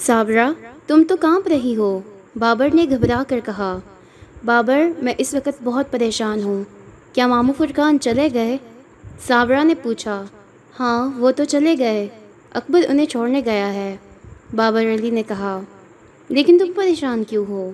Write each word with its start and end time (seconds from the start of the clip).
صابرہ 0.00 0.50
تم 0.86 1.02
تو 1.08 1.16
کانپ 1.16 1.48
رہی 1.48 1.76
ہو۔ 1.76 2.00
بابر 2.36 2.68
نے 2.74 2.86
گھبرا 2.90 3.22
کر 3.28 3.40
کہا، 3.44 3.78
بابر، 4.44 4.82
میں 4.98 5.14
اس 5.18 5.34
وقت 5.34 5.62
بہت 5.64 5.90
پریشان 5.90 6.42
ہوں۔ 6.42 6.64
کیا 7.12 7.26
ماموں 7.26 7.54
فرقان 7.58 7.98
چلے 8.00 8.28
گئے؟ 8.34 8.58
صابرہ 9.26 9.64
نے 9.64 9.74
پوچھا 9.74 10.24
ہاں 10.80 11.10
وہ 11.16 11.30
تو 11.30 11.44
چلے 11.44 11.74
گئے۔ 11.78 12.08
اکبر 12.52 12.80
انہیں 12.88 13.06
چھوڑنے 13.06 13.42
گیا 13.44 13.74
ہے۔ 13.74 13.96
بابر 14.56 14.82
علی 14.82 15.10
نے 15.10 15.22
کہا، 15.22 15.60
لیکن 16.28 16.58
تم 16.58 16.72
پریشان 16.72 17.24
کیوں 17.24 17.44
ہو؟ 17.48 17.70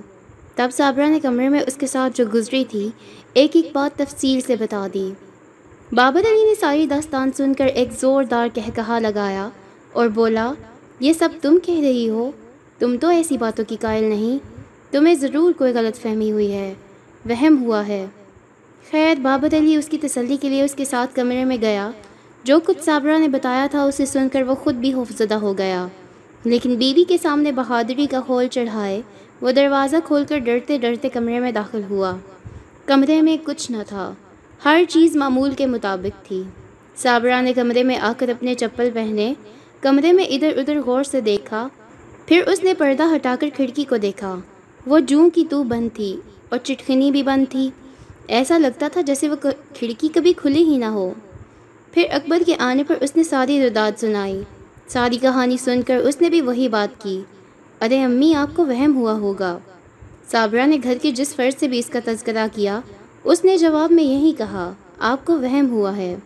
تب 0.54 0.68
صابرہ 0.72 1.06
نے 1.06 1.20
کمرے 1.20 1.48
میں 1.48 1.60
اس 1.66 1.74
کے 1.74 1.86
ساتھ 1.86 2.16
جو 2.16 2.24
گزری 2.34 2.64
تھی، 2.64 2.90
ایک 3.32 3.50
ایک 3.54 3.68
بات 3.72 3.98
تفصیل 3.98 4.40
سے 4.40 4.56
بتا 4.56 4.86
دی۔ 4.94 5.12
بابر 5.92 6.20
علی 6.20 6.44
نے 6.44 6.54
ساری 6.60 6.86
داستان 6.86 7.30
سن 7.32 7.54
کر 7.54 7.66
ایک 7.66 7.88
زوردار 8.00 8.48
کہہ 8.54 8.70
کہا 8.74 8.98
لگایا 8.98 9.48
اور 9.92 10.08
بولا 10.08 10.52
یہ 11.00 11.12
سب 11.12 11.28
تم 11.42 11.58
کہہ 11.62 11.80
رہی 11.80 12.08
ہو۔ 12.08 12.30
تم 12.78 12.96
تو 13.00 13.08
ایسی 13.08 13.38
باتوں 13.38 13.64
کی 13.68 13.76
قائل 13.80 14.04
نہیں۔ 14.04 14.38
تمہیں 14.92 15.14
ضرور 15.14 15.52
کوئی 15.52 15.72
غلط 15.72 15.96
فہمی 15.96 16.32
ہوئی 16.32 16.52
ہے۔ 16.52 16.74
وہم 17.28 17.62
ہوا 17.62 17.88
ہے۔ 17.88 18.06
خیر 18.90 19.14
بابر 19.22 19.56
علی 19.56 19.76
اس 19.76 19.88
کی 19.88 19.98
تسلی 19.98 20.36
کے 20.36 20.48
لیے 20.48 20.62
اس 20.62 20.74
کے 20.74 20.84
ساتھ 20.84 21.14
کمرے 21.14 21.44
میں 21.44 21.56
گیا۔ 21.60 21.90
جو 22.44 22.60
کچھ 22.60 22.84
صابرہ 22.84 23.18
نے 23.18 23.28
بتایا 23.28 23.66
تھا 23.70 23.82
اسے 23.82 24.06
سن 24.06 24.28
کر 24.28 24.42
وہ 24.42 24.54
خود 24.54 24.74
بھی 24.74 24.92
خوفزدہ 24.92 25.34
ہو 25.34 25.58
گیا۔ 25.58 25.86
لیکن 26.44 26.74
بیوی 26.74 27.04
کے 27.04 27.16
سامنے 27.22 27.52
بہادری 27.52 28.06
کا 28.10 28.20
خول 28.20 28.48
چڑھائے، 28.48 29.02
وہ 29.40 29.52
دروازہ 29.52 29.96
کھول 30.04 30.24
کر 30.24 30.38
ڈرتے 30.38 30.78
ڈرتے 30.78 31.08
کمرے 31.08 31.40
میں 31.40 31.52
داخل 31.52 31.80
ہوا۔ 31.90 32.16
کمرے 32.86 33.22
میں 33.22 33.36
کچھ 33.44 33.70
نہ 33.70 33.76
تھا۔ 33.86 34.14
ہر 34.64 34.82
چیز 34.88 35.16
معمول 35.16 35.50
کے 35.50 35.66
مطابق 35.66 36.26
تھی۔ 36.28 36.42
صابرہ 36.96 37.40
نے 37.42 37.52
کمرے 37.52 37.82
میں 37.82 37.96
آ 37.96 38.12
کر 38.18 38.28
اپنے 38.28 38.54
چپل 38.54 38.88
پہنے۔ 38.94 39.34
کمرے 39.80 40.12
میں 40.12 40.24
ادھر 40.24 40.58
ادھر 40.58 40.80
غور 40.82 41.04
سے 41.04 41.20
دیکھا، 41.20 41.68
پھر 42.26 42.42
اس 42.46 42.64
نے 42.64 42.74
پردہ 42.74 43.02
ہٹا 43.16 43.34
کر 43.40 43.48
کھڑکی 43.56 43.84
کو 43.84 43.96
دیکھا۔ 43.96 44.36
وہ 44.86 44.98
جوں 44.98 45.30
کی 45.30 45.44
تو 45.50 45.62
بند 45.62 45.88
تھی 45.94 46.16
اور 46.48 46.58
چٹکنی 46.58 47.10
بھی 47.10 47.22
بند 47.22 47.52
تھی۔ 47.52 47.70
ایسا 48.28 48.58
لگتا 48.58 48.88
تھا 48.92 49.00
جیسے 49.00 49.28
وہ 49.28 49.36
کھڑکی 49.74 50.08
کبھی 50.14 50.32
کھلی 50.32 50.64
ہی 50.64 50.76
نہ 50.76 50.84
ہو۔ 50.84 51.12
پھر 51.92 52.04
اکبر 52.10 52.42
کے 52.46 52.54
آنے 52.58 52.84
پر 52.84 52.94
اس 53.00 53.16
نے 53.16 53.22
ساری 53.24 53.66
رداد 53.66 54.00
سنائی۔ 54.00 54.42
ساری 54.88 55.16
کہانی 55.16 55.56
سن 55.56 55.82
کر 55.82 55.96
اس 55.96 56.20
نے 56.20 56.30
بھی 56.30 56.40
وہی 56.40 56.68
بات 56.68 57.02
کی۔ 57.02 57.20
ارے 57.80 58.02
امی، 58.02 58.34
آپ 58.34 58.56
کو 58.56 58.66
وہم 58.66 58.96
ہوا 58.96 59.12
ہوگا۔ 59.12 59.58
صابرہ 60.30 60.66
نے 60.66 60.78
گھر 60.82 60.96
کے 61.02 61.10
جس 61.10 61.34
فرض 61.34 61.60
سے 61.60 61.68
بھی 61.68 61.78
اس 61.78 61.86
کا 61.86 61.98
تذکرہ 62.04 62.46
کیا، 62.52 62.80
اس 63.24 63.44
نے 63.44 63.58
جواب 63.58 63.92
میں 63.92 64.04
یہی 64.04 64.32
کہا، 64.38 64.72
آپ 64.98 65.26
کو 65.26 65.40
وہم 65.40 65.70
ہوا 65.70 65.96
ہے۔ 65.96 66.16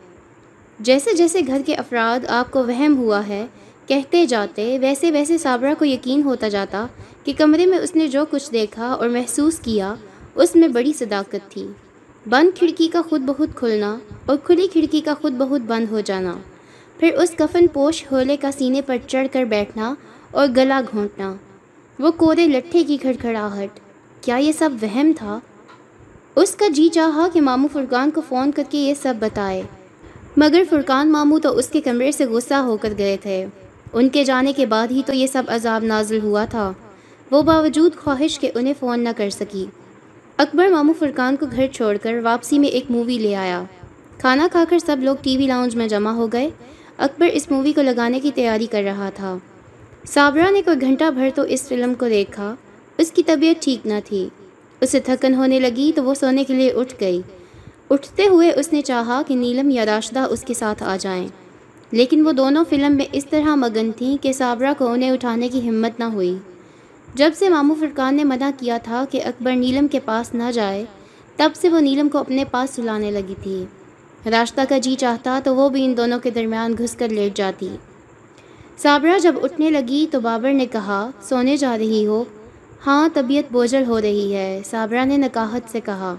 جیسے 0.81 1.15
جیسے 1.15 1.41
گھر 1.47 1.63
کے 1.67 1.75
افراد 1.75 2.25
آپ 2.29 2.51
کو 2.51 2.65
وہم 2.67 2.97
ہوا 2.97 3.27
ہے، 3.29 3.47
کہتے 3.87 4.27
جاتے، 4.27 4.79
ویسے 4.79 5.11
ویسے 5.11 5.39
صابرہ 5.39 5.75
کو 5.79 5.85
یقین 5.85 6.23
ہوتا 6.23 6.49
جاتا 6.49 6.87
کہ 7.25 7.33
کمرے 7.39 7.67
میں 7.67 7.79
اس 7.79 7.97
نے 7.97 8.09
جو 8.09 8.25
کچھ 8.31 8.53
دیکھا 8.53 8.87
اور 8.87 9.09
محسوس 9.09 9.59
کیا، 9.59 9.95
اس 10.35 10.57
میں 10.57 10.69
بڑی 10.69 10.93
صداقت 10.93 11.51
تھی۔ 11.51 11.67
بند 12.27 12.59
کھڑکی 12.59 12.89
کا 12.89 13.03
خود 13.09 13.21
بہت 13.21 13.49
کھلنا 13.55 13.99
اور 14.27 14.37
کھلی 14.37 14.67
کھڑکی 14.73 15.01
کا 15.01 15.15
خود 15.21 15.33
بہت 15.33 15.61
بند 15.61 15.87
ہو 15.91 16.01
جانا۔ 16.01 16.35
پھر 16.99 17.13
اس 17.13 17.31
کفن 17.31 17.67
پوش 17.67 18.05
ہولے 18.13 18.37
کا 18.37 18.51
سینے 18.53 18.83
پر 18.83 18.97
چڑھ 19.07 19.27
کر 19.33 19.45
بیٹھنا 19.45 19.95
اور 20.31 20.49
گلا 20.57 20.81
گھونٹنا۔ 20.91 21.35
وہ 21.99 22.11
کورے 22.11 22.47
لٹھے 22.47 22.85
کی 22.85 22.97
کھڑکھڑاہٹ۔ 22.97 23.81
کیا 24.21 24.37
یہ 24.37 24.53
سب 24.53 24.71
وہم 24.83 25.13
تھا؟ 25.17 25.39
اس 26.37 26.57
کا 26.57 26.69
جی 26.69 26.89
چاہا 26.89 27.29
کہ 27.33 27.41
ماموں 27.41 27.69
فرقان 27.73 28.11
کو 28.11 28.21
فون 28.29 28.53
کر 28.53 28.63
کے 28.71 28.79
یہ 28.79 28.95
سب 29.03 29.15
بتائے۔ 29.19 29.63
مگر 30.37 30.63
فرقان 30.71 31.13
ماموں 31.13 31.39
تو 31.39 31.59
اس 31.59 31.69
کے 31.69 31.81
کمرے 31.81 32.13
سے 32.13 32.25
غصہ 32.25 32.55
ہو 32.55 32.77
کر 32.77 32.93
گئے 32.99 33.17
تھے۔ 33.17 33.47
ان 33.93 34.09
کے 34.09 34.25
جانے 34.25 34.53
کے 34.53 34.67
بعد 34.67 34.89
ہی 34.91 35.03
تو 35.07 35.13
یہ 35.13 35.27
سب 35.27 35.43
عذاب 35.49 35.85
نازل 35.85 36.19
ہوا 36.23 36.45
تھا۔ 36.45 36.73
وہ 37.31 37.43
باوجود 37.43 37.97
خواہش 37.97 38.39
کے 38.39 38.51
انہیں 38.55 38.75
فون 38.81 39.01
نہ 39.01 39.09
کر 39.17 39.31
سکی۔ 39.31 39.67
اکبر 40.37 40.69
ماموں 40.69 40.95
فرقان 40.99 41.37
کو 41.37 41.47
گھر 41.57 41.67
چھوڑ 41.73 41.97
کر 41.97 42.21
واپسی 42.23 42.59
میں 42.59 42.69
ایک 42.69 42.85
مووی 42.91 43.19
لے 43.19 43.35
آیا۔ 43.35 43.63
کھانا 44.19 44.49
کھا 44.53 44.65
کر 44.69 44.79
سب 44.79 44.97
لوگ 45.01 45.17
ٹی 45.23 45.37
وی 45.37 45.47
لاؤنج 45.47 45.77
میں 45.77 45.89
جمع 45.89 46.11
ہو 46.11 46.27
گئے۔ 46.27 46.51
اکبر 46.99 47.27
اس 47.27 47.51
مووی 47.51 47.73
کو 47.73 47.83
لگانے 47.83 48.21
کی 48.21 48.31
تیاری 48.35 48.67
کر 48.67 48.83
رہا 48.83 49.11
تھا۔ 49.15 49.39
صابرہ 50.07 50.51
نے 50.51 50.63
کوئی 50.63 50.81
گھنٹہ 50.81 51.11
بھر 51.11 51.29
تو 51.35 51.43
اس 51.43 51.63
فلم 51.63 51.95
کو 51.95 52.09
دیکھا۔ 52.09 52.55
اس 52.99 53.11
کی 53.11 53.23
طبیعت 53.23 53.63
ٹھیک 53.63 53.87
نہ 53.87 53.95
تھی۔ 54.05 54.29
اسے 54.81 55.01
تھکن 55.01 55.35
ہونے 55.35 55.61
لگی 55.61 55.93
تو 55.95 56.05
وہ 56.05 56.15
سونے 56.15 56.45
کے 56.45 56.55
لیے 56.55 56.71
اٹھ 56.71 56.95
گئی۔ 57.01 57.21
اٹھتے 57.91 58.27
ہوئے 58.27 58.53
اس 58.57 58.73
نے 58.73 58.83
چاہا 58.83 59.23
کہ 59.27 59.37
نیلم 59.37 59.71
یا 59.71 59.87
راشدہ 59.87 60.21
اس 60.21 60.43
کے 60.43 60.55
ساتھ 60.55 60.83
آ 60.83 60.97
جائیں۔ 61.01 61.29
لیکن 61.91 62.27
وہ 62.27 62.33
دونوں 62.33 62.65
فلم 62.71 62.97
میں 62.97 63.05
اس 63.13 63.27
طرح 63.27 63.55
مگن 63.55 63.91
تھیں 63.97 64.17
کہ 64.23 64.33
صابرہ 64.33 64.73
کو 64.79 64.89
انہیں 64.89 65.11
اٹھانے 65.11 65.49
کی 65.49 65.69
ہمت 65.69 65.99
نہ 65.99 66.05
ہوئی۔ 66.05 66.37
جب 67.15 67.31
سے 67.39 67.49
ماموں 67.49 67.77
فرقان 67.81 68.15
نے 68.15 68.25
منع 68.25 68.51
کیا 68.59 68.79
تھا 68.79 69.05
کہ 69.11 69.23
اکبر 69.25 69.53
نیلم 69.53 69.89
کے 69.89 70.01
پاس 70.01 70.35
نہ 70.35 70.53
جائے، 70.55 70.85
تب 71.37 71.51
سے 71.55 71.69
وہ 71.69 71.81
نیلم 71.81 72.09
کو 72.09 72.19
اپنے 72.19 72.45
پاس 72.45 72.71
سلانے 72.71 73.11
لگی 73.11 73.35
تھی۔ 73.43 73.65
راستہ 74.31 74.61
کا 74.69 74.79
جی 74.79 74.95
چاہتا 74.95 75.41
تو 75.45 75.57
وہ 75.57 75.69
بھی 75.69 75.85
ان 75.85 75.97
دونوں 75.97 76.19
کے 76.19 76.31
درمیان 76.31 76.75
گھس 76.79 76.97
کر 76.97 77.09
لیٹ 77.09 77.37
جاتی۔ 77.37 77.69
صابرہ 78.79 79.19
جب 79.19 79.35
اٹھنے 79.43 79.71
لگی 79.71 80.07
تو 80.11 80.21
بابر 80.21 80.53
نے 80.53 80.67
کہا، 80.67 81.11
سونے 81.23 81.57
جا 81.57 81.79
رہی 81.79 82.07
ہو۔ 82.07 82.25
ہاں 82.87 83.09
طبیعت 83.15 83.53
بوجھل 83.53 83.85
ہو 83.87 84.01
رہی 84.01 84.35
ہے، 84.35 84.61
صابرہ 84.65 85.05
نے 85.05 85.17
نکاہت 85.17 85.63
سے 85.73 85.81
کہا۔ 85.81 86.15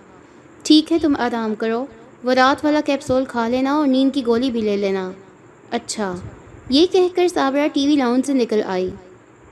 ٹھیک 0.64 0.92
ہے، 0.92 1.00
تم 1.00 1.16
آرام 1.20 1.56
کرو۔ 1.56 1.86
وہ 2.24 2.34
رات 2.34 2.66
والا 2.66 2.82
کیپسول 2.86 3.26
کھا 3.26 3.48
لینا 3.48 3.72
اور 3.72 3.88
نیند 3.88 4.16
کی 4.16 4.26
گولی 4.26 4.52
بھی 4.52 4.62
لے 4.62 4.78
لینا۔ 4.78 5.12
اچھا۔ 5.72 6.16
یہ 6.70 6.86
کہہ 6.92 7.16
کر 7.16 7.28
صابرہ 7.28 7.68
ٹی 7.74 7.88
وی 7.88 7.96
لاؤن 7.96 8.22
سے 8.22 8.34
نکل 8.34 8.62
آئی۔ 8.66 8.90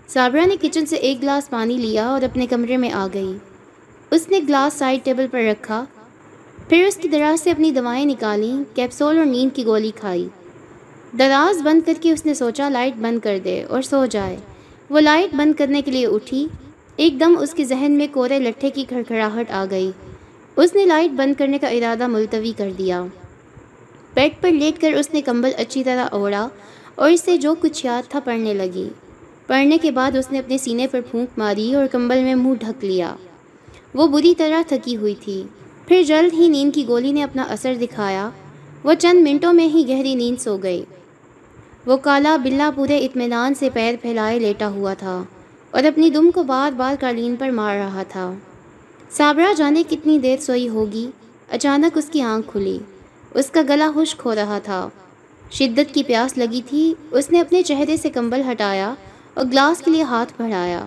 صابرہ 0.08 0.46
نے 0.46 0.56
کچن 0.62 0.86
سے 0.86 0.96
ایک 0.96 1.22
گلاس 1.22 1.50
پانی 1.50 1.74
لیا 1.74 2.08
اور 2.08 2.22
اپنے 2.22 2.48
کمرے 2.48 2.78
میں 2.78 2.92
آ 2.92 3.08
گئی۔ 3.14 3.38
اس 4.12 4.30
نے 4.30 4.40
گلاس 4.40 4.74
سائڈ 4.74 5.00
ٹیبل 5.04 5.26
پر 5.32 5.42
رکھا۔ 5.52 5.86
پھر 6.70 6.86
اس 6.88 6.96
کی 6.96 7.08
دراز 7.08 7.42
سے 7.42 7.52
اپنی 7.52 7.72
دوائیں 7.72 8.06
نکالیں 8.06 8.64
کیپسول 8.76 9.18
اور 9.18 9.26
نیند 9.26 9.56
کی 9.56 9.66
گولی 9.66 9.92
کھائی۔ 9.96 10.30
دراز 11.18 11.62
بند 11.62 11.82
کر 11.86 11.94
کے 12.02 12.12
اس 12.12 12.26
نے 12.26 12.34
سوچا، 12.34 12.70
لائٹ 12.70 12.94
بند 12.96 13.20
کر 13.20 13.38
دے 13.44 13.64
اور 13.64 13.82
سو 13.82 14.06
جائے۔ 14.06 14.38
وہ 14.90 15.00
لائٹ 15.00 15.36
بند 15.36 15.54
کرنے 15.54 15.82
کے 15.82 15.92
لیے 15.92 16.06
اٹھی۔ 16.08 16.48
ایک 16.96 17.20
دم 17.20 17.38
اس 17.40 17.54
کے 17.54 17.64
ذہن 17.64 17.92
میں 17.92 18.08
کورے 18.12 18.40
لٹھے 18.40 18.70
کی 18.70 18.84
کھڑکھڑاہٹ 18.84 19.52
آ 19.52 19.66
گئی۔ 19.70 19.92
اس 20.60 20.76
نے 20.76 20.86
لائٹ 20.86 21.12
بند 21.12 21.34
کرنے 21.40 21.58
کا 21.58 21.68
ارادہ 21.68 22.08
ملتوی 22.08 22.52
کر 22.58 22.72
دیا۔ 22.78 23.06
بیڈ 24.14 24.42
پر 24.42 24.52
لیٹ 24.52 24.82
کر 24.82 24.94
اس 24.94 25.14
نے 25.14 25.22
کمبل 25.22 25.52
اچھی 25.58 25.84
طرح 25.84 26.06
اوڑا 26.12 26.48
اور 26.96 27.12
اس 27.12 27.22
سے 27.22 27.38
جو 27.38 27.56
کچھ 27.62 27.86
یاد 27.86 28.10
تھا 28.10 28.20
پڑھنے 28.20 28.54
لگی۔ 28.54 28.90
پڑھنے 29.48 29.78
کے 29.78 29.92
بعد 29.92 30.16
اس 30.16 30.32
نے 30.32 30.40
اپنے 30.40 30.58
سینے 30.58 30.88
پر 30.88 31.00
پھونک 31.12 31.30
ماری 31.38 31.76
اور 31.76 31.88
کمبل 31.88 32.24
میں 32.24 32.36
منہ 32.36 32.54
ڈھک 32.54 32.86
لیا۔ 32.86 33.16
وہ 33.94 34.08
بری 34.08 34.36
طرح 34.36 34.62
تھکی 34.68 34.98
ہوئی 34.98 35.16
تھی۔ 35.16 35.44
پھر 35.88 36.04
جلد 36.04 36.34
ہی 36.34 36.48
نیند 36.48 36.76
کی 36.76 36.88
گولی 36.88 37.12
نے 37.12 37.24
اپنا 37.24 37.44
اثر 37.44 37.74
دکھایا۔ 37.82 38.30
وہ 38.84 38.94
چند 38.94 39.28
منٹوں 39.28 39.54
میں 39.54 39.68
ہی 39.68 39.84
گہری 39.90 40.16
نیند 40.16 40.42
سو 40.42 40.58
گئی۔ 40.58 40.86
وہ 41.86 41.98
کالا 41.98 42.36
بلا 42.36 42.72
پورے 42.76 43.00
اطمینان 43.00 43.54
سے 43.54 43.70
پیر 43.74 43.96
پھیلائے 44.02 44.40
لیٹا 44.40 44.70
ہوا 44.70 44.94
تھا 44.94 45.24
اور 45.72 45.84
اپنی 45.84 46.10
دم 46.10 46.32
کو 46.32 46.44
بار 46.44 46.72
بار 46.72 46.96
قالین 47.00 47.36
پر 47.36 47.50
مار 47.50 47.76
رہا 47.76 48.04
تھا۔ 48.04 48.34
صابرہ 49.12 49.54
جانے 49.54 49.84
کتنی 49.90 50.20
دیر 50.20 50.38
سوئی 50.40 50.70
ہوگی؟ 50.70 51.12
اچانک 51.50 51.98
اس 51.98 52.10
کی 52.10 52.22
آنکھ 52.22 52.52
کھلی۔ 52.52 52.80
اس 53.34 53.50
کا 53.50 53.62
گلا 53.70 53.92
خشک 53.96 54.22
ہو 54.26 54.36
رہا 54.36 54.60
تھا۔ 54.60 54.90
شدت 55.52 55.94
کی 55.94 56.04
پیاس 56.04 56.38
لگی 56.38 56.62
تھی۔ 56.70 56.94
اس 57.12 57.32
نے 57.32 57.40
اپنے 57.40 57.64
چہرے 57.64 57.98
سے 57.98 58.10
کمبل 58.10 58.42
ہٹایا 58.52 58.94
اور 59.34 59.46
گلاس 59.46 59.82
کے 59.82 59.92
لیے 59.92 60.04
ہاتھ 60.04 60.34
بڑھایا۔ 60.42 60.86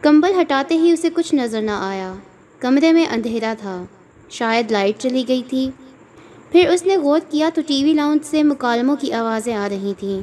کمبل 0.00 0.40
ہٹاتے 0.40 0.74
ہی 0.74 0.92
اسے 0.92 1.10
کچھ 1.14 1.34
نظر 1.34 1.62
نہ 1.62 1.70
آیا۔ 1.70 2.14
کمرے 2.58 2.92
میں 2.92 3.06
اندھیرا 3.06 3.54
تھا۔ 3.58 3.84
شاید 4.30 4.70
لائٹ 4.70 4.98
چلی 4.98 5.24
گئی 5.28 5.42
تھی۔ 5.48 5.70
پھر 6.52 6.68
اس 6.68 6.86
نے 6.86 6.96
غور 6.96 7.20
کیا 7.30 7.50
تو 7.54 7.60
ٹی 7.66 7.84
وی 7.84 7.92
لاؤنج 7.92 8.20
سے 8.24 8.42
مکالموں 8.42 8.96
کی 8.96 9.12
آوازیں 9.12 9.54
آ 9.54 9.68
رہی 9.68 9.92
تھیں۔ 9.98 10.20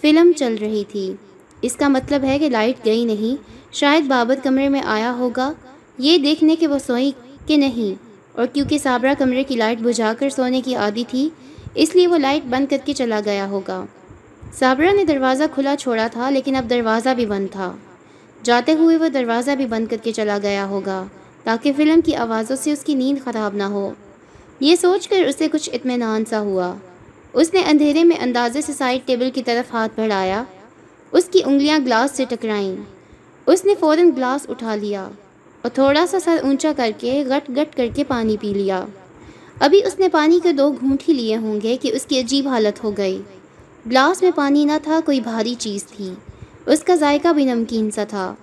فلم 0.00 0.32
چل 0.36 0.54
رہی 0.60 0.84
تھی۔ 0.88 1.14
اس 1.62 1.76
کا 1.76 1.88
مطلب 1.88 2.24
ہے 2.24 2.38
کہ 2.38 2.48
لائٹ 2.48 2.84
گئی 2.84 3.04
نہیں۔ 3.04 3.42
شاید 3.72 4.04
بابر 4.04 4.34
کمرے 4.42 4.68
میں 4.68 4.82
آیا 4.84 5.12
ہوگا۔ 5.12 5.52
یہ 5.98 6.18
دیکھنے 6.18 6.56
کہ 6.56 6.66
وہ 6.66 6.78
سوئی 6.78 7.10
کہ 7.46 7.56
نہیں، 7.56 8.02
اور 8.32 8.46
کیونکہ 8.46 8.78
صابرہ 8.78 9.14
کمرے 9.18 9.42
کی 9.44 9.56
لائٹ 9.56 9.78
بجھا 9.78 10.12
کر 10.18 10.30
سونے 10.30 10.60
کی 10.60 10.74
عادی 10.74 11.04
تھی، 11.08 11.28
اس 11.74 11.94
لیے 11.94 12.06
وہ 12.06 12.18
لائٹ 12.18 12.44
بند 12.46 12.66
کر 12.70 12.76
کے 12.84 12.92
چلا 12.92 13.20
گیا 13.24 13.46
ہوگا۔ 13.46 13.84
صابرہ 14.58 14.92
نے 14.92 15.04
دروازہ 15.04 15.44
کھلا 15.54 15.74
چھوڑا 15.78 16.06
تھا، 16.06 16.30
لیکن 16.30 16.56
اب 16.56 16.70
دروازہ 16.70 17.14
بھی 17.16 17.26
بند 17.26 17.46
تھا۔ 17.52 17.76
جاتے 18.42 18.72
ہوئے 18.72 18.96
وہ 18.96 19.08
دروازہ 19.08 19.50
بھی 19.50 19.66
بند 19.66 19.86
کر 19.86 19.96
کے 20.02 20.12
چلا 20.12 20.38
گیا 20.42 20.66
ہوگا، 20.66 21.04
تاکہ 21.44 21.72
فلم 21.76 22.00
کی 22.00 22.14
آوازوں 22.14 22.56
سے 22.56 22.72
اس 22.72 22.84
کی 22.84 22.94
نیند 22.94 23.24
خراب 23.24 23.54
نہ 23.54 23.62
ہو۔ 23.62 23.92
یہ 24.60 24.76
سوچ 24.76 25.08
کر 25.08 25.24
اسے 25.26 25.48
کچھ 25.48 25.70
اطمینان 25.72 26.24
سا 26.24 26.40
ہوا۔ 26.40 26.74
اس 27.32 27.54
نے 27.54 27.60
اندھیرے 27.60 28.04
میں 28.04 28.16
اندازے 28.20 28.60
سے 28.60 28.72
سائڈ 28.72 29.06
ٹیبل 29.06 29.30
کی 29.30 29.42
طرف 29.42 29.74
ہاتھ 29.74 30.00
بڑھایا۔ 30.00 30.42
اس 31.12 31.24
کی 31.24 31.40
انگلیاں 31.44 31.78
گلاس 31.78 32.16
سے 32.16 32.24
ٹکرائیں۔ 32.28 32.76
اس 33.46 33.64
نے 33.64 33.74
فوراً 33.80 34.10
گلاس 34.16 34.48
اٹھا 34.50 34.74
لیا۔ 34.74 35.08
اور 35.62 35.70
تھوڑا 35.70 36.06
سا 36.06 36.20
سر 36.20 36.36
اونچا 36.42 36.72
کر 36.76 36.90
کے 36.98 37.24
گٹ 37.28 37.50
گٹ 37.50 37.76
کر 37.76 37.86
کے 37.94 38.04
پانی 38.04 38.36
پی 38.40 38.54
لیا۔ 38.54 38.84
ابھی 39.60 39.84
اس 39.84 39.98
نے 39.98 40.08
پانی 40.08 40.40
کے 40.42 40.52
دو 40.52 40.72
گھونٹ 40.72 41.02
ہی 41.08 41.14
لیے 41.14 41.36
ہوں 41.36 41.60
گے 41.62 41.76
کہ 41.80 41.90
اس 41.94 42.06
کی 42.06 42.20
عجیب 42.20 42.48
حالت 42.48 42.84
ہو 42.84 42.96
گئی۔ 42.96 43.22
گلاس 43.86 44.22
میں 44.22 44.30
پانی 44.34 44.64
نہ 44.64 44.72
تھا، 44.82 45.00
کوئی 45.04 45.20
بھاری 45.20 45.54
چیز 45.54 45.84
تھی۔ 45.84 46.10
اس 46.66 46.82
کا 46.82 46.94
ذائقہ 46.94 47.32
بھی 47.32 47.44
نمکین 47.44 47.90
سا 47.90 48.04
تھا۔ 48.04 48.34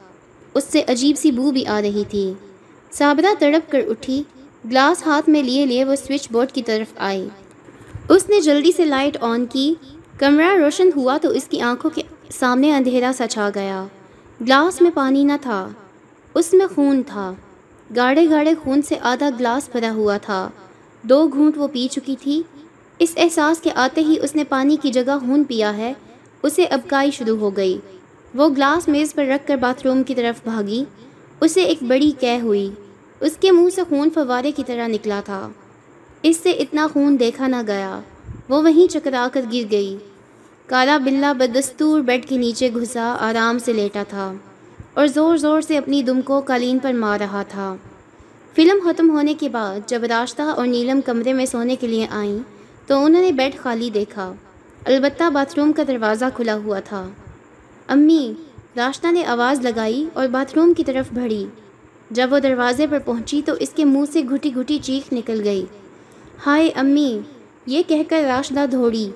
اس 0.54 0.64
سے 0.64 0.84
عجیب 0.88 1.18
سی 1.18 1.32
بو 1.32 1.52
بھی 1.52 1.66
آ 1.66 1.82
رہی 1.82 2.04
تھی۔ 2.10 2.34
صابرہ 2.92 3.34
تڑپ 3.40 3.72
کر 3.72 3.82
اٹھی۔ 3.88 4.24
گلاس 4.66 5.08
ہاتھ 5.08 5.30
میں 5.30 5.44
لیے 5.44 5.66
لیے 5.66 5.84
وہ 5.84 5.96
سوئچ 5.96 6.32
بورڈ 6.32 6.52
کی 6.52 6.62
طرف 6.62 6.94
آئی۔ 6.98 7.30
اس 8.10 8.30
نے 8.30 8.42
جلدی 8.42 8.72
سے 8.72 8.86
لائٹ 8.86 9.18
آن 9.22 9.46
کی۔ 9.46 9.74
کمرہ 10.18 10.56
روشن 10.58 10.90
ہوا 10.96 11.18
تو 11.22 11.30
اس 11.30 11.44
کی 11.44 11.62
آنکھوں 11.62 11.92
کے 11.92 12.02
سامنے 12.32 12.76
اندھیرا 12.76 13.12
سا 13.18 13.28
چھا 13.28 13.50
گیا۔ 13.56 13.86
گلاس 14.42 14.82
میں 14.82 14.92
پانی 14.94 15.24
نہ 15.24 15.34
تھا۔ 15.42 15.70
اس 16.36 16.54
میں 16.54 16.66
خون 16.76 17.02
تھا۔ 17.08 17.34
گاڑے 17.96 18.30
گاڑے 18.30 18.54
خون 18.64 18.82
سے 18.82 18.96
آدھا 19.02 19.30
گلاس 19.40 19.70
بھرا 19.72 19.92
ہوا 19.92 20.18
تھا۔ 20.18 20.50
دو 21.02 21.28
گھونٹ 21.28 21.58
وہ 21.58 21.68
پی 21.68 21.88
چکی 21.92 22.16
تھی۔ 22.22 22.44
اس 23.00 23.14
احساس 23.18 23.62
کے 23.62 23.70
آتے 23.76 24.02
ہی 24.02 24.16
اس 24.22 24.36
نے 24.36 24.44
پانی 24.44 24.78
کی 24.82 24.92
جگہ 24.92 25.18
خون 25.20 25.44
پیا 25.44 25.78
ہے۔ 25.78 25.94
اسے 26.44 26.64
ابکائی 26.64 27.12
شروع 27.12 27.38
ہو 27.38 27.56
گئی۔ 27.58 27.78
وہ 28.36 28.50
گلاس 28.50 28.88
میز 28.88 29.14
پر 29.14 29.26
رکھ 29.26 29.48
کر 29.48 29.56
باتھ 29.56 29.88
روم 29.88 30.04
کی 30.04 30.16
طرف 30.16 30.44
بھاگی۔ 30.44 30.86
اسے 31.40 31.62
ایک 31.64 31.84
بڑی 31.84 32.12
کہہ 32.20 32.42
ہوئی۔ 32.42 32.70
اس 33.20 33.38
کے 33.38 33.52
منہ 33.52 33.70
سے 33.70 33.82
خون 33.90 34.10
فوارے 34.10 34.52
کی 34.52 34.64
طرح 34.64 34.88
نکلا 34.88 35.22
تھا۔ 35.26 35.50
اس 36.22 36.38
سے 36.38 36.52
اتنا 36.52 36.88
خون 36.94 37.20
دیکھا 37.20 37.48
نہ 37.48 37.62
گیا۔ 37.68 38.00
وہ 38.50 38.62
وہیں 38.62 38.92
چکرا 38.92 39.28
کر 39.34 39.42
گر 39.54 39.64
گئی۔ 39.72 39.98
کالا 40.66 40.98
بلا 40.98 41.34
بدستور 41.34 42.02
بیڈ 42.02 42.26
کے 42.26 42.38
نیچے 42.38 42.70
گھسا، 42.76 43.16
آرام 43.20 43.60
سے 43.60 43.74
لیٹا 43.74 44.04
تھا۔ 44.10 44.34
اور 44.96 45.08
زور 45.08 45.38
زور 45.38 45.62
سے 45.62 45.78
اپنی 45.78 46.04
دم 46.04 46.22
کو 46.22 46.40
قالین 46.40 46.80
پر 46.80 46.94
مار 46.94 47.20
رہا 47.20 47.44
تھا۔ 47.44 47.76
فلم 48.56 48.80
ختم 48.84 49.10
ہونے 49.10 49.34
کے 49.34 49.50
بعد 49.50 49.80
جب 49.86 50.04
راستہ 50.04 50.42
اور 50.42 50.68
نیلم 50.68 51.02
کمرے 51.02 51.34
میں 51.34 51.46
سونے 51.46 51.76
کے 51.76 51.88
لیے 51.88 52.08
آئیں، 52.10 52.40
تو 52.88 53.06
انہوں 53.06 53.22
نے 53.22 53.32
بیڈ 53.32 53.58
خالی 53.58 53.90
دیکھا۔ 53.90 54.34
البتہ 54.86 55.30
باتھ 55.30 55.60
روم 55.60 55.72
کا 55.74 55.84
دروازہ 55.88 56.26
کھلا 56.36 56.56
ہوا 56.56 56.80
تھا۔ 56.80 57.10
امی 57.88 58.34
راستہ 58.78 59.12
نے 59.12 59.26
آواز 59.26 59.62
لگائی 59.62 60.06
اور 60.14 60.28
باتھ 60.28 60.56
روم 60.56 60.74
کی 60.74 60.84
طرف 60.84 61.14
بڑھی۔ 61.14 61.46
جب 62.12 62.28
وہ 62.32 62.40
دروازے 62.40 62.88
پر 62.88 63.00
پہنچی 63.06 63.42
تو 63.46 63.54
اس 63.60 63.70
کے 63.70 63.86
منہ 63.86 64.06
سے 64.14 64.22
گھٹی 64.22 64.56
گھٹی 64.56 64.80
چیخ 64.82 65.14
نکل 65.14 65.42
گئی۔ 65.44 65.66
ہائے 66.46 66.70
امی، 66.76 67.20
یہ 67.66 67.84
کہہ 67.88 68.10
کر 68.10 68.24
راشدہ 68.28 68.66
دھوڑی 68.72 69.10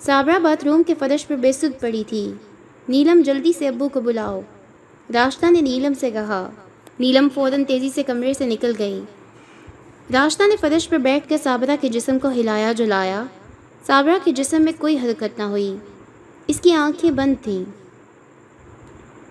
صابرہ 0.00 0.38
باتھ 0.38 0.64
روم 0.64 0.82
کے 0.82 0.94
فرش 0.98 1.26
پر 1.26 1.36
بے 1.36 1.52
سد 1.52 1.80
پڑی 1.80 2.04
تھی۔ 2.06 2.32
نیلم، 2.88 3.20
جلدی 3.20 3.52
سے 3.58 3.68
ابو 3.68 3.88
کو 3.88 4.00
بلاؤ۔ 4.00 4.40
راشدہ 5.14 5.50
نے 5.50 5.60
نیلم 5.60 5.92
سے 5.94 6.10
کہا۔ 6.10 6.50
نیلم 6.98 7.28
فوراً 7.34 7.64
تیزی 7.64 7.90
سے 7.94 8.02
کمرے 8.02 8.34
سے 8.34 8.46
نکل 8.46 8.72
گئی 8.78 9.00
راشدہ 10.12 10.42
نے 10.42 10.56
فرش 10.56 10.88
پر 10.88 10.98
بیٹھ 10.98 11.28
کر 11.28 11.36
صابرہ 11.42 11.76
کے 11.80 11.88
جسم 11.88 12.18
کو 12.18 12.28
ہلایا، 12.28 12.72
جلایا۔ 12.72 13.24
صابرہ 13.86 14.24
کے 14.24 14.32
جسم 14.32 14.62
میں 14.62 14.72
کوئی 14.78 14.98
حرکت 14.98 15.38
نہ 15.38 15.42
ہوئی۔ 15.42 15.76
اس 16.46 16.60
کی 16.60 16.72
آنکھیں 16.72 17.10
بند 17.10 17.44
تھیں۔ 17.44 17.64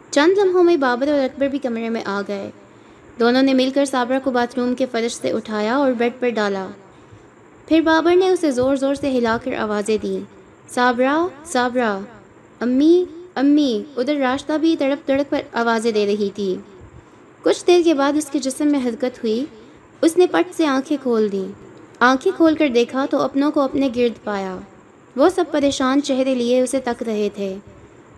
چند 0.10 0.38
لمحوں 0.38 0.64
میں 0.64 0.78
بابر 0.78 1.08
اور 1.08 1.20
اکبر 1.20 1.48
بھی 1.48 1.60
کمرے 1.60 1.90
میں 1.90 2.02
آ 2.06 2.22
گئے۔ 2.28 2.52
دونوں 3.20 3.42
نے 3.42 3.54
مل 3.54 3.70
کر 3.76 3.86
صابرہ 3.86 4.20
کو 4.24 4.32
باتھ 4.32 4.60
روم 4.60 4.76
کے 4.76 4.86
فرش 4.92 5.12
سے 5.12 5.32
اٹھایا 5.32 5.76
اور 5.76 5.92
بیڈ 5.92 6.14
پر 6.20 6.30
ڈالا۔ 6.30 6.68
پھر 7.68 7.82
بابر 7.82 8.16
نے 8.16 8.30
اسے 8.30 8.52
زور 8.52 8.76
زور 8.76 8.96
سے 8.96 9.18
ہلا 9.18 9.38
کر 9.44 9.54
آوازیں 9.54 9.98
دیں۔ 10.02 10.20
صابرہ 10.70 11.28
صابرہ 11.46 12.00
امی 12.60 13.06
امی، 13.40 13.84
ادھر 13.98 14.16
راستہ 14.16 14.54
بھی 14.54 14.76
تڑپ 14.80 15.08
تڑپ 15.08 15.30
پر 15.30 15.42
آوازیں 15.52 15.92
دے 15.92 16.06
رہی 16.06 16.30
تھی۔ 16.36 16.56
کچھ 17.42 17.68
دیر 17.68 17.82
کے 17.84 17.94
بعد 17.94 18.14
اس 18.14 18.26
کے 18.26 18.40
جسم 18.40 18.68
میں 18.68 18.80
حرکت 18.86 19.18
ہوئی۔ 19.18 19.46
اس 20.02 20.18
نے 20.18 20.28
پٹ 20.28 20.56
سے 20.56 20.66
آنکھیں 20.66 20.98
کھول 21.04 21.32
دیں۔ 21.32 21.52
آنکھیں 22.00 22.38
کھول 22.38 22.56
کر 22.56 22.68
دیکھا 22.68 23.06
تو 23.10 23.22
اپنوں 23.22 23.52
کو 23.52 23.62
اپنے 23.62 23.90
گرد 23.96 24.24
پایا۔ 24.24 24.58
وہ 25.16 25.30
سب 25.30 25.46
پریشان 25.52 26.02
چہرے 26.02 26.36
لیے 26.36 26.62
اسے 26.62 26.80
تک 26.80 27.04
رہے 27.04 27.30
تھے۔ 27.36 27.56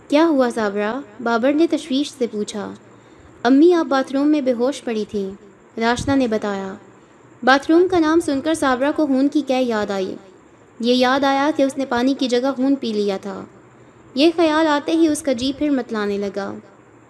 کیا 0.07 0.27
ہوا 0.27 0.49
صابرہ 0.55 0.99
بابر 1.23 1.53
نے 1.53 1.67
تشویش 1.67 2.11
سے 2.11 2.27
پوچھا۔ 2.27 2.73
امی، 3.43 3.73
آپ 3.73 3.85
باتھ 3.85 4.13
روم 4.13 4.27
میں 4.27 4.41
بے 4.41 4.53
ہوش 4.53 4.83
پڑی 4.83 5.05
تھیں۔ 5.09 5.31
راشدہ 5.79 6.15
نے 6.15 6.27
بتایا۔ 6.27 6.73
باتھ 7.43 7.71
روم 7.71 7.87
کا 7.91 7.99
نام 7.99 8.19
سن 8.19 8.41
کر 8.41 8.53
صابرہ 8.53 8.91
کو 8.95 9.07
خون 9.07 9.27
کی 9.27 9.41
کیا 9.47 9.57
یاد 9.61 9.91
آئی۔ 9.91 10.15
یہ 10.79 10.93
یاد 10.93 11.23
آیا 11.23 11.51
کہ 11.55 11.63
اس 11.63 11.77
نے 11.77 11.85
پانی 11.85 12.13
کی 12.13 12.27
جگہ 12.27 12.51
خون 12.57 12.75
پی 12.75 12.93
لیا 12.93 13.17
تھا۔ 13.17 13.45
یہ 14.15 14.31
خیال 14.35 14.67
آتے 14.67 14.91
ہی 14.91 15.07
اس 15.07 15.21
کا 15.21 15.33
جی 15.33 15.51
پھر 15.57 15.69
متلانے 15.69 16.17
لگا۔ 16.17 16.53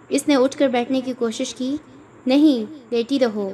اس 0.08 0.28
نے 0.28 0.36
اٹھ 0.36 0.56
کر 0.56 0.68
بیٹھنے 0.68 1.00
کی 1.04 1.12
کوشش 1.18 1.54
کی۔ 1.54 1.76
نہیں، 2.26 2.72
لیٹی 2.90 3.18
رہو۔ 3.18 3.50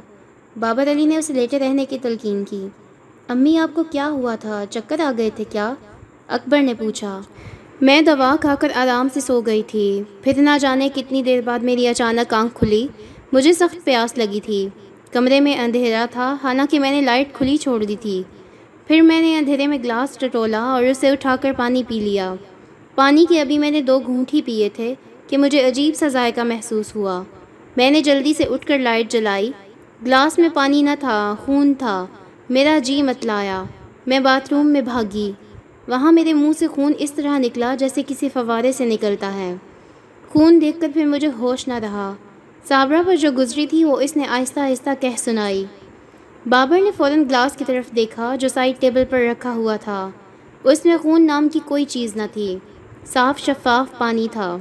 بابر 0.56 0.92
علی 0.92 1.04
نے 1.04 1.16
اسے 1.16 1.32
لیٹے 1.32 1.58
رہنے 1.58 1.84
کی 1.84 1.98
تلقین 2.02 2.44
کی۔ 2.44 2.68
امی، 3.28 3.58
آپ 3.58 3.74
کو 3.74 3.82
کیا 3.82 4.08
ہوا 4.08 4.34
تھا؟ 4.34 4.64
چکر 4.70 5.00
آ 5.00 5.12
گئے 5.18 5.30
تھے 5.36 5.44
کیا؟ 5.50 5.74
اکبر 6.28 6.60
نے 6.60 6.74
پوچھا۔ 6.74 7.20
میں 7.80 8.02
دوا 8.02 8.36
کھا 8.40 8.54
کر 8.54 8.68
آرام 8.74 9.08
سے 9.14 9.20
سو 9.20 9.40
گئی 9.40 9.62
تھی۔ 9.66 10.02
پھر 10.22 10.32
نہ 10.36 10.50
جانے 10.60 10.88
کتنی 10.94 11.22
دیر 11.22 11.40
بعد 11.44 11.58
میری 11.58 11.88
اچانک 11.88 12.34
آنکھ 12.34 12.54
کھلی۔ 12.54 12.88
مجھے 13.32 13.52
سخت 13.52 13.84
پیاس 13.84 14.18
لگی 14.18 14.40
تھی۔ 14.40 14.68
کمرے 15.12 15.40
میں 15.40 15.58
اندھیرا 15.58 16.06
تھا، 16.10 16.36
حالانکہ 16.42 16.80
میں 16.80 16.90
نے 16.90 17.00
لائٹ 17.00 17.32
کھلی 17.32 17.56
چھوڑ 17.56 17.84
دی 17.84 17.96
تھی۔ 18.00 18.22
پھر 18.86 19.00
میں 19.00 19.20
نے 19.20 19.36
اندھیرے 19.36 19.66
میں 19.66 19.78
گلاس 19.78 20.18
ٹٹولا 20.18 20.60
اور 20.60 20.82
اسے 20.82 21.10
اٹھا 21.10 21.36
کر 21.40 21.52
پانی 21.56 21.82
پی 21.88 22.00
لیا۔ 22.00 22.34
پانی 22.98 23.26
کے 23.28 23.40
ابھی 23.40 23.58
میں 23.58 23.70
نے 23.70 23.82
دو 23.82 23.98
گھونٹ 23.98 24.34
ہی 24.34 24.42
پیے 24.42 24.68
تھے 24.68 24.94
کہ 25.28 25.38
مجھے 25.38 25.68
عجیب 25.68 25.94
سا 25.94 26.08
ذائقہ 26.08 26.40
محسوس 26.40 26.96
ہوا۔ 26.96 27.22
میں 27.76 27.90
نے 27.90 28.00
جلدی 28.00 28.32
سے 28.34 28.44
اٹھ 28.44 28.66
کر 28.66 28.78
لائٹ 28.78 29.10
جلائی۔ 29.10 29.50
گلاس 30.06 30.38
میں 30.38 30.48
پانی 30.54 30.82
نہ 30.82 30.90
تھا، 31.00 31.34
خون 31.44 31.74
تھا۔ 31.74 32.06
میرا 32.50 32.78
جی 32.78 33.02
متلایا۔ 33.02 33.64
میں 34.06 34.20
باتھ 34.20 34.52
روم 34.52 34.66
میں 34.66 34.80
بھاگی۔ 34.80 35.32
وہاں 35.88 36.12
میرے 36.12 36.32
منہ 36.32 36.52
سے 36.58 36.66
خون 36.66 36.92
اس 36.98 37.12
طرح 37.12 37.38
نکلا 37.38 37.74
جیسے 37.74 38.02
کسی 38.06 38.28
فوارے 38.28 38.72
سے 38.72 38.84
نکلتا 38.84 39.34
ہے۔ 39.34 39.54
خون 40.28 40.60
دیکھ 40.60 40.80
کر 40.80 40.88
پھر 40.94 41.04
مجھے 41.04 41.28
ہوش 41.38 41.68
نہ 41.68 41.74
رہا۔ 41.74 42.14
صابرہ 42.68 43.02
پر 43.06 43.16
جو 43.16 43.30
گزری 43.38 43.66
تھی، 43.66 43.84
وہ 43.84 44.00
اس 44.00 44.16
نے 44.16 44.24
آہستہ 44.24 44.60
آہستہ 44.60 44.90
کہہ 45.00 45.16
سنائی۔ 45.18 45.64
بابر 46.46 46.80
نے 46.80 46.90
فوراً 46.96 47.24
گلاس 47.28 47.56
کی 47.56 47.64
طرف 47.64 47.96
دیکھا 47.96 48.36
جو 48.36 48.48
سائڈ 48.48 48.80
ٹیبل 48.80 49.04
پر 49.10 49.20
رکھا 49.20 49.52
ہوا 49.52 49.76
تھا۔ 49.76 50.10
اس 50.64 50.84
میں 50.84 50.96
خون 50.96 51.26
نام 51.26 51.48
کی 51.48 51.60
کوئی 51.64 51.84
چیز 51.84 52.16
نہ 52.16 52.22
تھی۔ 52.32 52.58
صاف 53.12 53.38
شفاف 53.38 53.98
پانی 53.98 54.28
تھا۔ 54.32 54.56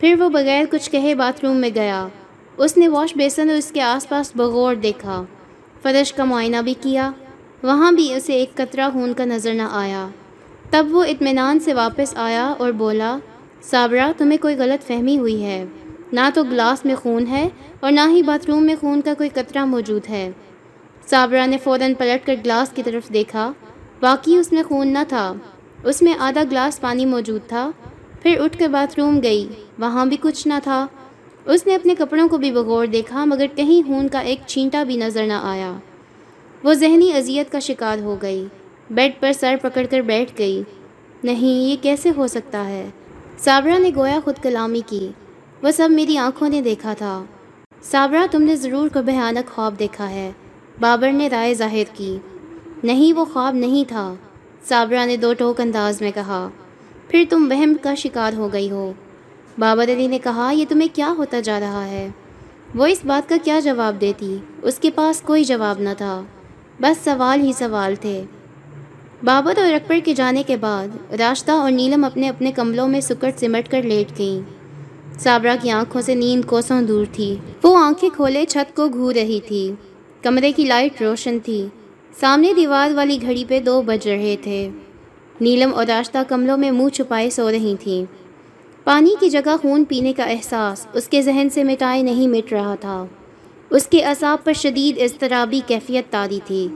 پھر 0.00 0.14
وہ 0.18 0.28
بغیر 0.28 0.64
کچھ 0.70 0.90
کہے 0.90 1.14
باتھ 1.14 1.44
روم 1.44 1.56
میں 1.56 1.70
گیا۔ 1.74 2.08
اس 2.56 2.76
نے 2.76 2.88
واش 2.88 3.16
بیسن 3.16 3.48
اور 3.48 3.56
اس 3.56 3.72
کے 3.72 3.80
آس 3.80 4.08
پاس 4.08 4.32
بغور 4.36 4.74
دیکھا۔ 4.74 5.24
فرش 5.82 6.12
کا 6.12 6.24
معائنہ 6.24 6.56
بھی 6.56 6.74
کیا۔ 6.80 7.10
وہاں 7.62 7.92
بھی 7.92 8.14
اسے 8.14 8.32
ایک 8.32 8.54
قطرہ 8.54 8.90
خون 8.92 9.14
کا 9.14 9.24
نظر 9.24 9.54
نہ 9.54 9.62
آیا۔ 9.70 10.08
تب 10.70 10.86
وہ 10.90 11.04
اطمینان 11.04 11.58
سے 11.58 11.74
واپس 11.74 12.16
آیا 12.16 12.54
اور 12.58 12.72
بولا، 12.72 13.18
صابرہ، 13.62 14.12
تمہیں 14.16 14.38
کوئی 14.38 14.56
غلط 14.56 14.86
فہمی 14.86 15.18
ہوئی 15.18 15.44
ہے۔ 15.44 15.64
نہ 16.12 16.28
تو 16.34 16.44
گلاس 16.44 16.84
میں 16.84 16.94
خون 16.94 17.26
ہے 17.26 17.48
اور 17.80 17.92
نہ 17.92 18.00
ہی 18.10 18.22
باتھ 18.22 18.50
روم 18.50 18.64
میں 18.64 18.74
خون 18.80 19.00
کا 19.00 19.14
کوئی 19.14 19.28
قطرہ 19.28 19.64
موجود 19.64 20.08
ہے۔ 20.08 20.30
صابرہ 21.10 21.46
نے 21.46 21.58
فوراً 21.58 21.94
پلٹ 21.94 22.26
کر 22.26 22.34
گلاس 22.44 22.70
کی 22.70 22.82
طرف 22.82 23.08
دیکھا۔ 23.08 23.52
باقی 24.00 24.36
اس 24.36 24.52
میں 24.52 24.62
خون 24.62 24.88
نہ 24.88 24.98
تھا۔ 25.08 25.32
اس 25.84 26.02
میں 26.02 26.14
آدھا 26.18 26.42
گلاس 26.42 26.80
پانی 26.80 27.06
موجود 27.06 27.40
تھا۔ 27.48 27.70
پھر 28.22 28.40
اٹھ 28.40 28.58
کر 28.58 28.68
باتھ 28.68 29.00
روم 29.00 29.20
گئی۔ 29.22 29.48
وہاں 29.78 30.06
بھی 30.06 30.16
کچھ 30.20 30.48
نہ 30.48 30.54
تھا۔ 30.62 30.86
اس 31.44 31.66
نے 31.66 31.74
اپنے 31.74 31.94
کپڑوں 31.94 32.28
کو 32.28 32.38
بھی 32.38 32.52
بغور 32.52 32.86
دیکھا، 32.86 33.24
مگر 33.24 33.46
کہیں 33.56 33.88
خون 33.88 34.08
کا 34.08 34.18
ایک 34.18 34.40
چھینٹا 34.46 34.82
بھی 34.82 34.96
نظر 34.96 35.26
نہ 35.26 35.32
آیا۔ 35.32 35.72
وہ 36.64 36.74
ذہنی 36.74 37.12
اذیت 37.12 37.52
کا 37.52 37.58
شکار 37.58 37.98
ہو 37.98 38.16
گئی۔ 38.22 38.46
بیڈ 38.90 39.12
پر 39.20 39.32
سر 39.32 39.54
پکڑ 39.62 39.86
کر 39.90 40.00
بیٹھ 40.00 40.32
گئی۔ 40.38 40.62
نہیں، 41.24 41.70
یہ 41.70 41.76
کیسے 41.82 42.10
ہو 42.16 42.26
سکتا 42.26 42.68
ہے؟ 42.68 42.88
صابرہ 43.38 43.78
نے 43.78 43.90
گویا 43.96 44.18
خود 44.24 44.34
کلامی 44.42 44.80
کی۔ 44.86 45.08
وہ 45.62 45.70
سب 45.70 45.88
میری 45.90 46.18
آنکھوں 46.18 46.48
نے 46.48 46.60
دیکھا 46.62 46.94
تھا۔ 46.94 47.24
صابرہ 47.82 48.26
تم 48.30 48.42
نے 48.42 48.56
ضرور 48.56 48.88
کو 48.88 49.02
بھیانک 49.02 49.54
خواب 49.54 49.78
دیکھا 49.78 50.10
ہے۔ 50.10 50.32
بابر 50.80 51.12
نے 51.12 51.28
رائے 51.28 51.54
ظاہر 51.54 51.84
کی۔ 51.94 52.18
نہیں، 52.82 53.18
وہ 53.18 53.24
خواب 53.24 53.54
نہیں 53.54 53.88
تھا۔ 53.88 54.14
صابرہ 54.64 55.06
نے 55.06 55.16
دو 55.16 55.34
ٹوک 55.34 55.60
انداز 55.60 56.00
میں 56.00 56.10
کہا، 56.14 56.48
پھر 57.08 57.24
تم 57.30 57.46
وہم 57.50 57.74
کا 57.82 57.94
شکار 57.94 58.32
ہو 58.32 58.52
گئی 58.52 58.70
ہو۔ 58.70 58.92
بابر 59.58 59.84
علی 59.84 60.06
نے 60.06 60.18
کہا، 60.18 60.50
یہ 60.50 60.64
تمہیں 60.68 60.88
کیا 60.94 61.14
ہوتا 61.18 61.40
جا 61.40 61.60
رہا 61.60 61.86
ہے؟ 61.86 62.08
وہ 62.74 62.86
اس 62.86 63.00
بات 63.04 63.28
کا 63.28 63.36
کیا 63.44 63.60
جواب 63.60 64.00
دیتی، 64.00 64.36
اس 64.62 64.78
کے 64.78 64.90
پاس 64.90 65.20
کوئی 65.20 65.44
جواب 65.44 65.80
نہ 65.80 65.88
تھا۔ 65.98 66.22
بس 66.80 67.04
سوال 67.04 67.40
ہی 67.40 67.52
سوال 67.52 67.94
تھے۔ 67.94 68.24
بابر 69.22 69.58
اور 69.58 69.72
اکبر 69.72 69.98
کے 70.04 70.14
جانے 70.14 70.42
کے 70.42 70.56
بعد 70.56 71.12
راستہ 71.18 71.50
اور 71.50 71.70
نیلم 71.70 72.04
اپنے 72.04 72.28
اپنے 72.28 72.52
کملوں 72.52 72.88
میں 72.88 73.00
سکٹ 73.00 73.40
سمٹ 73.40 73.70
کر 73.70 73.82
لیٹ 73.82 74.18
گئیں۔ 74.18 74.40
صابرہ 75.18 75.56
کی 75.62 75.70
آنکھوں 75.70 76.02
سے 76.02 76.14
نیند 76.14 76.44
کوسوں 76.44 76.82
دور 76.82 77.06
تھی۔ 77.12 77.36
وہ 77.62 77.76
آنکھیں 77.76 78.10
کھولے 78.10 78.44
چھت 78.44 78.76
کو 78.76 78.88
گھو 78.88 79.12
رہی 79.12 79.40
تھی۔ 79.40 79.72
کمرے 80.22 80.52
کی 80.52 80.64
لائٹ 80.64 81.02
روشن 81.02 81.38
تھی۔ 81.38 81.66
سامنے 82.20 82.52
دیوار 82.52 82.90
والی 82.94 83.18
گھڑی 83.22 83.44
پہ 83.48 83.60
دو 83.60 83.82
بج 83.82 84.08
رہے 84.08 84.36
تھے۔ 84.42 84.70
نیلم 85.40 85.74
اور 85.74 85.86
راستہ 85.86 86.18
کملوں 86.28 86.56
میں 86.56 86.70
منہ 86.70 86.88
چھپائے 86.88 87.30
سو 87.30 87.50
رہی 87.50 87.74
تھیں 87.80 88.04
پانی 88.84 89.14
کی 89.20 89.30
جگہ 89.30 89.56
خون 89.62 89.84
پینے 89.84 90.12
کا 90.12 90.24
احساس 90.24 90.86
اس 90.92 91.08
کے 91.08 91.22
ذہن 91.22 91.48
سے 91.52 91.64
مٹائے 91.64 92.02
نہیں 92.02 92.28
مٹ 92.28 92.52
رہا 92.52 92.74
تھا۔ 92.74 93.06
اس 93.70 93.86
کے 93.86 94.04
اعصاب 94.04 94.44
پر 94.44 94.52
شدید 94.52 94.98
اضطرابی 94.98 95.60
کیفیت 95.66 96.12
تاری 96.12 96.40
تھی۔ 96.44 96.68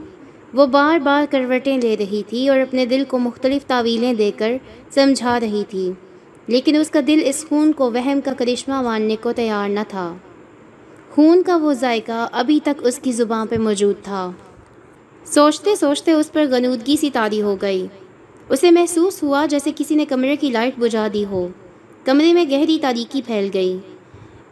وہ 0.53 0.65
بار 0.65 0.99
بار 0.99 1.25
کروٹیں 1.31 1.77
لے 1.77 1.97
رہی 1.97 2.23
تھی 2.27 2.47
اور 2.47 2.59
اپنے 2.59 2.85
دل 2.85 3.03
کو 3.07 3.19
مختلف 3.19 3.65
تعویلیں 3.65 4.13
دے 4.13 4.31
کر 4.37 4.57
سمجھا 4.89 5.39
رہی 5.39 5.63
تھی۔ 5.69 5.91
لیکن 6.47 6.75
اس 6.75 6.89
کا 6.89 6.99
دل 7.07 7.19
اس 7.25 7.45
خون 7.49 7.73
کو 7.73 7.91
وہم 7.91 8.19
کا 8.25 8.33
کرشمہ 8.33 8.81
ماننے 8.81 9.15
کو 9.21 9.33
تیار 9.33 9.69
نہ 9.69 9.79
تھا۔ 9.87 10.15
خون 11.11 11.43
کا 11.43 11.57
وہ 11.57 11.73
ذائقہ 11.73 12.27
ابھی 12.31 12.59
تک 12.63 12.81
اس 12.81 12.99
کی 12.99 13.11
زباں 13.11 13.45
پہ 13.45 13.57
موجود 13.57 13.95
تھا۔ 14.03 14.31
سوچتے 15.25 15.75
سوچتے 15.75 16.11
اس 16.11 16.31
پر 16.31 16.45
غنودگی 16.51 16.95
سی 16.97 17.09
تاری 17.09 17.41
ہو 17.41 17.55
گئی۔ 17.61 17.87
اسے 18.49 18.71
محسوس 18.71 19.23
ہوا 19.23 19.45
جیسے 19.45 19.71
کسی 19.75 19.95
نے 19.95 20.05
کمرے 20.05 20.35
کی 20.35 20.49
لائٹ 20.49 20.79
بجھا 20.79 21.07
دی 21.13 21.25
ہو۔ 21.25 21.47
کمرے 22.05 22.33
میں 22.33 22.45
گہری 22.51 22.79
تاریکی 22.81 23.21
پھیل 23.25 23.49
گئی۔ 23.53 23.77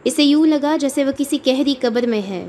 اسے 0.04 0.22
یوں 0.22 0.46
لگا 0.46 0.76
جیسے 0.76 1.04
وہ 1.04 1.12
کسی 1.18 1.38
گہری 1.46 1.74
قبر 1.80 2.06
میں 2.06 2.22
ہے۔ 2.28 2.48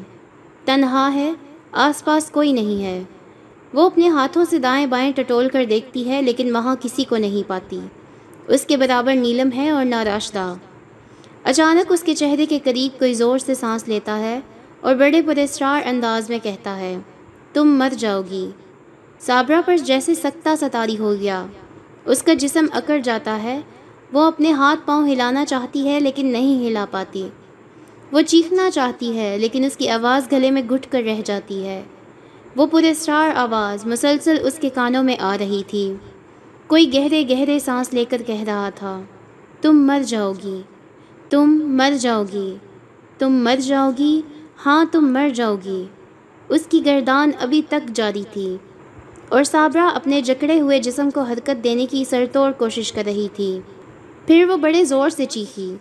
تنہا 0.65 1.13
ہے، 1.13 1.31
آس 1.71 2.05
پاس 2.05 2.29
کوئی 2.31 2.51
نہیں 2.51 2.83
ہے۔ 2.83 3.03
وہ 3.73 3.85
اپنے 3.85 4.07
ہاتھوں 4.07 4.45
سے 4.49 4.59
دائیں 4.59 4.85
بائیں 4.87 5.11
ٹٹول 5.15 5.49
کر 5.49 5.65
دیکھتی 5.65 6.09
ہے، 6.09 6.21
لیکن 6.21 6.55
وہاں 6.55 6.75
کسی 6.81 7.03
کو 7.03 7.17
نہیں 7.17 7.49
پاتی۔ 7.49 7.79
اس 8.47 8.65
کے 8.65 8.77
برابر 8.77 9.15
نیلم 9.15 9.49
ہے 9.55 9.69
اور 9.69 9.85
ناراشدہ۔ 9.85 10.53
اچانک 11.43 11.91
اس 11.91 12.03
کے 12.03 12.15
چہرے 12.15 12.45
کے 12.45 12.59
قریب 12.63 12.99
کوئی 12.99 13.13
زور 13.13 13.37
سے 13.37 13.53
سانس 13.53 13.87
لیتا 13.87 14.19
ہے 14.19 14.39
اور 14.81 14.95
بڑے 14.95 15.21
پرسرار 15.21 15.81
انداز 15.85 16.29
میں 16.29 16.39
کہتا 16.43 16.77
ہے۔ 16.77 16.97
تم 17.53 17.67
مر 17.67 17.93
جاؤ 17.97 18.21
گی۔ 18.29 18.49
صابرہ 19.19 19.61
پر 19.65 19.77
جیسے 19.77 20.15
سکتا 20.15 20.55
ستاری 20.59 20.97
ہو 20.97 21.15
گیا۔ 21.19 21.45
اس 22.05 22.23
کا 22.23 22.33
جسم 22.33 22.65
اکڑ 22.71 22.97
جاتا 22.97 23.43
ہے۔ 23.43 23.61
وہ 24.13 24.21
اپنے 24.21 24.51
ہاتھ 24.51 24.79
پاؤں 24.85 25.07
ہلانا 25.07 25.45
چاہتی 25.45 25.89
ہے 25.89 25.99
لیکن 25.99 26.25
نہیں 26.25 26.67
ہلا 26.67 26.85
پاتی۔ 26.91 27.29
وہ 28.11 28.21
چیخنا 28.21 28.71
چاہتی 28.71 29.17
ہے 29.17 29.37
لیکن 29.37 29.63
اس 29.63 29.77
کی 29.77 29.89
آواز 29.89 30.31
گلے 30.31 30.51
میں 30.51 30.61
گھٹ 30.69 30.91
کر 30.91 31.01
رہ 31.05 31.21
جاتی 31.25 31.65
ہے۔ 31.65 31.83
وہ 32.55 32.67
پرسرار 32.67 33.29
آواز، 33.35 33.85
مسلسل 33.85 34.37
اس 34.43 34.59
کے 34.59 34.69
کانوں 34.69 35.03
میں 35.03 35.15
آ 35.19 35.37
رہی 35.37 35.63
تھی۔ 35.67 35.93
کوئی 36.67 36.93
گہرے 36.93 37.23
گہرے 37.29 37.59
سانس 37.59 37.93
لے 37.93 38.05
کر 38.05 38.21
کہہ 38.25 38.41
رہا 38.41 38.69
تھا، 38.75 39.01
تم 39.61 39.87
مر 39.87 40.01
جاؤ 40.05 40.33
گی۔ 40.43 40.61
تم 41.29 41.61
مر 41.65 41.93
جاؤ 41.99 42.23
گی۔ 42.33 42.55
تم 43.17 43.33
مر 43.33 43.55
جاؤ 43.55 43.91
گی۔ 43.97 44.21
ہاں 44.65 44.85
تم 44.91 45.13
مر 45.13 45.29
جاؤ 45.29 45.55
گی۔ 45.63 45.85
اس 46.53 46.65
کی 46.69 46.85
گردان 46.85 47.31
ابھی 47.39 47.61
تک 47.69 47.95
جاری 47.95 48.23
تھی 48.33 48.57
اور 49.29 49.43
صابرہ 49.43 49.89
اپنے 49.95 50.21
جکڑے 50.21 50.59
ہوئے 50.59 50.79
جسم 50.79 51.09
کو 51.09 51.21
حرکت 51.21 51.63
دینے 51.63 51.85
کی 51.85 52.03
سرتوڑ 52.03 52.51
کوشش 52.51 52.91
کر 52.91 53.03
رہی 53.05 53.27
تھی۔ 53.35 53.59
پھر 54.27 54.45
وہ 54.49 54.57
بڑے 54.57 54.83
زور 54.83 55.09
سے 55.09 55.25
چیخی۔ 55.25 55.75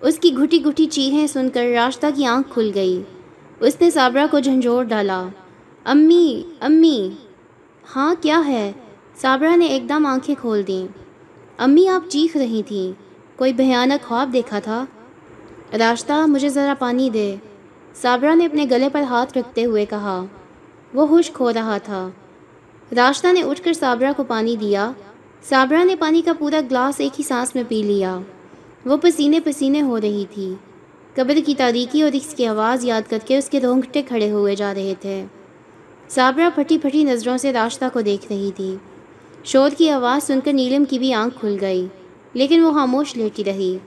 اس 0.00 0.18
کی 0.18 0.36
گھٹی 0.36 0.64
گھٹی 0.64 0.86
چیخیں 0.86 1.26
سن 1.26 1.48
کر 1.48 1.66
راستہ 1.74 2.06
کی 2.14 2.24
آنکھ 2.24 2.52
کھل 2.52 2.70
گئی۔ 2.74 3.02
اس 3.60 3.76
نے 3.80 3.90
صابرہ 3.90 4.26
کو 4.30 4.38
جھنجھوڑ 4.38 4.84
ڈالا۔ 4.84 5.28
امی 5.84 6.42
امی۔ 6.60 7.10
ہاں 7.96 8.14
کیا 8.20 8.42
ہے؟ 8.46 8.72
صابرہ 9.16 9.56
نے 9.56 9.66
ایک 9.66 9.88
دم 9.88 10.06
آنکھیں 10.06 10.34
کھول 10.40 10.66
دیں۔ 10.66 10.86
امی، 11.58 11.88
آپ 11.88 12.10
چیخ 12.10 12.36
رہی 12.36 12.62
تھیں۔ 12.62 12.92
کوئی 13.38 13.52
بھیانک 13.52 14.08
خواب 14.08 14.32
دیکھا 14.32 14.58
تھا؟ 14.58 14.84
راستہ 15.78 16.26
مجھے 16.26 16.48
ذرا 16.48 16.74
پانی 16.78 17.10
دے۔ 17.10 17.36
صابرہ 18.02 18.34
نے 18.34 18.46
اپنے 18.46 18.66
گلے 18.70 18.88
پر 18.92 19.02
ہاتھ 19.02 19.38
رکھتے 19.38 19.64
ہوئے 19.64 19.86
کہا، 19.86 20.24
وہ 20.94 21.06
خشک 21.06 21.36
ہو 21.40 21.52
رہا 21.52 21.78
تھا۔ 21.78 22.08
راستہ 22.96 23.32
نے 23.32 23.42
اٹھ 23.42 23.62
کر 23.62 23.72
صابرہ 23.72 24.12
کو 24.16 24.24
پانی 24.24 24.56
دیا۔ 24.56 24.92
صابرہ 25.48 25.84
نے 25.84 25.96
پانی 25.96 26.22
کا 26.22 26.32
پورا 26.32 26.60
گلاس 26.70 27.00
ایک 27.00 27.20
ہی 27.20 27.24
سانس 27.24 27.54
میں 27.54 27.62
پی 27.68 27.82
لیا۔ 27.82 28.18
وہ 28.86 28.96
پسینے 28.96 29.40
پسینے 29.40 29.82
ہو 29.82 30.00
رہی 30.00 30.24
تھی۔ 30.30 30.54
قبر 31.14 31.38
کی 31.46 31.54
تاریکی 31.54 32.02
اور 32.02 32.12
اس 32.12 32.34
کی 32.36 32.46
آواز 32.46 32.84
یاد 32.84 33.02
کر 33.08 33.18
کے 33.24 33.38
اس 33.38 33.50
کے 33.50 33.60
رونگٹے 33.60 34.02
کھڑے 34.02 34.30
ہوئے 34.30 34.56
جا 34.56 34.74
رہے 34.74 34.94
تھے۔ 35.00 35.24
صابرہ 36.08 36.50
پھٹی 36.54 36.78
پھٹی 36.78 37.04
نظروں 37.04 37.38
سے 37.38 37.52
راستہ 37.52 37.84
کو 37.92 38.00
دیکھ 38.00 38.26
رہی 38.30 38.50
تھی۔ 38.56 38.76
شور 39.44 39.70
کی 39.78 39.90
آواز 39.90 40.26
سن 40.26 40.38
کر 40.44 40.52
نیلم 40.52 40.84
کی 40.84 40.98
بھی 40.98 41.12
آنکھ 41.12 41.40
کھل 41.40 41.56
گئی، 41.60 41.86
لیکن 42.34 42.62
وہ 42.62 42.72
خاموش 42.72 43.16
لیٹی 43.16 43.44
رہی۔ 43.44 43.78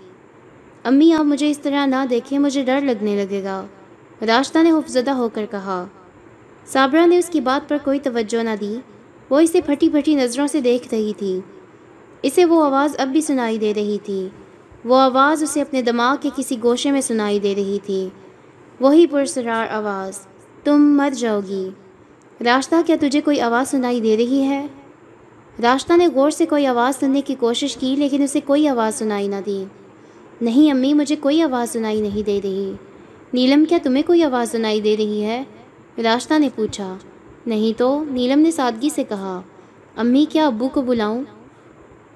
امی، 0.83 1.13
آپ 1.13 1.25
مجھے 1.25 1.51
اس 1.51 1.59
طرح 1.59 1.85
نہ 1.85 2.05
دیکھیں، 2.09 2.39
مجھے 2.39 2.63
ڈر 2.63 2.81
لگنے 2.81 3.25
لگے 3.25 3.43
گا۔ 3.43 3.65
راستہ 4.27 4.59
نے 4.63 4.71
حفظدہ 4.71 5.11
ہو 5.11 5.29
کر 5.29 5.45
کہا 5.51 5.85
صابرہ 6.65 7.05
نے 7.05 7.17
اس 7.17 7.29
کی 7.29 7.39
بات 7.39 7.69
پر 7.69 7.77
کوئی 7.83 7.99
توجہ 7.99 8.43
نہ 8.43 8.49
دی۔ 8.59 8.75
وہ 9.29 9.39
اسے 9.39 9.61
پھٹی 9.61 9.89
پھٹی 9.89 10.15
نظروں 10.15 10.47
سے 10.47 10.61
دیکھ 10.61 10.87
رہی 10.91 11.13
تھی۔ 11.17 11.39
اسے 12.23 12.45
وہ 12.45 12.65
آواز 12.65 12.95
اب 12.97 13.07
بھی 13.07 13.21
سنائی 13.21 13.57
دے 13.57 13.73
رہی 13.73 13.97
تھی۔ 14.03 14.29
وہ 14.85 14.95
آواز 14.95 15.43
اسے 15.43 15.61
اپنے 15.61 15.81
دماغ 15.81 16.15
کے 16.21 16.29
کسی 16.35 16.55
گوشے 16.63 16.91
میں 16.91 17.01
سنائی 17.01 17.39
دے 17.39 17.55
رہی 17.55 17.79
تھی۔ 17.85 18.09
وہی 18.79 19.07
پرسرار 19.07 19.67
آواز، 19.71 20.27
تم 20.63 20.97
مر 20.97 21.09
جاؤ 21.09 21.39
گی۔ 21.47 21.69
راستہ 22.45 22.75
کیا 22.85 22.95
تجھے 22.99 23.21
کوئی 23.21 23.41
آواز 23.41 23.71
سنائی 23.71 24.01
دے 24.01 24.17
رہی 24.17 24.41
ہے؟ 24.41 24.67
راستہ 25.63 25.93
نے 25.97 26.07
غور 26.07 26.29
سے 26.29 26.45
کوئی 26.45 26.65
آواز 26.65 26.99
سننے 26.99 27.21
کی 27.21 27.35
کوشش 27.35 27.77
کی، 27.77 27.95
لیکن 27.95 28.23
اسے 28.23 28.39
کوئی 28.39 28.67
آواز 28.67 28.95
سنائی 28.95 29.27
نہ 29.27 29.35
دی۔ 29.45 29.65
نہیں 30.41 30.71
امی، 30.71 30.93
مجھے 30.93 31.15
کوئی 31.15 31.41
آواز 31.41 31.73
سنائی 31.73 32.01
نہیں 32.01 32.23
دے 32.25 32.39
رہی۔ 32.43 32.73
نیلم، 33.33 33.65
کیا 33.65 33.77
تمہیں 33.83 34.03
کوئی 34.03 34.23
آواز 34.23 34.51
سنائی 34.51 34.81
دے 34.81 34.97
رہی 34.97 35.23
ہے؟ 35.23 35.43
راستہ 36.03 36.33
نے 36.39 36.49
پوچھا۔ 36.55 36.97
نہیں 37.45 37.79
تو، 37.79 38.03
نیلم 38.03 38.39
نے 38.39 38.51
سادگی 38.51 38.89
سے 38.89 39.03
کہا، 39.03 39.41
امی، 39.95 40.25
کیا 40.29 40.47
ابو 40.47 40.69
کو 40.69 40.81
بلاؤں؟ 40.81 41.23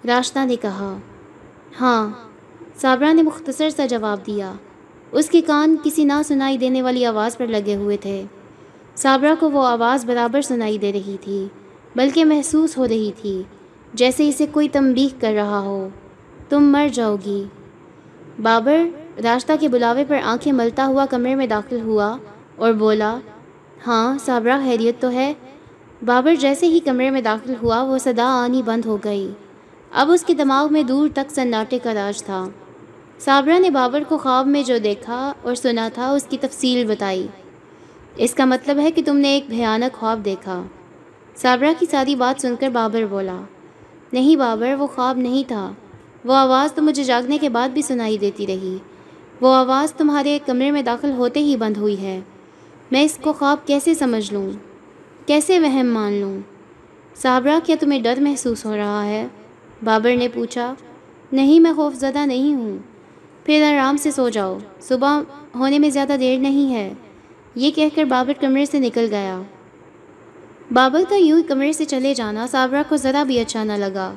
راستہ 0.07 0.45
نے 0.45 0.55
کہا 0.55 0.98
ہاں۔ 1.81 2.10
صابرہ 2.75 3.13
نے 3.13 3.24
مختصر 3.24 3.69
سا 3.69 3.86
جواب 3.86 4.27
دیا۔ 4.27 4.53
اس 5.12 5.29
کے 5.29 5.41
کان 5.41 5.75
کسی 5.84 6.03
نہ 6.03 6.13
سنائی 6.25 6.57
دینے 6.57 6.81
والی 6.81 7.05
آواز 7.05 7.38
پر 7.38 7.48
لگے 7.48 7.75
ہوئے 7.75 7.98
تھے۔ 7.98 8.24
صابرہ 8.95 9.36
کو 9.39 9.51
وہ 9.51 9.67
آواز 9.67 10.05
برابر 10.05 10.41
سنائی 10.41 10.77
دے 10.77 10.93
رہی 10.93 11.15
تھی، 11.22 11.48
بلکہ 11.95 12.25
محسوس 12.25 12.77
ہو 12.77 12.88
رہی 12.88 13.12
تھی، 13.22 13.43
جیسے 13.93 14.29
اسے 14.29 14.45
کوئی 14.51 14.69
تنبیہ 14.69 15.22
کر 15.22 15.34
رہا 15.36 15.60
ہو۔ 15.60 15.89
تم 16.50 16.72
مر 16.72 16.88
جاؤ 16.93 17.15
گی۔ 17.25 17.43
بابر 18.41 18.84
راستہ 19.24 19.53
کے 19.60 19.67
بلاوے 19.67 20.05
پر 20.07 20.17
آنکھیں 20.24 20.53
ملتا 20.53 20.86
ہوا 20.86 21.05
کمرے 21.05 21.36
میں 21.36 21.48
داخل 21.48 21.81
ہوا 21.81 22.17
اور 22.55 22.74
بولا 22.74 23.17
ہاں 23.88 24.17
صابرہ، 24.25 24.57
خیریت 24.63 25.01
تو 25.01 25.12
ہے۔ 25.12 25.34
بابر 26.05 26.36
جیسے 26.36 26.67
ہی 26.67 26.79
کمرے 26.79 27.10
میں 27.10 27.22
داخل 27.22 27.53
ہوا، 27.62 27.84
وہ 27.84 27.98
صدا 27.98 28.25
آنی 28.25 28.62
بند 28.65 28.86
ہو 28.86 28.98
گئی۔ 29.03 29.31
اب 29.91 30.12
اس 30.12 30.24
کے 30.24 30.34
دماغ 30.34 30.74
میں 30.74 30.84
دور 30.84 31.10
تک 31.13 31.31
سناٹے 31.31 31.79
کا 31.79 31.93
راج 31.93 32.24
تھا۔ 32.24 32.50
صابرہ 33.19 33.60
نے 33.60 33.69
بابر 33.69 34.03
کو 34.07 34.17
خواب 34.17 34.48
میں 34.48 34.63
جو 34.63 34.77
دیکھا 34.77 35.34
اور 35.41 35.55
سنا 35.55 35.89
تھا، 35.93 36.10
اس 36.10 36.24
کی 36.24 36.38
تفصیل 36.38 36.86
بتائی۔ 36.86 37.27
اس 38.17 38.34
کا 38.34 38.45
مطلب 38.45 38.79
ہے 38.79 38.91
کہ 38.91 39.01
تم 39.05 39.17
نے 39.17 39.27
ایک 39.27 39.45
بھیانک 39.50 39.95
خواب 39.95 40.25
دیکھا۔ 40.25 40.63
صابرہ 41.36 41.74
کی 41.79 41.86
ساری 41.91 42.15
بات 42.15 42.41
سن 42.41 42.55
کر 42.60 42.69
بابر 42.69 43.05
بولا، 43.05 43.38
نہیں 44.13 44.36
بابر، 44.36 44.74
وہ 44.74 44.88
خواب 44.88 45.17
نہیں 45.17 45.43
تھا۔ 45.48 45.72
وہ 46.25 46.34
آواز 46.34 46.74
تو 46.74 46.81
مجھے 46.81 47.03
جاگنے 47.03 47.38
کے 47.38 47.50
بعد 47.50 47.69
بھی 47.69 47.81
سنائی 47.81 48.17
دیتی 48.17 48.48
رہی۔ 48.48 48.77
وہ 49.41 49.55
آواز 49.55 49.93
تمہارے 49.93 50.39
کمرے 50.45 50.71
میں 50.71 50.81
داخل 50.81 51.11
ہوتے 51.11 51.39
ہی 51.39 51.57
بند 51.57 51.77
ہوئی 51.77 52.01
ہے۔ 52.01 52.19
میں 52.91 53.03
اس 53.03 53.17
کو 53.21 53.33
خواب 53.33 53.67
کیسے 53.67 53.93
سمجھ 53.93 54.33
لوں؟ 54.33 54.49
کیسے 55.25 55.59
وہم 55.59 55.87
مان 55.93 56.13
لوں؟ 56.13 56.39
صابرہ، 57.15 57.59
کیا 57.63 57.75
تمہیں 57.79 58.01
ڈر 58.01 58.19
محسوس 58.21 58.65
ہو 58.65 58.77
رہا 58.77 59.05
ہے؟ 59.05 59.27
بابر 59.83 60.15
نے 60.15 60.27
پوچھا، 60.27 60.73
نہیں، 61.31 61.59
میں 61.59 61.73
خوف 61.73 61.93
زدہ 61.95 62.25
نہیں 62.25 62.55
ہوں۔ 62.55 62.77
پھر 63.45 63.73
آرام 63.73 63.97
سے 63.97 64.11
سو 64.11 64.29
جاؤ۔ 64.29 64.57
صبح 64.81 65.19
ہونے 65.55 65.79
میں 65.79 65.89
زیادہ 65.89 66.15
دیر 66.19 66.39
نہیں 66.39 66.73
ہے۔ 66.73 66.93
یہ 67.55 67.71
کہہ 67.71 67.95
کر 67.95 68.03
بابر 68.03 68.33
کمرے 68.41 68.65
سے 68.65 68.79
نکل 68.79 69.07
گیا۔ 69.11 69.41
بابر 70.71 71.01
کا 71.09 71.15
یوں 71.15 71.43
کمرے 71.47 71.73
سے 71.73 71.85
چلے 71.85 72.13
جانا 72.13 72.47
صابرہ 72.51 72.83
کو 72.89 72.97
ذرا 72.97 73.23
بھی 73.23 73.39
اچھا 73.39 73.63
نہ 73.63 73.73
لگا۔ 73.73 74.13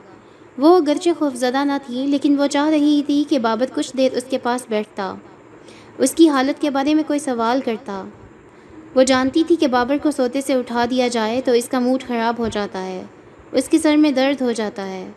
وہ 0.58 0.76
اگرچہ 0.76 1.10
خوفزدہ 1.18 1.64
نہ 1.64 1.72
تھی، 1.86 2.06
لیکن 2.06 2.38
وہ 2.38 2.46
چاہ 2.46 2.68
رہی 2.68 3.02
تھی 3.06 3.24
کہ 3.28 3.38
بابت 3.38 3.74
کچھ 3.74 3.96
دیر 3.96 4.12
اس 4.12 4.24
کے 4.30 4.38
پاس 4.38 4.66
بیٹھتا۔ 4.68 5.14
اس 5.98 6.12
کی 6.12 6.28
حالت 6.28 6.60
کے 6.60 6.70
بارے 6.70 6.94
میں 6.94 7.04
کوئی 7.06 7.18
سوال 7.18 7.60
کرتا۔ 7.64 8.04
وہ 8.94 9.02
جانتی 9.02 9.44
تھی 9.44 9.56
کہ 9.56 9.66
بابر 9.66 9.96
کو 10.02 10.10
سوتے 10.10 10.40
سے 10.40 10.54
اٹھا 10.54 10.84
دیا 10.90 11.08
جائے 11.08 11.40
تو 11.40 11.52
اس 11.52 11.68
کا 11.68 11.78
موڈ 11.78 12.02
خراب 12.02 12.34
ہو 12.38 12.48
جاتا 12.48 12.86
ہے، 12.86 13.02
اس 13.52 13.68
کے 13.68 13.78
سر 13.78 13.96
میں 13.96 14.10
درد 14.10 14.42
ہو 14.42 14.52
جاتا 14.52 14.86
ہے۔ 14.86 15.08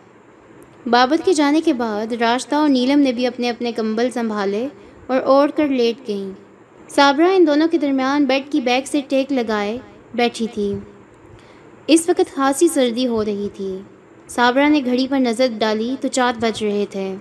بابر 0.86 1.16
کے 1.24 1.32
جانے 1.32 1.60
کے 1.60 1.72
بعد 1.72 2.12
راستہ 2.12 2.54
اور 2.54 2.68
نیلم 2.68 2.98
نے 2.98 3.12
بھی 3.12 3.26
اپنے 3.26 3.50
اپنے 3.50 3.72
کمبل 3.72 4.10
سنبھالے 4.10 4.68
اور 5.06 5.20
اوڑھ 5.20 5.50
کر 5.56 5.68
لیٹ 5.68 6.08
گئیں۔ 6.08 6.32
صابرہ 6.88 7.26
ان 7.36 7.46
دونوں 7.46 7.68
کے 7.68 7.78
درمیان 7.78 8.24
بیڈ 8.24 8.52
کی 8.52 8.60
بیگ 8.60 8.82
سے 8.86 9.00
ٹیک 9.08 9.32
لگائے 9.32 9.78
بیٹھی 10.14 10.46
تھی۔ 10.54 10.74
اس 11.86 12.08
وقت 12.08 12.34
خاصی 12.34 12.68
سردی 12.68 13.06
ہو 13.06 13.24
رہی 13.24 13.48
تھی۔ 13.54 13.78
صابرہ 14.28 14.68
نے 14.68 14.80
گھڑی 14.84 15.06
پر 15.10 15.20
نظر 15.20 15.46
ڈالی 15.58 15.96
تو 16.00 16.08
چار 16.08 16.32
بج 16.40 16.64
رہے 16.64 16.84
تھے۔ 16.90 17.16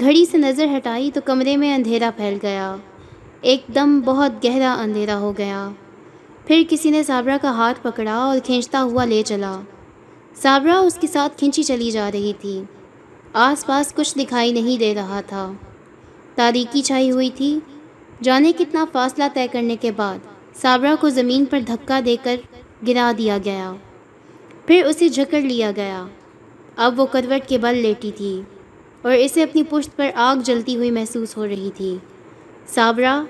گھڑی 0.00 0.24
سے 0.24 0.38
نظر 0.38 0.66
ہٹائی 0.76 1.10
تو 1.14 1.20
کمرے 1.24 1.56
میں 1.56 1.74
اندھیرا 1.74 2.10
پھیل 2.16 2.38
گیا۔ 2.42 2.76
ایک 3.40 3.62
دم 3.74 4.00
بہت 4.04 4.44
گہرا 4.44 4.74
اندھیرا 4.74 5.18
ہو 5.18 5.32
گیا۔ 5.38 5.68
پھر 6.46 6.62
کسی 6.68 6.90
نے 6.90 7.02
صابرہ 7.02 7.38
کا 7.42 7.50
ہاتھ 7.50 7.78
پکڑا 7.82 8.14
اور 8.14 8.38
کھینچتا 8.44 8.82
ہوا 8.82 9.04
لے 9.04 9.22
چلا۔ 9.26 9.60
صابرہ 10.42 10.74
اس 10.74 10.94
کے 10.94 11.06
ساتھ 11.06 11.38
کھینچی 11.38 11.62
چلی 11.62 11.90
جا 11.90 12.12
رہی 12.12 12.32
تھی۔ 12.40 12.62
آس 13.32 13.66
پاس 13.66 13.94
کچھ 13.94 14.18
دکھائی 14.18 14.52
نہیں 14.52 14.80
دے 14.80 14.94
رہا 14.94 15.20
تھا۔ 15.26 15.52
تاریکی 16.34 16.82
چھائی 16.82 17.10
ہوئی 17.10 17.30
تھی۔ 17.30 17.60
جانے 18.22 18.52
کتنا 18.58 18.84
فاصلہ 18.92 19.24
طے 19.34 19.46
کرنے 19.52 19.76
کے 19.76 19.92
بعد 19.92 20.18
صابرہ 20.54 20.94
کو 21.00 21.08
زمین 21.08 21.44
پر 21.44 21.60
دھکا 21.60 22.00
دے 22.06 22.16
کر 22.22 22.36
گرا 22.86 23.12
دیا 23.18 23.38
گیا۔ 23.44 23.72
پھر 24.68 24.84
اسے 24.84 25.08
جھکڑ 25.08 25.40
لیا 25.40 25.72
گیا۔ 25.76 26.06
اب 26.76 27.00
وہ 27.00 27.06
کروٹ 27.06 27.48
کے 27.48 27.58
بل 27.58 27.78
لیٹی 27.78 28.10
تھی 28.16 28.42
اور 29.02 29.12
اسے 29.12 29.42
اپنی 29.42 29.62
پشت 29.62 29.96
پر 29.96 30.10
آگ 30.14 30.36
جلتی 30.36 30.76
ہوئی 30.76 30.90
محسوس 30.90 31.36
ہو 31.36 31.46
رہی 31.46 31.70
تھی۔ 31.76 31.96
صابرہ، 32.68 33.22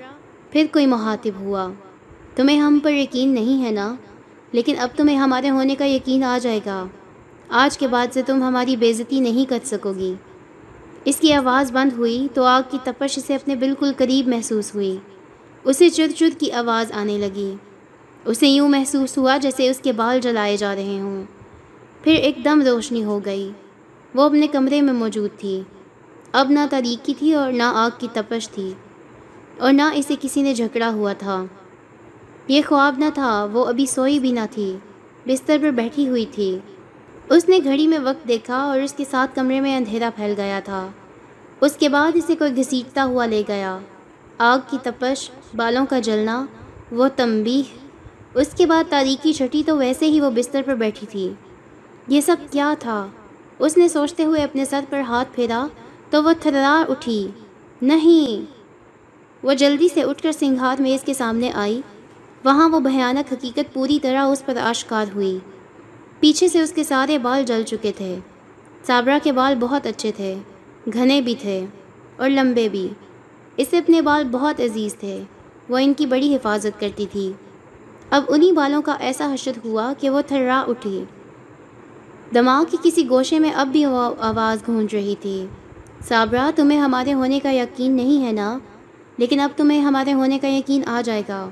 پھر 0.51 0.65
کوئی 0.71 0.85
محاطب 0.85 1.39
ہوا۔ 1.39 1.69
تمہیں 2.35 2.59
ہم 2.59 2.79
پر 2.83 2.93
یقین 2.93 3.29
نہیں 3.29 3.65
ہے 3.65 3.71
نا؟ 3.71 3.95
لیکن 4.51 4.75
اب 4.79 4.89
تمہیں 4.95 5.17
ہمارے 5.17 5.49
ہونے 5.49 5.75
کا 5.75 5.85
یقین 5.85 6.23
آ 6.23 6.37
جائے 6.41 6.59
گا۔ 6.65 6.85
آج 7.49 7.77
کے 7.77 7.87
بعد 7.87 8.07
سے 8.13 8.21
تم 8.21 8.43
ہماری 8.43 8.75
بےزتی 8.75 9.19
نہیں 9.19 9.49
کر 9.49 9.59
سکو 9.63 9.93
گی۔ 9.93 10.13
اس 11.05 11.15
کی 11.17 11.33
آواز 11.33 11.71
بند 11.71 11.93
ہوئی 11.93 12.27
تو 12.33 12.43
آگ 12.43 12.61
کی 12.71 12.77
تپش 12.83 13.17
اسے 13.17 13.35
اپنے 13.35 13.55
بالکل 13.55 13.91
قریب 13.97 14.27
محسوس 14.27 14.75
ہوئی۔ 14.75 14.97
اسے 15.63 15.89
چد 15.89 16.13
چد 16.17 16.39
کی 16.39 16.51
آواز 16.51 16.91
آنے 16.91 17.17
لگی۔ 17.17 17.55
اسے 18.25 18.47
یوں 18.47 18.69
محسوس 18.69 19.17
ہوا 19.17 19.37
جیسے 19.37 19.69
اس 19.69 19.79
کے 19.79 19.91
بال 19.91 20.19
جلائے 20.21 20.57
جا 20.57 20.75
رہے 20.75 20.99
ہوں۔ 20.99 21.23
پھر 22.03 22.11
ایک 22.11 22.37
دم 22.43 22.61
روشنی 22.61 23.03
ہو 23.03 23.19
گئی۔ 23.25 23.51
وہ 24.15 24.23
اپنے 24.23 24.47
کمرے 24.47 24.81
میں 24.81 24.93
موجود 24.93 25.29
تھی۔ 25.37 25.61
اب 26.31 26.51
نہ 26.51 26.59
تاریکی 26.69 27.13
تھی 27.13 27.33
اور 27.33 27.51
نہ 27.51 27.63
آگ 27.63 27.89
کی 27.97 28.07
تپش 28.13 28.49
تھی۔ 28.49 28.73
اور 29.59 29.73
نہ 29.73 29.81
اسے 29.93 30.15
کسی 30.21 30.41
نے 30.41 30.53
جھکڑا 30.53 30.89
ہوا 30.89 31.13
تھا۔ 31.13 31.45
یہ 32.47 32.61
خواب 32.67 32.95
نہ 32.97 33.05
تھا، 33.13 33.47
وہ 33.51 33.65
ابھی 33.65 33.85
سوئی 33.85 34.19
بھی 34.19 34.31
نہ 34.31 34.39
تھی۔ 34.51 34.77
بستر 35.27 35.57
پر 35.61 35.71
بیٹھی 35.71 36.09
ہوئی 36.09 36.25
تھی۔ 36.31 36.59
اس 37.29 37.49
نے 37.49 37.59
گھڑی 37.63 37.87
میں 37.87 37.99
وقت 37.99 38.27
دیکھا 38.27 38.57
اور 38.57 38.79
اس 38.79 38.93
کے 38.93 39.03
ساتھ 39.11 39.35
کمرے 39.35 39.61
میں 39.61 39.77
اندھیرا 39.77 40.09
پھیل 40.15 40.33
گیا 40.37 40.59
تھا۔ 40.65 40.87
اس 41.61 41.73
کے 41.73 41.89
بعد 41.89 42.11
اسے 42.13 42.35
کوئی 42.35 42.57
گھسیٹتا 42.57 43.05
ہوا 43.05 43.25
لے 43.25 43.43
گیا۔ 43.47 43.79
آگ 44.37 44.59
کی 44.69 44.77
تپش، 44.83 45.31
بالوں 45.55 45.85
کا 45.85 45.99
جلنا، 45.99 46.45
وہ 46.91 47.07
تمبی 47.15 47.63
اس 48.33 48.47
کے 48.57 48.65
بعد 48.65 48.83
تاریکی 48.89 49.33
چھٹی 49.33 49.63
تو 49.65 49.77
ویسے 49.77 50.05
ہی 50.05 50.21
وہ 50.21 50.29
بستر 50.29 50.61
پر 50.65 50.75
بیٹھی 50.75 51.07
تھی۔ 51.07 51.33
یہ 52.07 52.21
سب 52.21 52.35
کیا 52.51 52.73
تھا؟ 52.79 53.07
اس 53.59 53.77
نے 53.77 53.87
سوچتے 53.87 54.23
ہوئے 54.23 54.43
اپنے 54.43 54.65
سر 54.65 54.83
پر 54.89 54.99
ہاتھ 54.99 55.29
پھیرا 55.35 55.67
تو 56.09 56.23
وہ 56.23 56.31
تھرا 56.41 56.83
اٹھی۔ 56.89 57.27
نہیں۔ 57.81 58.45
وہ 59.43 59.53
جلدی 59.53 59.87
سے 59.93 60.03
اٹھ 60.03 60.23
کر 60.23 60.31
سنگھات 60.31 60.81
میز 60.81 61.03
کے 61.03 61.13
سامنے 61.13 61.51
آئی۔ 61.51 61.81
وہاں 62.45 62.69
وہ 62.69 62.79
بھیانک 62.79 63.33
حقیقت 63.33 63.73
پوری 63.73 63.99
طرح 64.01 64.25
اس 64.25 64.45
پر 64.45 64.57
آشکار 64.57 65.05
ہوئی۔ 65.15 65.39
پیچھے 66.19 66.47
سے 66.47 66.61
اس 66.61 66.71
کے 66.71 66.83
سارے 66.83 67.17
بال 67.17 67.43
جل 67.43 67.63
چکے 67.63 67.91
تھے۔ 67.97 68.15
صابرہ 68.87 69.19
کے 69.23 69.31
بال 69.31 69.55
بہت 69.59 69.85
اچھے 69.85 70.11
تھے۔ 70.15 70.35
گھنے 70.93 71.21
بھی 71.21 71.35
تھے 71.35 71.65
اور 72.17 72.29
لمبے 72.29 72.69
بھی۔ 72.69 72.87
اسے 73.57 73.77
اپنے 73.77 74.01
بال 74.01 74.23
بہت 74.31 74.59
عزیز 74.59 74.95
تھے۔ 74.95 75.23
وہ 75.69 75.77
ان 75.77 75.93
کی 75.93 76.05
بڑی 76.05 76.35
حفاظت 76.35 76.79
کرتی 76.79 77.05
تھی۔ 77.11 77.33
اب 78.11 78.23
انہی 78.27 78.51
بالوں 78.51 78.81
کا 78.81 78.95
ایسا 78.99 79.33
حشد 79.33 79.65
ہوا 79.65 79.93
کہ 79.99 80.09
وہ 80.09 80.21
تھرا 80.27 80.63
اٹھی۔ 80.67 81.03
دماغ 82.33 82.63
کی 82.71 82.77
کسی 82.83 83.09
گوشے 83.09 83.39
میں 83.39 83.51
اب 83.51 83.67
بھی 83.67 83.85
وہ 83.85 84.13
آواز 84.19 84.67
گونج 84.67 84.95
رہی 84.95 85.15
تھی۔ 85.21 85.45
صابرہ، 86.07 86.51
تمہیں 86.55 86.79
ہمارے 86.79 87.13
ہونے 87.13 87.39
کا 87.39 87.51
یقین 87.51 87.91
نہیں 87.91 88.25
ہے 88.25 88.31
نا؟ 88.31 88.59
لیکن 89.17 89.39
اب 89.39 89.49
تمہیں 89.57 89.81
ہمارے 89.81 90.13
ہونے 90.13 90.39
کا 90.39 90.47
یقین 90.47 90.81
آ 90.85 91.01
جائے 91.05 91.23
گا۔ 91.29 91.49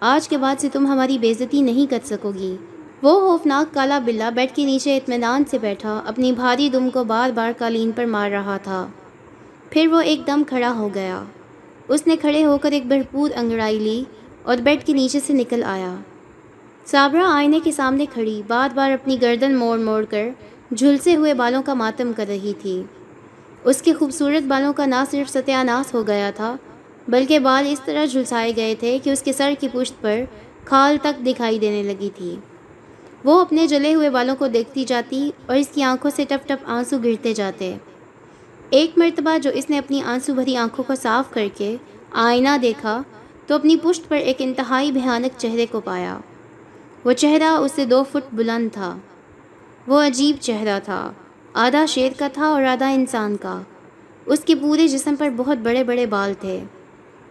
آج 0.00 0.28
کے 0.28 0.36
بعد 0.36 0.56
سے 0.58 0.68
تم 0.72 0.86
ہماری 0.86 1.18
بےزتی 1.18 1.60
نہیں 1.60 1.90
کر 1.90 1.98
سکو 2.04 2.30
گی 2.30 2.56
وہ 3.02 3.20
خوفناک 3.20 3.74
کالا 3.74 3.98
بلا 3.98 4.30
بیڈ 4.30 4.56
کے 4.56 4.64
نیچے 4.64 4.96
اطمینان 4.96 5.44
سے 5.50 5.58
بیٹھا، 5.58 6.02
اپنی 6.06 6.32
بھاری 6.32 6.68
دم 6.68 6.90
کو 6.90 7.04
بار 7.04 7.30
بار 7.30 7.52
قالین 7.58 7.92
پر 7.92 8.06
مار 8.06 8.30
رہا 8.30 8.56
تھا۔ 8.56 8.86
پھر 9.70 9.86
وہ 9.86 10.00
ایک 10.00 10.26
دم 10.26 10.42
کھڑا 10.46 10.72
ہو 10.76 10.88
گیا۔ 10.94 11.24
اس 11.88 12.06
نے 12.06 12.16
کھڑے 12.16 12.44
ہو 12.44 12.58
کر 12.58 12.72
ایک 12.72 12.86
بھرپور 12.86 13.30
انگڑائی 13.34 13.78
لی۔ 13.78 14.04
اور 14.46 14.56
بیڈ 14.56 14.86
کے 14.86 14.92
نیچے 14.92 15.20
سے 15.20 15.32
نکل 15.32 15.62
آیا۔ 15.64 15.94
صابرہ 16.86 17.22
آئینے 17.26 17.60
کے 17.64 17.72
سامنے 17.72 18.06
کھڑی، 18.12 18.42
بار 18.46 18.68
بار 18.74 18.90
اپنی 18.90 19.22
گردن 19.22 19.54
موڑ 19.54 19.78
موڑ 19.78 20.04
کر 20.04 20.28
جھلسے 20.76 21.16
ہوئے 21.16 21.34
بالوں 21.34 21.62
کا 21.62 21.74
ماتم 21.74 22.12
کر 22.16 22.24
رہی 22.28 22.52
تھی۔ 22.58 22.82
اس 23.64 23.82
کے 23.82 23.94
خوبصورت 23.94 24.42
بالوں 24.42 24.72
کا 24.72 24.86
نہ 24.86 25.02
صرف 25.10 25.30
ستیہ 25.30 25.62
ناس 25.62 25.94
ہو 25.94 26.06
گیا 26.06 26.30
تھا، 26.36 26.56
بلکہ 27.08 27.38
بال 27.38 27.66
اس 27.70 27.80
طرح 27.84 28.04
جھلسائے 28.04 28.52
گئے 28.56 28.74
تھے 28.74 28.98
کہ 29.02 29.10
اس 29.10 29.22
کے 29.22 29.32
سر 29.32 29.52
کی 29.60 29.68
پشت 29.72 30.00
پر 30.00 30.20
کھال 30.64 30.96
تک 31.02 31.26
دکھائی 31.26 31.58
دینے 31.58 31.82
لگی 31.82 32.10
تھی۔ 32.16 32.36
وہ 33.24 33.40
اپنے 33.40 33.66
جلے 33.66 33.94
ہوئے 33.94 34.10
بالوں 34.10 34.36
کو 34.36 34.46
دیکھتی 34.46 34.84
جاتی 34.84 35.30
اور 35.46 35.56
اس 35.56 35.68
کی 35.68 35.82
آنکھوں 35.82 36.10
سے 36.16 36.24
ٹپ 36.28 36.48
ٹپ 36.48 36.64
آنسو 36.66 36.98
گرتے 36.98 37.34
جاتے۔ 37.34 37.76
ایک 38.70 38.98
مرتبہ 38.98 39.38
جو 39.38 39.50
اس 39.54 39.70
نے 39.70 39.78
اپنی 39.78 40.02
آنسو 40.02 40.34
بھری 40.34 40.56
آنکھوں 40.56 40.84
کو 40.84 40.94
صاف 40.94 41.34
کر 41.34 41.46
کے 41.56 41.76
آئینہ 42.12 42.56
دیکھا 42.62 43.02
تو 43.46 43.54
اپنی 43.54 43.76
پشت 43.76 44.08
پر 44.08 44.16
ایک 44.16 44.36
انتہائی 44.38 44.92
بھیانک 44.92 45.38
چہرے 45.38 45.66
کو 45.70 45.80
پایا۔ 45.80 46.18
وہ 47.04 47.12
چہرہ 47.12 47.44
اس 47.44 47.72
سے 47.72 47.84
دو 47.84 48.04
فٹ 48.12 48.34
بلند 48.34 48.68
تھا۔ 48.72 48.98
وہ 49.86 50.00
عجیب 50.02 50.36
چہرہ 50.40 50.80
تھا۔ 50.84 51.12
آدھا 51.52 51.86
شیر 51.86 52.12
کا 52.18 52.28
تھا 52.28 52.46
اور 52.46 52.62
آدھا 52.62 52.88
انسان 52.88 53.36
کا۔ 53.36 53.60
اس 54.26 54.40
کے 54.40 54.54
پورے 54.54 54.88
جسم 54.88 55.14
پر 55.18 55.28
بہت 55.36 55.58
بڑے 55.58 55.84
بڑے 55.84 56.06
بال 56.06 56.34
تھے۔ 56.40 56.60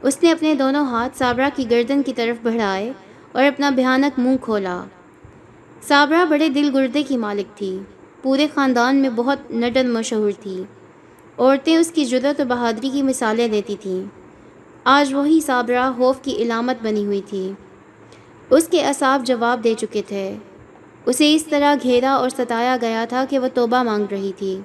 اس 0.01 0.23
نے 0.23 0.31
اپنے 0.31 0.53
دونوں 0.53 0.85
ہاتھ 0.85 1.17
صابرہ 1.17 1.49
کی 1.55 1.69
گردن 1.69 2.03
کی 2.03 2.13
طرف 2.13 2.45
بڑھائے 2.45 2.93
اور 3.31 3.43
اپنا 3.43 3.69
بھیانک 3.69 4.19
منہ 4.19 4.35
کھولا۔ 4.41 4.83
صابرہ 5.87 6.25
بڑے 6.25 6.49
دل 6.49 6.69
گردے 6.73 7.03
کی 7.03 7.17
مالک 7.17 7.57
تھی۔ 7.57 7.79
پورے 8.21 8.47
خاندان 8.53 8.95
میں 8.95 9.09
بہت 9.09 9.51
نڈن 9.51 9.89
مشہور 9.89 10.31
تھی۔ 10.41 10.63
عورتیں 11.37 11.77
اس 11.77 11.91
کی 11.91 12.05
جرت 12.05 12.41
و 12.41 12.43
بہادری 12.47 12.89
کی 12.89 13.01
مثالیں 13.01 13.47
دیتی 13.47 13.75
تھیں۔ 13.81 14.24
آج 14.87 15.13
وہی 15.13 15.39
صابرہ 15.41 15.91
خوف 15.97 16.21
کی 16.21 16.35
علامت 16.35 16.75
بنی 16.83 17.05
ہوئی 17.05 17.21
تھی۔ 17.25 17.51
اس 18.49 18.67
کے 18.67 18.85
اصاب 18.85 19.25
جواب 19.25 19.63
دے 19.63 19.73
چکے 19.79 20.01
تھے۔ 20.07 20.35
اسے 21.05 21.35
اس 21.35 21.45
طرح 21.45 21.75
گھیرا 21.83 22.13
اور 22.13 22.29
ستایا 22.29 22.77
گیا 22.81 23.05
تھا 23.09 23.25
کہ 23.29 23.39
وہ 23.39 23.47
توبہ 23.53 23.83
مانگ 23.83 24.05
رہی 24.11 24.31
تھی۔ 24.37 24.59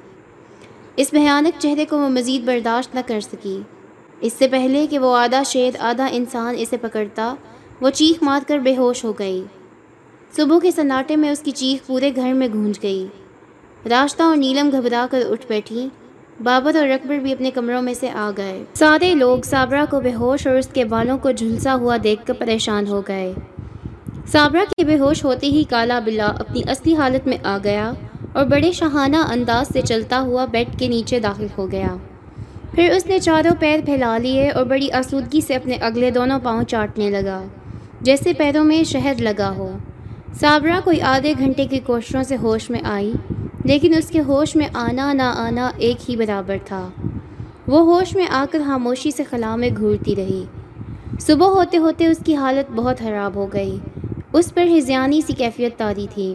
اس 0.96 1.08
بھیانک 1.10 1.54
چہرے 1.58 1.84
کو 1.84 1.98
وہ 1.98 2.08
مزید 2.08 2.42
برداشت 2.44 2.94
نہ 2.94 3.00
کر 3.06 3.20
سکی۔ 3.20 3.60
اس 4.20 4.32
سے 4.38 4.48
پہلے 4.48 4.86
کہ 4.86 4.98
وہ 4.98 5.16
آدھا 5.16 5.42
شیر 5.42 5.70
آدھا 5.78 6.06
انسان 6.10 6.54
اسے 6.58 6.76
پکڑتا، 6.76 7.34
وہ 7.80 7.90
چیخ 7.90 8.22
مار 8.22 8.40
کر 8.46 8.58
بے 8.58 8.76
ہوش 8.76 9.04
ہو 9.04 9.12
گئی۔ 9.12 9.44
صبح 10.36 10.58
کے 10.58 10.70
سناٹے 10.70 11.16
میں 11.16 11.30
اس 11.30 11.40
کی 11.40 11.50
چیخ 11.50 11.86
پورے 11.86 12.10
گھر 12.16 12.32
میں 12.32 12.48
گونج 12.54 12.78
گئی۔ 12.82 13.06
راستہ 13.90 14.22
اور 14.22 14.36
نیلم 14.36 14.70
گھبرا 14.72 15.06
کر 15.10 15.22
اٹھ 15.30 15.46
بیٹھی۔ 15.46 15.88
بابر 16.40 16.76
اور 16.76 16.86
رقبر 16.88 17.18
بھی 17.18 17.32
اپنے 17.32 17.50
کمروں 17.50 17.82
میں 17.82 17.94
سے 17.94 18.10
آ 18.10 18.30
گئے۔ 18.36 18.64
سارے 18.74 19.14
لوگ 19.14 19.38
صابرہ 19.44 19.84
کو 19.90 20.00
بے 20.00 20.12
ہوش 20.14 20.46
اور 20.46 20.56
اس 20.56 20.66
کے 20.66 20.84
بالوں 20.84 21.18
کو 21.18 21.30
جھلسا 21.30 21.74
ہوا 21.74 21.96
دیکھ 22.04 22.26
کر 22.26 22.34
پریشان 22.38 22.86
ہو 22.86 23.02
گئے۔ 23.08 23.32
صابرہ 24.32 24.64
کے 24.76 24.84
بے 24.84 24.98
ہوش 24.98 25.24
ہوتے 25.24 25.46
ہی 25.46 25.64
کالا 25.70 25.98
بلا 26.04 26.26
اپنی 26.38 26.62
اصلی 26.68 26.94
حالت 26.96 27.26
میں 27.26 27.36
آ 27.42 27.58
گیا 27.64 27.92
اور 28.32 28.46
بڑے 28.46 28.72
شاہانہ 28.72 29.16
انداز 29.16 29.66
سے 29.72 29.80
چلتا 29.80 30.20
ہوا 30.20 30.44
بیڈ 30.44 30.78
کے 30.78 30.88
نیچے 30.88 31.20
داخل 31.20 31.46
ہو 31.58 31.70
گیا۔ 31.72 31.96
پھر 32.74 32.90
اس 32.92 33.06
نے 33.06 33.18
چاروں 33.18 33.54
پیر 33.58 33.80
پھیلا 33.84 34.18
لیے 34.18 34.50
اور 34.50 34.64
بڑی 34.64 34.90
آسودگی 34.92 35.40
سے 35.40 35.54
اپنے 35.54 35.74
اگلے 35.74 36.10
دونوں 36.10 36.38
پاؤں 36.42 36.62
چاٹنے 36.62 37.10
لگا، 37.10 37.42
جیسے 38.00 38.32
پیروں 38.32 38.64
میں 38.64 38.84
شہد 38.84 39.20
لگا 39.20 39.50
ہو۔ 39.50 39.70
صابرہ 40.40 40.80
کوئی 40.84 41.00
آدھے 41.00 41.34
گھنٹے 41.38 41.66
کی 41.66 41.78
کوششوں 41.78 42.22
سے 42.22 42.36
ہوش 42.36 42.70
میں 42.70 42.80
آئی۔ 42.84 43.12
لیکن 43.70 43.94
اس 43.94 44.08
کے 44.08 44.20
ہوش 44.20 44.56
میں 44.56 44.68
آنا 44.74 45.12
نہ 45.12 45.22
آنا 45.22 45.70
ایک 45.76 46.10
ہی 46.10 46.16
برابر 46.16 46.56
تھا۔ 46.64 46.88
وہ 47.66 47.80
ہوش 47.80 48.16
میں 48.16 48.26
آ 48.30 48.44
کر 48.50 48.62
خاموشی 48.66 49.10
سے 49.10 49.24
خلا 49.24 49.56
میں 49.56 49.70
گھورتی 49.76 50.16
رہی۔ 50.16 50.44
صبح 51.20 51.46
ہوتے 51.46 51.78
ہوتے 51.78 52.06
اس 52.06 52.18
کی 52.24 52.36
حالت 52.36 52.72
بہت 52.74 52.98
خراب 52.98 53.34
ہو 53.34 53.46
گئی۔ 53.52 53.78
اس 54.32 54.54
پر 54.54 54.66
ہزیانی 54.76 55.20
سی 55.20 55.32
کیفیت 55.32 55.76
تاری 55.76 56.06
تھی۔ 56.14 56.34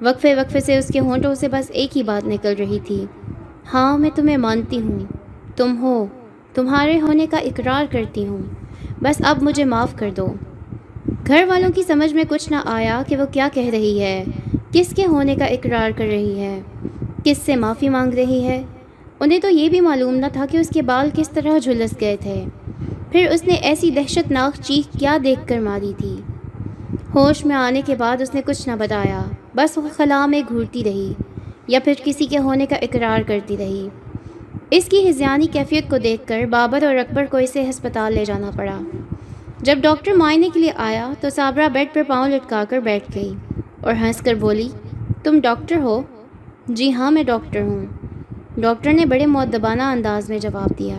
وقفے 0.00 0.34
وقفے 0.34 0.60
سے 0.60 0.76
اس 0.76 0.88
کے 0.92 1.00
ہونٹوں 1.00 1.34
سے 1.34 1.48
بس 1.48 1.70
ایک 1.70 1.96
ہی 1.96 2.02
بات 2.02 2.26
نکل 2.26 2.54
رہی 2.58 2.78
تھی۔ 2.84 3.06
ہاں 3.74 3.98
میں 3.98 4.10
تمہیں 4.14 4.36
مانتی 4.36 4.80
ہوں۔ 4.80 4.98
تم 5.56 5.76
ہو۔ 5.80 6.06
تمہارے 6.54 7.00
ہونے 7.00 7.26
کا 7.26 7.36
اقرار 7.36 7.84
کرتی 7.90 8.26
ہوں۔ 8.26 8.42
بس 9.02 9.22
اب 9.24 9.42
مجھے 9.42 9.64
معاف 9.64 9.94
کر 9.96 10.10
دو۔ 10.16 10.26
گھر 11.26 11.44
والوں 11.48 11.72
کی 11.72 11.82
سمجھ 11.82 12.14
میں 12.14 12.24
کچھ 12.28 12.50
نہ 12.50 12.56
آیا 12.64 13.02
کہ 13.08 13.16
وہ 13.16 13.24
کیا 13.32 13.48
کہہ 13.52 13.70
رہی 13.70 14.00
ہے، 14.00 14.24
کس 14.72 14.86
کے 14.96 15.06
ہونے 15.06 15.34
کا 15.34 15.44
اقرار 15.44 15.90
کر 15.90 16.04
رہی 16.04 16.40
ہے، 16.40 16.60
کس 17.24 17.38
سے 17.38 17.56
معافی 17.56 17.88
مانگ 17.88 18.14
رہی 18.14 18.44
ہے۔ 18.44 18.62
انہیں 19.20 19.38
تو 19.38 19.48
یہ 19.48 19.68
بھی 19.68 19.80
معلوم 19.80 20.14
نہ 20.14 20.26
تھا 20.32 20.46
کہ 20.50 20.56
اس 20.56 20.68
کے 20.68 20.82
بال 20.82 21.08
کس 21.14 21.30
طرح 21.30 21.58
جھلس 21.58 21.94
گئے 22.00 22.16
تھے۔ 22.20 22.44
پھر 23.12 23.28
اس 23.30 23.44
نے 23.44 23.54
ایسی 23.54 23.90
دہشت 23.90 24.30
ناک 24.30 24.60
چیخ 24.62 24.98
کیا 24.98 25.18
دیکھ 25.24 25.48
کر 25.48 25.58
ماری 25.58 25.92
تھی۔ 25.98 26.16
ہوش 27.14 27.44
میں 27.44 27.56
آنے 27.56 27.82
کے 27.86 27.94
بعد 27.94 28.20
اس 28.20 28.34
نے 28.34 28.42
کچھ 28.46 28.68
نہ 28.68 28.72
بتایا، 28.78 29.22
بس 29.54 29.78
وہ 29.78 29.88
خلا 29.96 30.26
میں 30.26 30.42
گھورتی 30.48 30.84
رہی 30.84 31.12
یا 31.66 31.78
پھر 31.84 31.92
کسی 32.04 32.26
کے 32.26 32.38
ہونے 32.38 32.66
کا 32.66 32.76
اقرار 32.76 33.22
کرتی 33.26 33.56
رہی۔ 33.56 33.88
اس 34.70 34.84
کی 34.84 35.10
ہزیانی 35.10 35.46
کیفیت 35.46 35.90
کو 35.90 35.98
دیکھ 35.98 36.26
کر 36.26 36.40
بابر 36.50 36.82
اور 36.82 36.96
اکبر 36.96 37.24
کو 37.30 37.36
اسے 37.36 37.70
ہسپتال 37.70 38.14
لے 38.14 38.24
جانا 38.24 38.50
پڑا۔ 38.56 38.78
جب 39.58 39.78
ڈاکٹر 39.80 40.12
معائنے 40.12 40.48
کے 40.54 40.60
لیے 40.60 40.72
آیا 40.76 41.12
تو 41.20 41.30
صابرہ 41.30 41.68
بیڈ 41.68 41.88
پر 41.92 42.02
پاؤں 42.06 42.28
لٹکا 42.28 42.64
کر 42.68 42.78
بیٹھ 42.78 43.10
گئی 43.14 43.34
اور 43.80 43.92
ہنس 43.92 44.20
کر 44.20 44.34
بولی، 44.34 44.68
تم 45.22 45.40
ڈاکٹر 45.40 45.76
ہو؟ 45.76 46.02
جی 46.66 46.92
ہاں 46.92 47.10
میں 47.10 47.22
ڈاکٹر 47.22 47.60
ہوں۔ 47.60 47.86
ڈاکٹر 48.56 48.92
نے 48.92 49.06
بڑے 49.06 49.26
معدبانہ 49.26 49.82
انداز 49.82 50.30
میں 50.30 50.38
جواب 50.38 50.78
دیا، 50.78 50.96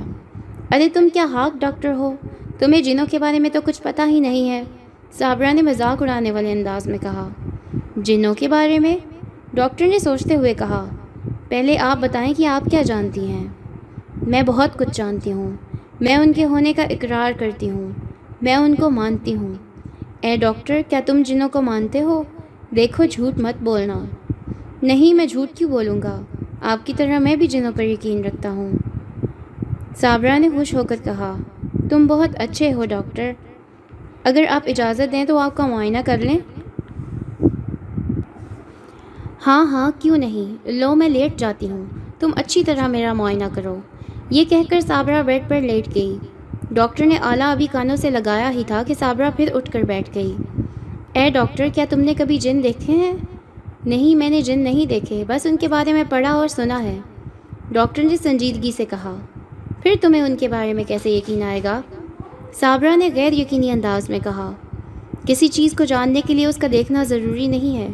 ارے، 0.72 0.90
تم 0.90 1.08
کیا 1.14 1.24
ہاک 1.24 1.58
ڈاکٹر 1.60 1.94
ہو؟ 1.94 2.16
تمہیں 2.60 2.82
جنوں 2.82 3.06
کے 3.12 3.20
بارے 3.20 3.40
میں 3.40 3.50
تو 3.50 3.60
کچھ 3.66 3.82
پتہ 3.82 4.02
ہی 4.08 4.20
نہیں 4.20 4.50
ہے۔ 4.50 4.64
صابرہ 5.12 5.54
نے 5.54 5.62
مذاق 5.62 6.02
اڑانے 6.02 6.32
والے 6.32 6.52
انداز 6.52 6.88
میں 6.88 6.98
کہا، 6.98 7.28
جنوں 7.96 8.34
کے 8.34 8.48
بارے 8.48 8.80
میں؟ 8.80 8.98
ڈاکٹر 9.54 9.88
نے 9.88 10.00
سوچتے 10.00 10.36
ہوئے 10.36 10.54
کہا، 10.54 10.86
پہلے 11.50 11.78
آپ 11.78 11.98
بتائیں 12.00 12.34
کہ 12.38 12.48
آپ 12.48 12.64
کیا 12.72 12.82
جانتی 12.82 13.28
ہیں۔ 13.28 13.48
میں 14.28 14.44
بہت 14.44 14.78
کچھ 14.78 14.90
جانتی 14.94 15.32
ہوں۔ 15.32 15.52
میں 16.00 16.16
ان 16.16 16.34
کے 16.34 16.46
ہونے 16.46 16.74
کا 16.74 16.84
اقرار 16.84 17.32
کرتی 17.40 17.70
ہوں۔ 17.70 17.92
میں 18.42 18.56
ان 18.56 18.76
کو 18.76 18.90
مانتی 18.90 19.36
ہوں۔ 19.36 19.54
اے 20.22 20.38
ڈاکٹر، 20.38 20.82
کیا 20.90 21.00
تم 21.06 21.22
جنوں 21.26 21.50
کو 21.50 21.62
مانتے 21.62 22.02
ہو؟ 22.02 22.24
دیکھو، 22.76 23.06
جھوٹ 23.06 23.38
مت 23.38 23.64
بولنا۔ 23.64 24.06
نہیں، 24.82 25.14
میں 25.14 25.26
جھوٹ 25.26 25.50
کیوں 25.56 25.70
بولوں 25.70 26.02
گا؟ 26.02 26.22
آپ 26.62 26.86
کی 26.86 26.94
طرح 26.98 27.20
میں 27.20 27.36
بھی 27.36 27.48
جنوں 27.48 27.72
پر 27.76 27.84
یقین 27.84 28.26
رکھتا 28.26 28.52
ہوں۔ 28.52 28.72
صابرہ 29.96 30.40
نے 30.40 30.50
خوش 30.50 30.76
ہو 30.76 30.84
کر 30.84 30.96
کہا، 31.04 31.38
تم 31.90 32.08
بہت 32.08 32.30
اچھے 32.36 32.74
ہو 32.74 32.86
ڈاکٹر۔ 32.86 33.32
اگر 34.24 34.44
آپ 34.50 34.62
اجازت 34.66 35.12
دیں 35.12 35.26
تو 35.26 35.38
آپ 35.38 35.58
کا 35.58 35.68
معائنہ 35.68 35.98
کر 36.06 36.18
لیں۔ 36.18 36.40
ہاں 39.48 39.66
ہاں 39.66 39.92
کیوں 40.00 40.18
نہیں؟ 40.18 40.72
لو، 40.72 40.96
میں 40.96 41.10
لیٹ 41.10 41.40
جاتی 41.40 41.70
ہوں۔ 41.70 41.86
تم 42.20 42.32
اچھی 42.36 42.64
طرح 42.64 42.88
میرا 42.88 43.14
معائنہ 43.14 43.44
کرو۔ 43.54 43.76
یہ 44.30 44.46
کہہ 44.46 44.70
کر 44.70 44.80
صابرہ 44.80 45.24
بیڈ 45.24 45.50
پر 45.50 45.62
لیٹ 45.62 45.96
گئی۔ 45.96 46.18
ڈاکٹر 46.76 47.06
نے 47.06 47.18
آلہ 47.18 47.44
ابھی 47.44 47.68
کانوں 47.72 47.96
سے 47.96 48.10
لگایا 48.10 48.52
ہی 48.52 48.64
تھا 48.68 48.84
کہ 48.88 48.94
صابرہ 49.00 49.30
پھر 49.36 49.50
اٹھ 49.54 49.72
کر 49.72 49.82
بیٹھ 49.82 50.10
گئی۔ 50.16 50.36
اے 51.14 51.30
ڈاکٹر، 51.30 51.68
کیا 51.76 51.86
تم 51.90 52.00
نے 52.00 52.14
کبھی 52.14 52.38
جن 52.38 52.64
دیکھے 52.64 52.94
ہیں؟ 52.94 53.14
نہیں، 53.86 54.16
میں 54.16 54.30
نے 54.30 54.42
جن 54.42 54.60
نہیں 54.60 54.86
دیکھے، 54.86 55.24
بس 55.28 55.46
ان 55.46 55.58
کے 55.58 55.68
بارے 55.68 55.94
میں 55.94 56.04
پڑھا 56.10 56.32
اور 56.32 56.48
سنا 56.48 56.84
ہے۔ 56.84 56.98
ڈاکٹر 57.72 58.04
نے 58.04 58.18
سنجیدگی 58.18 58.72
سے 58.72 58.86
کہا، 58.86 59.16
پھر 59.84 59.94
تمہیں 60.02 60.22
ان 60.22 60.36
کے 60.36 60.48
بارے 60.48 60.74
میں 60.74 60.84
کیسے 60.84 61.10
یقین 61.10 61.44
آئے 61.44 61.62
گا؟ 61.64 61.82
صابرہ 62.54 62.96
نے 62.96 63.10
غیر 63.16 63.34
یقینی 63.34 63.72
انداز 63.72 64.10
میں 64.10 64.20
کہا، 64.24 64.52
کسی 65.28 65.48
چیز 65.48 65.74
کو 65.74 65.84
جاننے 65.84 66.22
کے 66.28 66.34
لیے 66.34 66.46
اس 66.46 66.58
کا 66.58 66.68
دیکھنا 66.72 67.04
ضروری 67.04 67.48
نہیں 67.48 67.78
ہے۔ 67.78 67.90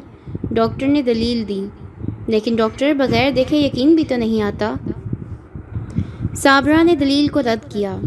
ڈاکٹر 0.52 0.88
نے 0.88 1.02
دلیل 1.02 1.48
دی، 1.48 1.66
لیکن 2.28 2.56
ڈاکٹر 2.56 2.94
بغیر 2.94 3.32
دیکھے 3.32 3.58
یقین 3.58 3.96
بھی 3.96 4.04
تو 4.04 4.16
نہیں 4.16 4.42
آتا۔ 4.42 4.74
صابرہ 6.36 6.84
نے 6.84 6.96
دلیل 6.96 7.28
کو 7.28 7.42
رد 7.42 7.72
کیا۔ 7.72 7.98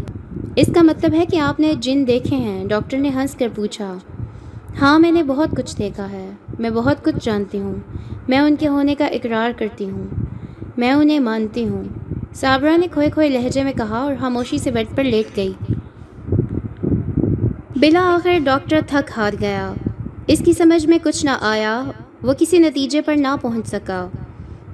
اس 0.55 0.69
کا 0.75 0.81
مطلب 0.81 1.13
ہے 1.13 1.25
کہ 1.25 1.37
آپ 1.37 1.59
نے 1.59 1.73
جن 1.79 2.03
دیکھے 2.07 2.35
ہیں، 2.35 2.65
ڈاکٹر 2.65 2.97
نے 2.97 3.09
ہنس 3.09 3.35
کر 3.35 3.47
پوچھا 3.55 3.97
ہاں 4.81 4.99
میں 4.99 5.11
نے 5.11 5.23
بہت 5.23 5.49
کچھ 5.57 5.77
دیکھا 5.77 6.09
ہے، 6.11 6.29
میں 6.59 6.69
بہت 6.69 7.03
کچھ 7.03 7.15
جانتی 7.21 7.59
ہوں، 7.59 7.75
میں 8.27 8.39
ان 8.39 8.55
کے 8.55 8.67
ہونے 8.67 8.95
کا 8.95 9.05
اقرار 9.05 9.51
کرتی 9.59 9.89
ہوں، 9.89 10.03
میں 10.77 10.91
انہیں 10.91 11.19
مانتی 11.19 11.67
ہوں۔ 11.67 11.83
صابرہ 12.33 12.77
نے 12.77 12.87
کھوئے 12.91 13.09
کھوئے 13.09 13.29
لہجے 13.29 13.63
میں 13.63 13.73
کہا 13.73 13.97
اور 13.97 14.13
خاموشی 14.19 14.57
سے 14.57 14.71
بیڈ 14.71 14.87
پر 14.95 15.03
لیٹ 15.03 15.37
گئی۔ 15.37 15.53
بلا 17.75 18.15
آخر 18.15 18.37
ڈاکٹر 18.43 18.79
تھک 18.87 19.11
ہار 19.17 19.33
گیا۔ 19.39 19.73
اس 20.27 20.41
کی 20.45 20.53
سمجھ 20.53 20.87
میں 20.87 20.97
کچھ 21.03 21.25
نہ 21.25 21.31
آیا، 21.41 21.83
وہ 22.23 22.33
کسی 22.39 22.57
نتیجے 22.57 23.01
پر 23.01 23.15
نہ 23.15 23.35
پہنچ 23.41 23.67
سکا۔ 23.67 24.07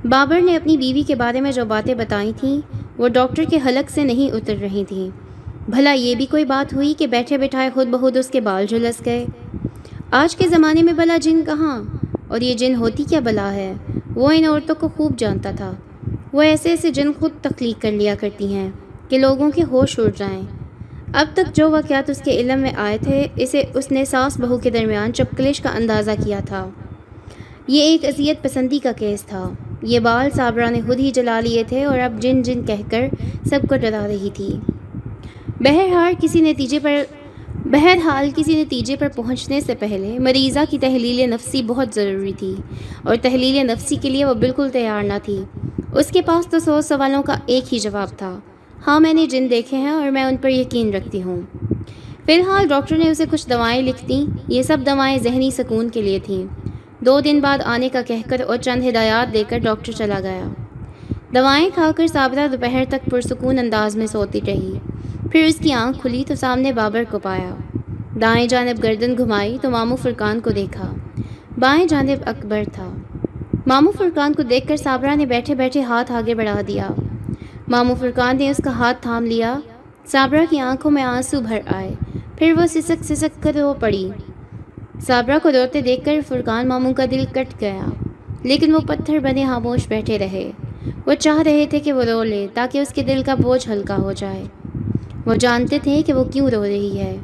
بابر 0.05 0.41
نے 0.41 0.55
اپنی 0.55 0.77
بیوی 0.77 1.03
کے 1.07 1.15
بارے 1.15 1.41
میں 1.41 1.51
جو 1.51 1.65
باتیں 1.65 1.95
بتائی 1.95 2.31
تھیں، 2.37 2.61
وہ 2.97 3.07
ڈاکٹر 3.07 3.43
کے 3.49 3.59
حلق 3.65 3.89
سے 3.89 4.03
نہیں 4.03 4.35
اتر 4.35 4.55
رہی 4.61 4.83
تھیں۔ 4.87 5.30
بھلا 5.69 5.91
یہ 5.91 6.15
بھی 6.15 6.25
کوئی 6.25 6.45
بات 6.45 6.73
ہوئی 6.73 6.93
کہ 6.97 7.07
بیٹھے 7.07 7.37
بٹھائے 7.37 7.69
خود 7.73 7.87
بخود 7.87 8.17
اس 8.17 8.27
کے 8.27 8.41
بال 8.41 8.65
جھلس 8.65 9.05
گئے؟ 9.05 9.25
آج 10.11 10.35
کے 10.35 10.47
زمانے 10.47 10.81
میں 10.83 10.93
بلا 10.93 11.17
جن 11.21 11.41
کہاں؟ 11.45 11.83
اور 12.27 12.41
یہ 12.41 12.53
جن 12.53 12.75
ہوتی 12.75 13.03
کیا 13.09 13.19
بلا 13.19 13.53
ہے؟ 13.53 13.73
وہ 14.15 14.31
ان 14.31 14.45
عورتوں 14.45 14.75
کو 14.79 14.87
خوب 14.87 15.17
جانتا 15.17 15.51
تھا۔ 15.57 15.71
وہ 16.33 16.41
ایسے 16.41 16.69
ایسے 16.69 16.91
جن 16.91 17.11
خود 17.19 17.31
تخلیق 17.41 17.81
کر 17.81 17.91
لیا 17.91 18.15
کرتی 18.19 18.53
ہیں 18.53 18.71
کہ 19.09 19.17
لوگوں 19.17 19.51
کے 19.51 19.63
ہوش 19.63 19.99
اڑ 19.99 20.09
جائیں۔ 20.17 20.41
اب 21.13 21.27
تک 21.33 21.55
جو 21.55 21.69
واقعات 21.69 22.09
اس 22.09 22.21
کے 22.25 22.31
علم 22.31 22.59
میں 22.59 22.71
آئے 22.75 22.97
تھے، 22.97 23.27
اسے 23.35 23.63
اس 23.73 23.91
نے 23.91 24.05
ساس 24.05 24.39
بہو 24.39 24.57
کے 24.57 24.69
درمیان 24.69 25.13
چپکلش 25.13 25.61
کا 25.61 25.69
اندازہ 25.69 26.11
کیا 26.23 26.39
تھا۔ 26.45 26.69
یہ 27.67 27.81
ایک 27.81 28.05
اذیت 28.05 28.41
پسندی 28.41 28.79
کا 28.79 28.91
کیس 28.91 29.23
تھا۔ 29.23 29.49
یہ 29.81 29.99
بال 29.99 30.29
صابرہ 30.35 30.69
نے 30.69 30.81
خود 30.87 30.99
ہی 30.99 31.11
جلا 31.11 31.39
لیے 31.39 31.63
تھے 31.67 31.85
اور 31.85 31.99
اب 31.99 32.21
جن 32.21 32.41
جن 32.41 32.61
کہہ 32.65 32.89
کر 32.91 33.07
سب 33.49 33.59
کو 33.69 33.75
ڈرا 33.75 34.07
رہی 34.07 34.29
تھی۔ 34.33 34.57
بہرحال 35.63 36.13
کسی 36.21 36.41
نتیجے 36.41 36.79
پر 36.79 37.03
بہرحال 37.65 38.29
کسی 38.35 38.63
نتیجے 38.63 38.95
پر 38.95 39.07
پہنچنے 39.15 39.61
سے 39.61 39.75
پہلے 39.75 40.19
مریضہ 40.19 40.59
کی 40.69 40.77
تحلیل 40.77 41.29
نفسی 41.29 41.63
بہت 41.63 41.95
ضروری 41.95 42.31
تھی 42.33 42.55
اور 43.03 43.15
تحلیل 43.21 43.65
نفسی 43.65 43.95
کے 43.95 44.09
لیے 44.09 44.25
وہ 44.25 44.33
بالکل 44.33 44.69
تیار 44.69 45.03
نہ 45.03 45.13
تھی۔ 45.23 45.41
اس 45.93 46.07
کے 46.07 46.21
پاس 46.21 46.47
تو 46.47 46.59
سو 46.59 46.81
سوالوں 46.81 47.23
کا 47.23 47.35
ایک 47.45 47.73
ہی 47.73 47.79
جواب 47.79 48.07
تھا۔ 48.17 48.39
ہاں 48.87 48.99
میں 48.99 49.13
نے 49.13 49.25
جن 49.25 49.47
دیکھے 49.49 49.77
ہیں 49.77 49.89
اور 49.89 50.11
میں 50.11 50.23
ان 50.23 50.37
پر 50.37 50.49
یقین 50.49 50.93
رکھتی 50.93 51.23
ہوں۔ 51.23 51.41
فی 52.25 52.33
الحال 52.33 52.67
ڈاکٹر 52.67 52.97
نے 52.97 53.09
اسے 53.09 53.25
کچھ 53.31 53.49
دوائیں 53.49 53.81
لکھ 53.81 54.05
دیں۔ 54.09 54.37
یہ 54.47 54.61
سب 54.61 54.77
دوائیں 54.85 55.17
ذہنی 55.17 55.51
سکون 55.51 55.89
کے 55.89 56.01
لیے 56.01 56.19
تھیں۔ 56.23 56.45
دو 56.99 57.19
دن 57.19 57.39
بعد 57.39 57.57
آنے 57.65 57.89
کا 57.89 58.01
کہہ 58.01 58.29
کر 58.29 58.41
اور 58.47 58.57
چند 58.57 58.87
ہدایات 58.89 59.33
دے 59.33 59.43
کر 59.49 59.57
ڈاکٹر 59.57 59.91
چلا 59.91 60.19
گیا۔ 60.19 60.47
دوائیں 61.35 61.69
کھا 61.73 61.91
کر 61.95 62.07
صابرہ 62.07 62.47
دوپہر 62.47 62.83
تک 62.89 63.09
پرسکون 63.11 63.59
انداز 63.59 63.95
میں 63.95 64.07
سوتی 64.07 64.39
رہی۔ 64.47 64.73
پھر 65.31 65.43
اس 65.43 65.55
کی 65.55 65.73
آنکھ 65.73 66.01
کھلی 66.01 66.23
تو 66.27 66.35
سامنے 66.35 66.71
بابر 66.71 67.03
کو 67.09 67.19
پایا۔ 67.19 67.55
دائیں 68.21 68.47
جانب 68.47 68.83
گردن 68.83 69.17
گھمائی 69.17 69.57
تو 69.61 69.69
مامو 69.69 69.95
فرقان 69.95 70.39
کو 70.39 70.49
دیکھا۔ 70.49 70.93
بائیں 71.57 71.85
جانب 71.85 72.23
اکبر 72.25 72.63
تھا۔ 72.73 72.89
مامو 73.67 73.91
فرقان 73.91 74.33
کو 74.33 74.43
دیکھ 74.43 74.67
کر 74.67 74.77
صابرہ 74.77 75.15
نے 75.15 75.25
بیٹھے 75.25 75.55
بیٹھے 75.55 75.81
ہاتھ 75.81 76.11
آگے 76.11 76.35
بڑھا 76.35 76.61
دیا۔ 76.67 76.87
مامو 77.67 77.95
فرقان 77.95 78.37
نے 78.37 78.49
اس 78.49 78.61
کا 78.63 78.71
ہاتھ 78.71 79.01
تھام 79.01 79.25
لیا۔ 79.25 79.59
صابرہ 80.07 80.45
کی 80.49 80.59
آنکھوں 80.59 80.91
میں 80.91 81.03
آنسو 81.03 81.41
بھر 81.41 81.59
آئے۔ 81.75 81.93
پھر 82.37 82.53
وہ 82.57 82.67
سسک 82.67 83.03
سسک 83.03 83.43
کر 83.43 83.63
وہ 83.63 83.73
پڑی۔ 83.73 84.09
صابرہ 85.07 85.39
کو 85.43 85.51
دوڑتے 85.51 85.81
دیکھ 85.81 86.05
کر 86.05 86.19
فرقان 86.27 86.67
ماموں 86.67 86.93
کا 86.93 87.05
دل 87.11 87.25
کٹ 87.31 87.61
گیا۔ 87.61 87.85
لیکن 88.43 88.73
وہ 88.73 88.79
پتھر 88.79 89.19
بنے 89.19 89.45
خاموش 89.45 89.87
بیٹھے 89.87 90.19
رہے۔ 90.19 90.51
وہ 91.05 91.13
چاہ 91.13 91.39
رہے 91.39 91.65
تھے 91.69 91.79
کہ 91.79 91.93
وہ 91.93 92.03
رو 92.03 92.23
لے 92.23 92.47
تاکہ 92.53 92.77
اس 92.77 92.93
کے 92.93 93.03
دل 93.03 93.21
کا 93.25 93.35
بوجھ 93.35 93.69
ہلکا 93.69 93.95
ہو 93.95 94.11
جائے۔ 94.11 94.43
وہ 95.25 95.35
جانتے 95.35 95.79
تھے 95.83 96.01
کہ 96.05 96.13
وہ 96.13 96.23
کیوں 96.23 96.49
رو 96.49 96.63
رہی 96.63 96.97
ہے۔ 96.97 97.17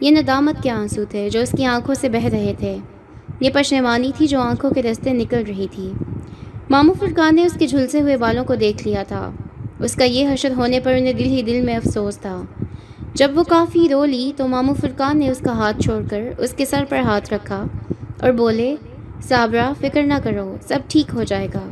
یہ 0.00 0.10
ندامت 0.10 0.62
کے 0.62 0.70
آنسو 0.70 1.04
تھے 1.04 1.30
جو 1.30 1.40
اس 1.40 1.50
کی 1.56 1.64
آنکھوں 1.64 1.94
سے 1.94 2.08
بہہ 2.08 2.24
رہے 2.24 2.52
تھے۔ 2.58 2.76
یہ 3.40 3.50
پشیمانی 3.54 4.12
تھی 4.16 4.26
جو 4.26 4.40
آنکھوں 4.40 4.70
کے 4.70 4.82
رستے 4.82 5.12
نکل 5.12 5.42
رہی 5.48 5.66
تھی۔ 5.70 5.92
مامو 6.70 6.92
فرقان 6.92 7.34
نے 7.34 7.44
اس 7.44 7.52
کے 7.52 7.66
جھلسے 7.66 8.00
ہوئے 8.00 8.16
بالوں 8.16 8.44
کو 8.44 8.54
دیکھ 8.54 8.88
لیا 8.88 9.02
تھا۔ 9.02 9.30
اس 9.78 9.94
کا 9.94 10.04
یہ 10.04 10.28
حشر 10.28 10.52
ہونے 10.56 10.80
پر 10.80 10.94
انہیں 10.94 11.12
دل 11.12 11.24
ہی 11.24 11.42
دل 11.42 11.60
میں 11.60 11.76
افسوس 11.76 12.18
تھا۔ 12.18 12.42
جب 13.14 13.30
وہ 13.34 13.42
کافی 13.42 13.88
رو 13.88 14.04
لی 14.04 14.32
تو 14.36 14.48
مامو 14.48 14.74
فرقان 14.74 15.18
نے 15.18 15.30
اس 15.30 15.38
کا 15.38 15.52
ہاتھ 15.52 15.82
چھوڑ 15.82 16.02
کر 16.10 16.20
اس 16.38 16.52
کے 16.52 16.64
سر 16.64 16.84
پر 16.88 16.98
ہاتھ 16.98 17.34
رکھا 17.34 17.64
اور 18.20 18.32
بولے 18.32 18.76
صابرہ 19.22 19.72
فکر 19.80 20.02
نہ 20.02 20.14
کرو، 20.24 20.56
سب 20.68 20.78
ٹھیک 20.88 21.10
ہو 21.14 21.22
جائے 21.22 21.48
گا۔ 21.54 21.70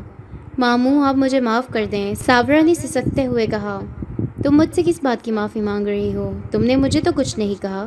ماموں، 0.59 1.05
آپ 1.05 1.17
مجھے 1.17 1.41
معاف 1.41 1.69
کر 1.69 1.85
دیں۔ 1.93 2.15
صابرہ 2.27 2.63
نے 2.63 2.75
سسکتے 2.75 3.27
ہوئے 3.27 3.47
کہا 3.47 3.81
تم 4.45 4.57
مجھ 4.57 4.75
سے 4.75 4.83
کس 4.87 5.01
بات 5.03 5.25
کی 5.25 5.33
معافی 5.33 5.61
مانگ 5.61 5.87
رہی 5.87 6.15
ہو؟ 6.15 6.33
تم 6.51 6.65
نے 6.65 6.77
مجھے 6.77 7.01
تو 7.01 7.11
کچھ 7.17 7.39
نہیں 7.39 7.63
کہا۔ 7.63 7.87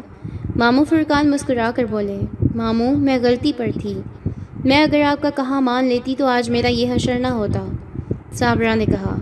ماموں 0.56 0.86
فرقان 0.86 1.30
مسکرا 1.30 1.72
کر 1.76 1.86
بولے 1.86 2.22
ماموں 2.56 2.98
میں 2.98 3.20
غلطی 3.22 3.52
پر 3.58 3.68
تھی۔ 3.82 4.02
میں 4.66 4.84
اگر 4.84 5.02
آپ 5.02 5.22
کا 5.22 5.30
کہاں 5.36 5.62
مان 5.62 5.86
لیتی 5.86 6.16
تو 6.18 6.26
آج 6.26 6.50
میرا 6.50 6.68
یہ 6.68 6.94
حشر 6.96 7.20
نہ 7.20 7.28
ہوتا۔ 7.28 7.66
صابرہ 8.34 8.76
نے 8.76 8.86
کہا۔ 8.86 9.16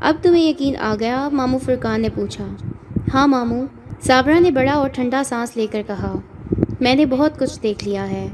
اب 0.00 0.14
تمہیں 0.22 0.48
یقین 0.48 0.76
آ 0.76 0.94
گیا؟ 1.00 1.28
ماموں 1.32 1.58
فرقان 1.58 2.00
نے 2.00 2.08
پوچھا۔ 2.14 2.46
ہاں 3.14 3.26
ماموں 3.26 3.66
صابرہ 4.00 4.40
نے 4.40 4.50
بڑا 4.50 4.72
اور 4.72 4.88
ٹھنڈا 4.88 5.22
سانس 5.24 5.56
لے 5.56 5.66
کر 5.66 5.82
کہا۔ 5.86 6.18
میں 6.80 6.94
نے 6.94 7.06
بہت 7.06 7.38
کچھ 7.38 7.62
دیکھ 7.62 7.88
لیا 7.88 8.10
ہے، 8.10 8.28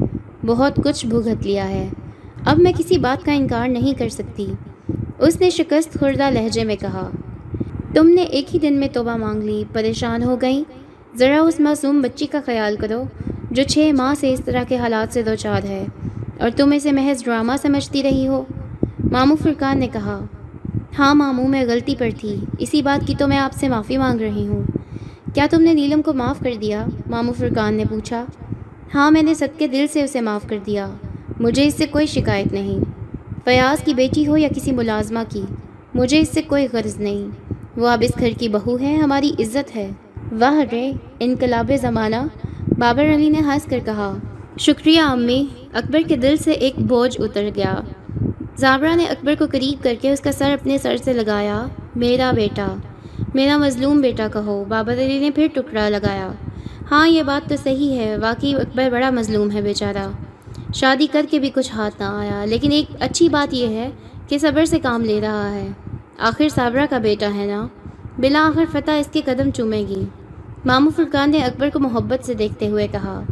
بہت 0.46 0.76
کچھ 0.76 1.07
بھگت 1.07 1.46
لیا 1.46 1.68
ہے۔ 1.68 1.88
اب 2.44 2.59
میں 2.59 2.72
کسی 2.78 2.98
بات 2.98 3.24
کا 3.24 3.33
انکار 3.33 3.68
نہیں 3.68 3.98
کر 3.98 4.09
سکتی۔ 4.09 4.52
اس 5.18 5.40
نے 5.40 5.50
شکست 5.50 5.98
خوردہ 6.00 6.31
لہجے 6.31 6.64
میں 6.64 6.76
کہا۔ 6.76 7.11
تم 7.94 8.09
نے 8.09 8.22
ایک 8.22 8.55
ہی 8.55 8.61
دن 8.61 8.72
میں 8.72 8.88
توبہ 8.92 9.16
مانگ 9.16 9.42
لی، 9.42 9.64
پریشان 9.72 10.22
ہو 10.22 10.37
گئیں۔ 10.42 10.64
ذرا 11.16 11.40
اس 11.42 11.61
معصوم 11.61 12.00
بچی 12.00 12.26
کا 12.26 12.40
خیال 12.46 12.76
کرو، 12.76 13.02
جو 13.50 13.62
چھ 13.62 13.90
ماہ 13.94 14.14
سے 14.20 14.33
اس 14.33 14.40
طرح 14.44 14.62
کے 14.68 14.76
حالات 14.76 15.14
سے 15.14 15.22
دو 15.22 15.35
چار 15.35 15.62
ہے 15.62 15.85
اور 16.38 16.50
تم 16.57 16.72
اسے 16.72 16.92
محض 16.92 17.24
ڈرامہ 17.24 17.52
سمجھتی 17.62 18.02
رہی 18.02 18.26
ہو۔ 18.26 18.44
ماموں 19.11 19.37
فرقان 19.42 19.78
نے 19.78 19.88
کہا 19.92 20.24
ہاں 20.98 21.14
ماموں 21.14 21.48
میں 21.48 21.64
غلطی 21.68 21.94
پر 21.98 22.09
تھی۔ 22.18 22.37
اسی 22.59 22.83
بات 22.83 23.07
کی 23.07 23.14
تو 23.18 23.28
میں 23.28 23.38
آپ 23.38 23.52
سے 23.52 23.68
معافی 23.68 23.96
مانگ 23.96 24.20
رہی 24.20 24.46
ہوں۔ 24.46 24.62
کیا 25.35 25.46
تم 25.50 25.62
نے 25.62 25.72
نیلم 25.72 26.02
کو 26.02 26.12
معاف 26.12 26.40
کر 26.40 26.52
دیا؟ 26.61 26.87
ماموں 27.07 27.35
فرقان 27.35 27.74
نے 27.74 27.85
پوچھا۔ 27.90 28.24
ہاں 28.94 29.11
میں 29.11 29.22
نے 29.22 29.35
صدقے 29.35 29.66
دل 29.66 29.87
سے 29.92 30.02
اسے 30.02 30.20
معاف 30.20 30.46
کر 30.48 30.59
دیا۔ 30.66 30.90
مجھے 31.40 31.66
اس 31.66 31.74
سے 31.74 31.87
کوئی 31.87 32.07
شکایت 32.07 32.52
نہیں۔ 32.52 32.78
فیاض 33.44 33.85
کی 33.85 33.94
بیٹی 33.94 34.26
ہو 34.26 34.37
یا 34.37 34.48
کسی 34.57 34.72
ملازمہ 34.72 35.18
کی، 35.28 35.42
مجھے 35.94 36.20
اس 36.20 36.28
سے 36.28 36.42
کوئی 36.42 36.66
غرض 36.72 36.98
نہیں۔ 36.98 37.41
وہ 37.76 37.88
اب 37.88 38.02
اس 38.02 38.11
گھر 38.18 38.30
کی 38.38 38.48
بہو 38.48 38.78
ہے، 38.80 38.96
ہماری 38.96 39.30
عزت 39.38 39.76
ہے۔ 39.76 39.90
واہ 40.38 40.61
رے، 40.72 40.92
انقلاب 41.20 41.72
زمانہ۔ 41.80 42.16
بابر 42.78 43.14
علی 43.14 43.28
نے 43.28 43.38
ہنس 43.38 43.64
کر 43.64 43.78
کہا، 43.85 44.16
شکریہ 44.58 45.00
امی، 45.00 45.46
اکبر 45.72 46.00
کے 46.08 46.16
دل 46.16 46.37
سے 46.37 46.52
ایک 46.52 46.78
بوجھ 46.78 47.20
اتر 47.20 47.48
گیا۔ 47.56 47.74
زابرہ 48.56 48.94
نے 48.94 49.04
اکبر 49.04 49.35
کو 49.38 49.44
قریب 49.50 49.85
کر 49.85 49.94
کے 50.00 50.12
اس 50.12 50.20
کا 50.20 50.32
سر 50.32 50.50
اپنے 50.50 50.78
سر 50.78 50.96
سے 50.96 51.12
لگایا، 51.12 51.66
میرا 51.96 52.30
بیٹا، 52.35 52.74
میرا 53.35 53.56
مظلوم 53.56 54.00
بیٹا 54.00 54.28
کہو۔ 54.32 54.64
بابر 54.68 54.92
علی 54.92 55.18
نے 55.18 55.30
پھر 55.30 55.46
ٹکڑا 55.54 55.88
لگایا۔ 55.88 56.32
ہاں 56.90 57.08
یہ 57.08 57.22
بات 57.22 57.48
تو 57.48 57.54
صحیح 57.64 57.98
ہے، 57.98 58.16
واقعی 58.16 58.54
اکبر 58.54 58.88
بڑا 58.90 59.11
مظلوم 59.11 59.50
ہے 59.50 59.62
بیچارہ۔ 59.62 60.11
شادی 60.74 61.06
کر 61.12 61.26
کے 61.30 61.38
بھی 61.38 61.50
کچھ 61.54 61.72
ہاتھ 61.72 61.94
نہ 61.98 62.04
آیا، 62.04 62.44
لیکن 62.44 62.72
ایک 62.72 62.96
اچھی 63.00 63.28
بات 63.28 63.54
یہ 63.54 63.66
ہے 63.66 63.90
کہ 64.28 64.38
صبر 64.38 64.64
سے 64.64 64.78
کام 64.78 65.04
لے 65.04 65.20
رہا 65.20 65.54
ہے۔ 65.54 65.68
آخر 66.22 66.48
صابرہ 66.48 66.87
کا 66.90 66.98
بیٹا 66.98 67.35
ہے 67.35 67.46
نا؟ 67.46 67.66
بلا 68.18 68.46
آخر 68.48 68.64
فتح 68.72 68.90
اس 68.90 69.06
کے 69.12 69.20
قدم 69.24 69.50
چومے 69.50 69.78
گی۔ 69.78 70.04
ماموں 70.64 70.90
فرقان 70.96 71.30
نے 71.30 71.38
اکبر 71.38 71.68
کو 71.72 71.78
محبت 71.78 72.26
سے 72.26 72.35
دیکھتے 72.35 72.68
ہوئے 72.68 72.88
کہا، 72.88 73.22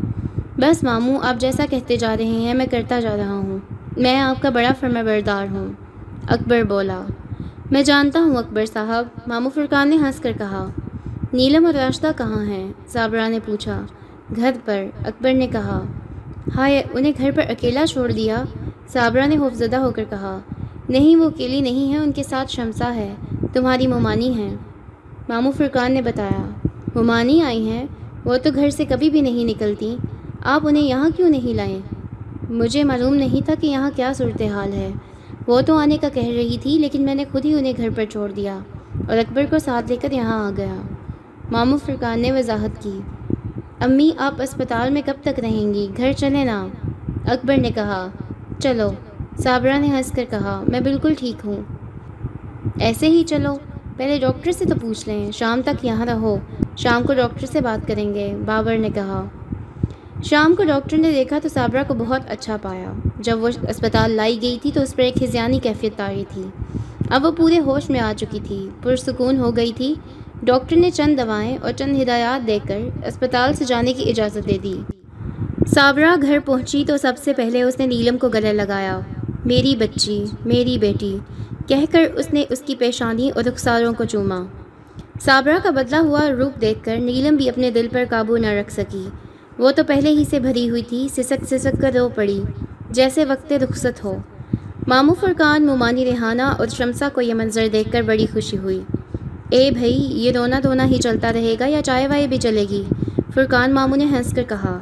بس 0.59 0.83
ماموں 0.83 1.19
آپ 1.23 1.41
جیسا 1.41 1.67
کہتے 1.71 1.97
جا 1.97 2.17
رہے 2.17 2.25
ہیں، 2.25 2.55
میں 2.55 2.67
کرتا 2.67 3.01
جا 3.01 3.17
رہا 3.17 3.33
ہوں۔ 3.33 3.59
میں 3.97 4.21
آپ 4.21 4.43
کا 4.43 4.51
بڑا 4.51 4.73
فرما 4.81 5.03
بردار 5.03 5.47
ہوں۔ 5.51 5.73
اکبر 6.29 6.63
بولا، 6.63 7.03
میں 7.71 7.83
جانتا 7.83 8.21
ہوں 8.21 8.37
اکبر 8.37 8.67
صاحب۔ 8.67 9.07
ماموں 9.27 9.51
فرقان 9.51 9.89
نے 9.89 9.97
ہنس 9.97 10.21
کر 10.21 10.33
کہا، 10.39 10.67
نیلم 11.33 11.67
اور 11.67 11.75
راشدہ 11.75 12.11
کہاں 12.17 12.45
ہیں؟ 12.45 12.73
صابرہ 12.89 13.29
نے 13.29 13.39
پوچھا، 13.47 13.83
گھر 14.37 14.53
پر۔ 14.65 14.85
اکبر 15.05 15.33
نے 15.33 15.47
کہا، 15.47 15.83
ہائے، 16.57 16.83
انہیں 16.93 17.13
گھر 17.19 17.31
پر 17.35 17.43
اکیلا 17.49 17.87
چھوڑ 17.87 18.11
دیا؟ 18.11 18.43
صابرہ 18.89 19.27
نے 19.27 19.39
خوفزدہ 19.39 19.77
ہو 19.77 19.91
کر 19.91 20.05
کہا 20.11 20.39
نہیں، 20.91 21.17
وہ 21.17 21.25
اکیلی 21.25 21.61
نہیں 21.61 21.93
ہے، 21.93 21.99
ان 21.99 22.13
کے 22.13 22.23
ساتھ 22.23 22.51
شمسا 22.51 22.95
ہے، 22.95 23.15
تمہاری 23.53 23.87
ممانی 23.87 24.35
ہیں 24.35 24.57
ماموں 25.29 25.53
فرقان 25.53 25.93
نے 25.93 26.03
بتایا، 26.03 26.69
ممانی 26.95 27.43
آئی 27.43 27.71
ہیں، 27.71 27.87
وہ 28.25 28.37
تو 28.37 28.51
گھر 28.55 28.71
سے 28.71 28.85
کبھی 28.85 29.11
بھی 29.11 29.21
نہیں 29.21 29.45
نکلتی۔ 29.45 29.97
آپ 30.45 30.67
انہیں 30.67 30.83
یہاں 30.83 31.09
کیوں 31.17 31.31
نہیں 31.31 31.55
لائیں؟ 31.55 31.81
مجھے 32.51 32.85
معلوم 32.85 33.15
نہیں 33.15 33.47
تھا 33.47 33.55
کہ 33.61 33.67
یہاں 33.67 33.91
کیا 33.97 34.13
صورتحال 34.13 34.73
ہے۔ 34.73 34.91
وہ 35.47 35.61
تو 35.61 35.79
آنے 35.79 35.97
کا 35.97 36.09
کہہ 36.09 36.29
رہی 36.29 36.57
تھی، 36.63 36.79
لیکن 36.79 37.03
میں 37.03 37.15
نے 37.15 37.25
خود 37.33 37.45
ہی 37.45 37.55
انہیں 37.55 37.73
گھر 37.77 37.89
پر 37.97 38.05
چھوڑ 38.05 38.31
دیا 38.31 38.59
اور 39.09 39.19
اکبر 39.19 39.45
کو 39.51 39.59
ساتھ 39.59 39.85
لے 39.89 39.97
کر 39.97 40.13
یہاں 40.13 40.47
آ 40.47 40.51
گیا۔ 40.57 40.75
ماموں 41.51 41.79
فرقان 41.87 42.21
نے 42.21 42.33
وضاحت 42.33 42.83
کی، 42.83 43.01
امی، 43.81 44.11
آپ 44.19 44.43
اسپتال 44.43 44.91
میں 44.91 45.03
کب 45.07 45.15
تک 45.23 45.41
رہیں 45.41 45.75
گی؟ 45.75 45.89
گھر 45.97 46.13
چلیں 46.13 46.45
نا 46.45 46.67
اکبر 47.25 47.57
نے 47.57 47.71
کہا، 47.71 48.07
چلو۔ 48.59 48.91
صابرہ 49.39 49.79
نے 49.79 49.87
ہنس 49.87 50.13
کر 50.13 50.25
کہا، 50.31 50.63
میں 50.69 50.81
بالکل 50.81 51.15
ٹھیک 51.19 51.47
ہوں۔ 51.47 51.63
ایسے 52.81 53.09
ہی 53.09 53.25
چلو۔ 53.25 53.57
پہلے 53.97 54.19
ڈاکٹر 54.19 54.53
سے 54.53 54.65
تو 54.65 54.75
پوچھ 54.81 55.09
لیں۔ 55.09 55.31
شام 55.31 55.63
تک 55.63 55.85
یہاں 55.85 56.07
رہو۔ 56.07 56.37
شام 56.77 57.03
کو 57.03 57.15
ڈاکٹر 57.15 57.47
سے 57.47 57.61
بات 57.61 57.89
کریں 57.89 58.15
گے۔ 58.15 58.37
بابر 58.47 58.79
نے 58.79 58.89
کہا۔ 58.95 59.25
شام 60.25 60.55
کو 60.55 60.65
ڈاکٹر 60.65 60.99
نے 60.99 61.13
دیکھا 61.13 61.39
تو 61.43 61.49
صابرہ 61.49 61.83
کو 61.89 61.95
بہت 61.95 62.21
اچھا 62.29 62.57
پایا۔ 62.63 62.93
جب 63.21 63.43
وہ 63.43 63.49
اسپتال 63.69 64.11
لائی 64.11 64.43
گئی 64.43 64.59
تھی 64.63 64.71
تو 64.75 64.81
اس 64.81 64.97
پر 64.97 65.03
ایک 65.03 65.23
ہزیانی 65.23 65.59
کیفیت 65.59 65.97
تاری 65.97 66.25
تھی۔ 66.29 66.43
اب 67.11 67.25
وہ 67.25 67.31
پورے 67.31 67.59
ہوش 67.59 67.91
میں 67.91 68.01
آ 68.01 68.13
چکی 68.17 68.39
تھی۔ 68.45 68.69
پرسکون 68.83 69.37
ہو 69.39 69.57
گئی 69.57 69.73
تھی۔ 69.77 69.95
ڈاکٹر 70.43 70.77
نے 70.77 70.91
چند 70.91 71.19
دوائیں 71.19 71.57
اور 71.63 71.73
چند 71.73 72.03
ہدایات 72.03 72.47
دے 72.47 72.59
کر 72.69 72.79
اسپتال 73.07 73.55
سے 73.55 73.65
جانے 73.65 73.93
کی 73.93 74.11
اجازت 74.11 74.49
دے 74.49 74.59
دی۔ 74.63 74.81
صابرہ 75.75 76.17
گھر 76.23 76.39
پہنچی 76.45 76.85
تو 76.87 76.97
سب 76.97 77.13
سے 77.25 77.33
پہلے 77.33 77.63
اس 77.63 77.79
نے 77.79 77.87
نیلم 77.87 78.19
کو 78.19 78.29
گلے 78.29 78.53
لگایا۔ 78.53 79.01
میری 79.45 79.77
بچی، 79.77 80.25
میری 80.45 80.79
بیٹی۔ 80.79 81.19
کہہ 81.69 81.93
کر 81.93 82.03
اس 82.17 82.33
نے 82.33 82.45
اس 82.51 82.61
کی 82.61 82.75
پیشانی 82.75 83.31
اور 83.31 83.45
رخساروں 83.45 83.93
کو 83.93 84.05
چوما۔ 84.05 84.45
صابرہ 85.21 85.59
کا 85.63 85.71
بدلہ 85.71 85.97
ہوا 85.97 86.29
روپ 86.39 86.61
دیکھ 86.61 86.85
کر 86.85 86.97
نیلم 86.97 87.37
بھی 87.37 87.49
اپنے 87.49 87.71
دل 87.71 87.89
پر 87.93 88.05
قابو 88.11 88.37
نہ 88.37 88.47
رکھ 88.47 88.73
سکی۔ 88.73 89.09
وہ 89.59 89.71
تو 89.71 89.83
پہلے 89.87 90.11
ہی 90.11 90.25
سے 90.31 90.41
بھری 90.41 90.71
ہوئی 90.71 90.83
تھی، 90.83 91.09
سسک 91.13 91.45
سسک 91.45 91.83
کر 91.83 91.91
رو 91.95 92.09
پڑی، 92.15 92.43
جیسے 92.91 93.25
وقت 93.25 93.53
رخصت 93.53 94.05
ہو۔ 94.05 94.17
مامو 94.87 95.15
فرقان 95.15 95.67
ممانی 95.67 96.05
ریحانہ 96.05 96.43
اور 96.43 96.67
شمسا 96.67 97.09
کو 97.13 97.21
یہ 97.21 97.35
منظر 97.35 97.67
دیکھ 97.73 97.93
کر 97.93 98.03
بڑی 98.03 98.27
خوشی 98.33 98.59
ہوئی۔ 98.59 98.81
اے 99.51 99.71
بھائی، 99.71 100.09
یہ 100.13 100.33
رونا 100.33 100.61
دھونا 100.63 100.87
ہی 100.87 100.99
چلتا 100.99 101.33
رہے 101.33 101.55
گا 101.61 101.67
یا 101.67 101.83
چائے 101.83 102.09
وائے 102.09 102.27
بھی 102.27 102.37
چلے 102.37 102.67
گی؟ 102.71 102.85
فرقان 103.35 103.75
ماموں 103.75 103.97
نے 103.97 104.05
ہنس 104.05 104.33
کر 104.37 104.43
کہا۔ 104.49 104.79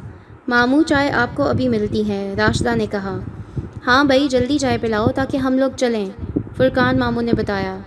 ماموں 0.49 0.83
چائے 0.83 1.11
آپ 1.11 1.37
کو 1.37 1.43
ابھی 1.43 1.69
ملتی 1.69 2.09
ہے، 2.09 2.35
راشدہ 2.39 2.75
نے 2.75 2.87
کہا۔ 2.87 3.19
ہاں 3.89 4.05
بھائی، 4.05 4.29
جلدی 4.29 4.59
چائے 4.59 4.79
پلاؤ 4.81 5.07
تاکہ 5.15 5.37
ہم 5.37 5.59
لوگ 5.59 5.71
چلیں۔ 5.77 6.07
فرقان 6.57 6.99
ماموں 6.99 7.23
نے 7.23 7.33
بتایا۔ 7.33 7.79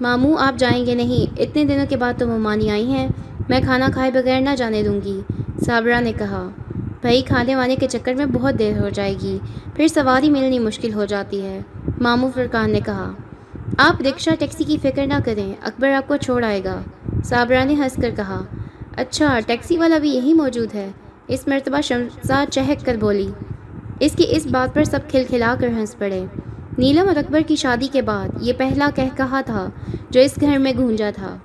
ماموں، 0.00 0.36
آپ 0.40 0.58
جائیں 0.58 0.86
گے 0.86 0.94
نہیں۔ 0.94 1.40
اتنے 1.40 1.64
دنوں 1.64 1.86
کے 1.88 1.96
بعد 1.96 2.12
تو 2.18 2.26
ممانی 2.26 2.70
آئی 2.70 2.86
ہیں۔ 2.86 3.08
میں 3.48 3.60
کھانا 3.64 3.88
کھائے 3.92 4.10
بغیر 4.10 4.40
نہ 4.40 4.50
جانے 4.56 4.82
دوں 4.82 5.00
گی، 5.04 5.20
صابرہ 5.66 6.00
نے 6.00 6.12
کہا۔ 6.12 6.48
بھائی، 7.00 7.22
کھانے 7.22 7.56
وانے 7.56 7.76
کے 7.76 7.88
چکر 7.88 8.14
میں 8.14 8.26
بہت 8.26 8.58
دیر 8.58 8.80
ہو 8.80 8.88
جائے 8.88 9.14
گی۔ 9.22 9.38
پھر 9.74 9.88
سواری 9.88 10.30
ملنی 10.30 10.58
مشکل 10.58 10.94
ہو 10.94 11.04
جاتی 11.04 11.42
ہے۔ 11.42 11.60
ماموں 12.00 12.30
فرقان 12.34 12.70
نے 12.70 12.80
کہا۔ 12.80 13.12
آپ 13.78 14.00
رکشہ 14.00 14.30
ٹیکسی 14.38 14.64
کی 14.64 14.76
فکر 14.82 15.06
نہ 15.06 15.18
کریں، 15.24 15.54
اکبر 15.62 15.92
آپ 15.92 16.08
کو 16.08 16.16
چھوڑ 16.16 16.44
آئے 16.44 16.64
گا۔ 16.64 16.80
صابرہ 17.24 17.64
نے 17.64 17.74
ہنس 17.74 17.96
کر 18.02 18.10
کہا۔ 18.16 18.42
اچھا 18.96 19.38
ٹیکسی 19.46 19.78
والا 19.78 19.98
بھی 19.98 20.10
یہی 20.10 20.32
موجود 20.32 20.74
ہے۔ 20.74 20.90
اس 21.28 21.48
مرتبہ 21.48 21.80
شمسا 21.80 22.44
چہک 22.50 22.86
کر 22.86 22.96
بولی۔ 23.00 23.28
اس 24.00 24.12
کی 24.16 24.24
اس 24.28 24.46
بات 24.46 24.74
پر 24.74 24.84
سب 24.84 24.98
کھل 25.08 25.24
کھلا 25.28 25.54
کر 25.60 25.68
ہنس 25.68 25.98
پڑے۔ 25.98 26.24
نیلم 26.78 27.08
اور 27.08 27.16
اکبر 27.16 27.40
کی 27.46 27.56
شادی 27.56 27.88
کے 27.92 28.02
بعد 28.02 28.28
یہ 28.40 28.52
پہلا 28.58 28.90
کہہ 28.94 29.16
کہا 29.16 29.40
تھا 29.40 29.70
جو 30.10 30.20
اس 30.20 30.38
گھر 30.40 30.58
میں 30.58 30.72
گونجا 30.78 31.10
تھا۔ 31.14 31.36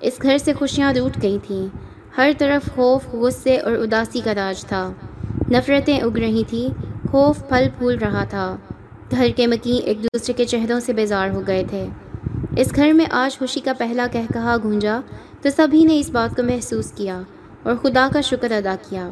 اس 0.00 0.22
گھر 0.22 0.38
سے 0.38 0.52
خوشیاں 0.52 0.92
روٹ 0.92 1.22
گئی 1.22 1.38
تھیں۔ 1.46 1.66
ہر 2.16 2.30
طرف 2.38 2.74
خوف، 2.74 3.14
غصے 3.14 3.56
اور 3.56 3.72
اداسی 3.72 4.20
کا 4.24 4.34
راج 4.34 4.64
تھا۔ 4.64 4.92
نفرتیں 5.50 6.00
اگ 6.00 6.18
رہی 6.18 6.42
تھیں۔ 6.48 6.68
خوف 7.10 7.48
پھل 7.48 7.68
پھول 7.78 7.98
رہا 7.98 8.24
تھا۔ 8.24 8.56
گھر 9.10 9.26
کے 9.36 9.46
مکین 9.46 9.80
ایک 9.84 10.02
دوسرے 10.02 10.32
کے 10.32 10.44
چہروں 10.44 10.80
سے 10.80 10.92
بیزار 10.92 11.28
ہو 11.30 11.42
گئے 11.46 11.64
تھے۔ 11.70 11.86
اس 12.56 12.72
گھر 12.76 12.92
میں 12.92 13.06
آج 13.10 13.38
خوشی 13.38 13.60
کا 13.60 13.72
پہلا 13.78 14.06
کہہ 14.12 14.32
کہا 14.32 14.56
گونجا 14.64 15.00
تو 15.42 15.48
سبھی 15.56 15.84
نے 15.84 15.98
اس 15.98 16.10
بات 16.10 16.36
کو 16.36 16.42
محسوس 16.42 16.92
کیا 16.92 17.22
اور 17.62 17.74
خدا 17.82 18.08
کا 18.12 18.20
شکر 18.20 18.52
ادا 18.52 18.74
کیا۔ 18.88 19.10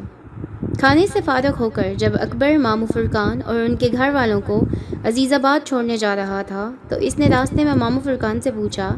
کھانے 0.79 1.05
سے 1.07 1.19
فارغ 1.25 1.59
ہو 1.59 1.69
کر 1.69 1.93
جب 1.97 2.11
اکبر 2.21 2.57
مامو 2.57 2.85
فرقان 2.85 3.39
اور 3.45 3.55
ان 3.59 3.75
کے 3.75 3.87
گھر 3.93 4.09
والوں 4.13 4.41
کو 4.41 4.59
عزیز 5.05 5.33
آباد 5.33 5.65
چھوڑنے 5.67 5.97
جا 5.97 6.15
رہا 6.15 6.41
تھا، 6.47 6.69
تو 6.89 6.95
اس 6.97 7.17
نے 7.19 7.27
راستے 7.29 7.63
میں 7.63 7.73
مامو 7.75 7.99
فرقان 8.03 8.39
سے 8.41 8.51
پوچھا 8.51 8.89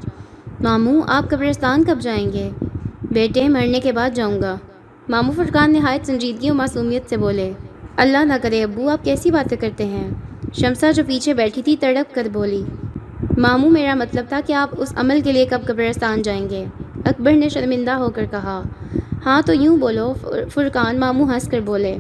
ماموں 0.62 1.02
آپ 1.08 1.30
قبرستان 1.30 1.84
کب 1.84 2.02
جائیں 2.02 2.32
گے؟ 2.34 2.50
بیٹے، 3.12 3.48
مرنے 3.48 3.80
کے 3.80 3.92
بعد 3.92 4.16
جاؤں 4.16 4.42
گا 4.42 4.56
مامو 5.10 5.32
فرقان 5.38 5.74
نہایت 5.74 6.06
سنجیدگی 6.08 6.50
و 6.50 6.54
معصومیت 6.54 7.10
سے 7.10 7.18
بولے، 7.18 7.52
اللہ 7.98 8.26
نہ 8.26 8.34
کرے 8.42 8.64
ابو، 8.64 8.90
آپ 8.90 9.04
کیسی 9.06 9.32
باتیں 9.32 9.58
کرتے 9.58 9.86
ہیں 9.86 10.08
شمسا 10.60 10.92
جو 10.92 11.04
پیچھے 11.08 11.34
بیٹھی 11.34 11.62
تھی 11.62 11.76
تڑپ 11.80 12.14
کر 12.16 12.28
بولی 12.34 12.64
ماموں 13.38 13.70
میرا 13.72 13.96
مطلب 13.96 14.26
تھا 14.30 14.40
کہ 14.46 14.54
آپ 14.54 14.70
اس 14.78 14.94
عمل 14.98 15.22
کے 15.24 15.32
لیے 15.32 15.46
کب 15.50 15.66
قبرستان 15.68 16.22
جائیں 16.22 16.50
گے 16.50 16.64
اکبر 17.06 17.32
نے 17.34 17.50
شرمندہ 17.50 17.92
ہو 17.92 18.10
کر 18.16 18.26
کہا 18.32 18.62
ہاں 19.26 19.42
تو 19.46 19.54
یوں 19.54 19.78
بولو 19.78 20.14
فرقان 20.54 21.00
ماموں 21.00 21.34
ہنس 21.34 21.48
کر 21.48 21.60
بولے، 21.60 21.98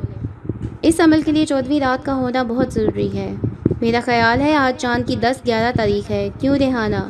اس 0.82 1.00
عمل 1.00 1.22
کے 1.22 1.32
لیے 1.32 1.46
چودھویں 1.46 1.80
رات 1.80 2.06
کا 2.06 2.16
ہونا 2.16 2.44
بہت 2.44 2.74
ضروری 2.74 3.18
ہے۔ 3.18 3.34
میرا 3.82 4.00
خیال 4.06 4.42
ہے 4.42 4.56
آج 4.56 4.82
چاند 4.82 5.08
کی 5.08 5.16
دس 5.16 5.46
گیارہ 5.46 5.72
تاریخ 5.78 6.12
ہے، 6.12 6.30
کیوں 6.40 6.58
ریحانہ؟ 6.58 7.10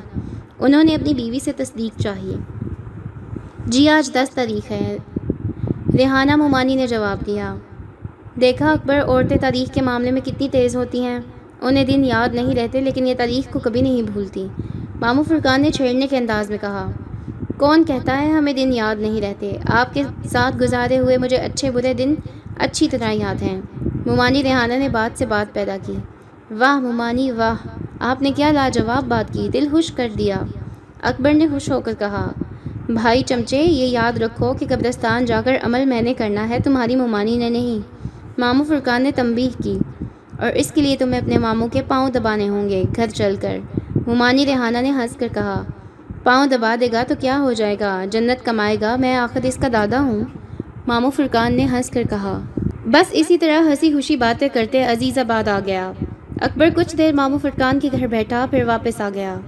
انہوں 0.60 0.84
نے 0.84 0.96
اپنی 0.96 1.14
بیوی 1.14 1.40
سے 1.40 1.52
تصدیق 1.52 2.02
چاہیے 2.02 2.36
جی 3.66 3.90
آج 3.90 4.14
دس 4.14 4.30
تاریخ 4.34 4.72
ہے۔ 4.72 4.98
ریحانہ 5.98 6.36
ممانی 6.36 6.76
نے 6.76 6.88
جواب 6.88 7.26
دیا۔ 7.26 7.56
دیکھا 8.42 8.72
اکبر، 8.72 9.00
عورتیں 9.08 9.38
تاریخ 9.38 9.74
کے 9.74 9.82
معاملے 9.82 10.12
میں 10.12 10.22
کتنی 10.22 10.50
تیز 10.50 10.76
ہوتی 10.76 11.04
ہیں۔ 11.04 11.20
انہیں 11.62 11.86
دن 11.86 12.06
یاد 12.06 12.36
نہیں 12.36 12.56
رہتے، 12.56 12.82
لیکن 12.82 13.08
یہ 13.08 13.14
تاریخ 13.18 13.54
کو 13.54 13.60
کبھی 13.60 13.82
نہیں 13.82 14.02
بھولتی۔ 14.02 14.48
مامو 15.02 15.24
فرقان 15.24 15.62
نے 15.62 15.72
چھیڑنے 15.72 16.08
کے 16.08 16.18
انداز 16.18 16.50
میں 16.50 16.58
کہا۔ 16.62 16.92
کون 17.62 17.84
کہتا 17.84 18.22
ہے 18.22 18.30
ہمیں 18.30 18.54
دن 18.54 18.74
یاد 18.74 18.96
نہیں 18.96 19.22
رہتے؟ 19.22 19.58
آپ 19.66 19.94
کے 19.94 20.04
ساتھ 20.32 20.58
گزارے 20.58 20.98
ہوئے 20.98 21.18
مجھے 21.18 21.38
اچھے 21.38 21.72
برے 21.72 21.94
دن 21.94 22.16
اچھی 22.58 22.88
طرح 22.88 23.12
یاد 23.12 23.42
ہیں۔ 23.42 23.62
ممانی 24.06 24.44
ریحانہ 24.44 24.74
نے 24.74 24.90
بات 24.90 25.20
سے 25.20 25.26
بات 25.26 25.54
پیدا 25.54 25.78
کی۔ 25.86 25.94
واہ 26.52 26.80
ممانی، 26.80 27.32
واہ۔ 27.32 27.68
آپ 28.00 28.22
نے 28.22 28.32
کیا 28.32 28.52
لاجواب 28.52 29.04
بات 29.08 29.34
کی؟ 29.34 29.50
دل 29.54 29.68
خوش 29.72 29.92
کر 29.92 30.10
دیا۔ 30.18 30.42
اکبر 31.02 31.34
نے 31.34 31.48
خوش 31.48 31.72
ہو 31.72 31.82
کر 31.82 31.94
کہا، 32.00 32.32
بھائی 32.90 33.22
چمچے، 33.22 33.58
یہ 33.58 33.86
یاد 33.86 34.18
رکھو 34.18 34.54
کہ 34.54 34.66
قبرستان 34.70 35.26
جا 35.26 35.42
کر 35.46 35.54
عمل 35.64 35.86
میں 35.86 36.02
نے 36.02 36.14
کرنا 36.14 36.50
ہے، 36.50 36.58
تمہاری 36.64 36.96
ممانی 36.96 37.38
نے 37.38 37.50
نہیں۔ 37.50 37.80
ماموں 38.38 38.66
فرقان 38.66 39.04
نے 39.04 39.12
تنبیہ 39.12 39.64
کی۔ 39.64 39.80
اور 40.40 40.52
اس 40.52 40.72
کے 40.72 40.82
لیے 40.82 40.96
تمہیں 40.98 41.22
اپنے 41.22 41.38
ماموں 41.38 41.68
کے 41.68 41.82
پاؤں 41.88 42.10
دبانے 42.10 42.50
ہوں 42.50 42.70
گے، 42.70 42.84
گھر 42.96 43.08
چل 43.08 43.36
کر۔ 43.42 43.58
ممانی 44.08 44.46
ریحانہ 44.46 44.78
نے 44.78 44.92
ہنس 44.92 45.16
کر 45.16 45.28
کہا 45.34 45.64
پاؤں 46.24 46.48
دبا 46.48 46.76
دے 46.80 46.88
گا 46.92 47.04
تو 47.08 47.16
کیا 47.20 47.40
ہو 47.40 47.54
جائے 47.54 47.80
گا؟ 47.80 48.06
جنت 48.12 48.46
کمائے 48.46 48.78
گا۔ 48.82 48.96
میں 48.96 49.16
آخر 49.16 49.40
اس 49.44 49.56
کا 49.56 49.68
دادا 49.74 50.02
ہوں۔ 50.02 50.24
مامو 50.88 51.10
فرقان 51.10 51.54
نے 51.54 51.66
ہنس 51.66 51.90
کر 51.90 52.04
کہا، 52.10 52.42
بس 52.86 53.06
اسی 53.12 53.38
طرح 53.38 53.62
ہنسی 53.62 53.94
خوشی 53.94 54.16
باتیں 54.16 54.50
کرتے 54.54 54.84
عزیز 54.84 55.18
آباد 55.18 55.48
آ 55.48 55.60
گیا۔ 55.66 55.92
اکبر 56.42 56.70
کچھ 56.76 56.98
دیر 56.98 57.14
مامو 57.14 57.38
فرقان 57.38 57.80
کے 57.80 57.90
گھر 57.92 58.08
بیٹھا، 58.08 58.46
پھر 58.52 58.64
واپس 58.64 59.02
آ 59.02 59.10
گیا۔ 59.14 59.40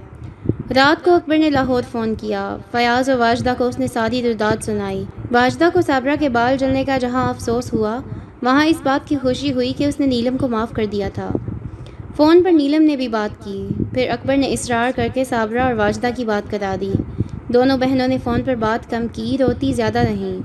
رات 0.76 1.04
کو 1.04 1.14
اکبر 1.14 1.38
نے 1.38 1.50
لاہور 1.50 1.82
فون 1.92 2.14
کیا۔ 2.14 2.56
فیاض 2.70 3.10
اور 3.10 3.18
واجدہ 3.18 3.54
کو 3.58 3.66
اس 3.68 3.78
نے 3.78 3.86
ساری 3.86 4.22
درداد 4.22 4.62
سنائی۔ 4.62 5.04
واجدہ 5.32 5.68
کو 5.72 5.80
صابرہ 5.80 6.16
کے 6.20 6.28
بال 6.28 6.56
جلنے 6.58 6.84
کا 6.84 6.98
جہاں 6.98 7.30
افسوس 7.30 7.72
ہوا، 7.72 8.00
وہاں 8.42 8.66
اس 8.66 8.76
بات 8.82 9.08
کی 9.08 9.16
خوشی 9.16 9.52
ہوئی 9.52 9.72
کہ 9.72 9.84
اس 9.84 10.00
نے 10.00 10.06
نیلم 10.06 10.36
کو 10.36 10.48
معاف 10.48 10.72
کر 10.72 10.84
دیا 10.84 11.08
تھا۔ 11.14 11.30
فون 12.16 12.42
پر 12.42 12.52
نیلم 12.52 12.82
نے 12.82 12.96
بھی 12.96 13.08
بات 13.08 13.44
کی۔ 13.44 13.68
پھر 13.94 14.10
اکبر 14.10 14.36
نے 14.36 14.52
اصرار 14.52 14.90
کر 14.96 15.08
کے 15.14 15.24
صابرہ 15.24 15.60
اور 15.60 15.74
واجدہ 15.74 16.06
کی 16.16 16.24
بات 16.24 16.50
کرا 16.50 16.76
دی۔ 16.80 16.92
دونوں 17.48 17.78
بہنوں 17.78 18.08
نے 18.08 18.18
فون 18.24 18.42
پر 18.44 18.54
بات 18.54 18.90
کم 18.90 19.06
کی، 19.12 19.36
روتی 19.40 19.72
زیادہ 19.72 19.98
رہیں 19.98 20.38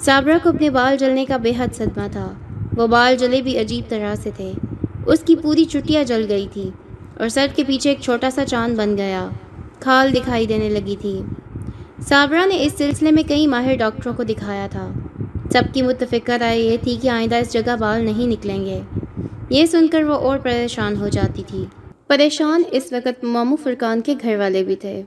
صابرہ 0.00 0.38
کو 0.42 0.48
اپنے 0.48 0.70
بال 0.70 0.96
جلنے 0.96 1.24
کا 1.24 1.36
بے 1.36 1.52
حد 1.58 1.74
صدمہ 1.74 2.06
تھا۔ 2.12 2.32
وہ 2.76 2.86
بال 2.86 3.16
جلے 3.16 3.42
بھی 3.42 3.58
عجیب 3.58 3.90
طرح 3.90 4.14
سے 4.14 4.30
تھے۔ 4.36 4.52
اس 5.06 5.20
کی 5.20 5.36
پوری 5.36 5.64
چٹیاں 5.64 6.04
جل 6.04 6.26
گئی 6.28 6.46
تھی 6.52 6.70
اور 7.18 7.28
سر 7.28 7.46
کے 7.54 7.64
پیچھے 7.64 7.90
ایک 7.90 8.00
چھوٹا 8.00 8.30
سا 8.30 8.44
چاند 8.44 8.76
بن 8.76 8.96
گیا۔ 8.96 9.28
کھال 9.80 10.14
دکھائی 10.14 10.46
دینے 10.46 10.68
لگی 10.68 10.96
تھی۔ 11.00 11.22
صابرہ 12.00 12.46
نے 12.46 12.64
اس 12.64 12.72
سلسلے 12.78 13.10
میں 13.10 13.22
کئی 13.22 13.46
ماہر 13.46 13.74
ڈاکٹروں 13.76 14.14
کو 14.14 14.22
دکھایا 14.22 14.66
تھا۔ 14.70 14.92
سب 15.52 15.62
کی 15.72 15.82
متفقہ 15.82 16.32
رائے 16.32 16.60
یہ 16.60 16.76
تھی 16.82 16.96
کہ 17.02 17.08
آئندہ 17.08 17.36
اس 17.36 17.52
جگہ 17.52 17.76
بال 17.80 18.04
نہیں 18.04 18.26
نکلیں 18.26 18.64
گے۔ 18.64 18.80
یہ 19.52 19.66
سن 19.66 19.88
کر 19.88 20.02
وہ 20.02 20.14
اور 20.14 20.38
پریشان 20.38 20.96
ہو 20.96 21.08
جاتی 21.08 21.42
تھی۔ 21.46 21.64
پریشان 22.06 22.62
اس 22.70 22.92
وقت 22.92 23.24
ماموں 23.24 23.56
فرقان 23.62 24.00
کے 24.00 24.14
گھر 24.22 24.36
والے 24.36 24.64
بھی 24.64 24.76
تھے۔ 24.76 25.02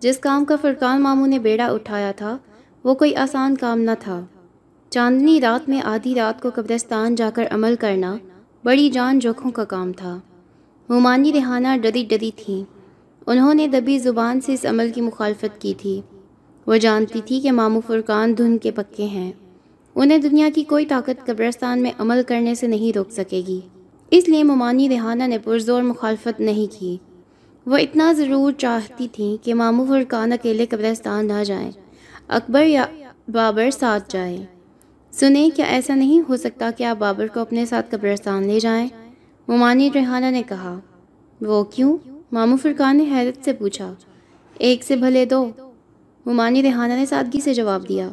جس 0.00 0.18
کام 0.18 0.44
کا 0.44 0.56
فرقان 0.56 1.02
ماموں 1.02 1.26
نے 1.26 1.38
بیڑا 1.38 1.66
اٹھایا 1.66 2.12
تھا، 2.12 2.38
وہ 2.84 2.94
کوئی 2.94 3.16
آسان 3.16 3.56
کام 3.56 3.80
نہ 3.80 3.90
تھا۔ 4.00 4.24
چاندنی 4.90 5.40
رات 5.40 5.68
میں 5.68 5.80
آدھی 5.84 6.14
رات 6.14 6.42
کو 6.42 6.48
قبرستان 6.54 7.14
جا 7.14 7.30
کر 7.34 7.44
عمل 7.50 7.74
کرنا 7.80 8.16
بڑی 8.64 8.90
جان 8.90 9.18
جوکھوں 9.18 9.50
کا 9.50 9.64
کام 9.64 9.92
تھا۔ 9.92 10.18
ممانی 10.88 11.32
رہانہ 11.32 11.68
ڈری 11.82 12.04
ڈری 12.08 12.30
تھیں 12.36 12.64
انہوں 13.26 13.54
نے 13.54 13.66
دبی 13.66 13.98
زبان 13.98 14.40
سے 14.40 14.52
اس 14.52 14.64
عمل 14.64 14.90
کی 14.94 15.00
مخالفت 15.00 15.60
کی 15.60 15.74
تھی۔ 15.78 16.00
وہ 16.66 16.76
جانتی 16.76 17.20
تھی 17.24 17.40
کہ 17.40 17.52
مامو 17.52 17.80
فرقان 17.86 18.38
دھن 18.38 18.58
کے 18.58 18.70
پکے 18.70 19.04
ہیں۔ 19.04 19.32
انہیں 19.94 20.18
دنیا 20.18 20.48
کی 20.54 20.62
کوئی 20.62 20.86
طاقت 20.86 21.26
قبرستان 21.26 21.82
میں 21.82 21.92
عمل 21.98 22.22
کرنے 22.26 22.54
سے 22.54 22.66
نہیں 22.66 22.96
روک 22.96 23.10
سکے 23.10 23.42
گی۔ 23.46 23.60
اس 24.10 24.28
لیے 24.28 24.44
ممانی 24.44 24.88
ریحانہ 24.88 25.24
نے 25.24 25.38
پرزور 25.38 25.82
مخالفت 25.82 26.40
نہیں 26.40 26.80
کی۔ 26.80 26.96
وہ 27.66 27.76
اتنا 27.76 28.12
ضرور 28.12 28.52
چاہتی 28.52 29.08
تھیں 29.12 29.44
کہ 29.44 29.54
مامو 29.54 29.84
فرقان 29.88 30.32
اکیلے 30.32 30.66
قبرستان 30.66 31.26
نہ 31.26 31.44
جائیں، 31.44 31.70
اکبر 32.28 32.66
یا 32.66 32.86
بابر 33.32 33.70
ساتھ 33.70 34.04
جائیں۔ 34.08 34.44
سنیں 35.12 35.50
کیا 35.56 35.64
ایسا 35.64 35.94
نہیں 35.94 36.20
ہو 36.28 36.36
سکتا 36.36 36.70
کہ 36.76 36.84
آپ 36.84 36.96
بابر 36.98 37.26
کو 37.34 37.40
اپنے 37.40 37.66
ساتھ 37.66 37.86
قبرستان 37.90 38.46
لے 38.46 38.60
جائیں؟ 38.60 38.88
ممانی 39.48 39.90
ریحانہ 39.94 40.26
نے 40.30 40.42
کہا۔ 40.48 40.78
وہ 41.40 41.64
کیوں؟ 41.64 41.96
مامو 42.32 42.56
فرقان 42.56 42.96
نے 42.96 43.04
حیرت 43.04 43.44
سے 43.44 43.52
پوچھا۔ 43.52 43.94
ایک 44.58 44.84
سے 44.84 44.96
بھلے 44.96 45.24
دو۔ 45.24 45.50
ممانی 46.26 46.62
ریحانہ 46.62 46.92
نے 46.92 47.06
سادگی 47.06 47.40
سے 47.40 47.54
جواب 47.54 47.88
دیا۔ 47.88 48.08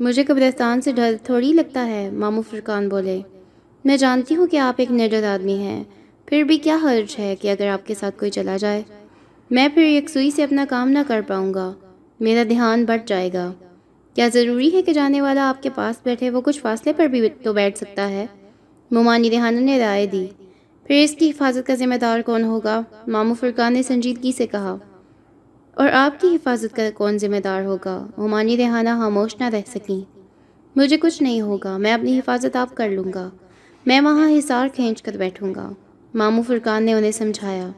مجھے 0.00 0.24
قبرستان 0.24 0.80
سے 0.80 0.92
ڈر 0.92 1.14
تھوڑی 1.22 1.52
لگتا 1.52 1.86
ہے 1.86 2.10
مامو 2.10 2.42
فرقان 2.50 2.88
بولے۔ 2.88 3.20
میں 3.86 3.96
جانتی 3.96 4.36
ہوں 4.36 4.46
کہ 4.46 4.56
آپ 4.56 4.74
ایک 4.76 4.92
نڈر 4.92 5.24
آدمی 5.24 5.54
ہیں۔ 5.54 5.84
پھر 6.26 6.42
بھی 6.42 6.58
کیا 6.58 6.78
حرج 6.82 7.18
ہے 7.18 7.36
کہ 7.36 7.50
اگر 7.50 7.68
آپ 7.68 7.86
کے 7.86 7.94
ساتھ 7.94 8.18
کوئی 8.18 8.30
چلا 8.30 8.56
جائے؟ 8.56 8.82
میں 9.50 9.68
پھر 9.68 9.82
یکسوئی 9.82 10.30
سے 10.30 10.44
اپنا 10.44 10.64
کام 10.68 10.88
نہ 10.88 10.98
کر 11.06 11.20
پاؤں 11.26 11.54
گا۔ 11.54 11.72
میرا 12.20 12.42
دھیان 12.48 12.84
بڑھ 12.84 13.00
جائے 13.06 13.32
گا۔ 13.32 13.52
کیا 14.14 14.28
ضروری 14.32 14.72
ہے 14.72 14.82
کہ 14.82 14.92
جانے 14.92 15.20
والا 15.20 15.48
آپ 15.48 15.62
کے 15.62 15.70
پاس 15.70 15.96
بیٹھے 16.04 16.30
وہ 16.30 16.40
کچھ 16.40 16.60
فاصلے 16.60 16.92
پر 16.92 17.06
بھی 17.06 17.28
تو 17.42 17.52
بیٹھ 17.52 17.78
سکتا 17.78 18.08
ہے؟ 18.08 18.26
ممانی 18.90 19.30
ریحانہ 19.30 19.60
نے 19.60 19.80
رائے 19.80 20.06
دی۔ 20.06 20.26
پھر 20.84 21.00
اس 21.04 21.14
کی 21.14 21.30
حفاظت 21.30 21.66
کا 21.66 21.74
ذمہ 21.74 21.94
دار 21.94 22.20
کون 22.20 22.44
ہوگا؟ 22.44 22.80
مامو 23.06 23.34
فرقان 23.34 23.72
نے 23.72 23.82
سنجیدگی 23.82 24.32
سے 24.32 24.46
کہا۔ 24.46 24.76
اور 25.74 25.88
آپ 25.92 26.20
کی 26.20 26.28
حفاظت 26.28 26.76
کا 26.76 26.90
کون 26.94 27.18
ذمہ 27.18 27.40
دار 27.44 27.64
ہوگا؟ 27.64 28.06
ممانی 28.16 28.56
ریحانہ 28.56 28.88
خاموش 28.88 29.36
نہ 29.40 29.44
رہ 29.44 29.60
سکیں۔ 29.66 30.18
مجھے 30.76 30.96
کچھ 30.96 31.22
نہیں 31.22 31.40
ہوگا، 31.40 31.76
میں 31.76 31.92
اپنی 31.92 32.18
حفاظت 32.18 32.56
آپ 32.56 32.76
کر 32.76 32.90
لوں 32.90 33.12
گا۔ 33.14 33.30
میں 33.86 34.00
وہاں 34.00 34.30
حصار 34.30 34.68
کھینچ 34.68 35.02
کر 35.02 35.16
بیٹھوں 35.16 35.54
گا۔ 35.54 35.70
مامو 36.14 36.42
فرقان 36.42 36.82
نے 36.82 36.92
انہیں 36.92 37.10
سمجھایا۔ 37.10 37.68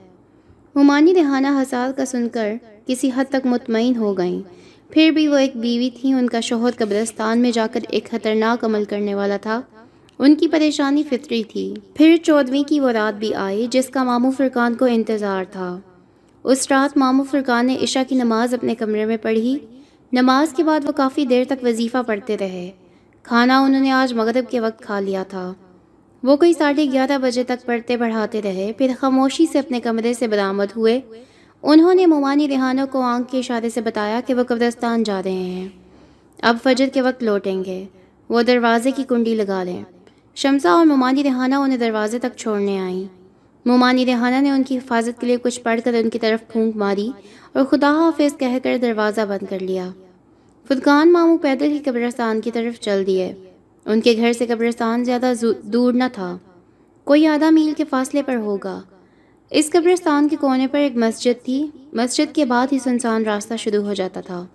ممانی 0.75 1.15
ریحانہ 1.15 1.47
حسار 1.63 1.93
کا 1.93 2.05
سن 2.05 2.29
کر 2.29 2.53
کسی 2.87 3.11
حد 3.17 3.25
تک 3.29 3.47
مطمئن 3.47 3.97
ہو 3.97 4.19
گئیں۔ 4.19 4.43
پھر 4.91 5.11
بھی 5.11 5.29
وہ 5.29 5.37
ایک 5.37 5.57
بیوی 5.57 5.91
تھیں، 6.01 6.15
ان 6.15 6.29
کا 6.29 6.41
شوہر 6.41 6.71
قبرستان 6.79 7.39
میں 7.39 7.51
جا 7.51 7.67
کر 7.73 7.81
ایک 7.89 8.11
خطرناک 8.11 8.65
عمل 8.65 8.85
کرنے 8.85 9.15
والا 9.15 9.37
تھا۔ 9.37 9.61
ان 10.19 10.35
کی 10.35 10.49
پریشانی 10.49 11.03
فطری 11.03 11.43
تھی۔ 11.43 11.75
پھر 11.95 12.17
چودویں 12.23 12.63
کی 12.63 12.81
وہ 12.81 12.91
رات 12.91 13.19
بھی 13.19 13.35
آئی، 13.35 13.67
جس 13.71 13.89
کا 13.89 14.03
مامو 14.03 14.31
فرقان 14.31 14.75
کو 14.75 14.85
انتظار 14.85 15.45
تھا۔ 15.53 15.79
اس 16.45 16.67
رات 16.71 16.97
مامو 16.97 17.23
فرقان 17.23 17.67
نے 17.67 17.77
عشاء 17.83 18.03
کی 18.09 18.15
نماز 18.15 18.55
اپنے 18.55 18.75
کمرے 18.75 19.05
میں 19.05 19.17
پڑھی۔ 19.17 19.59
نماز 20.13 20.53
کے 20.53 20.65
بعد 20.65 20.81
وہ 20.85 20.93
کافی 20.93 21.27
دیر 21.27 21.45
تک 21.45 21.65
وظیفہ 21.65 21.99
پڑھتے 22.07 22.39
رہے۔ 22.39 22.71
کھانا 23.23 23.61
انہوں 23.61 23.81
نے 23.81 23.91
آج 23.91 24.13
مغرب 24.13 24.51
کے 24.51 24.61
وقت 24.61 24.83
کھا 24.83 25.01
لیا 25.01 25.23
تھا۔ 25.23 25.53
وہ 26.23 26.37
کوئی 26.37 26.53
ساڑھے 26.53 26.85
گیارہ 26.93 27.19
بجے 27.19 27.45
تک 27.45 27.67
پڑھتے 27.67 27.97
پڑھاتے 27.97 28.43
رہے، 28.43 28.73
پھر 28.79 28.93
خاموشی 29.01 29.47
سے 29.47 29.59
اپنے 29.59 29.81
کمرے 29.81 30.15
سے 30.15 30.27
برآمد 30.29 30.65
ہوئے۔ 30.77 31.01
انہوں 31.63 31.95
نے 31.95 32.07
ممانی 32.07 32.49
ریحانہ 32.49 32.81
کو 32.91 33.01
آنکھ 33.01 33.33
کے 33.33 33.39
اشارے 33.39 33.71
سے 33.71 33.81
بتایا 33.81 34.21
کہ 34.27 34.35
وہ 34.35 34.43
قبرستان 34.43 35.03
جا 35.03 35.23
رہے 35.23 35.33
ہیں۔ 35.33 35.69
اب 36.43 36.57
فجر 36.63 36.87
کے 36.93 37.03
وقت 37.03 37.23
لوٹیں 37.23 37.65
گے۔ 37.65 37.85
وہ 38.29 38.43
دروازے 38.43 38.91
کی 38.91 39.05
کنڈی 39.09 39.35
لگا 39.35 39.63
لیں۔ 39.63 39.83
شمسا 40.35 40.71
اور 40.71 40.87
ممانی 40.87 41.23
ریحانہ 41.23 41.55
انہیں 41.55 41.79
دروازے 41.79 42.19
تک 42.19 42.37
چھوڑنے 42.37 42.79
آئیں۔ 42.79 43.05
ممانی 43.65 44.07
ریحانہ 44.07 44.41
نے 44.41 44.51
ان 44.51 44.63
کی 44.63 44.77
حفاظت 44.77 45.21
کے 45.21 45.27
لیے 45.27 45.37
کچھ 45.43 45.61
پڑھ 45.61 45.81
کر 45.85 45.95
ان 45.95 46.11
کی 46.11 46.19
طرف 46.19 46.53
پھونک 46.53 46.77
ماری 46.77 47.11
اور 47.53 47.65
خدا 47.65 47.91
حافظ 47.91 48.39
کہہ 48.39 48.59
کر 48.63 48.77
دروازہ 48.83 49.21
بند 49.29 49.45
کر 49.51 49.59
لیا۔ 49.59 49.89
فدقان 50.69 51.13
ماموں 51.13 51.39
پیدل 51.39 51.71
ہی 51.71 51.79
قبرستان 51.79 52.41
کی 52.41 52.51
طرف 52.51 52.81
چل 52.81 53.07
دیے۔ 53.07 53.35
ان 53.89 54.01
کے 54.01 54.15
گھر 54.17 54.33
سے 54.33 54.47
قبرستان 54.47 55.05
زیادہ 55.05 55.33
دور 55.63 55.93
نہ 55.93 56.05
تھا۔ 56.13 56.39
کوئی 57.05 57.27
آدھا 57.27 57.51
میل 57.51 57.73
کے 57.77 57.85
فاصلے 57.85 58.23
پر 58.23 58.37
ہوگا۔ 58.37 58.81
اس 59.51 59.71
قبرستان 59.71 60.29
کے 60.29 60.37
کونے 60.41 60.67
پر 60.67 60.79
ایک 60.79 60.97
مسجد 60.97 61.45
تھی۔ 61.45 61.67
مسجد 61.93 62.35
کے 62.35 62.45
بعد 62.45 62.67
ہی 62.73 62.79
سنسان 62.79 63.23
راستہ 63.23 63.55
شروع 63.59 63.85
ہو 63.85 63.95
جاتا 63.95 64.21
تھا۔ 64.21 64.47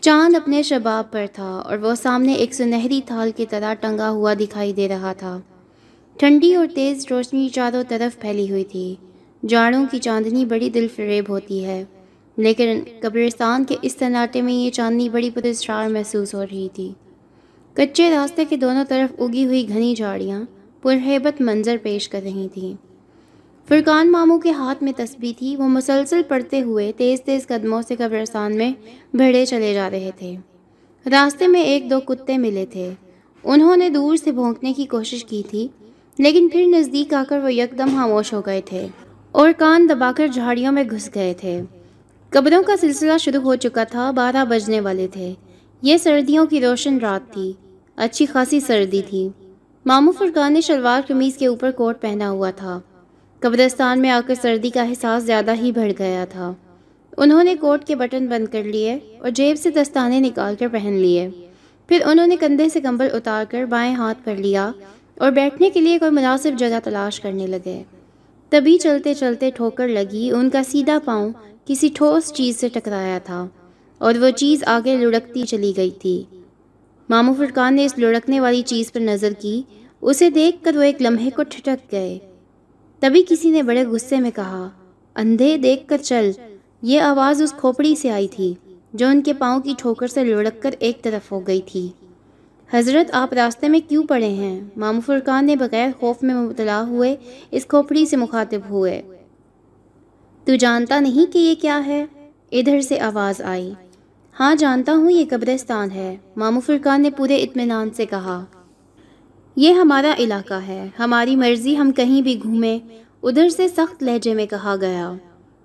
چاند 0.00 0.34
اپنے 0.34 0.62
شباب 0.62 1.10
پر 1.10 1.26
تھا 1.32 1.62
اور 1.64 1.78
وہ 1.78 1.94
سامنے 1.94 2.32
ایک 2.32 2.54
سنہری 2.54 3.00
تھال 3.06 3.30
کی 3.36 3.46
طرح 3.46 3.74
ٹنگا 3.74 4.10
ہوا 4.10 4.34
دکھائی 4.34 4.72
دے 4.72 4.88
رہا 4.88 5.12
تھا۔ 5.12 5.38
ٹھنڈی 6.16 6.54
اور 6.54 6.66
تیز 6.74 7.06
روشنی 7.10 7.48
چاروں 7.48 7.82
طرف 7.88 8.20
پھیلی 8.20 8.50
ہوئی 8.50 8.64
تھی۔ 8.64 8.94
جاڑوں 9.48 9.84
کی 9.90 9.98
چاندنی 9.98 10.44
بڑی 10.44 10.70
دل 10.70 10.86
فریب 10.96 11.24
ہوتی 11.28 11.64
ہے۔ 11.64 11.84
لیکن 12.36 12.80
قبرستان 13.00 13.64
کے 13.64 13.76
اس 13.82 13.96
سناٹے 13.98 14.42
میں 14.42 14.52
یہ 14.52 14.70
چاندنی 14.70 15.08
بڑی 15.08 15.30
پرسرار 15.30 15.88
محسوس 15.88 16.34
ہو 16.34 16.42
رہی 16.42 16.68
تھی۔ 16.74 16.92
کچے 17.76 18.10
راستے 18.10 18.44
کے 18.44 18.56
دونوں 18.56 18.84
طرف 18.88 19.20
اگی 19.20 19.44
ہوئی 19.44 19.68
گھنی 19.68 19.94
جھاڑیاں 19.94 20.42
پرہیبت 20.82 21.40
منظر 21.40 21.76
پیش 21.82 22.08
کر 22.08 22.20
رہی 22.24 22.48
تھیں۔ 22.54 22.74
فرقان 23.68 24.12
ماموں 24.12 24.38
کے 24.38 24.50
ہاتھ 24.50 24.82
میں 24.82 24.92
تسبیح 24.96 25.32
تھی، 25.38 25.56
وہ 25.56 25.68
مسلسل 25.68 26.22
پڑھتے 26.28 26.60
ہوئے 26.60 26.92
تیز 26.96 27.22
تیز 27.22 27.46
قدموں 27.46 27.82
سے 27.88 27.96
قبرستان 27.96 28.56
میں 28.56 28.72
بھڑے 29.14 29.46
چلے 29.46 29.74
جا 29.74 29.90
رہے 29.90 30.10
تھے۔ 30.18 30.36
راستے 31.10 31.46
میں 31.46 31.62
ایک 31.62 31.90
دو 31.90 32.00
کتے 32.00 32.38
ملے 32.38 32.66
تھے۔ 32.66 32.90
انہوں 33.44 33.76
نے 33.76 33.88
دور 33.88 34.16
سے 34.16 34.32
بھونکنے 34.32 34.72
کی 34.72 34.84
کوشش 34.84 35.24
کی 35.24 35.42
تھی، 35.50 35.68
لیکن 36.18 36.48
پھر 36.48 36.64
نزدیک 36.66 37.14
آ 37.14 37.22
کر 37.28 37.38
وہ 37.38 37.52
یکدم 37.52 37.86
خاموش 37.86 38.32
ہو 38.32 38.42
گئے 38.46 38.60
تھے 38.64 38.86
اور 39.32 39.50
کان 39.58 39.88
دبا 39.88 40.12
کر 40.16 40.26
جھاڑیوں 40.26 40.72
میں 40.72 40.84
گھس 40.90 41.10
گئے 41.14 41.34
تھے۔ 41.34 41.60
قبروں 42.30 42.62
کا 42.62 42.76
سلسلہ 42.80 43.18
شروع 43.20 43.40
ہو 43.40 43.54
چکا 43.54 43.84
تھا، 43.84 44.10
بارہ 44.10 44.44
بجنے 44.44 44.80
والے 44.80 45.06
تھے۔ 45.12 45.34
یہ 45.82 45.96
سردیوں 45.96 46.46
کی 46.46 46.60
روشن 46.60 46.98
رات 46.98 47.32
تھی۔ 47.32 47.52
اچھی 47.96 48.26
خاصی 48.26 48.60
سردی 48.60 49.02
تھی۔ 49.10 49.28
مامو 49.86 50.12
فرقان 50.12 50.52
نے 50.52 50.60
شلوار 50.60 51.00
قمیض 51.08 51.36
کے 51.36 51.46
اوپر 51.46 51.70
کوٹ 51.70 52.00
پہنا 52.00 52.30
ہوا 52.30 52.50
تھا۔ 52.50 52.80
قبرستان 53.40 54.00
میں 54.00 54.10
آ 54.10 54.20
کر 54.26 54.34
سردی 54.42 54.70
کا 54.70 54.82
احساس 54.82 55.22
زیادہ 55.22 55.54
ہی 55.54 55.72
بڑھ 55.72 55.92
گیا 55.98 56.24
تھا۔ 56.24 56.52
انہوں 57.16 57.44
نے 57.44 57.54
کوٹ 57.54 57.84
کے 57.84 57.96
بٹن 57.96 58.26
بند 58.26 58.52
کر 58.52 58.62
لیے 58.62 58.98
اور 59.18 59.30
جیب 59.30 59.56
سے 59.58 59.70
دستانے 59.70 60.20
نکال 60.20 60.54
کر 60.58 60.68
پہن 60.72 60.92
لیے۔ 60.92 61.28
پھر 61.88 62.02
انہوں 62.04 62.26
نے 62.26 62.36
کندھے 62.36 62.68
سے 62.68 62.80
کمبل 62.80 63.08
اتار 63.12 63.44
کر 63.50 63.64
بائیں 63.64 63.94
ہاتھ 63.94 64.18
پر 64.24 64.36
لیا 64.36 64.72
اور 65.18 65.30
بیٹھنے 65.30 65.70
کے 65.70 65.80
لیے 65.80 65.98
کوئی 65.98 66.10
مناسب 66.10 66.50
جگہ 66.58 66.78
تلاش 66.84 67.20
کرنے 67.20 67.46
لگے۔ 67.46 67.82
تبھی 68.48 68.78
چلتے 68.78 69.14
چلتے 69.14 69.50
ٹھوکر 69.50 69.88
لگی، 69.88 70.30
ان 70.30 70.50
کا 70.50 70.62
سیدھا 70.62 70.98
پاؤں 71.04 71.32
کسی 71.64 71.88
ٹھوس 71.94 72.32
چیز 72.32 72.56
سے 72.56 72.68
ٹکرایا 72.68 73.18
تھا 73.18 73.46
اور 73.98 74.14
وہ 74.14 74.30
چیز 74.30 74.64
آگے 74.64 74.96
لڑکتی 74.96 75.42
چلی 75.42 75.72
گئی 75.76 75.90
تھی۔ 75.90 76.24
مامو 77.08 77.34
فرقان 77.34 77.74
نے 77.74 77.84
اس 77.84 77.98
لڑکنے 77.98 78.40
والی 78.40 78.62
چیز 78.62 78.92
پر 78.92 79.00
نظر 79.00 79.32
کی، 79.38 79.62
اسے 80.00 80.30
دیکھ 80.30 80.64
کر 80.64 80.76
وہ 80.76 80.82
ایک 80.82 81.02
لمحے 81.02 81.30
کو 81.30 81.42
ٹھٹک 81.42 81.92
گئے۔ 81.92 82.18
تبھی 83.00 83.24
کسی 83.28 83.50
نے 83.50 83.62
بڑے 83.62 83.84
غصے 83.84 84.16
میں 84.16 84.30
کہا، 84.34 84.68
اندھے 85.14 85.56
دیکھ 85.56 85.88
کر 85.88 85.96
چل، 86.02 86.30
یہ 86.82 87.00
آواز 87.00 87.42
اس 87.42 87.52
کھوپڑی 87.52 87.94
سے 87.94 88.10
آئی 88.10 88.28
تھی 88.28 88.54
جو 88.92 89.06
ان 89.06 89.22
کے 89.22 89.32
پاؤں 89.32 89.60
کی 89.60 89.74
ٹھوکر 89.78 90.06
سے 90.06 90.24
لڑک 90.24 90.62
کر 90.62 90.74
ایک 90.78 91.02
طرف 91.02 91.32
ہو 91.32 91.46
گئی 91.46 91.60
تھی۔ 91.66 91.88
حضرت، 92.70 93.10
آپ 93.12 93.32
راستے 93.32 93.68
میں 93.68 93.80
کیوں 93.88 94.04
پڑے 94.04 94.28
ہیں؟ 94.28 94.60
مامو 94.76 95.00
فرقان 95.06 95.46
نے 95.46 95.56
بغیر 95.56 95.88
خوف 96.00 96.22
میں 96.22 96.34
مبتلا 96.34 96.84
ہوئے 96.88 97.16
اس 97.50 97.66
کھوپڑی 97.66 98.06
سے 98.06 98.16
مخاطب 98.16 98.60
ہوئے۔ 98.70 99.02
تو 100.44 100.54
جانتا 100.54 101.00
نہیں 101.00 101.32
کہ 101.32 101.38
یہ 101.38 101.54
کیا 101.54 101.86
ہے؟ 101.86 102.04
ادھر 102.52 102.80
سے 102.80 103.00
آواز 103.00 103.40
آئی۔ 103.42 103.72
ہاں 104.40 104.54
جانتا 104.54 104.92
ہوں 104.92 105.10
یہ 105.10 105.24
قبرستان 105.30 105.90
ہے۔ 105.90 106.16
مامو 106.36 106.60
فرقان 106.60 107.02
نے 107.02 107.10
پورے 107.10 107.36
اطمینان 107.36 107.90
سے 107.90 108.06
کہا، 108.06 108.44
یہ 109.56 109.72
ہمارا 109.72 110.14
علاقہ 110.18 110.54
ہے۔ 110.54 110.88
ہماری 110.98 111.36
مرضی 111.36 111.76
ہم 111.78 111.92
کہیں 111.92 112.22
بھی 112.22 112.42
گھومیں۔ 112.42 112.78
ادھر 113.22 113.48
سے 113.48 113.68
سخت 113.68 114.02
لہجے 114.02 114.34
میں 114.34 114.46
کہا 114.46 114.76
گیا، 114.80 115.12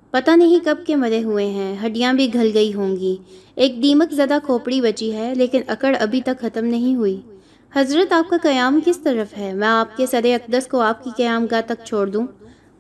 پتہ 0.09 0.32
نہیں 0.32 0.65
کب 0.65 0.76
کے 0.88 0.95
مرے 0.95 1.24
ہوئے 1.24 1.45
ہیں۔ 1.45 1.76
ہڈیاں 1.86 2.13
بھی 2.13 2.34
گھل 2.34 2.51
گئی 2.53 2.74
ہوں 2.74 2.95
گی۔ 2.95 3.15
ایک 3.55 3.84
دیمک 3.84 4.11
زدہ 4.11 4.38
کھوپڑی 4.43 4.82
بچی 4.82 5.13
ہے، 5.13 5.34
لیکن 5.36 5.61
اکڑ 5.67 5.95
ابھی 5.99 6.22
تک 6.22 6.41
ختم 6.41 6.65
نہیں 6.65 6.95
ہوئی۔ 6.95 7.22
حضرت، 7.76 8.13
آپ 8.13 8.30
کا 8.30 8.38
قیام 8.41 8.80
کس 8.86 8.97
طرف 8.97 9.38
ہے؟ 9.38 9.53
میں 9.53 9.67
آپ 9.67 9.97
کے 9.97 10.05
سر 10.05 10.26
اقدس 10.26 10.67
کو 10.67 10.80
آپ 10.80 11.03
کی 11.03 11.09
قیام 11.17 11.45
گاہ 11.51 11.61
تک 11.65 11.86
چھوڑ 11.86 12.07
دوں۔ 12.07 12.28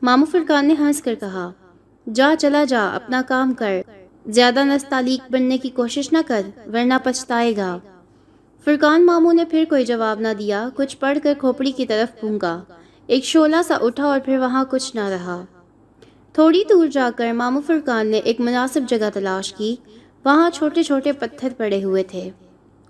مامو 0.01 0.25
فرقان 0.25 0.67
نے 0.67 0.75
ہنس 0.79 1.01
کر 1.01 1.15
کہا، 1.15 1.51
جا، 2.13 2.33
چلا 2.39 2.63
جا، 2.63 2.89
اپنا 2.89 3.21
کام 3.27 3.53
کر۔ 3.53 3.81
زیادہ 4.25 4.63
نستعلیق 4.63 5.31
بننے 5.31 5.57
کی 5.57 5.69
کوشش 5.69 6.13
نہ 6.13 6.17
کر، 6.27 6.41
ورنہ 6.73 6.93
پچھتائے 7.03 7.57
گا۔ 7.57 7.77
فرقان 8.65 9.05
ماموں 9.05 9.33
نے 9.33 9.45
پھر 9.45 9.63
کوئی 9.69 9.85
جواب 9.85 10.19
نہ 10.19 10.27
دیا۔ 10.39 10.69
کچھ 10.75 10.97
پڑھ 10.97 11.17
کر 11.23 11.33
کھوپڑی 11.37 11.71
کی 11.71 11.85
طرف 11.85 12.19
پونگا 12.21 12.63
ایک 13.07 13.23
شولہ 13.23 13.55
سا 13.67 13.75
اٹھا 13.81 14.05
اور 14.05 14.19
پھر 14.25 14.37
وہاں 14.37 14.65
کچھ 14.69 14.95
نہ 14.95 15.09
رہا۔ 15.09 15.45
تھوڑی 16.33 16.63
دور 16.69 16.87
جا 16.87 17.09
کر 17.15 17.31
مامو 17.31 17.61
فرقان 17.67 18.07
نے 18.07 18.17
ایک 18.17 18.39
مناسب 18.39 18.81
جگہ 18.87 19.09
تلاش 19.13 19.53
کی۔ 19.53 19.75
وہاں 20.25 20.49
چھوٹے 20.49 20.83
چھوٹے 20.83 21.11
پتھر 21.11 21.49
پڑے 21.57 21.83
ہوئے 21.83 22.03
تھے۔ 22.03 22.29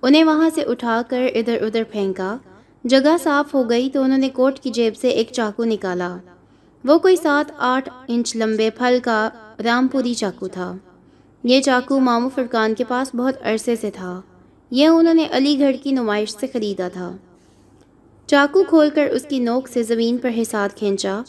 انہیں 0.01 0.23
وہاں 0.23 0.49
سے 0.55 0.63
اٹھا 0.63 1.01
کر 1.07 1.21
ادھر 1.35 1.61
ادھر 1.61 1.83
پھینکا۔ 1.91 2.37
جگہ 2.83 3.17
صاف 3.23 3.53
ہو 3.53 3.69
گئی 3.69 3.89
تو 3.89 4.01
انہوں 4.03 4.17
نے 4.17 4.29
کوٹ 4.29 4.59
کی 4.59 4.69
جیب 4.69 4.97
سے 4.97 5.09
ایک 5.09 5.29
چاقو 5.31 5.65
نکالا۔ 5.65 6.17
وہ 6.83 6.97
کوئی 6.97 7.15
سات 7.15 7.51
آٹھ 7.57 7.89
انچ 8.07 8.35
لمبے 8.35 8.69
پھل 8.69 8.97
کا 9.03 9.29
رام 9.63 9.87
پوری 9.87 10.13
چاقو 10.13 10.47
تھا۔ 10.47 10.75
یہ 11.43 11.61
چاقو 11.61 11.99
مامو 11.99 12.29
فرقان 12.29 12.73
کے 12.73 12.83
پاس 12.83 13.15
بہت 13.15 13.35
عرصے 13.41 13.75
سے 13.75 13.91
تھا۔ 13.91 14.21
یہ 14.71 14.87
انہوں 14.87 15.13
نے 15.13 15.27
علی 15.31 15.59
گڑھ 15.59 15.75
کی 15.83 15.91
نمائش 15.91 16.35
سے 16.39 16.47
خریدا 16.53 16.87
تھا۔ 16.87 17.17
چاقو 18.27 18.63
کھول 18.63 18.89
کر 18.89 19.07
اس 19.11 19.23
کی 19.23 19.39
نوک 19.39 19.67
سے 19.67 19.83
زمین 19.83 20.17
پر 20.17 20.29
حساب 20.41 20.77
کھینچا۔ 20.77 21.21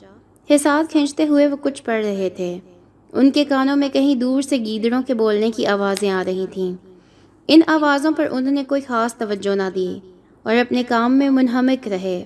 حساب 0.51 0.91
کھینچتے 0.91 1.27
ہوئے 1.27 1.47
وہ 1.47 1.57
کچھ 1.61 1.83
پڑھ 1.83 2.05
رہے 2.05 2.29
تھے۔ 2.31 2.59
ان 3.13 3.31
کے 3.31 3.45
کانوں 3.45 3.77
میں 3.77 3.89
کہیں 3.89 4.15
دور 4.15 4.43
سے 4.43 4.57
گیدڑوں 4.57 5.03
کے 5.07 5.15
بولنے 5.15 5.51
کی 5.51 5.67
آوازیں 5.67 6.11
آ 6.11 6.23
رہی 6.27 6.47
تھیں۔ 6.51 6.73
ان 7.49 7.61
آوازوں 7.67 8.11
پر 8.17 8.29
انہوں 8.31 8.53
نے 8.53 8.65
کوئی 8.65 8.81
خاص 8.81 9.15
توجہ 9.15 9.55
نہ 9.55 9.71
دی 9.75 9.99
اور 10.43 10.57
اپنے 10.57 10.83
کام 10.83 11.19
میں 11.19 11.31
منہمک 11.31 11.89
رہے۔ 11.89 12.25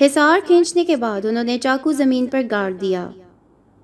حسار 0.00 0.46
کھینچنے 0.46 0.84
کے 0.84 0.96
بعد 0.96 1.24
انہوں 1.24 1.44
نے 1.44 1.58
چاقو 1.58 1.92
زمین 1.92 2.26
پر 2.26 2.42
گاڑ 2.50 2.72
دیا۔ 2.72 3.10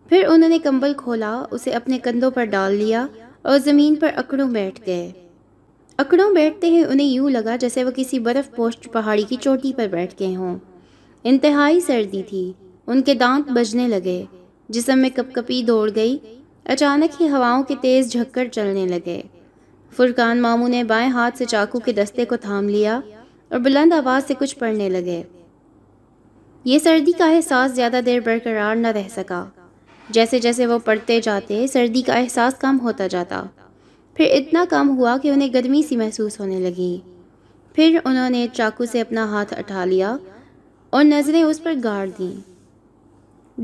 پھر 0.08 0.24
انہوں 0.28 0.48
نے 0.48 0.58
کمبل 0.58 0.92
کھولا، 0.96 1.44
اسے 1.50 1.70
اپنے 1.70 1.98
کندھوں 1.98 2.30
پر 2.30 2.44
ڈال 2.44 2.74
لیا 2.74 3.06
اور 3.42 3.58
زمین 3.58 3.94
پر 3.94 4.10
اکڑوں 4.16 4.48
بیٹھ 4.50 4.80
گئے 4.86 5.10
اکڑوں 5.96 6.34
بیٹھتے 6.34 6.66
ہی 6.66 6.84
انہیں 6.84 7.06
یوں 7.06 7.30
لگا 7.30 7.56
جیسے 7.56 7.84
وہ 7.84 7.90
کسی 7.96 8.18
برف 8.18 8.56
پوسٹ 8.56 8.92
پہاڑی 8.92 9.22
کی 9.22 9.36
چوٹی 9.40 9.72
پر 9.76 9.86
بیٹھ 9.86 10.14
گئے 10.20 10.36
ہوں۔ 10.36 10.58
انتہائی 11.24 11.80
سردی 11.80 12.22
تھی، 12.22 12.52
ان 12.86 13.02
کے 13.02 13.14
دانت 13.14 13.50
بجنے 13.50 13.88
لگے، 13.88 14.24
جسم 14.68 14.98
میں 14.98 15.10
کپ 15.10 15.34
کپی 15.34 15.62
دوڑ 15.62 15.90
گئی، 15.94 16.18
اچانک 16.64 17.22
ہی 17.22 17.28
ہواؤں 17.28 17.62
کے 17.62 17.74
تیز 17.80 18.12
جھکر 18.12 18.48
چلنے 18.48 18.86
لگے۔ 18.86 19.22
فرقان 19.96 20.42
ماموں 20.42 20.68
نے 20.68 20.84
بائیں 20.84 21.10
ہاتھ 21.10 21.38
سے 21.38 21.44
چاقو 21.44 21.78
کے 21.78 21.92
دستے 21.92 22.24
کو 22.24 22.36
تھام 22.36 22.68
لیا 22.68 23.00
اور 23.48 23.58
بلند 23.58 23.92
آواز 23.92 24.26
سے 24.26 24.34
کچھ 24.38 24.56
پڑھنے 24.58 24.88
لگے۔ 24.88 25.22
یہ 26.64 26.78
سردی 26.78 27.12
کا 27.12 27.30
احساس 27.30 27.72
زیادہ 27.72 28.00
دیر 28.06 28.20
برقرار 28.24 28.76
نہ 28.76 28.86
رہ 28.86 29.08
سکا۔ 29.10 29.44
جیسے 30.10 30.38
جیسے 30.38 30.66
وہ 30.66 30.78
پڑھتے 30.84 31.20
جاتے، 31.20 31.66
سردی 31.66 32.02
کا 32.02 32.12
احساس 32.12 32.58
کم 32.58 32.78
ہوتا 32.82 33.06
جاتا۔ 33.06 33.44
پھر 34.14 34.24
اتنا 34.24 34.64
کم 34.70 34.98
ہوا 34.98 35.16
کہ 35.22 35.28
انہیں 35.28 35.52
گرمی 35.52 35.82
سی 35.82 35.96
محسوس 35.96 36.40
ہونے 36.40 36.60
لگی۔ 36.60 36.98
پھر 37.74 37.98
انہوں 38.04 38.30
نے 38.30 38.46
چاقو 38.52 38.84
سے 38.86 39.00
اپنا 39.00 39.24
ہاتھ 39.24 39.54
اٹھا 39.54 39.84
لیا 39.84 40.16
اور 40.90 41.04
نظریں 41.04 41.42
اس 41.42 41.62
پر 41.62 41.74
گاڑ 41.84 42.08
دیں۔ 42.18 42.40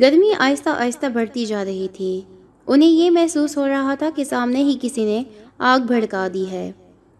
گرمی 0.00 0.32
آہستہ 0.38 0.68
آہستہ 0.68 1.06
بڑھتی 1.06 1.46
جا 1.46 1.64
رہی 1.64 1.88
تھی۔ 1.92 2.20
انہیں 2.66 2.88
یہ 2.88 3.10
محسوس 3.10 3.56
ہو 3.56 3.68
رہا 3.68 3.94
تھا 3.94 4.10
کہ 4.16 4.24
سامنے 4.24 4.58
ہی 4.58 4.78
کسی 4.82 5.04
نے 5.04 5.22
آگ 5.58 5.78
بھڑکا 5.78 6.28
دی 6.34 6.50
ہے۔ 6.50 6.72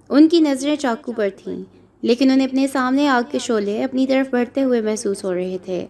ان 0.09 0.29
کی 0.29 0.41
نظریں 0.41 0.77
چاقو 0.77 1.12
پر 1.12 1.29
تھیں، 1.37 1.62
لیکن 2.03 2.31
انہیں 2.31 2.47
اپنے 2.47 2.66
سامنے 2.66 3.09
آگ 3.09 3.22
کے 3.31 3.39
شعلے 3.39 3.85
اپنی 3.85 4.07
طرف 4.07 4.31
بڑھتے 4.31 4.62
ہوئے 4.62 4.81
محسوس 4.81 5.25
ہو 5.25 5.35
رہے 5.35 5.57
تھے۔ 5.64 5.87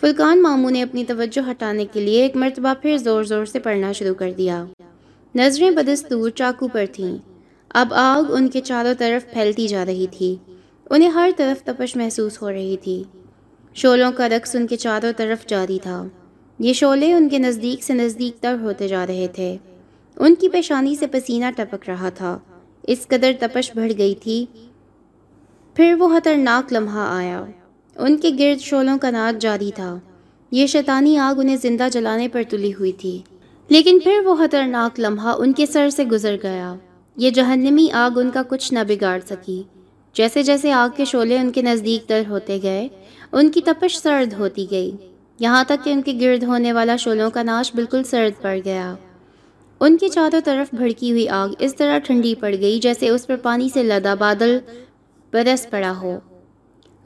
فلکان 0.00 0.42
ماموں 0.42 0.70
نے 0.70 0.82
اپنی 0.82 1.04
توجہ 1.04 1.50
ہٹانے 1.50 1.86
کے 1.92 2.00
لیے 2.00 2.22
ایک 2.22 2.36
مرتبہ 2.36 2.74
پھر 2.82 2.98
زور 2.98 3.24
زور 3.24 3.44
سے 3.44 3.58
پڑھنا 3.58 3.92
شروع 3.92 4.14
کر 4.14 4.32
دیا۔ 4.38 4.64
نظریں 5.34 5.70
بدستور 5.70 6.30
چاقو 6.30 6.68
پر 6.68 6.84
تھیں۔ 6.92 7.18
اب 7.68 7.88
آگ 7.94 8.32
ان 8.32 8.48
کے 8.48 8.60
چاروں 8.60 8.94
طرف 8.98 9.32
پھیلتی 9.32 9.68
جا 9.68 9.86
رہی 9.86 10.06
تھی۔ 10.10 10.36
انہیں 10.90 11.08
ہر 11.08 11.30
طرف 11.36 11.64
تپش 11.64 11.96
محسوس 11.96 12.42
ہو 12.42 12.52
رہی 12.52 12.76
تھی۔ 12.76 13.04
شولوں 13.74 14.12
کا 14.12 14.28
رقص 14.28 14.56
ان 14.56 14.66
کے 14.66 14.76
چاروں 14.76 15.12
طرف 15.16 15.46
جاری 15.46 15.78
تھا۔ 15.82 16.06
یہ 16.58 16.72
شعلے 16.72 17.12
ان 17.12 17.28
کے 17.28 17.38
نزدیک 17.38 17.82
سے 17.82 17.94
نزدیک 17.94 18.42
تر 18.42 18.56
ہوتے 18.60 18.88
جا 18.88 19.06
رہے 19.06 19.26
تھے۔ 19.34 19.56
ان 20.16 20.34
کی 20.34 20.48
پیشانی 20.48 20.96
سے 20.96 21.06
پسینہ 21.06 21.44
ٹپک 21.56 21.90
رہا 21.90 22.08
تھا۔ 22.08 22.38
اس 22.82 23.06
قدر 23.08 23.32
تپش 23.40 23.70
بڑھ 23.76 23.92
گئی 23.98 24.14
تھی۔ 24.14 24.46
پھر 25.74 25.94
وہ 25.98 26.08
خطرناک 26.08 26.72
لمحہ 26.72 27.06
آیا۔ 27.08 27.44
ان 28.00 28.16
کے 28.16 28.30
گرد 28.38 28.60
شولوں 28.60 28.98
کا 28.98 29.10
ناچ 29.10 29.42
جاری 29.42 29.70
تھا۔ 29.74 29.98
یہ 30.50 30.66
شیطانی 30.66 31.18
آگ 31.18 31.34
انہیں 31.38 31.56
زندہ 31.56 31.88
جلانے 31.92 32.28
پر 32.28 32.42
تلی 32.48 32.72
ہوئی 32.74 32.92
تھی۔ 32.92 33.22
لیکن 33.68 33.98
پھر 34.04 34.12
وہ 34.24 34.34
خطرناک 34.34 35.00
لمحہ 35.00 35.34
ان 35.38 35.52
کے 35.52 35.66
سر 35.66 35.90
سے 35.90 36.04
گزر 36.04 36.36
گیا۔ 36.42 36.74
یہ 37.16 37.30
جہنمی 37.30 37.86
آگ 37.92 38.18
ان 38.18 38.30
کا 38.30 38.42
کچھ 38.48 38.74
نہ 38.74 38.78
بگاڑ 38.88 39.20
سکی۔ 39.30 39.62
جیسے 40.14 40.42
جیسے 40.42 40.72
آگ 40.72 40.88
کے 40.96 41.04
شعلے 41.04 41.38
ان 41.38 41.50
کے 41.50 41.62
نزدیک 41.62 42.08
تر 42.08 42.22
ہوتے 42.28 42.58
گئے، 42.62 42.88
ان 43.32 43.48
کی 43.50 43.60
تپش 43.60 43.98
سرد 43.98 44.32
ہوتی 44.32 44.66
گئی۔ 44.70 44.90
یہاں 45.38 45.64
تک 45.64 45.84
کہ 45.84 45.90
ان 45.90 46.02
کے 46.02 46.12
گرد 46.20 46.42
ہونے 46.42 46.72
والا 46.72 46.96
شولوں 46.96 47.30
کا 47.30 47.42
ناش 47.42 47.74
بالکل 47.74 48.04
سرد 48.04 48.42
پڑ 48.42 48.58
گیا۔ 48.64 48.94
ان 49.80 49.96
کے 49.96 50.08
چاروں 50.08 50.40
طرف 50.44 50.74
بھڑکی 50.74 51.10
ہوئی 51.10 51.28
آگ 51.28 51.48
اس 51.58 51.76
طرح 51.76 51.98
ٹھنڈی 51.98 52.34
پڑ 52.34 52.54
گئی 52.60 52.78
جیسے 52.78 53.08
اس 53.08 53.26
پر 53.26 53.36
پانی 53.36 53.68
سے 53.74 53.82
لدا 53.82 54.14
بادل 54.14 54.58
برس 55.32 55.70
پڑا 55.70 55.92
ہو۔ 56.02 56.18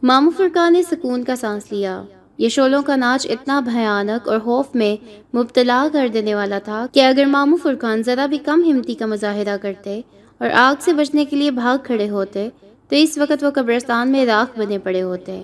مامو 0.07 0.31
فرقان 0.31 0.73
نے 0.73 0.83
سکون 0.83 1.25
کا 1.25 1.37
سانس 1.37 1.73
لیا۔ 1.73 2.03
یہ 2.39 2.49
شولوں 2.49 2.83
کا 2.83 2.97
ناچ 2.97 3.27
اتنا 3.31 3.61
بھیانک 3.61 4.29
اور 4.29 4.39
خوف 4.39 4.67
میں 4.75 4.97
مبتلا 5.37 5.89
کر 5.93 6.09
دینے 6.09 6.35
والا 6.35 6.59
تھا 6.59 6.87
کہ 6.93 7.01
اگر 7.01 7.25
مامو 7.25 7.57
فرقان 7.57 8.03
ذرا 8.03 8.27
بھی 8.27 8.39
کم 8.39 8.65
ہمتی 8.71 8.95
کا 8.95 9.07
مظاہرہ 9.07 9.57
کرتے 9.57 10.01
اور 10.39 10.51
آگ 10.55 10.75
سے 10.81 10.93
بچنے 10.93 11.25
کے 11.25 11.37
لیے 11.37 11.51
بھاگ 11.51 11.79
کھڑے 11.85 12.09
ہوتے، 12.09 12.49
تو 12.89 12.97
اس 12.97 13.19
وقت 13.19 13.45
وہ 13.45 13.51
قبرستان 13.51 14.13
میں 14.13 14.27
راکھ 14.27 14.59
بنے 14.59 14.79
پڑے 14.79 15.03
ہوتے۔ 15.03 15.43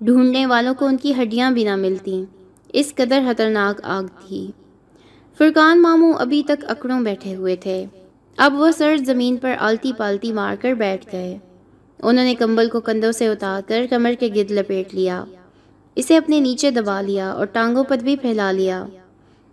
ڈھونڈنے 0.00 0.46
والوں 0.46 0.74
کو 0.74 0.86
ان 0.86 0.96
کی 0.96 1.12
ہڈیاں 1.22 1.50
بھی 1.50 1.64
نہ 1.64 1.76
ملتیں۔ 1.76 2.24
اس 2.72 2.94
قدر 2.94 3.22
خطرناک 3.26 3.80
آگ 3.82 4.02
تھی۔ 4.26 4.50
فرقان 5.38 5.82
ماموں 5.82 6.12
ابھی 6.12 6.42
تک 6.42 6.64
اکڑوں 6.68 7.00
بیٹھے 7.00 7.34
ہوئے 7.34 7.56
تھے۔ 7.56 7.86
اب 8.36 8.60
وہ 8.60 8.70
سرد 8.70 9.06
زمین 9.06 9.36
پر 9.36 9.54
آلتی 9.58 9.92
پالتی 9.96 10.32
مار 10.32 10.56
کر 10.60 10.72
بیٹھ 10.72 11.06
گئے۔ 11.12 11.38
انہوں 12.02 12.24
نے 12.24 12.34
کمبل 12.34 12.68
کو 12.68 12.80
کندھوں 12.80 13.12
سے 13.12 13.28
اتار 13.28 13.68
کر 13.68 13.86
کمر 13.90 14.12
کے 14.20 14.26
گد 14.26 14.50
لپیٹ 14.50 14.94
لیا۔ 14.94 15.24
اسے 15.94 16.16
اپنے 16.16 16.40
نیچے 16.40 16.70
دبا 16.70 17.00
لیا 17.00 17.30
اور 17.30 17.46
ٹانگوں 17.46 17.84
پر 17.84 17.96
بھی 17.96 18.16
پھیلا 18.16 18.52
لیا۔ 18.52 18.86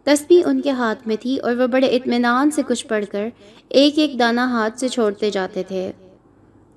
تسبیح 0.03 0.41
ان 0.45 0.61
کے 0.61 0.69
ہاتھ 0.69 1.07
میں 1.07 1.15
تھی 1.19 1.37
اور 1.37 1.55
وہ 1.55 1.67
بڑے 1.67 1.87
اطمینان 1.87 2.51
سے 2.51 2.61
کچھ 2.67 2.87
پڑھ 2.87 3.05
کر 3.11 3.29
ایک 3.69 3.99
ایک 3.99 4.19
دانہ 4.19 4.41
ہاتھ 4.41 4.79
سے 4.79 4.87
چھوڑتے 4.87 5.31
جاتے 5.31 5.63
تھے۔ 5.67 5.91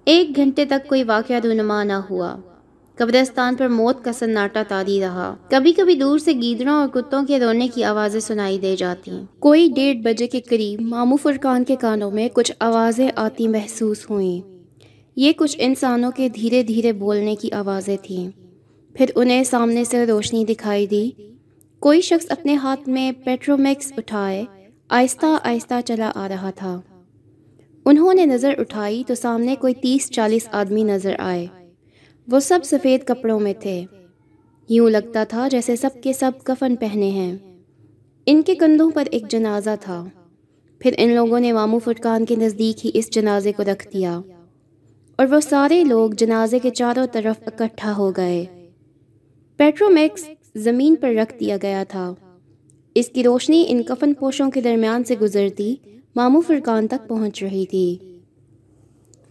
ایک 0.04 0.36
گھنٹے 0.36 0.64
تک 0.64 0.88
کوئی 0.88 1.02
واقعہ 1.02 1.40
رونما 1.44 1.84
نہ 1.84 1.92
ہوا۔ 1.92 2.36
قبرستان 2.96 3.56
پر 3.56 3.68
موت 3.68 4.04
کا 4.04 4.12
سناٹا 4.12 4.62
تاری 4.68 5.00
رہا۔ 5.00 5.34
کبھی 5.50 5.72
کبھی 5.72 5.94
دور 5.94 6.18
سے 6.18 6.32
گیدڑوں 6.32 6.74
اور 6.74 6.88
کتوں 6.88 7.26
کے 7.26 7.38
رونے 7.38 7.68
کی 7.68 7.84
آوازیں 7.84 8.20
سنائی 8.20 8.58
دے 8.58 8.76
جاتی۔ 8.76 9.10
کوئی 9.38 9.68
ڈیڑھ 9.74 9.98
بجے 9.98 10.26
کے 10.26 10.40
قریب 10.40 10.80
مامو 10.80 11.16
فرقان 11.16 11.64
کے 11.64 11.76
کانوں 11.76 12.10
میں 12.10 12.28
کچھ 12.32 12.52
آوازیں 12.60 13.10
آتی 13.16 13.48
محسوس 13.48 14.10
ہوئیں۔ 14.10 14.57
یہ 15.18 15.32
کچھ 15.36 15.56
انسانوں 15.60 16.10
کے 16.16 16.28
دھیرے 16.28 16.62
دھیرے 16.62 16.92
بولنے 16.92 17.36
کی 17.36 17.52
آوازیں 17.52 17.96
تھیں۔ 18.02 18.30
پھر 18.94 19.06
انہیں 19.14 19.44
سامنے 19.44 19.84
سے 19.84 20.06
روشنی 20.06 20.44
دکھائی 20.44 20.86
دی۔ 20.86 21.10
کوئی 21.78 22.00
شخص 22.00 22.26
اپنے 22.28 22.54
ہاتھ 22.54 22.88
میں 22.88 23.12
پیٹرومیکس 23.24 23.92
اٹھائے، 23.96 24.44
آہستہ 24.88 25.26
آہستہ 25.44 25.74
چلا 25.84 26.12
آ 26.14 26.28
رہا 26.28 26.50
تھا۔ 26.50 26.80
انہوں 27.84 28.14
نے 28.14 28.26
نظر 28.26 28.54
اٹھائی 28.58 29.02
تو 29.06 29.14
سامنے 29.14 29.54
کوئی 29.56 29.74
تیس 29.74 30.10
چالیس 30.10 30.48
آدمی 30.52 30.82
نظر 30.82 31.14
آئے۔ 31.18 31.46
وہ 32.28 32.40
سب 32.40 32.58
سفید 32.64 33.04
کپڑوں 33.04 33.40
میں 33.40 33.54
تھے۔ 33.60 33.84
یوں 34.68 34.90
لگتا 34.90 35.24
تھا 35.24 35.48
جیسے 35.48 35.76
سب 35.76 35.90
کے 36.02 36.12
سب 36.12 36.30
کفن 36.44 36.76
پہنے 36.76 37.10
ہیں۔ 37.10 37.36
ان 38.26 38.42
کے 38.42 38.54
کندھوں 38.54 38.90
پر 38.90 39.04
ایک 39.10 39.22
جنازہ 39.28 39.70
تھا۔ 39.80 40.04
پھر 40.78 40.94
ان 40.98 41.14
لوگوں 41.14 41.40
نے 41.40 41.52
مامو 41.52 41.78
فٹکان 41.78 42.24
کے 42.24 42.36
نزدیک 42.36 42.86
ہی 42.86 42.90
اس 42.94 43.10
جنازے 43.10 43.52
کو 43.52 43.62
رکھ 43.62 43.88
دیا۔ 43.92 44.20
اور 45.18 45.26
وہ 45.30 45.40
سارے 45.40 45.84
لوگ 45.84 46.10
جنازے 46.10 46.58
کے 46.58 46.70
چاروں 46.70 47.06
طرف 47.12 47.42
اکٹھا 47.46 47.96
ہو 47.96 48.10
گئے۔ 48.10 48.44
پیٹرومیکس 49.56 50.24
زمین 50.54 50.94
پر 50.96 51.14
رکھ 51.14 51.40
دیا 51.40 51.56
گیا 51.62 51.84
تھا۔ 51.88 52.14
اس 52.94 53.08
کی 53.08 53.22
روشنی 53.22 53.64
ان 53.68 53.82
کفن 53.82 54.14
پوشوں 54.14 54.50
کے 54.50 54.60
درمیان 54.60 55.04
سے 55.04 55.14
گزرتی 55.20 55.74
مامو 56.16 56.40
فرقان 56.40 56.86
تک 56.86 57.08
پہنچ 57.08 57.42
رہی 57.42 57.66
تھی۔ 57.66 57.98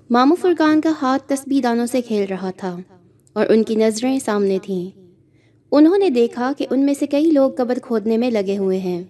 مامو 0.09 0.35
فرقان 0.35 0.81
کا 0.81 0.91
ہاتھ 1.01 1.23
تسبیح 1.27 1.59
دانوں 1.63 1.85
سے 1.85 2.01
کھیل 2.01 2.25
رہا 2.29 2.51
تھا 2.51 2.77
اور 3.33 3.47
ان 3.47 3.63
کی 3.63 3.75
نظریں 3.75 4.19
سامنے 4.19 4.57
تھیں۔ 4.63 4.99
انہوں 5.71 5.97
نے 5.97 6.09
دیکھا 6.09 6.51
کہ 6.57 6.67
ان 6.69 6.85
میں 6.85 6.93
سے 6.93 7.07
کئی 7.07 7.31
لوگ 7.31 7.51
قبر 7.57 7.77
کھودنے 7.81 8.17
میں 8.17 8.31
لگے 8.31 8.57
ہوئے 8.57 8.77
ہیں۔ 8.77 9.03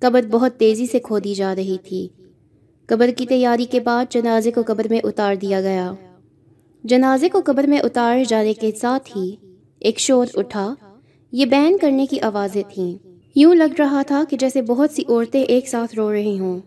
قبر 0.00 0.20
بہت 0.30 0.52
تیزی 0.56 0.86
سے 0.86 0.98
کھودی 0.98 1.34
جا 1.34 1.54
رہی 1.54 1.76
تھی۔ 1.84 2.08
قبر 2.86 3.10
کی 3.16 3.26
تیاری 3.26 3.64
کے 3.64 3.80
بعد 3.80 4.04
جنازے 4.10 4.50
کو 4.50 4.62
قبر 4.66 4.86
میں 4.90 5.00
اتار 5.04 5.34
دیا 5.34 5.60
گیا۔ 5.60 5.92
جنازے 6.84 7.28
کو 7.28 7.40
قبر 7.44 7.64
میں 7.64 7.80
اتار 7.80 8.18
جانے 8.28 8.52
کے 8.52 8.70
ساتھ 8.80 9.16
ہی 9.16 9.36
ایک 9.78 9.98
شور 9.98 10.26
اٹھا۔ 10.34 10.74
یہ 11.32 11.46
بین 11.46 11.78
کرنے 11.78 12.06
کی 12.06 12.20
آوازیں 12.20 12.62
تھیں۔ 12.74 12.98
یوں 13.36 13.54
لگ 13.54 13.74
رہا 13.78 14.02
تھا 14.02 14.24
کہ 14.30 14.36
جیسے 14.36 14.62
بہت 14.62 14.90
سی 14.90 15.02
عورتیں 15.08 15.42
ایک 15.42 15.68
ساتھ 15.68 15.94
رو 15.94 16.12
رہی 16.12 16.38
ہوں۔ 16.38 16.60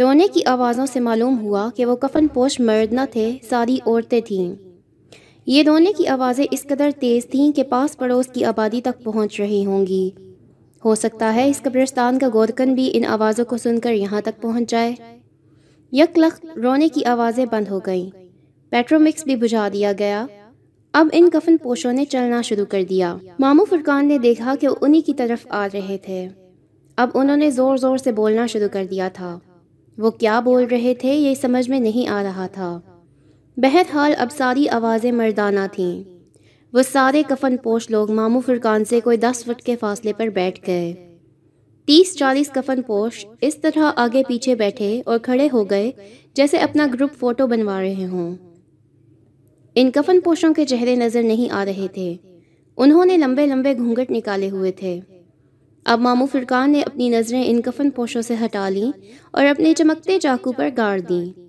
رونے 0.00 0.26
کی 0.32 0.44
آوازوں 0.44 0.86
سے 0.86 1.00
معلوم 1.00 1.38
ہوا 1.38 1.68
کہ 1.76 1.84
وہ 1.84 1.96
کفن 1.96 2.28
پوش 2.28 2.60
مرد 2.60 2.92
نہ 2.92 3.00
تھے، 3.10 3.36
ساری 3.48 3.76
عورتیں 3.86 4.20
تھیں۔ 4.20 4.54
یہ 5.46 5.62
رونے 5.62 5.92
کی 5.92 6.06
آوازیں 6.06 6.46
اس 6.50 6.62
قدر 6.62 6.90
تیز 7.00 7.26
تھیں 7.26 7.52
کہ 7.52 7.62
پاس 7.62 7.96
پڑوس 7.96 8.26
کی 8.26 8.44
آبادی 8.44 8.80
تک 8.80 9.04
پہنچ 9.04 9.40
رہی 9.40 9.66
ہوں 9.66 9.86
گی۔ 9.86 10.10
ہو 10.84 10.94
سکتا 10.94 11.34
ہے 11.34 11.48
اس 11.48 11.62
قبرستان 11.62 12.18
کا 12.18 12.28
گورکن 12.34 12.74
بھی 12.74 12.90
ان 12.94 13.04
آوازوں 13.04 13.44
کو 13.44 13.56
سن 13.56 13.80
کر 13.80 13.92
یہاں 13.92 14.20
تک 14.20 14.42
پہنچ 14.42 14.70
جائے۔ 14.70 15.21
یک 15.92 16.18
لخت 16.18 16.46
رونے 16.58 16.88
کی 16.88 17.04
آوازیں 17.04 17.46
بند 17.52 17.68
ہو 17.68 17.80
گئیں۔ 17.86 18.10
پیٹرومکس 18.70 19.24
بھی 19.24 19.36
بجھا 19.36 19.68
دیا 19.72 19.92
گیا۔ 19.98 20.26
اب 20.92 21.08
ان 21.12 21.30
کفن 21.30 21.56
پوشوں 21.56 21.92
نے 21.92 22.04
چلنا 22.04 22.42
شروع 22.42 22.64
کر 22.64 22.82
دیا۔ 22.90 23.16
مامو 23.38 23.64
فرقان 23.64 24.08
نے 24.08 24.18
دیکھا 24.18 24.54
کہ 24.60 24.68
وہ 24.68 24.74
انہی 24.80 25.00
کی 25.00 25.14
طرف 25.14 25.46
آ 25.50 25.68
رہے 25.72 25.98
تھے۔ 25.98 26.28
اب 26.96 27.08
انہوں 27.14 27.36
نے 27.36 27.50
زور 27.50 27.76
زور 27.76 27.96
سے 27.96 28.12
بولنا 28.12 28.46
شروع 28.46 28.68
کر 28.68 28.84
دیا 28.90 29.08
تھا۔ 29.08 29.38
وہ 29.98 30.10
کیا 30.10 30.40
بول 30.40 30.64
رہے 30.64 30.94
تھے 30.94 31.14
یہ 31.14 31.34
سمجھ 31.34 31.70
میں 31.70 31.80
نہیں 31.80 32.08
آ 32.08 32.22
رہا 32.22 32.46
تھا۔ 32.46 32.80
بہرحال 33.56 34.12
اب 34.18 34.28
ساری 34.36 34.68
آوازیں 34.68 35.12
مردانہ 35.12 35.60
تھیں۔ 35.72 36.02
وہ 36.72 36.82
سارے 36.82 37.22
کفن 37.28 37.56
پوش 37.56 37.90
لوگ 37.90 38.10
مامو 38.10 38.40
فرقان 38.40 38.84
سے 38.84 39.00
کوئی 39.00 39.16
دس 39.16 39.44
فٹ 39.44 39.62
کے 39.62 39.76
فاصلے 39.76 40.12
پر 40.12 40.26
بیٹھ 40.26 40.60
گئے۔ 40.66 41.11
تیس 41.84 42.16
چالیس 42.16 42.50
کفن 42.50 42.82
پوش 42.82 43.26
اس 43.40 43.56
طرح 43.56 43.92
آگے 43.96 44.22
پیچھے 44.28 44.54
بیٹھے 44.54 45.02
اور 45.06 45.18
کھڑے 45.18 45.48
ہو 45.52 45.70
گئے 45.70 45.90
جیسے 46.34 46.56
اپنا 46.58 46.86
گروپ 46.94 47.10
فوٹو 47.18 47.46
بنوا 47.46 47.80
رہے 47.80 48.06
ہوں۔ 48.06 48.36
ان 49.74 49.90
کفن 49.90 50.20
پوشوں 50.20 50.54
کے 50.54 50.64
چہرے 50.64 50.96
نظر 50.96 51.22
نہیں 51.22 51.52
آ 51.52 51.64
رہے 51.64 51.86
تھے۔ 51.92 52.16
انہوں 52.76 53.04
نے 53.04 53.16
لمبے 53.16 53.46
لمبے 53.46 53.76
گھونگٹ 53.76 54.10
نکالے 54.10 54.50
ہوئے 54.50 54.72
تھے۔ 54.72 55.00
اب 55.84 56.00
مامو 56.00 56.26
فرقان 56.26 56.72
نے 56.72 56.82
اپنی 56.82 57.08
نظریں 57.08 57.44
ان 57.46 57.60
کفن 57.60 57.90
پوشوں 57.90 58.22
سے 58.22 58.34
ہٹا 58.44 58.68
لیں 58.68 58.92
اور 59.30 59.46
اپنے 59.46 59.74
چمکتے 59.74 60.20
چاقو 60.20 60.52
پر 60.52 60.68
گاڑ 60.76 61.00
دیں۔ 61.00 61.40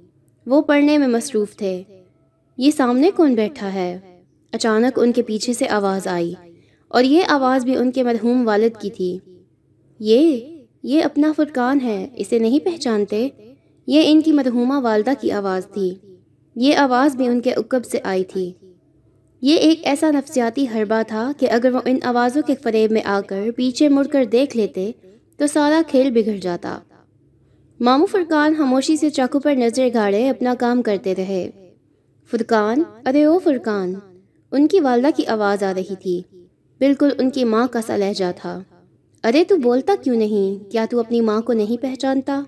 وہ 0.46 0.62
پڑھنے 0.62 0.98
میں 0.98 1.08
مصروف 1.08 1.56
تھے۔ 1.56 1.84
یہ 2.58 2.72
سامنے 2.72 3.12
کون 3.16 3.34
بیٹھا 3.34 3.74
ہے؟ 3.74 4.00
اچانک 4.52 5.00
ان 5.00 5.12
کے 5.12 5.22
پیچھے 5.22 5.54
سے 5.54 5.68
آواز 5.68 6.08
آئی 6.08 6.34
اور 6.88 7.04
یہ 7.04 7.22
آواز 7.28 7.66
بھی 7.66 7.76
ان 7.76 7.92
کے 7.92 8.04
مرحوم 8.04 8.48
والد 8.48 8.82
کی 8.82 8.90
تھی۔ 8.90 9.20
یہ 10.00 10.50
یہ 10.84 11.04
اپنا 11.04 11.34
فرقان 11.38 11.82
ہے، 11.82 12.08
اسے 12.16 12.40
نہیں 12.40 12.66
پہچانتے۔ 12.66 13.28
یہ 13.88 14.02
ان 14.06 14.22
کی 14.22 14.32
مرحومہ 14.32 14.74
والدہ 14.82 15.10
کی 15.22 15.32
آواز 15.32 15.68
تھی۔ 15.68 15.96
یہ 16.56 16.76
آواز 16.76 17.16
بھی 17.16 17.28
ان 17.28 17.42
کے 17.42 17.54
اکب 17.54 17.86
سے 17.86 18.00
آئی 18.04 18.24
تھی۔ 18.24 18.54
یہ 19.42 19.56
ایک 19.56 19.80
ایسا 19.84 20.12
نفسیاتی 20.12 20.66
حربہ 20.76 21.02
تھا 21.08 21.32
کہ 21.38 21.52
اگر 21.52 21.72
وہ 21.72 21.80
ان 21.86 21.98
آوازوں 22.04 22.42
کے 22.48 22.54
فریب 22.64 22.92
میں 22.92 23.02
آ 23.06 23.22
کر 23.28 23.50
پیچھے 23.56 23.90
مڑ 23.90 24.08
کر 24.08 24.26
دیکھ 24.26 24.58
لیتے 24.58 24.92
تو 25.38 25.48
سارا 25.48 25.82
کھیل 25.88 26.12
بگڑ 26.12 26.38
جاتا۔ 26.38 26.80
مامو 27.80 28.06
فرقان 28.06 28.54
خاموشی 28.58 28.98
سے 28.98 29.10
چاقو 29.10 29.40
پر 29.40 29.56
نظر 29.56 29.88
گاڑے 29.94 30.30
اپنا 30.30 30.54
کام 30.60 30.82
کرتے 30.82 31.16
رہے۔ 31.16 31.50
فرقان، 32.32 32.84
ارے 33.06 33.24
او 33.24 33.40
فرقان، 33.40 33.94
ان 34.52 34.68
کی 34.68 34.80
والدہ 34.80 35.08
کی 35.16 35.26
آواز 35.26 35.64
آ 35.64 35.74
رہی 35.74 35.96
تھی۔ 36.02 36.22
بالکل 36.80 37.10
ان 37.18 37.30
کی 37.30 37.44
ماں 37.44 37.68
کا 37.68 37.82
سا 37.88 37.98
لہجہ 37.98 38.32
تھا۔ 38.36 38.62
ارے 39.24 39.44
تو 39.44 39.58
بولتا 39.58 39.94
کیوں 40.04 40.16
نہیں؟ 40.16 40.72
کیا 40.72 40.86
تو 40.90 41.00
اپنی 41.00 41.22
ماں 41.22 41.42
کو 41.42 41.54
نہیں 41.54 41.82
پہچانتا؟ 41.82 42.44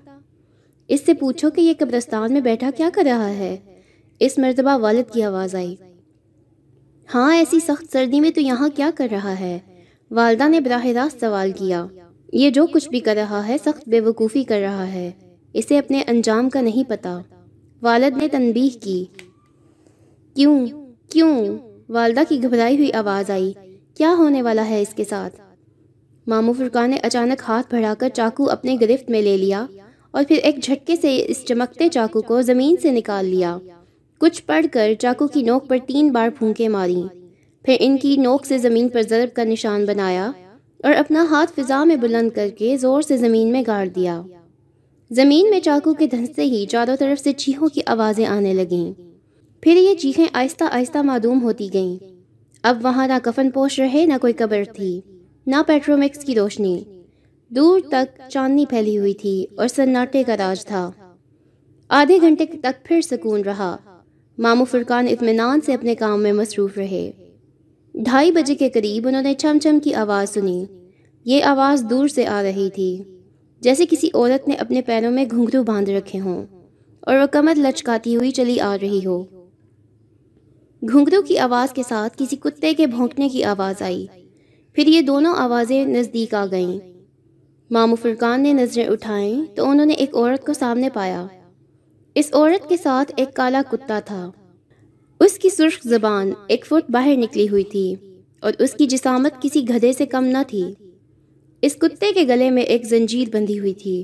اس 0.88 1.06
سے 1.06 1.14
پوچھو 1.14 1.50
کہ 1.50 1.62
یہ 1.62 1.74
قبرستان 1.80 2.34
میں 2.34 2.42
بیٹھا 2.42 2.70
کیا 2.78 2.90
کر 2.94 3.04
رہا 3.06 3.30
ہے؟ 3.30 3.58
اس 4.20 4.38
مرتبہ 4.38 4.78
والد 4.78 5.14
کی 5.14 5.24
آواز 5.24 5.56
آئی۔ 5.56 5.76
ہاں 7.16 7.36
ایسی 7.36 7.60
سخت 7.60 7.92
سردی 7.92 8.20
میں 8.20 8.32
تو 8.32 8.42
یہاں 8.42 8.70
کیا 8.76 8.90
کر 8.96 9.08
رہا 9.12 9.40
ہے؟ 9.40 9.60
والدہ 10.12 10.48
نے 10.48 10.60
براہ 10.60 10.86
راست 10.86 11.20
سوال 11.20 11.52
کیا۔ 11.52 11.86
یہ 12.34 12.50
جو 12.50 12.68
کچھ 12.68 12.90
بھی 12.90 13.00
کر 13.00 13.16
رہا 13.16 13.48
ہے، 13.48 13.58
سخت 13.66 13.90
بے 13.90 14.00
وقوفی 14.00 14.44
کر 14.44 14.60
رہا 14.60 14.94
ہے۔ 14.94 15.12
اسے 15.54 15.78
اپنے 15.78 16.04
انجام 16.08 16.50
کا 16.50 16.62
نہیں 16.62 16.90
پتا۔ 16.90 17.22
والد 17.82 18.18
نے 18.18 18.28
تنبیہ 18.28 18.84
کی۔ 18.84 19.06
کیوں؟ 20.36 20.68
کیوں؟ 21.10 21.58
والدہ 21.90 22.20
کی 22.30 22.44
گھبرائی 22.44 22.78
ہوئی 22.78 22.94
آواز 22.94 23.32
آئی۔ 23.32 23.54
کیا 23.98 24.16
ہونے 24.18 24.42
والا 24.42 24.70
ہے 24.70 24.82
اس 24.82 24.94
کے 24.94 25.04
ساتھ؟ 25.04 25.45
مامو 26.28 26.54
فرقان 26.54 26.90
نے 26.90 26.98
اچانک 27.04 27.42
ہاتھ 27.48 27.76
بڑھا 27.76 27.94
کر 28.00 28.10
چاقو 28.10 28.50
اپنے 28.50 28.76
گرفت 28.82 29.10
میں 29.10 29.22
لے 29.22 29.38
لیا 29.38 29.66
اور 30.12 30.24
پھر 30.28 30.36
ایک 30.44 30.64
جھٹکے 30.64 30.96
سے 30.96 31.26
اس 31.28 31.46
چمکتے 31.46 31.90
چاقو 31.90 32.22
کو 32.22 32.42
زمین 32.42 32.76
سے 32.82 32.92
نکال 32.92 33.26
لیا۔ 33.26 33.58
کچھ 34.18 34.44
پڑھ 34.44 34.66
کر 34.72 34.94
چاقو 35.00 35.28
کی 35.28 35.42
نوک 35.42 35.68
پر 35.68 35.78
تین 35.88 36.12
بار 36.12 36.30
پھونکے 36.40 36.68
ماری 36.68 37.02
پھر 37.66 37.76
ان 37.80 37.98
کی 37.98 38.18
نوک 38.18 38.46
سے 38.46 38.58
زمین 38.58 38.90
پر 38.90 39.02
ضرب 39.02 39.36
کا 39.36 39.44
نشان 39.44 39.86
بنایا 39.86 40.32
اور 40.84 40.94
اپنا 40.94 41.26
ہاتھ 41.30 41.52
فضا 41.56 41.84
میں 41.84 41.96
بلند 41.96 42.30
کر 42.36 42.50
کے 42.58 42.78
زور 42.78 43.02
سے 43.02 43.18
زمین 43.18 43.52
میں 43.52 43.64
گاڑ 43.68 43.88
دیا۔ 43.88 44.22
زمین 45.12 45.50
میں 45.50 45.60
چاقو 45.60 45.94
کے 45.94 46.08
دھنستے 46.08 46.42
ہی 46.42 46.66
چاروں 46.66 46.96
طرف 46.96 47.24
سے 47.24 47.34
چیخوں 47.34 47.70
کی 47.70 47.82
آوازیں 47.86 48.26
آنے 48.26 48.54
لگیں۔ 48.54 49.02
پھر 49.62 49.76
یہ 49.76 49.94
چیخیں 49.94 50.26
آہستہ 50.34 50.64
آہستہ 50.72 50.98
معدوم 50.98 51.42
ہوتی 51.42 51.70
گئیں۔ 51.74 52.04
اب 52.64 52.80
وہاں 52.84 53.08
نہ 53.08 53.14
کفن 53.24 53.52
پوش 53.52 53.80
رہے، 53.80 54.06
نہ 54.06 54.14
کوئی 54.22 54.34
قبر 54.34 54.64
تھی۔ 54.76 55.02
نہ 55.48 55.56
پیٹرومکس 55.68 56.24
کی 56.24 56.36
روشنی۔ 56.36 56.84
دور 57.50 57.80
تک 57.90 58.22
چاندنی 58.30 58.66
پھیلی 58.66 58.98
ہوئی 58.98 59.14
تھی 59.14 59.46
اور 59.58 59.68
سناٹے 59.68 60.24
کا 60.24 60.38
راج 60.38 60.66
تھا۔ 60.66 60.92
آدھے 61.90 62.22
گھنٹے 62.22 62.46
تک 62.46 62.86
پھر 62.86 63.02
سکون 63.02 63.42
رہا۔ 63.42 63.78
مامو 64.38 64.66
فرقان 64.66 65.08
اطمینان 65.12 65.62
سے 65.62 65.74
اپنے 65.74 65.96
کام 65.96 66.24
میں 66.24 66.34
مصروف 66.34 66.78
رہے۔ 66.78 67.12
ڈھائی 67.94 68.32
بجے 68.32 68.56
کے 68.56 68.70
قریب 68.70 69.08
انہوں 69.08 69.22
نے 69.22 69.34
چھم 69.34 69.58
چھم 69.60 69.80
کی 69.80 69.94
آواز 69.94 70.30
سنی۔ 70.30 70.66
یہ 71.26 71.44
آواز 71.44 71.86
دور 71.90 72.08
سے 72.08 72.28
آ 72.28 72.44
رہی 72.44 72.70
تھی، 72.70 73.04
جیسے 73.62 73.86
کسی 73.90 74.10
عورت 74.14 74.48
نے 74.48 74.56
اپنے 74.56 74.82
پیروں 74.82 75.12
میں 75.12 75.26
گھنگرو 75.32 75.64
باندھ 75.64 75.90
رکھے 75.90 76.20
ہوں 76.20 76.46
اور 77.00 77.16
وہ 77.16 77.26
کمر 77.32 77.54
لچکاتی 77.58 78.16
ہوئی 78.16 78.32
چلی 78.32 78.60
آ 78.60 78.76
رہی 78.82 79.06
ہو۔ 79.06 79.24
گھنگرو 80.82 81.22
کی 81.22 81.38
آواز 81.38 81.74
کے 81.74 81.84
ساتھ 81.88 82.14
کسی 82.18 82.36
کتے 82.36 82.74
کے 82.74 82.88
بھونکنے 82.88 83.30
کی 83.30 83.44
آواز 83.44 83.82
آئی۔ 83.82 84.08
پھر 84.76 84.88
یہ 84.88 85.02
دونوں 85.02 85.36
آوازیں 85.36 85.86
نزدیک 85.86 86.34
آ 86.34 86.46
گئیں۔ 86.52 86.80
مامو 87.72 87.96
فرقان 87.96 88.44
نے 88.44 88.54
نظریں 88.54 88.88
اٹھائیں 88.88 89.56
تو 89.56 89.70
انہوں 89.70 89.86
نے 89.86 89.94
ایک 89.94 90.16
عورت 90.16 90.46
کو 90.46 90.54
سامنے 90.54 90.90
پایا۔ 90.90 91.28
اس 92.16 92.30
عورت 92.34 92.70
کے 92.70 92.78
ساتھ 92.78 93.12
ایک 93.16 93.34
کالا 93.34 93.62
کتا 93.72 94.00
تھا۔ 94.00 94.32
اس 95.20 95.40
کی 95.40 95.50
سرخ 95.50 95.88
زبان 95.88 96.32
ایک 96.48 96.66
فٹ 96.66 96.92
باہر 96.92 97.16
نکلی 97.18 97.50
ہوئی 97.50 97.64
تھی 97.64 97.96
اور 98.40 98.54
اس 98.60 98.74
کی 98.74 98.88
جسامت 98.88 99.42
کسی 99.42 99.64
گدھے 99.70 99.94
سے 99.94 100.06
کم 100.06 100.26
نہ 100.26 100.38
تھی۔ 100.48 100.74
اس 101.62 101.76
کتے 101.76 102.12
کے 102.14 102.24
گلے 102.24 102.50
میں 102.50 102.64
ایک 102.64 102.86
زنجیر 102.86 103.28
بندھی 103.34 103.60
ہوئی 103.60 103.74
تھی۔ 103.74 104.04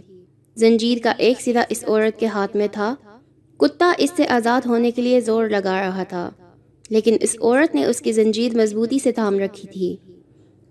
زنجیر 0.55 0.97
کا 1.03 1.13
ایک 1.17 1.41
سرا 1.41 1.63
اس 1.69 1.83
عورت 1.87 2.19
کے 2.19 2.25
ہاتھ 2.25 2.55
میں 2.55 2.67
تھا۔ 2.71 2.95
کتا 3.57 3.91
اس 3.97 4.09
سے 4.15 4.27
آزاد 4.27 4.61
ہونے 4.65 4.91
کے 4.91 5.01
لیے 5.01 5.21
زور 5.21 5.49
لگا 5.49 5.81
رہا 5.81 6.03
تھا، 6.03 6.29
لیکن 6.89 7.17
اس 7.21 7.35
عورت 7.41 7.75
نے 7.75 7.85
اس 7.85 8.01
کی 8.01 8.11
زنجیر 8.11 8.57
مضبوطی 8.57 8.99
سے 8.99 9.11
تھام 9.11 9.39
رکھی 9.39 9.67
تھی۔ 9.67 9.95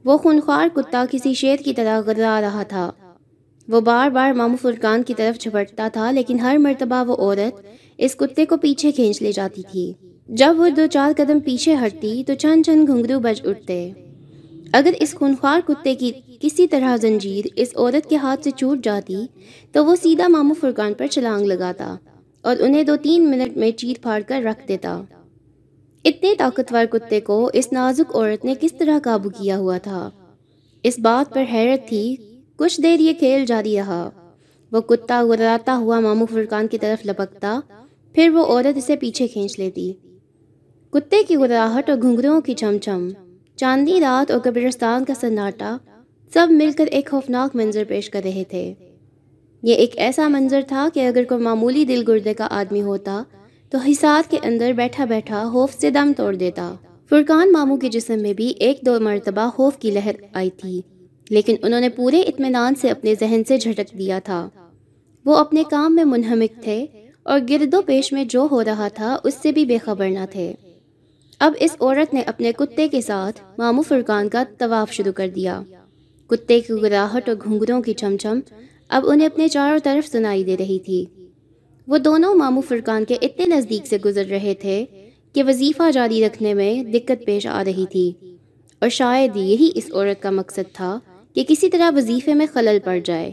وہ 0.04 0.16
خونخوار 0.18 0.68
کتا 0.74 1.04
کسی 1.10 1.34
شیر 1.34 1.56
کی 1.56 1.72
طرح 1.72 2.00
گرا 2.06 2.40
رہا 2.40 2.62
تھا۔ 2.62 2.90
وہ 3.68 3.80
بار 3.80 4.10
بار 4.10 4.32
مامو 4.32 4.56
فرقان 4.62 5.02
کی 5.02 5.14
طرف 5.14 5.40
جھپٹتا 5.40 5.88
تھا، 5.92 6.10
لیکن 6.10 6.40
ہر 6.40 6.56
مرتبہ 6.58 7.04
وہ 7.06 7.16
عورت 7.16 7.66
اس 7.98 8.14
کتے 8.14 8.46
کو 8.46 8.56
پیچھے 8.56 8.92
کھینچ 8.92 9.22
لے 9.22 9.32
جاتی 9.32 9.62
تھی۔ 9.62 9.92
جب 10.28 10.54
وہ 10.58 10.68
دو 10.68 10.86
چار 10.86 11.12
قدم 11.16 11.40
پیچھے 11.40 11.74
ہٹتی 11.74 12.24
تو 12.24 12.34
چند 12.34 12.62
چند 12.66 12.88
گھنگرو 12.88 13.20
بج 13.20 13.40
اٹھتے۔ 13.44 13.92
اگر 14.72 14.90
اس 15.00 15.14
خونخوار 15.14 15.60
کتے 15.68 15.94
کی 15.94 16.12
کسی 16.40 16.66
طرح 16.66 16.96
زنجیر 16.96 17.46
اس 17.56 17.68
عورت 17.76 18.08
کے 18.10 18.16
ہاتھ 18.16 18.44
سے 18.44 18.50
چوٹ 18.50 18.84
جاتی 18.84 19.26
تو 19.72 19.86
وہ 19.86 19.96
سیدھا 19.96 20.28
مامو 20.28 20.54
فرقان 20.54 20.94
پر 20.94 21.06
چھلانگ 21.06 21.46
لگاتا 21.46 21.96
اور 22.40 22.56
انہیں 22.60 22.82
دو 22.82 22.96
تین 22.96 23.30
منٹ 23.30 23.56
میں 23.56 23.70
چیر 23.70 24.02
پھاڑ 24.02 24.22
کر 24.26 24.40
رکھ 24.44 24.68
دیتا۔ 24.68 25.02
اتنے 26.10 26.34
طاقتور 26.38 26.84
کتے 26.84 27.20
کو 27.20 27.50
اس 27.52 27.72
نازک 27.72 28.16
عورت 28.16 28.44
نے 28.44 28.54
کس 28.60 28.72
طرح 28.78 28.98
قابو 29.04 29.28
کیا 29.28 29.58
ہوا 29.58 29.78
تھا؟ 29.78 30.10
اس 30.82 30.98
بات 30.98 31.34
پر 31.34 31.42
حیرت 31.52 31.88
تھی، 31.88 32.16
کچھ 32.56 32.80
دیر 32.80 33.00
یہ 33.00 33.12
کھیل 33.12 33.46
جاری 33.46 33.76
رہا۔ 33.76 34.10
وہ 34.72 34.80
کتا 34.80 35.24
گراتا 35.24 35.76
ہوا 35.76 36.00
مامو 36.00 36.26
فرقان 36.26 36.68
کی 36.68 36.78
طرف 36.78 37.06
لپکتا، 37.06 37.60
پھر 38.12 38.28
وہ 38.28 38.44
عورت 38.44 38.76
اسے 38.76 38.96
پیچھے 38.96 39.28
کھینچ 39.28 39.58
لیتی۔ 39.58 39.92
کتے 40.90 41.22
کی 41.22 41.36
گراہٹ 41.36 41.90
اور 41.90 41.98
گھنگروں 42.02 42.40
کی 42.40 42.54
چم 42.54 42.78
چم 42.78 43.08
چاندی 43.56 44.00
رات 44.00 44.30
اور 44.30 44.40
قبرستان 44.40 45.04
کا 45.04 45.14
سناٹا 45.14 45.76
سب 46.34 46.46
مل 46.50 46.72
کر 46.72 46.86
ایک 46.86 47.10
خوفناک 47.10 47.56
منظر 47.56 47.84
پیش 47.88 48.10
کر 48.10 48.20
رہے 48.24 48.44
تھے۔ 48.48 48.74
یہ 49.62 49.74
ایک 49.74 49.92
ایسا 49.96 50.28
منظر 50.28 50.60
تھا 50.68 50.88
کہ 50.94 51.06
اگر 51.06 51.24
کوئی 51.24 51.42
معمولی 51.42 51.84
دل 51.84 52.02
گردے 52.08 52.34
کا 52.34 52.48
آدمی 52.50 52.82
ہوتا 52.82 53.22
تو 53.72 53.78
حساب 53.78 54.30
کے 54.30 54.38
اندر 54.42 54.72
بیٹھا 54.72 55.04
بیٹھا 55.04 55.48
خوف 55.52 55.74
سے 55.74 55.90
دم 55.90 56.12
توڑ 56.16 56.34
دیتا۔ 56.34 56.74
فرقان 57.10 57.52
مامو 57.52 57.76
کے 57.76 57.88
جسم 57.88 58.22
میں 58.22 58.32
بھی 58.32 58.46
ایک 58.58 58.80
دو 58.86 59.00
مرتبہ 59.00 59.48
خوف 59.50 59.76
کی 59.76 59.90
لہر 59.90 60.14
آئی 60.32 60.50
تھی، 60.50 60.80
لیکن 61.30 61.56
انہوں 61.62 61.80
نے 61.80 61.88
پورے 61.88 62.20
اطمینان 62.20 62.74
سے 62.74 62.88
اپنے 62.88 63.14
ذہن 63.20 63.42
سے 63.48 63.58
جھٹک 63.58 63.98
دیا 63.98 64.18
تھا۔ 64.24 64.48
وہ 65.24 65.36
اپنے 65.36 65.62
کام 65.70 65.94
میں 65.94 66.04
منہمک 66.04 66.62
تھے 66.62 66.86
اور 67.22 67.40
گرد 67.48 67.74
و 67.74 67.82
پیش 67.82 68.12
میں 68.12 68.24
جو 68.24 68.46
ہو 68.50 68.64
رہا 68.64 68.88
تھا 68.88 69.16
اس 69.24 69.34
سے 69.42 69.52
بھی 69.52 69.64
بے 69.64 69.78
خبر 69.78 70.08
نہ 70.08 70.24
تھے۔ 70.30 70.52
اب 71.38 71.52
اس 71.60 71.76
عورت 71.80 72.14
نے 72.14 72.22
اپنے 72.26 72.52
کتے 72.52 72.88
کے 72.88 73.00
ساتھ 73.00 73.40
مامو 73.58 73.82
فرقان 73.82 74.28
کا 74.28 74.44
طواف 74.58 74.92
شروع 74.92 75.12
کر 75.12 75.28
دیا۔ 75.34 75.62
کتے 76.30 76.60
کی 76.60 76.82
گراہٹ 76.82 77.28
اور 77.28 77.36
گھنگروں 77.44 77.80
کی 77.82 77.94
چھم 77.94 78.16
اب 78.88 79.08
انہیں 79.08 79.26
اپنے 79.26 79.48
چاروں 79.48 79.78
طرف 79.84 80.08
سنائی 80.08 80.44
دے 80.44 80.56
رہی 80.56 80.78
تھی۔ 80.78 81.04
وہ 81.90 81.98
دونوں 81.98 82.34
مامو 82.34 82.60
فرقان 82.60 83.04
کے 83.04 83.16
اتنے 83.22 83.56
نزدیک 83.56 83.86
سے 83.86 83.96
گزر 84.04 84.24
رہے 84.24 84.54
تھے 84.54 84.84
کہ 85.32 85.42
وظیفہ 85.42 85.90
جاری 85.90 86.26
رکھنے 86.26 86.54
میں 86.54 86.82
دقت 86.82 87.26
پیش 87.26 87.46
آ 87.46 87.64
رہی 87.64 87.84
تھی۔ 87.90 88.12
اور 88.78 88.88
شاید 88.88 89.36
یہی 89.36 89.70
اس 89.74 89.90
عورت 89.92 90.22
کا 90.22 90.30
مقصد 90.30 90.74
تھا 90.74 90.98
کہ 91.34 91.44
کسی 91.48 91.70
طرح 91.70 91.90
وظیفے 91.96 92.34
میں 92.34 92.46
خلل 92.52 92.78
پڑ 92.84 92.98
جائے۔ 93.04 93.32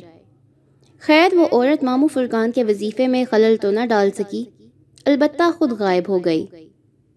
خیر، 0.99 1.36
وہ 1.36 1.45
عورت 1.51 1.84
مامو 1.84 2.08
فرقان 2.08 2.51
کے 2.51 2.64
وظیفے 2.64 3.08
میں 3.08 3.26
خلل 3.32 3.55
تو 3.62 3.72
نہ 3.72 3.80
ڈال 3.89 4.10
سکی، 4.12 4.43
البتہ 5.05 5.43
خود 5.58 5.72
غائب 5.72 6.03
ہو 6.10 6.26
گئی۔ 6.26 6.45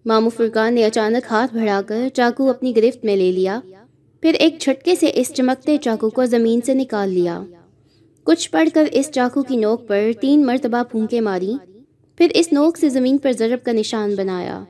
مامو 0.05 0.29
فرقان 0.29 0.73
نے 0.73 0.85
اچانک 0.85 1.27
ہاتھ 1.31 1.55
بڑھا 1.55 1.81
کر 1.87 2.07
چاقو 2.13 2.49
اپنی 2.49 2.75
گرفت 2.75 3.05
میں 3.05 3.15
لے 3.15 3.31
لیا، 3.31 3.59
پھر 4.21 4.33
ایک 4.33 4.55
چھٹکے 4.59 4.95
سے 4.95 5.11
اس 5.13 5.33
چمکتے 5.33 5.77
چاقو 5.77 6.09
کو 6.09 6.25
زمین 6.25 6.61
سے 6.61 6.73
نکال 6.73 7.09
لیا۔ 7.09 7.43
کچھ 8.23 8.51
پڑھ 8.51 8.69
کر 8.73 8.87
اس 8.91 9.11
چاقو 9.11 9.41
کی 9.43 9.55
نوک 9.55 9.87
پر 9.87 10.11
تین 10.21 10.45
مرتبہ 10.45 10.83
پھونکے 10.83 11.21
ماری، 11.21 11.53
پھر 12.17 12.27
اس 12.33 12.53
نوک 12.53 12.77
سے 12.77 12.89
زمین 12.89 13.17
پر 13.17 13.31
ضرب 13.31 13.65
کا 13.65 13.71
نشان 13.71 14.15
بنایا 14.15 14.63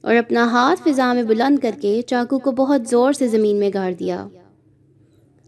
اور 0.00 0.16
اپنا 0.16 0.44
ہاتھ 0.50 0.82
فضا 0.84 1.12
میں 1.12 1.22
بلند 1.22 1.58
کر 1.58 1.70
کے 1.80 2.02
چاقو 2.06 2.38
کو 2.38 2.50
بہت 2.50 2.88
زور 2.88 3.12
سے 3.12 3.28
زمین 3.28 3.56
میں 3.56 3.70
گاڑ 3.74 3.92
دیا۔ 3.92 4.28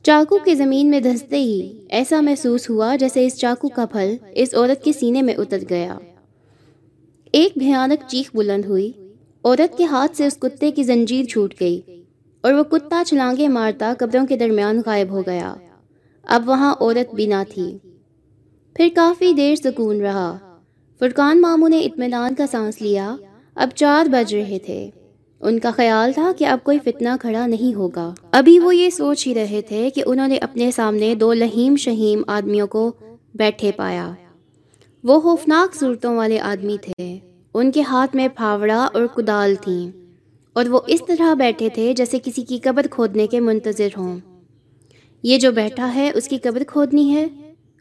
چاقو 0.02 0.38
کے 0.38 0.54
زمین 0.54 0.90
میں 0.90 1.00
دھستے 1.00 1.36
ہی 1.36 1.84
ایسا 1.88 2.20
محسوس 2.20 2.70
ہوا 2.70 2.96
جیسے 2.96 3.26
اس 3.26 3.38
چاقو 3.38 3.68
کا 3.68 3.86
پھل 3.86 4.16
اس 4.32 4.54
عورت 4.54 4.84
کے 4.84 4.92
سینے 4.92 5.22
میں 5.22 5.34
اتر 5.34 5.58
گیا۔ 5.70 5.98
ایک 7.32 7.52
بھیانک 7.56 8.08
چیخ 8.08 8.30
بلند 8.34 8.64
ہوئی، 8.64 8.92
عورت 9.44 9.78
کے 9.78 9.84
ہاتھ 9.84 10.16
سے 10.16 10.26
اس 10.26 10.36
کتے 10.36 10.70
کی 10.70 10.82
زنجیر 10.82 11.24
چھوٹ 11.24 11.54
گئی 11.60 11.80
اور 12.40 12.52
وہ 12.52 12.62
کتا 12.62 13.02
چھلانگے 13.06 13.48
مارتا 13.48 13.92
قبروں 13.98 14.26
کے 14.26 14.36
درمیان 14.36 14.82
غائب 14.86 15.10
ہو 15.10 15.22
گیا۔ 15.26 15.54
اب 16.26 16.48
وہاں 16.48 16.74
عورت 16.80 17.14
بھی 17.14 17.26
نہ 17.26 17.42
تھی۔ 17.48 17.78
پھر 18.74 18.88
کافی 18.94 19.32
دیر 19.32 19.54
سکون 19.54 20.00
رہا۔ 20.00 20.38
فرقان 20.98 21.40
ماموں 21.40 21.68
نے 21.68 21.78
اطمینان 21.80 22.34
کا 22.34 22.46
سانس 22.50 22.82
لیا۔ 22.82 23.16
اب 23.54 23.68
چار 23.74 24.06
بج 24.06 24.34
رہے 24.34 24.58
تھے۔ 24.58 24.90
ان 25.40 25.58
کا 25.58 25.70
خیال 25.70 26.12
تھا 26.12 26.32
کہ 26.38 26.44
اب 26.44 26.58
کوئی 26.64 26.78
فتنہ 26.84 27.08
کھڑا 27.20 27.46
نہیں 27.46 27.74
ہوگا۔ 27.74 28.14
ابھی 28.30 28.58
وہ 28.58 28.76
یہ 28.76 28.90
سوچ 28.90 29.26
ہی 29.26 29.34
رہے 29.34 29.60
تھے 29.68 29.90
کہ 29.94 30.02
انہوں 30.06 30.28
نے 30.28 30.36
اپنے 30.36 30.70
سامنے 30.70 31.14
دو 31.14 31.32
لہیم 31.32 31.76
شہیم 31.76 32.22
آدمیوں 32.26 32.66
کو 32.66 32.92
بیٹھے 33.34 33.72
پایا۔ 33.72 34.12
وہ 35.04 35.20
خوفناک 35.20 35.74
صورتوں 35.74 36.16
والے 36.16 36.40
آدمی 36.40 36.76
تھے۔ 36.82 37.18
ان 37.54 37.72
کے 37.72 37.82
ہاتھ 37.82 38.16
میں 38.16 38.28
پھاوڑا 38.28 38.88
اور 38.94 39.06
کدال 39.06 39.54
تھیں 39.54 39.90
اور 40.52 40.64
وہ 40.66 40.80
اس 40.86 41.00
طرح 41.06 41.34
بیٹھے 41.34 41.68
تھے 41.68 41.92
جیسے 41.96 42.18
کسی 42.24 42.42
کی 42.42 42.58
قبر 42.58 42.86
کھودنے 42.90 43.26
کے 43.26 43.40
منتظر 43.40 43.88
ہوں۔ 43.96 44.18
یہ 45.24 45.38
جو 45.38 45.52
بیٹھا 45.52 45.94
ہے، 45.94 46.10
اس 46.14 46.28
کی 46.28 46.38
قبر 46.38 46.62
کھودنی 46.66 47.14
ہے۔ 47.14 47.26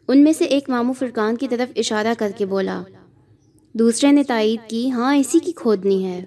ان 0.08 0.24
میں 0.24 0.32
سے 0.32 0.44
ایک 0.44 0.70
مامو 0.70 0.92
فرقان 0.92 1.36
کی 1.36 1.48
طرف 1.48 1.72
اشارہ 1.76 2.14
کر 2.18 2.32
کے 2.36 2.46
بولا، 2.46 2.82
دوسرے 3.72 4.12
نے 4.12 4.22
تائید 4.24 4.70
کی 4.70 4.90
ہاں 4.90 5.16
اسی 5.16 5.38
کی 5.38 5.52
کھودنی 5.52 6.04
ہے۔ 6.04 6.24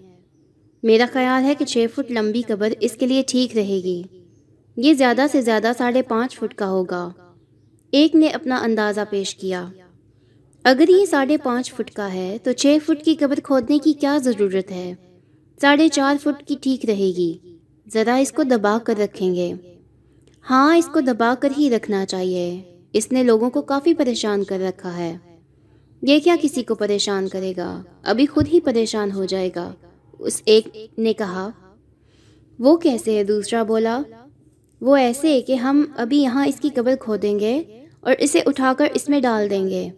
میرا 0.83 1.05
خیال 1.13 1.43
ہے 1.43 1.55
کہ 1.55 1.65
چھ 1.65 1.85
فٹ 1.95 2.11
لمبی 2.11 2.41
قبر 2.47 2.73
اس 2.79 2.91
کے 2.91 3.07
لیے 3.07 3.23
ٹھیک 3.27 3.55
رہے 3.55 3.79
گی۔ 3.83 4.03
یہ 4.77 4.93
زیادہ 4.93 5.21
سے 5.31 5.41
زیادہ 5.41 5.71
ساڑھے 5.77 6.01
پانچ 6.01 6.39
فٹ 6.39 6.53
کا 6.53 6.69
ہوگا۔ 6.69 7.09
ایک 7.91 8.15
نے 8.15 8.27
اپنا 8.27 8.55
اندازہ 8.55 9.01
پیش 9.09 9.35
کیا۔ 9.35 9.65
اگر 10.63 10.89
یہ 10.89 11.05
ساڑھے 11.05 11.37
پانچ 11.37 11.73
فٹ 11.73 11.91
کا 11.91 12.13
ہے، 12.13 12.37
تو 12.43 12.51
چھ 12.51 12.77
فٹ 12.85 13.05
کی 13.05 13.15
قبر 13.15 13.39
کھودنے 13.43 13.77
کی 13.77 13.93
کیا 13.93 14.17
ضرورت 14.23 14.71
ہے؟ 14.71 14.93
ساڑھے 15.61 15.87
چار 15.87 16.15
فٹ 16.23 16.47
کی 16.47 16.55
ٹھیک 16.61 16.85
رہے 16.85 17.11
گی۔ 17.17 17.37
ذرا 17.93 18.15
اس 18.15 18.31
کو 18.31 18.43
دبا 18.43 18.77
کر 18.83 18.93
رکھیں 18.97 19.35
گے۔ 19.35 19.53
ہاں 20.49 20.77
اس 20.77 20.89
کو 20.93 20.99
دبا 20.99 21.33
کر 21.39 21.49
ہی 21.57 21.69
رکھنا 21.69 22.05
چاہیے۔ 22.05 22.61
اس 22.93 23.11
نے 23.11 23.23
لوگوں 23.23 23.49
کو 23.49 23.61
کافی 23.61 23.93
پریشان 23.93 24.43
کر 24.43 24.59
رکھا 24.59 24.97
ہے۔ 24.97 25.17
یہ 26.01 26.19
کیا 26.19 26.35
کسی 26.41 26.63
کو 26.63 26.75
پریشان 26.75 27.27
کرے 27.27 27.53
گا؟ 27.57 27.81
ابھی 28.03 28.25
خود 28.25 28.47
ہی 28.53 28.59
پریشان 28.59 29.11
ہو 29.11 29.25
جائے 29.25 29.49
گا۔ 29.55 29.73
اس 30.19 30.41
ایک 30.45 30.99
نے 30.99 31.13
کہا، 31.13 31.49
وہ 32.59 32.77
کیسے 32.77 33.17
ہے؟ 33.17 33.23
دوسرا 33.23 33.63
بولا، 33.63 34.01
وہ 34.81 34.95
ایسے 34.95 35.41
کہ 35.41 35.55
ہم 35.55 35.85
ابھی 35.95 36.21
یہاں 36.21 36.47
اس 36.47 36.59
کی 36.59 36.69
قبر 36.75 36.95
کھو 36.99 37.15
دیں 37.15 37.39
گے 37.39 37.63
اور 37.99 38.13
اسے 38.19 38.39
اٹھا 38.45 38.73
کر 38.77 38.87
اس 38.93 39.09
میں 39.09 39.19
ڈال 39.19 39.49
دیں 39.49 39.67
گے۔ 39.67 39.89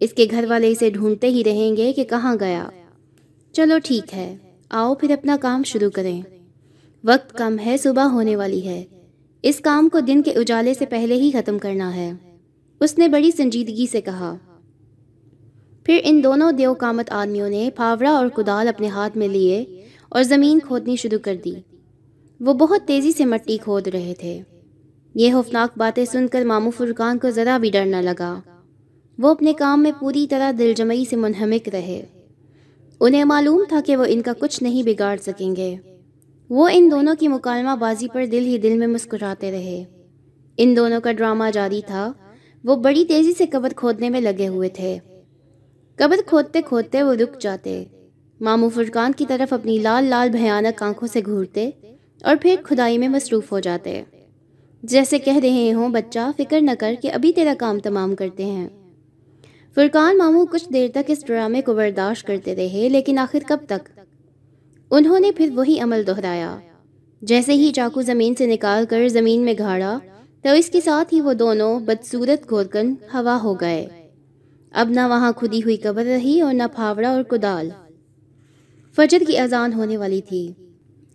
اس 0.00 0.12
کے 0.12 0.26
گھر 0.30 0.44
والے 0.48 0.70
اسے 0.70 0.90
ڈھونڈتے 0.90 1.28
ہی 1.28 1.44
رہیں 1.44 1.76
گے 1.76 1.92
کہ 1.92 2.04
کہاں 2.04 2.36
گیا۔ 2.40 2.68
چلو 3.52 3.74
ٹھیک 3.84 4.14
ہے، 4.14 4.36
آؤ 4.70 4.94
پھر 4.94 5.10
اپنا 5.10 5.36
کام 5.40 5.62
شروع 5.62 5.90
کریں۔ 5.90 6.22
وقت 7.04 7.38
کم 7.38 7.56
ہے، 7.66 7.76
صبح 7.76 8.02
ہونے 8.02 8.36
والی 8.36 8.68
ہے۔ 8.68 8.84
اس 9.46 9.60
کام 9.60 9.88
کو 9.88 10.00
دن 10.00 10.22
کے 10.22 10.30
اجالے 10.30 10.74
سے 10.74 10.86
پہلے 10.86 11.14
ہی 11.14 11.30
ختم 11.30 11.58
کرنا 11.58 11.96
ہے۔ 11.96 12.12
اس 12.80 12.98
نے 12.98 13.08
بڑی 13.08 13.30
سنجیدگی 13.30 13.86
سے 13.90 14.00
کہا۔ 14.00 14.36
پھر 15.84 16.00
ان 16.04 16.24
دونوں 16.24 16.52
دیو 16.52 16.74
کامت 16.74 17.10
آدمیوں 17.10 17.50
نے 17.50 17.70
پھاوڑا 17.76 18.10
اور 18.10 18.28
کدال 18.28 18.68
اپنے 18.68 18.88
ہاتھ 18.88 19.16
میں 19.16 19.28
لیے 19.28 19.64
اور 20.08 20.22
زمین 20.22 20.58
کھودنی 20.58 20.96
شروع 20.96 21.18
کر 21.18 21.36
دی۔ 21.44 21.54
وہ 22.40 22.54
بہت 22.54 22.80
تیزی 22.86 23.12
سے 23.12 23.24
مٹی 23.24 23.56
کھود 23.56 23.88
رہے 23.88 24.14
تھے۔ 24.18 24.42
یہ 25.14 25.32
خوفناک 25.32 25.78
باتیں 25.78 26.04
سن 26.04 26.28
کر 26.28 26.44
مامو 26.44 26.70
فرقان 26.70 27.18
کو 27.18 27.30
ذرا 27.30 27.58
بھی 27.58 27.70
ڈر 27.70 27.84
نہ 27.84 27.96
لگا۔ 27.96 28.40
وہ 29.18 29.28
اپنے 29.28 29.52
کام 29.52 29.82
میں 29.82 29.92
پوری 30.00 30.26
طرح 30.30 30.52
دل 30.58 30.72
جمعی 30.76 31.04
سے 31.10 31.16
منہمک 31.16 31.68
رہے۔ 31.68 32.02
انہیں 33.00 33.24
معلوم 33.24 33.64
تھا 33.68 33.80
کہ 33.86 33.96
وہ 33.96 34.04
ان 34.08 34.22
کا 34.22 34.32
کچھ 34.38 34.62
نہیں 34.62 34.82
بگاڑ 34.82 35.16
سکیں 35.16 35.56
گے۔ 35.56 35.76
وہ 36.50 36.68
ان 36.72 36.90
دونوں 36.90 37.14
کی 37.18 37.28
مکالمہ 37.28 37.76
بازی 37.80 38.06
پر 38.12 38.26
دل 38.26 38.44
ہی 38.46 38.58
دل 38.58 38.78
میں 38.78 38.86
مسکراتے 38.86 39.50
رہے۔ 39.50 39.84
ان 40.56 40.76
دونوں 40.76 41.00
کا 41.00 41.12
ڈرامہ 41.12 41.44
جاری 41.52 41.80
تھا۔ 41.86 42.12
وہ 42.64 42.76
بڑی 42.76 43.04
تیزی 43.04 43.32
سے 43.38 43.46
قبر 43.46 43.72
کھودنے 43.76 44.10
میں 44.10 44.20
لگے 44.20 44.48
ہوئے 44.48 44.68
تھے۔ 44.68 44.98
قبر 45.96 46.16
کھودتے 46.26 46.62
کھودتے 46.62 47.02
وہ 47.02 47.14
رک 47.14 47.40
جاتے۔ 47.40 47.84
مامو 48.40 48.68
فرقان 48.68 49.12
کی 49.16 49.24
طرف 49.28 49.52
اپنی 49.52 49.78
لال 49.78 50.04
لال 50.04 50.30
بھیانک 50.30 50.82
آنکھوں 50.82 51.08
سے 51.12 51.20
گھورتے 51.26 51.70
اور 52.22 52.36
پھر 52.42 52.54
کھدائی 52.64 52.98
میں 52.98 53.08
مصروف 53.08 53.52
ہو 53.52 53.60
جاتے۔ 53.60 54.02
جیسے 54.82 55.18
کہہ 55.18 55.36
رہے 55.36 55.72
ہوں، 55.72 55.88
بچہ، 55.88 56.30
فکر 56.36 56.60
نہ 56.60 56.70
کر 56.78 56.94
کہ 57.02 57.10
ابھی 57.12 57.32
تیرا 57.32 57.54
کام 57.58 57.78
تمام 57.78 58.14
کرتے 58.14 58.44
ہیں۔ 58.44 58.68
فرقان 59.74 60.18
مامو 60.18 60.46
کچھ 60.46 60.72
دیر 60.72 60.88
تک 60.90 61.10
اس 61.10 61.26
ڈرامے 61.26 61.62
کو 61.62 61.74
برداشت 61.74 62.26
کرتے 62.26 62.56
رہے، 62.56 62.88
لیکن 62.88 63.18
آخر 63.18 63.38
کب 63.46 63.58
تک؟ 63.68 63.93
انہوں 64.90 65.20
نے 65.20 65.32
پھر 65.32 65.50
وہی 65.54 65.80
عمل 65.80 66.06
دہرایا۔ 66.06 66.58
جیسے 67.22 67.52
ہی 67.52 67.72
چاقو 67.72 68.02
زمین 68.02 68.34
سے 68.34 68.46
نکال 68.46 68.86
کر 68.86 69.08
زمین 69.08 69.40
میں 69.40 69.54
گھاڑا، 69.58 69.98
تو 70.42 70.48
اس 70.48 70.70
کے 70.70 70.80
ساتھ 70.80 71.14
ہی 71.14 71.20
وہ 71.20 71.32
دونوں 71.32 71.80
بدصورت 71.80 72.48
گھورکن 72.48 72.94
ہوا 73.14 73.38
ہو 73.42 73.54
گئے۔ 73.54 73.86
اب 74.72 74.90
نہ 74.90 75.00
وہاں 75.08 75.32
کھدی 75.32 75.58
ہوئی 75.58 75.76
قبر 75.76 76.04
رہی 76.04 76.40
اور 76.40 76.54
نہ 76.54 76.62
پھاوڑا 76.74 77.08
اور 77.08 77.22
کدال۔ 77.22 77.70
فجر 78.96 79.18
کی 79.26 79.38
اذان 79.38 79.72
ہونے 79.72 79.96
والی 79.96 80.20
تھی۔ 80.20 80.52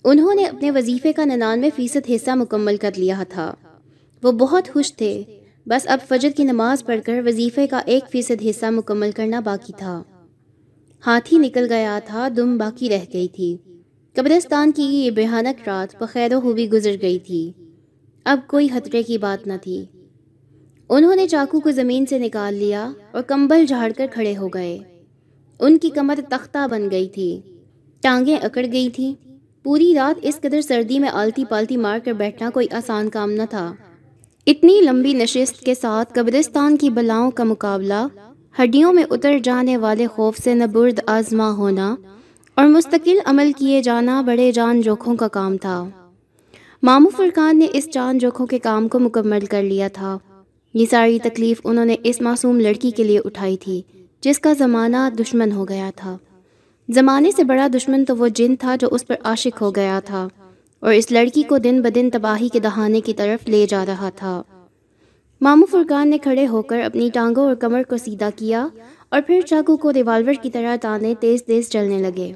انہوں 0.04 0.34
نے 0.34 0.46
اپنے 0.46 0.72
وظیفے 0.72 1.14
کا 1.14 1.26
ننانوے 1.26 1.70
فیصد 1.76 2.10
حصہ 2.10 2.32
مکمل 2.36 2.78
کر 2.78 2.92
لیا 2.98 3.24
تھا۔ 3.30 3.54
وہ 4.24 4.32
بہت 4.32 4.70
خوش 4.74 4.94
تھے۔ 4.96 5.24
بس 5.66 5.82
اب 5.86 5.98
فجر 6.08 6.30
کی 6.38 6.44
نماز 6.44 6.86
پڑھ 6.86 7.00
کر 7.06 7.22
وظیفے 7.26 7.68
کا 7.68 7.78
ایک 7.78 8.04
فیصد 8.12 8.46
حصہ 8.50 8.66
مکمل 8.70 9.12
کرنا 9.12 9.40
باقی 9.40 9.74
تھا۔ 9.78 10.04
ہاتھی 11.08 11.38
نکل 11.38 11.68
گیا 11.70 12.00
تھا، 12.06 12.28
دم 12.36 12.58
باقی 12.58 12.90
رہ 12.90 13.00
گئی 13.14 13.28
تھی۔ 13.28 13.58
قبرستان 14.16 14.72
کی 14.72 14.84
یہ 14.84 15.12
بھیانک 15.12 15.70
رات 15.70 16.02
بخیر 16.02 16.36
و 16.36 16.40
ہوئی 16.40 16.72
گزر 16.72 16.96
گئی 17.02 17.20
تھی۔ 17.20 17.52
اب 18.24 18.40
کوئی 18.48 18.68
خطرے 18.68 19.04
کی 19.04 19.18
بات 19.18 19.48
نہ 19.48 19.54
تھی۔ 19.62 19.86
انہوں 20.90 21.16
نے 21.16 21.28
چاقو 21.28 21.60
کو 21.60 21.72
زمین 21.72 22.06
سے 22.06 22.20
نکال 22.20 22.54
لیا 22.54 22.92
اور 23.12 23.22
کمبل 23.22 23.66
جھاڑ 23.66 23.92
کر 23.98 24.06
کھڑے 24.12 24.38
ہو 24.38 24.48
گئے۔ 24.48 24.80
ان 25.60 25.78
کی 25.78 25.90
کمر 25.90 26.20
تختہ 26.30 26.68
بن 26.72 26.92
گئی 26.92 27.08
تھی۔ 27.08 27.42
ٹانگیں 28.02 28.38
اکڑ 28.38 28.66
گئی 28.72 28.90
تھیں 28.90 29.14
پوری 29.64 29.94
رات 29.96 30.20
اس 30.22 30.40
قدر 30.42 30.62
سردی 30.62 31.00
میں 31.00 31.10
آلتی 31.10 31.46
پالتی 31.50 31.78
مار 31.78 32.00
کر 32.00 32.12
بیٹھنا 32.12 32.50
کوئی 32.50 32.68
آسان 32.72 33.10
کام 33.10 33.32
نہ 33.32 33.44
تھا۔ 33.50 33.74
اتنی 34.48 34.82
لمبی 34.82 35.14
نشست 35.14 35.62
کے 35.62 35.76
ساتھ 35.76 36.14
قبرستان 36.14 36.78
کی 36.78 36.90
بلاؤں 36.90 37.32
کا 37.32 37.44
مقابلہ 37.44 38.08
ہڈیوں 38.58 38.94
میں 38.94 39.04
اتر 39.10 39.38
جانے 39.44 39.78
والے 39.78 40.08
خوف 40.08 40.38
سے 40.44 40.54
نبرد 40.54 41.00
آزما 41.08 41.52
ہونا 41.52 41.96
اور 42.56 42.66
مستقل 42.66 43.20
عمل 43.26 43.52
کیے 43.58 43.82
جانا 43.82 44.22
بڑے 44.22 44.52
جان 44.52 44.82
جوکھوں 44.82 45.16
کا 45.16 45.28
کام 45.28 45.58
تھا۔ 45.58 45.90
مامو 46.84 47.10
فرقان 47.10 47.60
نے 47.60 47.68
اس 47.74 47.88
جان 47.94 48.18
جوکھوں 48.18 48.48
کے 48.48 48.60
کام 48.60 48.88
کو 48.88 49.00
مکمل 49.00 49.46
کر 49.46 49.64
لیا 49.64 49.88
تھا۔ 49.88 50.18
یہ 50.74 50.86
ساری 50.86 51.20
تکلیف 51.20 51.62
انہوں 51.64 51.86
نے 51.86 51.96
اس 52.04 52.22
معصوم 52.22 52.60
لڑکی 52.60 52.92
کے 52.92 53.04
لیے 53.04 53.20
اٹھائی 53.26 53.58
تھی، 53.58 53.82
جس 54.22 54.40
کا 54.40 54.54
زمانہ 54.54 54.98
دشمن 55.20 55.52
ہو 55.52 55.70
گیا 55.70 55.92
تھا۔ 55.96 56.18
زمانے 56.90 57.32
سے 57.32 57.44
بڑا 57.44 57.68
دشمن 57.76 58.06
تو 58.06 58.18
وہ 58.18 58.28
جن 58.28 58.56
تھا 58.56 58.76
جو 58.76 58.88
اس 58.92 59.08
پر 59.08 59.16
عاشق 59.24 59.62
ہو 59.62 59.76
گیا 59.76 60.00
تھا 60.06 60.28
اور 60.80 60.94
اس 60.94 61.12
لڑکی 61.12 61.44
کو 61.44 61.58
دن 61.58 61.82
بدن 61.82 62.10
تباہی 62.10 62.50
کے 62.50 62.60
دہانے 62.60 63.02
کی 63.02 63.14
طرف 63.14 63.50
لے 63.50 63.66
جا 63.70 63.86
رہا 63.86 64.10
تھا۔ 64.16 64.42
مامو 65.42 65.66
فرقان 65.66 66.10
نے 66.10 66.18
کھڑے 66.18 66.48
ہو 66.48 66.62
کر 66.62 66.80
اپنی 66.80 67.10
ٹانگوں 67.14 67.44
اور 67.44 67.56
کمر 67.56 67.82
کو 67.90 67.98
سیدھا 67.98 68.30
کیا 68.36 68.68
اور 69.10 69.22
پھر 69.28 69.42
چاقو 69.42 69.78
کو 69.78 69.94
ریوالور 69.94 70.34
کی 70.42 70.50
طرح 70.50 70.76
تانے 70.76 71.14
تیز 71.20 71.44
تیز 71.44 71.70
چلنے 71.70 71.98
لگے۔ 71.98 72.32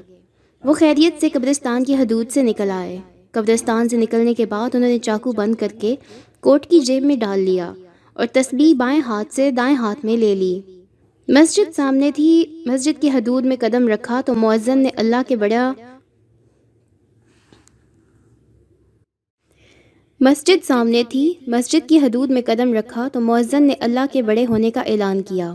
وہ 0.64 0.74
خیریت 0.74 1.20
سے 1.20 1.28
قبرستان 1.28 1.84
کی 1.84 1.96
حدود 1.96 2.30
سے 2.30 2.42
نکل 2.42 2.70
آئے۔ 2.70 2.98
قبرستان 3.30 3.88
سے 3.88 3.96
نکلنے 3.96 4.34
کے 4.34 4.46
بعد 4.46 4.74
انہوں 4.74 4.90
نے 4.90 4.98
چاقو 4.98 5.32
بند 5.32 5.54
کر 5.54 5.68
کے 5.80 5.94
کوٹ 6.40 6.66
کی 6.66 6.80
جیب 6.80 7.04
میں 7.04 7.16
ڈال 7.16 7.38
لیا 7.38 7.72
اور 8.12 8.26
تسبیح 8.32 8.74
بائیں 8.74 9.00
ہاتھ 9.00 9.34
سے 9.34 9.50
دائیں 9.50 9.76
ہاتھ 9.76 10.04
میں 10.04 10.16
لے 10.16 10.34
لی۔ 10.34 10.60
مسجد 11.28 11.74
سامنے 11.76 12.10
تھی، 12.14 12.62
مسجد 12.66 13.02
کی 13.02 13.10
حدود 13.10 13.44
میں 13.44 13.56
قدم 13.60 13.88
رکھا 13.88 14.20
تو 14.20 14.34
معذن 14.34 14.78
نے 14.78 14.88
اللہ 14.96 15.22
کے 15.28 15.36
بڑا 15.36 15.72
مسجد 20.24 20.64
سامنے 20.64 21.02
تھی، 21.08 21.34
مسجد 21.46 21.88
کی 21.88 21.98
حدود 21.98 22.30
میں 22.30 22.42
قدم 22.46 22.72
رکھا 22.72 23.08
تو 23.12 23.20
معذن 23.20 23.62
نے 23.62 23.74
اللہ 23.80 24.00
کے 24.12 24.22
بڑے 24.22 24.46
ہونے 24.48 24.70
کا 24.70 24.80
اعلان 24.80 25.22
کیا۔ 25.22 25.54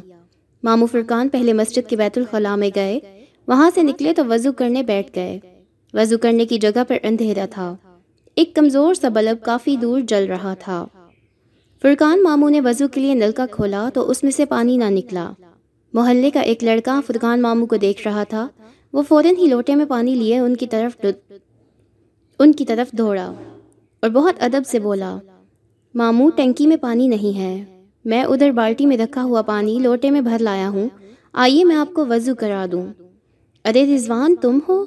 مامو 0.63 0.86
فرقان 0.86 1.30
پہلے 1.30 1.53
مسجد 1.53 1.89
کے 1.89 1.95
بیت 1.95 2.17
الخلاء 2.17 2.55
میں 2.55 2.70
گئے، 2.76 2.99
وہاں 3.47 3.72
سے 3.76 3.84
نکلے 3.84 4.13
تو 4.13 4.26
وضو 4.26 4.53
کرنے 4.53 4.84
بیٹھ 4.84 5.11
گئے۔ 5.15 5.39
وضو 5.93 6.17
کرنے 6.17 6.45
کی 6.45 6.57
جگہ 6.57 6.84
پر 6.88 6.97
اندھیرا 7.03 7.45
تھا۔ 7.51 7.76
ایک 8.36 8.55
کمزور 8.55 8.93
سا 8.93 9.09
بلب 9.09 9.45
کافی 9.45 9.76
دور 9.76 9.99
جل 9.99 10.26
رہا 10.26 10.53
تھا۔ 10.53 10.88
فرقان 11.82 12.24
ماموں 12.24 12.49
نے 12.49 12.61
وضو 12.61 12.88
کے 12.88 13.01
لیے 13.01 13.13
نلکا 13.13 13.45
کھولا 13.51 13.89
تو 13.93 14.09
اس 14.09 14.24
میں 14.24 14.32
سے 14.32 14.45
پانی 14.45 14.78
نہ 14.78 14.89
نکلا۔ 14.89 15.32
محلے 15.93 16.30
کا 16.30 16.39
ایک 16.39 16.63
لڑکا 16.63 17.01
فرقان 17.07 17.41
ماموں 17.41 17.67
کو 17.67 17.76
دیکھ 17.76 18.07
رہا 18.07 18.24
تھا۔ 18.24 18.47
وہ 18.93 19.01
فوراً 19.01 19.36
ہی 19.38 19.45
لوٹے 19.45 19.76
میں 19.76 19.86
پانی 19.86 20.15
لیے 20.15 20.39
ان 20.39 20.55
کی 20.55 20.67
طرف 20.67 21.05
ان 22.39 22.51
کی 22.51 22.65
طرف 22.65 22.91
دوڑا۔ 22.91 23.34
اور 24.02 24.10
بہت 24.10 24.34
ادب 24.39 24.62
سے 24.66 24.80
بولا، 24.80 25.18
ماموں، 25.95 26.32
ٹنکی 26.36 26.68
میں 26.68 26.78
پانی 26.78 27.08
نہیں 27.08 27.38
ہے۔ 27.38 27.84
میں 28.06 28.24
ادھر 28.24 28.52
بالٹی 28.52 28.86
میں 28.86 28.97
رکھا 28.97 29.24
ہوا 29.24 29.41
پانی 29.41 29.80
لوٹے 29.80 30.12
میں 30.12 30.22
بھر 30.22 30.39
لایا 30.39 30.70
ہوں۔ 30.70 30.89
آئیے 31.34 31.64
میں 31.64 31.76
آپ 31.76 31.93
کو 31.93 32.06
وضو 32.06 32.36
کرا 32.36 32.66
دوں۔ 32.72 32.86
ارے 33.66 33.95
رضوان، 33.95 34.36
تم 34.36 34.60
ہو؟ 34.70 34.86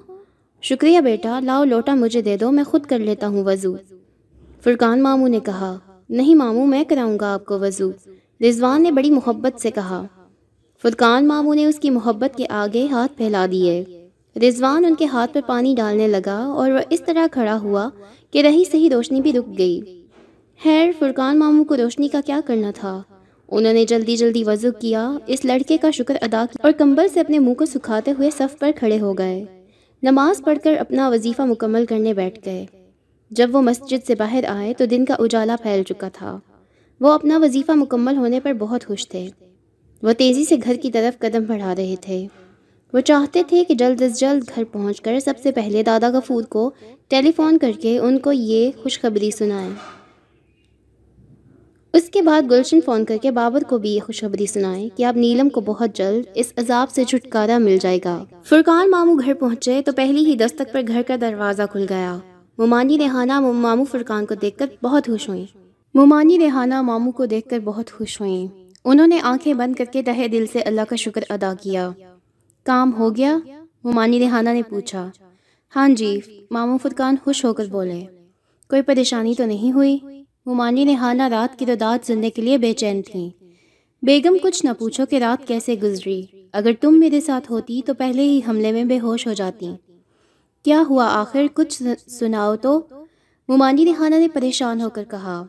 شکریہ 0.62 1.00
بیٹا، 1.00 1.40
لاؤ 1.40 1.64
لوٹا 1.64 1.94
مجھے 1.94 2.22
دے 2.22 2.36
دو، 2.36 2.50
میں 2.50 2.64
خود 2.64 2.86
کر 2.86 2.98
لیتا 2.98 3.28
ہوں 3.28 3.44
وضو۔ 3.44 3.76
فرقان 4.62 5.02
ماموں 5.02 5.28
نے 5.28 5.40
کہا، 5.40 5.78
نہیں 6.08 6.34
ماموں، 6.34 6.66
میں 6.66 6.84
کراؤں 6.84 7.18
گا 7.20 7.34
آپ 7.34 7.44
کو 7.44 7.58
وضو۔ 7.58 7.90
رضوان 8.48 8.82
نے 8.82 8.92
بڑی 8.92 9.10
محبت 9.10 9.60
سے 9.60 9.70
کہا۔ 9.70 10.06
فرقان 10.82 11.28
ماموں 11.28 11.54
نے 11.54 11.66
اس 11.66 11.78
کی 11.78 11.90
محبت 11.90 12.36
کے 12.36 12.44
آگے 12.48 12.86
ہاتھ 12.86 13.12
پھیلا 13.16 13.46
دیے۔ 13.52 13.84
رضوان 14.36 14.84
ان 14.84 14.94
کے 14.94 15.04
ہاتھ 15.04 15.34
پہ 15.34 15.40
پانی 15.46 15.74
ڈالنے 15.76 16.08
لگا 16.08 16.44
اور 16.44 16.70
وہ 16.70 16.78
اس 16.90 17.02
طرح 17.06 17.26
کھڑا 17.32 17.58
ہوا 17.62 17.88
کہ 18.32 18.42
رہی 18.42 18.62
صحیح 18.72 18.90
روشنی 18.90 19.20
بھی 19.20 19.32
رک 19.32 19.58
گئی۔ 19.58 19.80
خیر، 20.62 20.90
فرقان 20.98 21.38
ماموں 21.38 21.64
کو 21.64 21.76
روشنی 21.76 22.08
کا 22.08 22.20
کیا 22.26 22.40
کرنا 22.46 22.70
تھا؟ 22.74 23.02
انہوں 23.48 23.72
نے 23.72 23.84
جلدی 23.84 24.16
جلدی 24.16 24.44
وضو 24.44 24.68
کیا، 24.72 25.12
اس 25.26 25.44
لڑکے 25.44 25.76
کا 25.76 25.90
شکر 25.90 26.16
ادا 26.20 26.44
کیا 26.52 26.60
اور 26.62 26.72
کمبل 26.72 27.08
سے 27.08 27.20
اپنے 27.20 27.38
منہ 27.38 27.54
کو 27.54 27.66
سکھاتے 27.66 28.12
ہوئے 28.12 28.30
صف 28.30 28.58
پر 28.58 28.70
کھڑے 28.76 29.00
ہو 29.00 29.18
گئے۔ 29.18 29.44
نماز 30.02 30.44
پڑھ 30.44 30.58
کر 30.64 30.76
اپنا 30.76 31.08
وظیفہ 31.08 31.42
مکمل 31.42 31.86
کرنے 31.86 32.14
بیٹھ 32.14 32.38
گئے۔ 32.46 32.66
جب 33.30 33.48
وہ 33.52 33.62
مسجد 33.62 34.06
سے 34.06 34.14
باہر 34.14 34.44
آئے 34.44 34.74
تو 34.74 34.84
دن 34.84 35.04
کا 35.04 35.14
اجالا 35.18 35.56
پھیل 35.62 35.82
چکا 35.82 36.08
تھا۔ 36.08 36.38
وہ 37.00 37.12
اپنا 37.12 37.38
وظیفہ 37.38 37.72
مکمل 37.72 38.16
ہونے 38.16 38.40
پر 38.40 38.52
بہت 38.52 38.86
خوش 38.86 39.08
تھے۔ 39.08 39.28
وہ 40.02 40.12
تیزی 40.12 40.44
سے 40.44 40.56
گھر 40.64 40.74
کی 40.74 40.90
طرف 40.90 41.18
قدم 41.18 41.44
بڑھا 41.44 41.74
رہے 41.76 41.94
تھے۔ 42.00 42.26
وہ 42.92 43.00
چاہتے 43.00 43.42
تھے 43.42 43.64
کہ 43.64 43.74
جلد 43.74 44.02
از 44.02 44.20
جلد 44.20 44.50
گھر 44.54 44.64
پہنچ 44.64 45.00
کر 45.00 45.20
سب 45.20 45.34
سے 45.42 45.52
پہلے 45.52 45.82
دادا 45.82 46.08
غفور 46.08 46.42
کو 46.42 46.70
ٹیلی 47.08 47.32
فون 47.32 47.58
کر 47.58 47.70
کے 47.80 47.98
ان 47.98 48.18
کو 48.18 48.32
یہ 48.32 48.70
خوشخبری 48.82 49.30
سنائیں۔ 49.30 49.70
اس 51.92 52.10
کے 52.10 52.22
بعد 52.22 52.42
گلشن 52.50 52.80
فون 52.80 53.04
کر 53.04 53.16
کے 53.22 53.30
بابر 53.30 53.62
کو 53.62 53.78
بھی 53.78 53.90
یہ 53.90 54.00
خوشخبری 54.00 54.46
سنائیں 54.46 54.88
کہ 54.96 55.04
اب 55.06 55.16
نیلم 55.16 55.48
کو 55.48 55.60
بہت 55.60 55.96
جلد 55.96 56.24
اس 56.34 56.52
عذاب 56.56 56.90
سے 56.90 57.04
چھٹکارا 57.04 57.58
مل 57.58 57.78
جائے 57.80 57.98
گا۔ 58.04 58.24
فرقان 58.44 58.90
ماموں 58.90 59.18
گھر 59.18 59.34
پہنچے 59.34 59.80
تو 59.86 59.92
پہلی 59.92 60.26
ہی 60.26 60.34
دستک 60.34 60.72
پر 60.72 60.80
گھر 60.88 61.02
کا 61.06 61.16
دروازہ 61.20 61.62
کھل 61.72 61.86
گیا۔ 61.88 62.18
ممانی 62.58 62.98
ریحانہ 62.98 63.40
ماموں 63.40 63.84
فرقان 63.90 64.26
کو 64.26 64.34
دیکھ 64.34 64.58
کر 64.58 64.66
بہت 64.82 65.06
خوش 65.06 65.28
ہوئیں۔ 65.28 65.46
ممانی 65.94 66.38
ریحانہ 66.38 66.82
ماموں 66.82 67.12
کو 67.12 67.26
دیکھ 67.26 67.48
کر 67.48 67.58
بہت 67.58 67.90
خوش 67.90 68.20
ہوئیں۔ 68.20 68.46
انہوں 68.84 69.06
نے 69.06 69.18
آنکھیں 69.22 69.54
بند 69.54 69.74
کر 69.74 69.84
کے 69.84 70.02
تہے 70.02 70.28
دل 70.28 70.44
سے 70.52 70.60
اللہ 70.60 70.80
کا 70.88 70.96
شکر 70.96 71.20
ادا 71.28 71.52
کیا۔ 71.60 71.90
کام 72.64 72.94
ہو 72.98 73.16
گیا 73.16 73.38
ممانی 73.84 74.18
ریحانہ 74.18 74.50
نے 74.50 74.62
پوچھا 74.62 75.10
ہاں 75.76 75.88
جی 75.88 76.20
ماموں 76.50 76.78
فرقان 76.82 77.16
خوش 77.24 77.44
ہو 77.44 77.54
کر 77.54 77.64
بولے۔ 77.66 78.04
کوئی 78.70 78.82
پریشانی 78.82 79.34
تو 79.34 79.44
نہیں 79.44 79.72
ہوئی؟ 79.72 79.98
ممانی 80.46 80.84
ریحانہ 80.86 81.22
رات 81.22 81.58
کی 81.58 81.64
داد 81.64 82.04
سننے 82.04 82.30
کے 82.30 82.42
لیے 82.42 82.58
بے 82.58 82.72
چین 82.72 83.02
تھیں 83.02 83.30
بیگم، 84.02 84.36
کچھ 84.42 84.66
نہ 84.66 84.70
پوچھو 84.78 85.06
کہ 85.06 85.16
رات 85.16 85.48
کیسے 85.48 85.74
گزری۔ 85.82 86.22
اگر 86.52 86.72
تم 86.80 86.98
میرے 86.98 87.20
ساتھ 87.20 87.52
ہوتی 87.52 87.80
تو 87.86 87.94
پہلے 87.94 88.22
ہی 88.22 88.40
حملے 88.48 88.72
میں 88.72 88.84
بے 88.84 89.00
ہوش 89.00 89.26
ہو 89.26 89.32
جاتی۔ 89.32 89.70
کیا 90.62 90.82
ہوا 90.90 91.08
آخر؟ 91.10 91.46
کچھ 91.54 91.82
سناؤ 92.10 92.56
تو۔ 92.56 92.80
ممانی 93.48 93.84
ریحانہ 93.84 94.14
نے 94.14 94.28
پریشان 94.28 94.80
ہو 94.80 94.90
کر 94.90 95.04
کہا، 95.10 95.42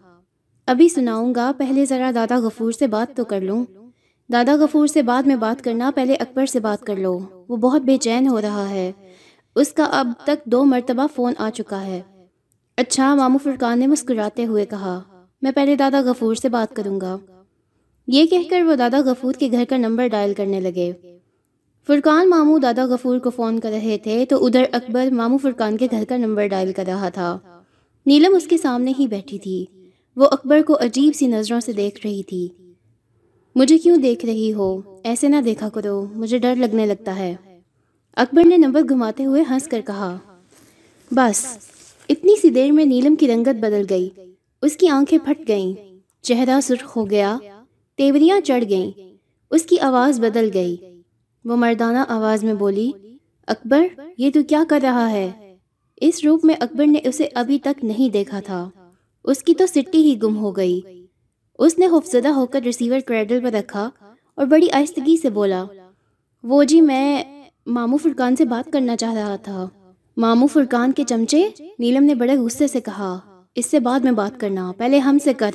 ابھی 0.67 0.89
سناؤں 0.89 1.35
گا، 1.35 1.51
پہلے 1.57 1.85
ذرا 1.85 2.11
دادا 2.15 2.39
غفور 2.39 2.71
سے 2.71 2.87
بات 2.87 3.17
تو 3.17 3.25
کر 3.25 3.41
لوں۔ 3.41 3.65
دادا 4.33 4.55
غفور 4.55 4.87
سے 4.87 5.01
بعد 5.01 5.23
میں 5.23 5.35
بات 5.35 5.63
کرنا، 5.63 5.91
پہلے 5.95 6.15
اکبر 6.15 6.45
سے 6.45 6.59
بات 6.59 6.85
کر 6.85 6.95
لو۔ 6.95 7.19
وہ 7.49 7.57
بہت 7.57 7.81
بے 7.81 7.97
چین 7.97 8.27
ہو 8.27 8.41
رہا 8.41 8.69
ہے۔ 8.69 8.91
اس 9.55 9.73
کا 9.73 9.83
اب 9.83 10.07
تک 10.23 10.45
دو 10.45 10.65
مرتبہ 10.65 11.07
فون 11.15 11.33
آ 11.37 11.49
چکا 11.53 11.85
ہے۔ 11.85 12.01
اچھا 12.77 13.15
مامو 13.15 13.37
فرقان 13.37 13.79
نے 13.79 13.87
مسکراتے 13.87 14.45
ہوئے 14.45 14.65
کہا، 14.65 15.01
میں 15.41 15.51
پہلے 15.51 15.75
دادا 15.75 16.01
غفور 16.01 16.35
سے 16.35 16.49
بات 16.49 16.75
کروں 16.75 17.01
گا۔ 17.01 17.17
یہ 18.07 18.25
کہہ 18.25 18.49
کر 18.49 18.61
وہ 18.61 18.75
دادا 18.75 18.99
غفور 19.05 19.33
کے 19.33 19.51
گھر 19.51 19.63
کا 19.69 19.77
نمبر 19.77 20.07
ڈائل 20.07 20.33
کرنے 20.33 20.59
لگے۔ 20.59 20.91
فرقان 21.87 22.29
مامو 22.29 22.57
دادا 22.57 22.85
غفور 22.85 23.19
کو 23.19 23.29
فون 23.29 23.59
کر 23.59 23.69
رہے 23.69 23.97
تھے، 23.97 24.25
تو 24.29 24.45
ادھر 24.45 24.63
اکبر 24.71 25.11
مامو 25.11 25.37
فرقان 25.37 25.77
کے 25.77 25.87
گھر 25.91 26.03
کا 26.09 26.17
نمبر 26.17 26.47
ڈائل 26.47 26.73
کر 26.73 26.83
رہا 26.87 27.09
تھا۔ 27.09 27.39
نیلم 28.05 28.35
اس 28.35 28.47
کے 28.47 28.57
سامنے 28.57 28.93
ہی 28.99 29.07
بیٹھی 29.07 29.39
تھی۔ 29.39 29.65
وہ 30.15 30.25
اکبر 30.25 30.61
کو 30.67 30.77
عجیب 30.79 31.15
سی 31.15 31.27
نظروں 31.27 31.59
سے 31.59 31.73
دیکھ 31.73 32.07
رہی 32.07 32.23
تھی۔ 32.23 32.49
مجھے 33.55 33.77
کیوں 33.77 33.97
دیکھ 33.97 34.25
رہی 34.25 34.53
ہو؟ 34.53 34.81
ایسے 35.03 35.27
نہ 35.27 35.35
دیکھا 35.45 35.69
کرو، 35.69 36.05
مجھے 36.15 36.37
ڈر 36.37 36.55
لگنے 36.55 36.85
لگتا 36.85 37.15
ہے۔ 37.15 37.35
اکبر 38.15 38.43
نے 38.43 38.57
نمبر 38.57 38.81
گھماتے 38.89 39.25
ہوئے 39.25 39.43
ہنس 39.49 39.67
کر 39.67 39.81
کہا، 39.81 40.17
بس، 41.11 41.57
اتنی 42.09 42.39
سی 42.41 42.49
دیر 42.49 42.71
میں 42.71 42.85
نیلم 42.85 43.15
کی 43.15 43.27
رنگت 43.27 43.55
بدل 43.55 43.85
گئی۔ 43.89 44.09
اس 44.61 44.77
کی 44.77 44.87
آنکھیں 44.87 45.19
پھٹ 45.25 45.47
گئیں، 45.47 45.73
چہرہ 46.21 46.61
سرخ 46.61 46.97
ہو 46.97 47.09
گیا، 47.09 47.37
تیوریاں 47.95 48.39
چڑھ 48.39 48.63
گئیں، 48.69 48.91
اس 49.51 49.63
کی 49.63 49.79
آواز 49.79 50.19
بدل 50.19 50.49
گئی۔ 50.53 50.75
وہ 51.45 51.55
مردانہ 51.55 51.97
آواز 52.07 52.43
میں 52.43 52.53
بولی، 52.53 52.91
اکبر، 53.47 53.87
یہ 54.17 54.29
تو 54.33 54.39
کیا 54.43 54.63
کر 54.69 54.79
رہا 54.83 55.11
ہے؟ 55.11 55.55
اس 56.01 56.25
روپ 56.25 56.45
میں 56.45 56.55
اکبر 56.59 56.85
نے 56.85 56.99
اسے 57.03 57.27
ابھی 57.33 57.59
تک 57.59 57.85
نہیں 57.85 58.09
دیکھا 58.13 58.39
تھا۔ 58.39 58.69
اس 59.23 59.43
کی 59.43 59.53
تو 59.53 59.65
سٹی 59.65 60.03
ہی 60.03 60.21
گم 60.23 60.37
ہو 60.37 60.57
گئی۔ 60.57 60.81
اس 61.59 61.77
نے 61.79 61.87
خوفزدہ 61.87 62.27
ہو 62.27 62.45
کر 62.45 62.61
ریسیور 62.61 62.99
کریڈل 62.99 63.39
پر 63.43 63.51
رکھا 63.51 63.89
اور 64.35 64.45
بڑی 64.45 64.67
آہستگی 64.71 65.17
سے 65.21 65.29
بولا، 65.29 65.63
وہ 66.43 66.63
جی 66.63 66.81
میں 66.81 67.23
مامو 67.65 67.97
فرقان 67.97 68.35
سے 68.35 68.45
بات 68.45 68.73
کرنا 68.73 68.97
چاہ 68.97 69.13
رہا 69.13 69.35
تھا۔ 69.35 69.67
مامو 70.17 70.47
فرقان 70.47 70.91
کے 70.91 71.03
چمچے 71.03 71.49
نیلم 71.79 72.03
نے 72.03 72.15
بڑے 72.15 72.37
غصے 72.37 72.67
سے 72.67 72.81
کہا، 72.81 73.19
اس 73.55 73.65
سے 73.65 73.79
بعد 73.79 73.99
میں 73.99 74.11
بات 74.11 74.39
کرنا، 74.39 74.71
پہلے 74.77 74.99
ہم 74.99 75.17
سے 75.17 75.33
کر۔ 75.33 75.51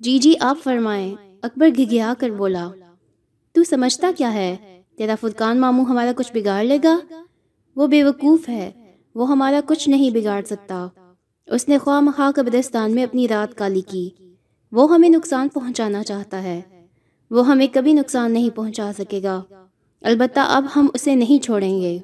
جی 0.00 0.18
جی 0.18 0.34
آپ 0.40 0.58
فرمائیں۔ 0.62 1.14
اکبر 1.42 1.68
گھگیا 1.76 2.14
کر 2.18 2.30
بولا، 2.30 2.68
تو 3.52 3.64
سمجھتا 3.64 4.10
کیا 4.16 4.34
ہے؟ 4.34 4.56
تیرا 4.96 5.14
فرقان 5.20 5.60
مامو 5.60 5.82
ہمارا 5.82 6.12
کچھ 6.16 6.32
بگاڑ 6.32 6.64
لے 6.64 6.78
گا؟ 6.84 6.98
وہ 7.76 7.86
بے 7.86 8.04
وقوف 8.04 8.48
ہے، 8.48 8.70
وہ 9.14 9.28
ہمارا 9.28 9.60
کچھ 9.66 9.88
نہیں 9.88 10.10
بگاڑ 10.10 10.42
سکتا۔ 10.42 10.86
اس 11.46 11.68
نے 11.68 11.78
خواہ 11.78 12.00
مخواہ 12.00 12.30
قبرستان 12.30 12.94
میں 12.94 13.02
اپنی 13.02 13.28
رات 13.28 13.54
کالی 13.54 13.80
کی۔ 13.80 14.10
وہ 14.72 14.94
ہمیں 14.94 15.08
نقصان 15.08 15.48
پہنچانا 15.48 16.02
چاہتا 16.04 16.42
ہے۔ 16.42 16.62
وہ 17.30 17.46
ہمیں 17.46 17.66
کبھی 17.72 17.92
نقصان 17.92 18.32
نہیں 18.32 18.50
پہنچا 18.50 18.90
سکے 18.98 19.22
گا۔ 19.22 19.42
البتہ 20.02 20.40
اب 20.40 20.64
ہم 20.76 20.86
اسے 20.94 21.14
نہیں 21.14 21.42
چھوڑیں 21.42 21.80
گے۔ 21.80 21.98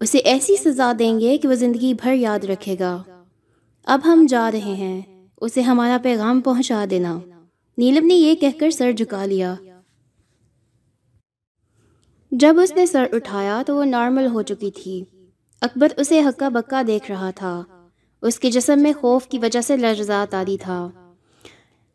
اسے 0.00 0.18
ایسی 0.18 0.56
سزا 0.56 0.92
دیں 0.98 1.20
گے 1.20 1.38
کہ 1.38 1.48
وہ 1.48 1.54
زندگی 1.54 1.94
بھر 1.94 2.14
یاد 2.14 2.44
رکھے 2.44 2.76
گا۔ 2.80 3.02
اب 3.84 4.00
ہم 4.04 4.26
جا 4.28 4.50
رہے 4.52 4.58
ہیں۔ 4.58 5.26
اسے 5.40 5.60
ہمارا 5.60 5.98
پیغام 6.02 6.40
پہنچا 6.40 6.84
دینا۔ 6.90 7.18
نیلم 7.78 8.06
نے 8.06 8.14
یہ 8.14 8.34
کہہ 8.34 8.58
کر 8.60 8.70
سر 8.70 8.92
جھکا 8.92 9.24
لیا۔ 9.24 9.54
جب 12.30 12.56
اس 12.62 12.72
نے 12.76 12.86
سر 12.86 13.06
اٹھایا 13.12 13.62
تو 13.66 13.76
وہ 13.76 13.84
نارمل 13.84 14.26
ہو 14.26 14.42
چکی 14.42 14.70
تھی۔ 14.70 15.04
اکبر 15.60 15.88
اسے 15.96 16.20
ہکا 16.20 16.48
بکا 16.48 16.82
دیکھ 16.86 17.10
رہا 17.10 17.30
تھا۔ 17.30 17.62
اس 18.22 18.38
کے 18.38 18.50
جسم 18.50 18.82
میں 18.82 18.92
خوف 19.00 19.26
کی 19.26 19.38
وجہ 19.38 19.60
سے 19.60 19.76
لرزات 19.76 20.34
آ 20.34 20.42
تھا۔ 20.60 20.90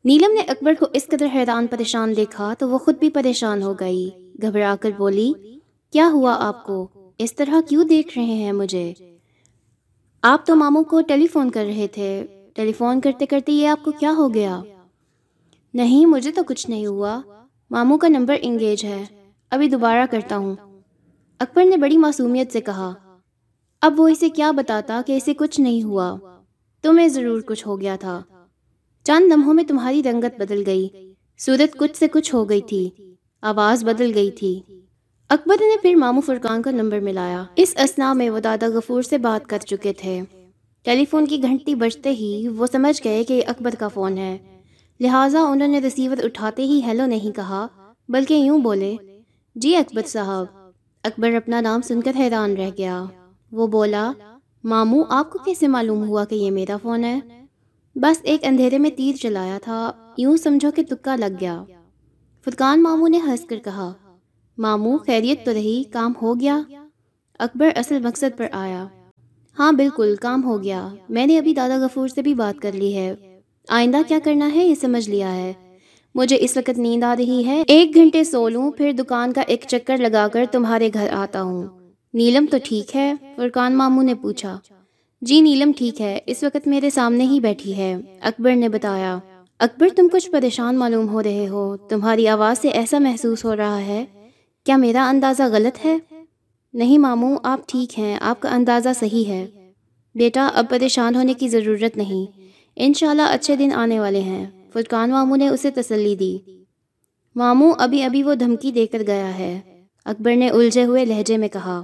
نیلم 0.05 0.33
نے 0.33 0.41
اکبر 0.41 0.73
کو 0.79 0.85
اس 0.93 1.07
قدر 1.07 1.25
حیران 1.33 1.67
پریشان 1.67 2.15
دیکھا 2.15 2.53
تو 2.59 2.69
وہ 2.69 2.77
خود 2.77 2.99
بھی 2.99 3.09
پریشان 3.09 3.63
ہو 3.63 3.73
گئی۔ 3.73 4.09
گھبرا 4.41 4.75
کر 4.81 4.89
بولی، 4.97 5.33
کیا 5.91 6.09
ہوا 6.13 6.35
آپ 6.39 6.65
کو؟ 6.65 6.87
اس 7.17 7.35
طرح 7.35 7.55
کیوں 7.69 7.83
دیکھ 7.83 8.17
رہے 8.17 8.25
ہیں 8.25 8.51
مجھے؟ 8.51 8.93
آپ 10.21 10.45
تو 10.45 10.55
ماموں 10.55 10.83
کو 10.83 11.01
ٹیلی 11.01 11.27
فون 11.27 11.49
کر 11.49 11.65
رہے 11.65 11.87
تھے۔ 11.87 12.25
ٹیلی 12.53 12.73
فون 12.73 13.01
کرتے 13.01 13.25
کرتے 13.25 13.51
یہ 13.51 13.67
آپ 13.67 13.83
کو 13.83 13.91
کیا 13.91 14.13
ہو 14.17 14.33
گیا؟ 14.33 14.61
نہیں، 15.73 16.05
مجھے 16.05 16.31
تو 16.31 16.43
کچھ 16.43 16.69
نہیں 16.69 16.85
ہوا۔ 16.85 17.21
ماموں 17.71 17.97
کا 17.97 18.07
نمبر 18.07 18.35
انگیج 18.41 18.85
ہے۔ 18.85 19.03
ابھی 19.49 19.69
دوبارہ 19.69 20.05
کرتا 20.11 20.37
ہوں۔ 20.37 20.55
اکبر 21.39 21.65
نے 21.65 21.77
بڑی 21.77 21.97
معصومیت 21.97 22.51
سے 22.51 22.61
کہا 22.61 22.93
اب 23.87 23.99
وہ 23.99 24.07
اسے 24.07 24.29
کیا 24.29 24.51
بتاتا 24.51 25.01
کہ 25.05 25.17
اسے 25.17 25.33
کچھ 25.33 25.59
نہیں 25.59 25.83
ہوا؟ 25.83 26.17
تمہیں 26.81 27.07
ضرور 27.07 27.41
کچھ 27.41 27.67
ہو 27.67 27.81
گیا 27.81 27.95
تھا۔ 27.95 28.23
چند 29.03 29.33
لمحوں 29.33 29.53
میں 29.53 29.63
تمہاری 29.63 30.03
رنگت 30.03 30.39
بدل 30.39 30.63
گئی۔ 30.65 31.13
صورت 31.39 31.77
کچھ 31.77 31.97
سے 31.97 32.07
کچھ 32.07 32.35
ہو 32.35 32.49
گئی 32.49 32.61
تھی۔ 32.61 32.89
آواز 33.41 33.83
بدل 33.83 34.11
گئی 34.15 34.31
تھی۔ 34.31 34.61
اکبر 35.29 35.55
نے 35.59 35.77
پھر 35.81 35.95
مامو 35.95 36.21
فرقان 36.21 36.61
کا 36.61 36.71
نمبر 36.71 36.99
ملایا۔ 36.99 37.43
اس 37.55 37.73
اسنا 37.77 38.13
میں 38.13 38.29
وہ 38.29 38.39
دادا 38.39 38.67
غفور 38.67 39.01
سے 39.01 39.17
بات 39.17 39.49
کر 39.49 39.57
چکے 39.57 39.93
تھے۔ 39.93 40.21
ٹیلی 40.83 41.05
فون 41.05 41.25
کی 41.25 41.41
گھنٹی 41.41 41.75
بجتے 41.75 42.09
ہی 42.09 42.47
وہ 42.47 42.67
سمجھ 42.71 43.01
گئے 43.03 43.23
کہ 43.23 43.43
اکبر 43.47 43.75
کا 43.79 43.87
فون 43.87 44.17
ہے۔ 44.17 44.37
لہٰذا 44.99 45.39
انہوں 45.39 45.67
نے 45.67 45.79
ریسیور 45.79 46.17
اٹھاتے 46.23 46.63
ہی 46.63 46.81
ہیلو 46.83 47.05
نہیں 47.05 47.35
کہا، 47.35 47.67
بلکہ 48.09 48.33
یوں 48.33 48.59
بولے 48.59 48.95
جی 49.55 49.75
اکبر 49.75 50.01
صاحب۔ 50.07 50.45
اکبر 51.03 51.31
اپنا 51.31 51.61
نام 51.61 51.81
سن 51.81 52.01
کر 52.01 52.11
حیران 52.19 52.53
رہ 52.53 52.69
گیا۔ 52.77 53.05
وہ 53.51 53.67
بولا، 53.67 54.11
ماموں، 54.63 55.03
آپ 55.09 55.31
کو 55.31 55.39
کیسے 55.39 55.67
معلوم 55.67 56.07
ہوا 56.07 56.25
کہ 56.25 56.35
یہ 56.35 56.51
میرا 56.51 56.77
فون 56.77 57.03
ہے؟ 57.03 57.19
بس 57.95 58.19
ایک 58.23 58.41
اندھیرے 58.43 58.77
میں 58.77 58.89
تیر 58.89 59.15
چلایا 59.15 59.57
تھا، 59.63 59.91
یوں 60.17 60.37
سمجھو 60.37 60.71
کہ 60.71 60.83
تکا 60.89 61.15
لگ 61.15 61.35
گیا۔ 61.41 61.63
فرقان 62.45 62.83
ماموں 62.83 63.09
نے 63.09 63.19
ہنس 63.27 63.45
کر 63.45 63.57
کہا، 63.57 63.93
ماموں، 64.57 64.97
خیریت 64.97 65.45
تو 65.45 65.53
رہی، 65.53 65.83
کام 65.83 66.13
ہو 66.21 66.39
گیا؟ 66.39 66.61
اکبر 67.39 67.69
اصل 67.75 67.99
مقصد 67.99 68.37
پر 68.37 68.47
آیا۔ 68.51 68.87
ہاں 69.59 69.71
بالکل، 69.71 70.15
کام 70.21 70.43
ہو 70.43 70.63
گیا۔ 70.63 70.87
میں 71.09 71.25
نے 71.25 71.37
ابھی 71.37 71.53
دادا 71.53 71.77
غفور 71.77 72.07
سے 72.07 72.21
بھی 72.21 72.33
بات 72.33 72.61
کر 72.61 72.71
لی 72.71 72.95
ہے۔ 72.95 73.15
آئندہ 73.69 73.97
کیا 74.07 74.19
کرنا 74.23 74.55
ہے 74.55 74.65
یہ 74.65 74.75
سمجھ 74.75 75.09
لیا 75.09 75.35
ہے۔ 75.35 75.53
مجھے 76.15 76.37
اس 76.39 76.57
وقت 76.57 76.77
نیند 76.77 77.03
آ 77.03 77.15
رہی 77.15 77.45
ہے۔ 77.45 77.63
ایک 77.67 77.95
گھنٹے 77.95 78.23
سو 78.23 78.49
لوں، 78.49 78.71
پھر 78.71 78.91
دکان 78.91 79.33
کا 79.33 79.41
ایک 79.41 79.65
چکر 79.67 79.97
لگا 79.97 80.27
کر 80.27 80.45
تمہارے 80.51 80.89
گھر 80.93 81.07
آتا 81.11 81.41
ہوں۔ 81.41 81.67
نیلم 82.17 82.45
تو 82.51 82.57
ٹھیک 82.63 82.95
ہے، 82.95 83.13
فرقان 83.35 83.77
ماموں 83.77 84.03
نے 84.03 84.15
پوچھا۔ 84.15 84.59
جی 85.21 85.41
نیلم 85.41 85.71
ٹھیک 85.77 86.01
ہے، 86.01 86.19
اس 86.25 86.43
وقت 86.43 86.67
میرے 86.67 86.89
سامنے 86.89 87.23
ہی 87.23 87.39
بیٹھی 87.39 87.77
ہے، 87.77 87.95
اکبر 88.21 88.55
نے 88.55 88.69
بتایا۔ 88.69 89.17
اکبر، 89.59 89.87
تم 89.95 90.07
کچھ 90.11 90.31
پریشان 90.31 90.77
معلوم 90.77 91.09
ہو 91.09 91.23
رہے 91.23 91.47
ہو، 91.47 91.77
تمہاری 91.77 92.27
آواز 92.27 92.59
سے 92.59 92.67
ایسا 92.67 92.99
محسوس 92.99 93.45
ہو 93.45 93.55
رہا 93.55 93.81
ہے۔ 93.81 94.05
کیا 94.65 94.75
میرا 94.75 95.09
اندازہ 95.09 95.43
غلط 95.51 95.85
ہے؟ 95.85 95.97
نہیں 96.73 96.97
ماموں، 96.97 97.37
آپ 97.43 97.59
ٹھیک 97.67 97.99
ہیں، 97.99 98.17
آپ 98.21 98.39
کا 98.39 98.49
اندازہ 98.49 98.89
صحیح 98.99 99.25
ہے۔ 99.25 99.71
بیٹا، 100.15 100.49
اب 100.53 100.65
پریشان 100.69 101.15
ہونے 101.15 101.33
کی 101.33 101.47
ضرورت 101.47 101.97
نہیں۔ 101.97 102.41
انشاءاللہ 102.75 103.21
اچھے 103.21 103.55
دن 103.55 103.69
آنے 103.75 103.99
والے 103.99 104.19
ہیں۔ 104.19 104.45
فرقان 104.73 105.09
ماموں 105.09 105.37
نے 105.37 105.47
اسے 105.47 105.71
تسلی 105.71 106.15
دی۔ 106.15 106.37
ماموں، 107.35 107.73
ابھی 107.77 108.03
ابھی 108.03 108.23
وہ 108.23 108.35
دھمکی 108.35 108.71
دے 108.71 108.85
کر 108.85 109.01
گیا 109.07 109.37
ہے۔ 109.37 109.61
اکبر 110.05 110.35
نے 110.35 110.49
الجھے 110.49 110.83
ہوئے 110.83 111.05
لہجے 111.05 111.37
میں 111.37 111.47
کہا۔ 111.47 111.83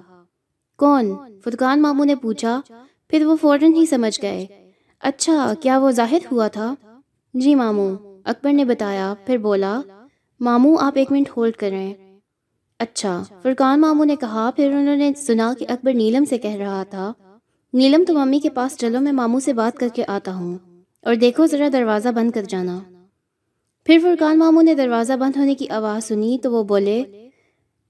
کون؟ 0.84 1.12
فرقان 1.44 1.82
ماموں 1.82 2.06
نے 2.06 2.16
پوچھا، 2.16 2.62
پھر 3.10 3.26
وہ 3.26 3.36
فوراً 3.42 3.74
ہی 3.74 3.86
سمجھ 3.86 4.20
گئے۔ 4.22 4.46
اچھا 5.00 5.54
کیا 5.62 5.78
وہ 5.78 5.92
ظاہر 5.92 6.18
ہوا 6.32 6.48
تھا؟ 6.48 6.76
جی 7.34 7.56
ماموں، 7.56 7.96
اکبر 8.24 8.54
نے 8.54 8.66
بتایا، 8.66 9.14
پھر 9.26 9.38
بولا، 9.38 9.82
ماموں، 10.40 10.78
آپ 10.80 10.94
ایک 10.96 11.12
منٹ 11.12 11.30
ہولڈ 11.38 11.54
کریں۔ 11.54 11.94
اچھا 12.80 13.24
فرقان 13.42 13.82
ماموں 13.82 14.06
نے 14.06 14.16
کہا، 14.16 14.50
پھر 14.56 14.72
انہوں 14.72 14.96
نے 14.96 15.12
سنا 15.18 15.54
کہ 15.60 15.66
اکبر 15.70 15.94
نیلم 15.94 16.26
سے 16.26 16.38
کہہ 16.38 16.56
رہا 16.56 16.84
تھا۔ 16.84 17.14
نیلم 17.74 18.04
تو 18.08 18.14
ممی 18.14 18.40
کے 18.40 18.50
پاس 18.50 18.78
چلو، 18.78 19.00
میں 19.00 19.12
ماموں 19.12 19.40
سے 19.40 19.54
بات 19.54 19.80
کر 19.80 19.88
کے 19.94 20.04
آتا 20.08 20.36
ہوں۔ 20.36 20.58
اور 21.02 21.16
دیکھو، 21.16 21.46
ذرا 21.46 21.68
دروازہ 21.74 22.10
بند 22.10 22.32
کر 22.32 22.44
جانا۔ 22.44 22.80
پھر 23.86 24.00
فرقان 24.04 24.40
ماموں 24.40 24.64
نے 24.64 24.74
دروازہ 24.74 25.14
بند 25.14 25.38
ہونے 25.38 25.56
کی 25.56 25.70
آواز 25.70 26.08
سنی 26.08 26.38
تو 26.44 26.52
وہ 26.52 26.64
بولے، 26.64 27.04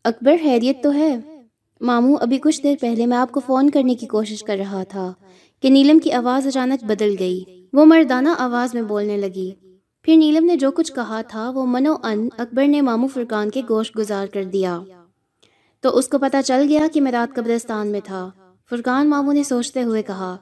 اکبر، 0.04 0.36
خیریت 0.44 0.84
تو 0.84 0.94
ہے؟ 0.94 1.33
ماموں، 1.82 2.18
ابھی 2.22 2.38
کچھ 2.38 2.64
دیر 2.64 2.76
پہلے 2.82 3.06
میں 3.06 3.18
آپ 3.18 3.32
کو 3.32 3.40
فون 3.40 3.70
کرنے 3.70 3.96
کی 3.96 4.08
کوشش 4.08 4.44
کر 4.44 4.56
رہا 4.58 4.84
تھا 4.84 5.14
کہ 5.62 5.70
نیلم 5.70 6.00
کی 6.00 6.12
آواز 6.12 6.48
اچانک 6.48 6.84
بدل 6.84 7.16
گئی۔ 7.20 7.44
وہ 7.74 7.86
مردانہ 7.86 8.30
آواز 8.38 8.74
میں 8.74 8.82
بولنے 8.82 9.18
لگی۔ 9.18 9.52
پھر 10.02 10.16
نیلم 10.16 10.46
نے 10.46 10.56
جو 10.56 10.72
کچھ 10.72 10.94
کہا 10.94 11.22
تھا، 11.22 11.50
وہ 11.50 11.66
منو 11.66 11.96
ان 12.04 12.28
اکبر 12.38 12.68
نے 12.68 12.82
ماموں 12.82 13.08
فرقان 13.08 13.50
کے 13.50 13.62
گوشت 13.70 13.98
گزار 13.98 14.28
کر 14.28 14.44
دیا۔ 14.44 14.82
تو 15.82 15.98
اس 15.98 16.08
کو 16.08 16.18
پتا 16.18 16.42
چل 16.42 16.66
گیا 16.70 16.88
کہ 16.94 17.02
میں 17.02 17.12
رات 17.12 17.36
قبرستان 17.36 17.88
میں 17.88 18.00
تھا۔ 18.04 18.30
فرقان 18.70 19.10
ماموں 19.10 19.34
نے 19.34 19.44
سوچتے 19.44 19.84
ہوئے 19.84 20.04
کہا، 20.04 20.38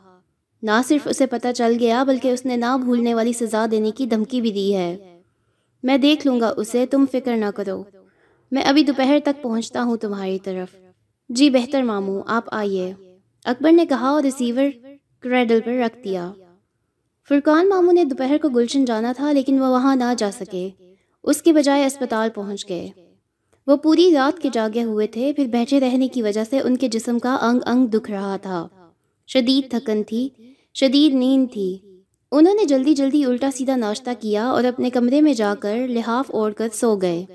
نہ 0.61 0.81
صرف 0.87 1.07
اسے 1.07 1.25
پتہ 1.25 1.47
چل 1.55 1.77
گیا، 1.79 2.03
بلکہ 2.03 2.27
اس 2.27 2.45
نے 2.45 2.55
نہ 2.55 2.77
بھولنے 2.83 3.13
والی 3.13 3.33
سزا 3.33 3.65
دینے 3.71 3.91
کی 3.91 4.05
دھمکی 4.05 4.41
بھی 4.41 4.51
دی 4.51 4.75
ہے۔ 4.75 5.19
میں 5.83 5.97
دیکھ 5.97 6.27
لوں 6.27 6.39
گا 6.39 6.53
اسے، 6.57 6.85
تم 6.85 7.05
فکر 7.11 7.37
نہ 7.37 7.45
کرو۔ 7.55 7.83
میں 8.51 8.61
ابھی 8.61 8.83
دوپہر 8.83 9.17
تک 9.23 9.43
پہنچتا 9.43 9.83
ہوں 9.83 9.97
تمہاری 9.97 10.39
طرف۔ 10.39 10.90
جی 11.35 11.49
بہتر 11.49 11.83
ماموں، 11.83 12.23
آپ 12.27 12.43
آئیے۔ 12.51 12.93
اکبر 13.45 13.71
نے 13.71 13.85
کہا 13.85 14.07
اور 14.09 14.23
ریسیور 14.23 14.63
کریڈل 15.19 15.59
پر 15.65 15.71
رکھ 15.71 16.03
دیا۔ 16.03 16.31
فرقان 17.29 17.69
ماموں 17.69 17.93
نے 17.93 18.03
دوپہر 18.03 18.37
کو 18.41 18.49
گلشن 18.49 18.85
جانا 18.85 19.13
تھا، 19.17 19.31
لیکن 19.31 19.61
وہ 19.61 19.65
وہاں 19.65 19.95
نہ 19.95 20.13
جا 20.17 20.31
سکے۔ 20.31 20.69
اس 21.23 21.41
کے 21.41 21.53
بجائے 21.53 21.85
اسپتال 21.85 22.29
پہنچ 22.29 22.69
گئے۔ 22.69 22.89
وہ 23.67 23.75
پوری 23.75 24.11
رات 24.13 24.41
کے 24.41 24.49
جاگے 24.53 24.83
ہوئے 24.83 25.07
تھے، 25.07 25.33
پھر 25.33 25.45
بیٹھے 25.47 25.79
رہنے 25.79 26.07
کی 26.07 26.21
وجہ 26.21 26.43
سے 26.49 26.59
ان 26.59 26.77
کے 26.77 26.87
جسم 26.87 27.19
کا 27.19 27.37
انگ 27.41 27.59
انگ 27.65 27.87
دکھ 27.87 28.11
رہا 28.11 28.37
تھا۔ 28.37 28.67
شدید 29.27 29.71
تھکن 29.71 30.03
تھی، 30.03 30.29
شدید 30.73 31.13
نیند 31.13 31.47
تھی۔ 31.53 31.77
انہوں 32.31 32.53
نے 32.53 32.65
جلدی 32.65 32.93
جلدی 32.93 33.25
الٹا 33.25 33.49
سیدھا 33.55 33.75
ناشتہ 33.75 34.09
کیا 34.19 34.45
اور 34.45 34.63
اپنے 34.63 34.89
کمرے 34.89 35.21
میں 35.21 35.33
جا 35.33 35.55
کر 35.59 35.87
لحاف 35.87 36.31
اوڑھ 36.31 36.53
کر 36.53 36.67
سو 36.73 36.95
گئے۔ 36.95 37.25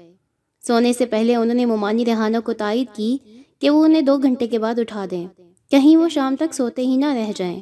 سونے 0.66 0.92
سے 0.92 1.06
پہلے 1.06 1.36
انہوں 1.36 1.54
نے 1.54 1.66
ممانی 1.66 2.04
ریحانہ 2.04 2.36
کو 2.44 2.52
تائید 2.52 2.96
کی 2.96 3.18
کہ 3.60 3.70
وہ 3.70 3.84
انہیں 3.84 4.02
دو 4.02 4.18
گھنٹے 4.18 4.46
کے 4.46 4.58
بعد 4.58 4.78
اٹھا 4.78 5.04
دیں۔ 5.10 5.26
کہیں 5.70 5.96
وہ 5.96 6.08
شام 6.08 6.36
تک 6.36 6.54
سوتے 6.54 6.82
ہی 6.82 6.96
نہ 6.96 7.06
رہ 7.06 7.32
جائیں۔ 7.36 7.60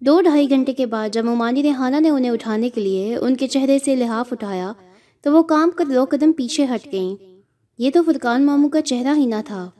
دو 0.00 0.20
ڈھائی 0.20 0.50
گھنٹے 0.50 0.72
کے 0.72 0.86
بعد 0.86 1.08
جب 1.12 1.24
ممانی 1.24 1.62
ریحانہ 1.62 1.96
نے 2.00 2.10
انہیں 2.10 2.30
اٹھانے 2.30 2.70
کے 2.70 2.80
لیے 2.80 3.16
ان 3.16 3.36
کے 3.36 3.46
چہرے 3.48 3.78
سے 3.84 3.96
لحاف 3.96 4.32
اٹھایا، 4.32 4.72
تو 5.22 5.32
وہ 5.32 5.42
کام 5.42 5.70
کر 5.70 5.84
دو 5.94 6.04
قدم 6.10 6.32
پیچھے 6.32 6.64
ہٹ 6.64 6.92
گئیں۔ 6.92 7.22
یہ 7.78 7.90
تو 7.94 8.02
فرقان 8.02 8.46
ماموں 8.46 8.68
کا 8.68 8.80
چہرہ 8.82 9.14
ہی 9.16 9.26
نہ 9.26 9.34
تھا۔ 9.46 9.70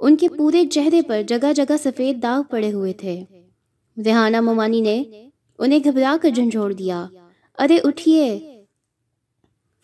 ان 0.00 0.16
کے 0.16 0.28
پورے 0.28 0.66
چہرے 0.66 1.02
پر 1.02 1.22
جگہ 1.28 1.52
جگہ 1.52 1.76
سفید 1.84 2.22
داغ 2.22 2.42
پڑے 2.50 2.72
ہوئے 2.72 2.92
تھے۔ 2.92 3.24
ریحانہ 4.04 4.40
ممانی 4.40 4.80
نے 4.80 5.02
انہیں 5.58 5.78
گھبرا 5.84 6.16
کر 6.22 6.28
جھنجھوڑ 6.30 6.72
دیا۔ 6.72 7.06
ارے 7.58 7.78
اٹھیے۔ 7.84 8.38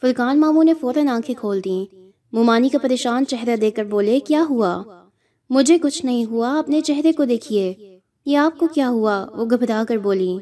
فرقان 0.01 0.41
ماموں 0.41 0.65
نے 0.65 0.75
فوراً 0.75 1.09
آنکھیں 1.09 1.35
کھول 1.41 1.61
دیں۔ 1.65 2.08
ممانی 2.33 2.69
کا 2.69 2.79
پریشان 2.79 3.27
چہرہ 3.27 3.57
دے 3.57 3.71
کر 3.71 3.85
بولے، 3.85 4.21
کیا 4.21 4.45
ہوا؟ 4.51 4.83
مجھے 5.51 5.79
کچھ 5.79 6.05
نہیں 6.05 6.25
ہوا 6.25 6.59
اپنے 6.59 6.81
چہرے 6.81 7.13
کو 7.13 7.25
دیکھیے۔ 7.25 7.75
یہ 8.27 8.37
آپ 8.37 8.59
کو 8.59 8.67
کیا 8.67 8.89
ہوا؟ 8.89 9.27
وہ 9.37 9.45
گھبرا 9.45 9.85
کر 9.89 9.97
بولی۔ 9.97 10.37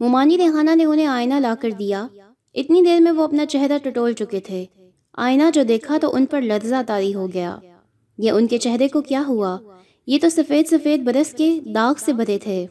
ممانی 0.00 0.38
ریحانہ 0.38 0.74
نے 0.74 0.84
انہیں 0.84 1.06
آئینہ 1.06 1.34
لا 1.34 1.54
کر 1.60 1.70
دیا۔ 1.70 2.06
اتنی 2.54 2.82
دیر 2.82 3.00
میں 3.00 3.12
وہ 3.12 3.22
اپنا 3.22 3.46
چہرہ 3.46 3.78
ٹٹول 3.82 4.12
چکے 4.12 4.40
تھے۔ 4.40 4.64
آئینہ 5.12 5.42
جو 5.54 5.62
دیکھا 5.62 5.98
تو 6.00 6.14
ان 6.14 6.26
پر 6.26 6.40
لرزہ 6.40 6.74
تاری 6.86 7.14
ہو 7.14 7.26
گیا۔ 7.32 7.56
یہ 8.18 8.30
ان 8.30 8.46
کے 8.46 8.58
چہرے 8.58 8.88
کو 8.88 9.00
کیا 9.00 9.22
ہوا؟ 9.28 9.58
یہ 10.06 10.18
تو 10.22 10.28
سفید 10.28 10.68
سفید 10.68 11.00
برس 11.00 11.32
کے 11.32 11.60
داغ 11.74 11.94
سے 11.98 12.12
بھرے 12.12 12.38
تھے۔ 12.42 12.66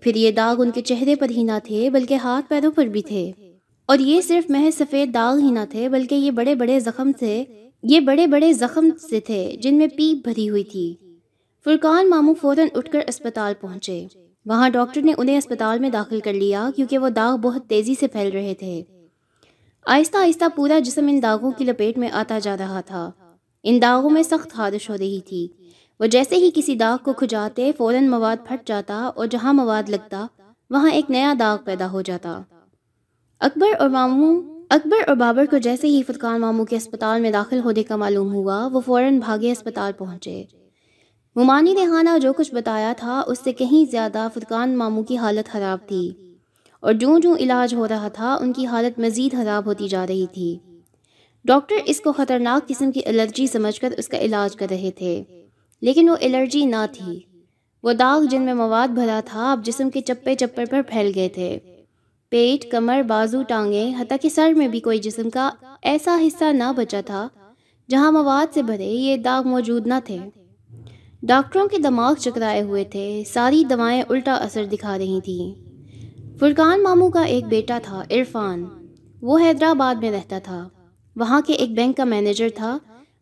پھر 0.00 0.14
یہ 0.14 0.30
داغ 0.30 0.60
ان 0.60 0.70
کے 0.70 0.82
چہرے 0.82 1.14
پر 1.14 1.30
ہی 1.30 1.42
نہ 1.42 1.52
تھے، 1.64 1.90
بلکہ 1.90 2.14
ہاتھ 2.14 2.46
پیروں 2.48 2.72
پر 2.72 2.84
بھی 2.84 3.02
تھے۔ 3.02 3.32
اور 3.86 3.98
یہ 3.98 4.20
صرف 4.20 4.50
محض 4.50 4.78
سفید 4.78 5.14
داغ 5.14 5.38
ہی 5.38 5.50
نہ 5.50 5.58
تھے، 5.70 5.88
بلکہ 5.88 6.14
یہ 6.14 6.30
بڑے 6.30 6.54
بڑے 6.54 6.80
زخم 6.80 7.10
سے 7.18 7.44
یہ 7.82 8.00
بڑے 8.00 8.26
بڑے 8.26 8.52
زخم 8.52 8.88
سے 9.10 9.20
تھے 9.20 9.56
جن 9.62 9.74
میں 9.74 9.86
پیپ 9.86 10.28
بھری 10.28 10.50
ہوئی 10.50 10.64
تھی۔ 10.64 10.94
فرقان 11.64 12.10
ماموں 12.10 12.34
فوراً 12.40 12.68
اٹھ 12.74 12.90
کر 12.90 13.00
اسپتال 13.08 13.52
پہنچے۔ 13.60 14.06
وہاں 14.46 14.68
ڈاکٹر 14.68 15.02
نے 15.02 15.12
انہیں 15.18 15.38
اسپتال 15.38 15.78
میں 15.78 15.90
داخل 15.90 16.20
کر 16.20 16.32
لیا، 16.32 16.70
کیونکہ 16.76 16.98
وہ 16.98 17.08
داغ 17.08 17.36
بہت 17.36 17.66
تیزی 17.68 17.94
سے 18.00 18.06
پھیل 18.06 18.30
رہے 18.32 18.54
تھے۔ 18.54 18.82
آہستہ 19.86 20.16
آہستہ 20.16 20.44
پورا 20.56 20.78
جسم 20.78 21.06
ان 21.08 21.22
داغوں 21.22 21.50
کی 21.50 21.64
لپیٹ 21.64 21.98
میں 21.98 22.08
آتا 22.12 22.38
جا 22.38 22.56
رہا 22.56 22.80
تھا۔ 22.80 23.10
ان 23.62 23.82
داغوں 23.82 24.10
میں 24.10 24.22
سخت 24.22 24.52
خارش 24.52 24.90
ہو 24.90 24.96
رہی 24.98 25.20
تھی۔ 25.20 25.48
وہ 26.00 26.06
جیسے 26.06 26.36
ہی 26.36 26.50
کسی 26.54 26.74
داغ 26.74 27.04
کو 27.04 27.12
کھجاتے، 27.12 27.70
فوراً 27.76 28.08
مواد 28.08 28.36
پھٹ 28.48 28.68
جاتا 28.68 29.10
اور 29.16 29.26
جہاں 29.26 29.52
مواد 29.52 29.88
لگتا، 29.88 30.26
وہاں 30.70 30.90
ایک 30.90 31.10
نیا 31.10 31.34
داغ 31.38 31.58
پیدا 31.64 31.90
ہو 31.92 32.02
جاتا۔ 32.02 32.42
اکبر 33.40 33.66
اور 33.78 33.88
ماموں، 33.88 34.42
اکبر 34.70 35.08
اور 35.08 35.16
بابر 35.16 35.44
کو 35.50 35.58
جیسے 35.58 35.86
ہی 35.86 36.02
فتقان 36.02 36.40
ماموں 36.40 36.64
کے 36.64 36.76
اسپتال 36.76 37.20
میں 37.20 37.30
داخل 37.30 37.58
ہونے 37.58 37.82
کا 37.82 37.96
معلوم 37.96 38.32
ہوا، 38.32 38.68
وہ 38.72 38.80
فوراً 38.80 39.18
بھاگے 39.18 39.52
اسپتال 39.52 39.92
پہنچے۔ 39.92 40.44
ممانی 41.36 41.74
ریحانہ 41.74 42.18
جو 42.22 42.32
کچھ 42.32 42.54
بتایا 42.54 42.92
تھا، 42.96 43.22
اس 43.26 43.38
سے 43.44 43.52
کہیں 43.52 43.90
زیادہ 43.90 44.28
فتقان 44.34 44.76
ماموں 44.76 45.02
کی 45.02 45.16
حالت 45.16 45.52
خراب 45.52 45.78
تھی۔ 45.88 46.10
اور 46.80 46.92
جوں 46.92 47.18
جوں 47.18 47.34
علاج 47.34 47.74
ہو 47.74 47.88
رہا 47.88 48.08
تھا، 48.08 48.38
ان 48.40 48.52
کی 48.52 48.66
حالت 48.66 48.98
مزید 48.98 49.32
خراب 49.32 49.66
ہوتی 49.66 49.88
جا 49.88 50.06
رہی 50.06 50.26
تھی۔ 50.26 50.58
ڈاکٹر 51.44 51.74
اس 51.84 52.00
کو 52.00 52.12
خطرناک 52.12 52.68
قسم 52.68 52.92
کی 52.92 53.00
الرجی 53.06 53.46
سمجھ 53.46 53.80
کر 53.80 53.94
اس 53.98 54.08
کا 54.08 54.18
علاج 54.18 54.56
کر 54.56 54.66
رہے 54.70 54.90
تھے۔ 54.90 55.22
لیکن 55.80 56.08
وہ 56.08 56.16
الرجی 56.20 56.64
نہ 56.64 56.86
تھی۔ 56.92 57.20
وہ 57.82 57.92
داغ 57.92 58.22
جن 58.22 58.42
میں 58.42 58.54
مواد 58.54 58.88
بھرا 58.88 59.20
تھا، 59.24 59.52
اب 59.52 59.64
جسم 59.64 59.90
کے 59.90 60.00
چپے 60.00 60.34
چپے 60.34 60.64
پر 60.64 60.80
پھیل 60.82 61.12
گئے 61.14 61.28
تھے۔ 61.28 61.58
پیٹ، 62.28 62.70
کمر، 62.70 63.02
بازو، 63.02 63.42
ٹانگیں، 63.42 63.94
حتیٰ 63.98 64.16
کہ 64.22 64.28
سر 64.28 64.52
میں 64.56 64.68
بھی 64.68 64.80
کوئی 64.80 64.98
جسم 64.98 65.30
کا 65.30 65.50
ایسا 65.82 66.18
حصہ 66.26 66.44
نہ 66.52 66.72
بچا 66.76 67.00
تھا 67.06 67.28
جہاں 67.90 68.12
مواد 68.12 68.54
سے 68.54 68.62
بھرے 68.62 68.86
یہ 68.86 69.16
داغ 69.16 69.48
موجود 69.48 69.86
نہ 69.86 69.94
تھے۔ 70.04 70.18
ڈاکٹروں 71.22 71.68
کے 71.68 71.78
دماغ 71.78 72.14
چکرائے 72.18 72.62
ہوئے 72.62 72.84
تھے، 72.84 73.22
ساری 73.26 73.64
دوائیں 73.64 74.02
الٹا 74.08 74.34
اثر 74.34 74.64
دکھا 74.64 74.98
رہی 74.98 75.20
تھیں۔ 75.24 75.66
فرقان 76.36 76.82
ماموں 76.82 77.10
کا 77.10 77.22
ایک 77.22 77.46
بیٹا 77.46 77.78
تھا، 77.82 78.02
عرفان۔ 78.10 78.64
وہ 79.22 79.38
حیدرآباد 79.38 79.94
میں 79.94 80.10
رہتا 80.10 80.38
تھا۔ 80.38 80.68
وہاں 81.16 81.40
کے 81.46 81.52
ایک 81.52 81.70
بینک 81.70 81.96
کا 81.96 82.04
مینیجر 82.04 82.48
تھا۔ 82.54 82.78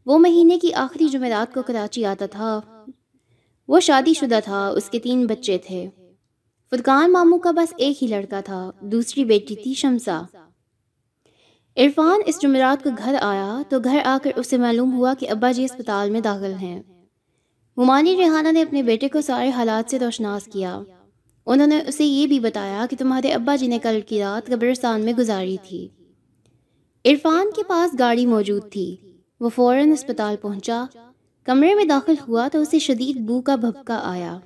وہ 0.07 0.19
مہینے 0.19 0.59
کی 0.59 0.75
آخری 0.75 1.09
جمعرات 1.09 1.55
کو 1.55 1.63
کراچی 1.63 2.05
آتا 2.05 2.27
تھا۔ 2.27 2.61
وہ 3.69 3.81
شادی 3.81 4.15
شدہ 4.15 4.39
تھا، 4.45 4.69
اس 4.69 4.91
کے 4.91 4.99
تین 4.99 5.27
بچے 5.27 5.59
تھے۔ 5.59 5.89
فرقان 6.71 7.13
ماموں 7.13 7.39
کا 7.39 7.51
بس 7.51 7.75
ایک 7.77 8.03
ہی 8.03 8.09
لڑکا 8.09 8.41
تھا، 8.41 8.71
دوسری 8.81 9.25
بیٹی 9.25 9.55
تھی 9.57 9.75
شمسا۔ 9.75 10.23
عرفان 11.77 12.21
اس 12.27 12.43
جمعرات 12.43 12.85
کو 12.85 12.91
گھر 12.99 13.15
آیا 13.21 13.63
تو 13.69 13.79
گھر 13.85 13.99
آ 14.05 14.19
کر 14.23 14.31
اسے 14.37 14.57
معلوم 14.57 14.93
ہوا 14.93 15.15
کہ 15.19 15.31
ابا 15.31 15.53
جی 15.53 15.65
اسپتال 15.65 16.11
میں 16.11 16.21
داخل 16.21 16.55
ہیں۔ 16.55 16.83
ممانی 17.77 18.17
ریحانہ 18.17 18.49
نے 18.49 18.63
اپنے 18.63 18.83
بیٹے 18.83 19.09
کو 19.09 19.21
سارے 19.21 19.51
حالات 19.51 19.91
سے 19.91 19.99
روشناس 19.99 20.45
کیا۔ 20.45 20.83
انہوں 21.47 21.67
نے 21.67 21.81
اسے 21.87 22.05
یہ 22.05 22.27
بھی 22.27 22.41
بتایا 22.41 22.87
کہ 22.91 22.97
تمہارے 22.97 23.33
ابا 23.33 23.57
جی 23.57 23.67
نے 23.67 23.79
کل 23.79 24.01
کی 24.07 24.21
رات 24.21 24.47
قبرستان 24.47 25.01
میں 25.01 25.13
گزاری 25.13 25.57
تھی۔ 25.63 25.89
عرفان 27.05 27.47
کے 27.57 27.63
پاس 27.63 27.99
گاڑی 27.99 28.27
موجود 28.27 28.73
تھی۔ 28.73 28.97
وہ 29.41 29.49
فوراً 29.49 29.93
اسپتال 29.93 30.37
پہنچا۔ 30.37 30.85
کمرے 31.45 31.75
میں 31.75 31.85
داخل 31.85 32.15
ہوا 32.29 32.49
تو 32.53 32.61
اسے 32.61 32.79
شدید 32.79 33.17
بو 33.17 33.41
کا 33.41 33.57
بھبکا 33.57 34.01
آیا۔ 34.05 34.39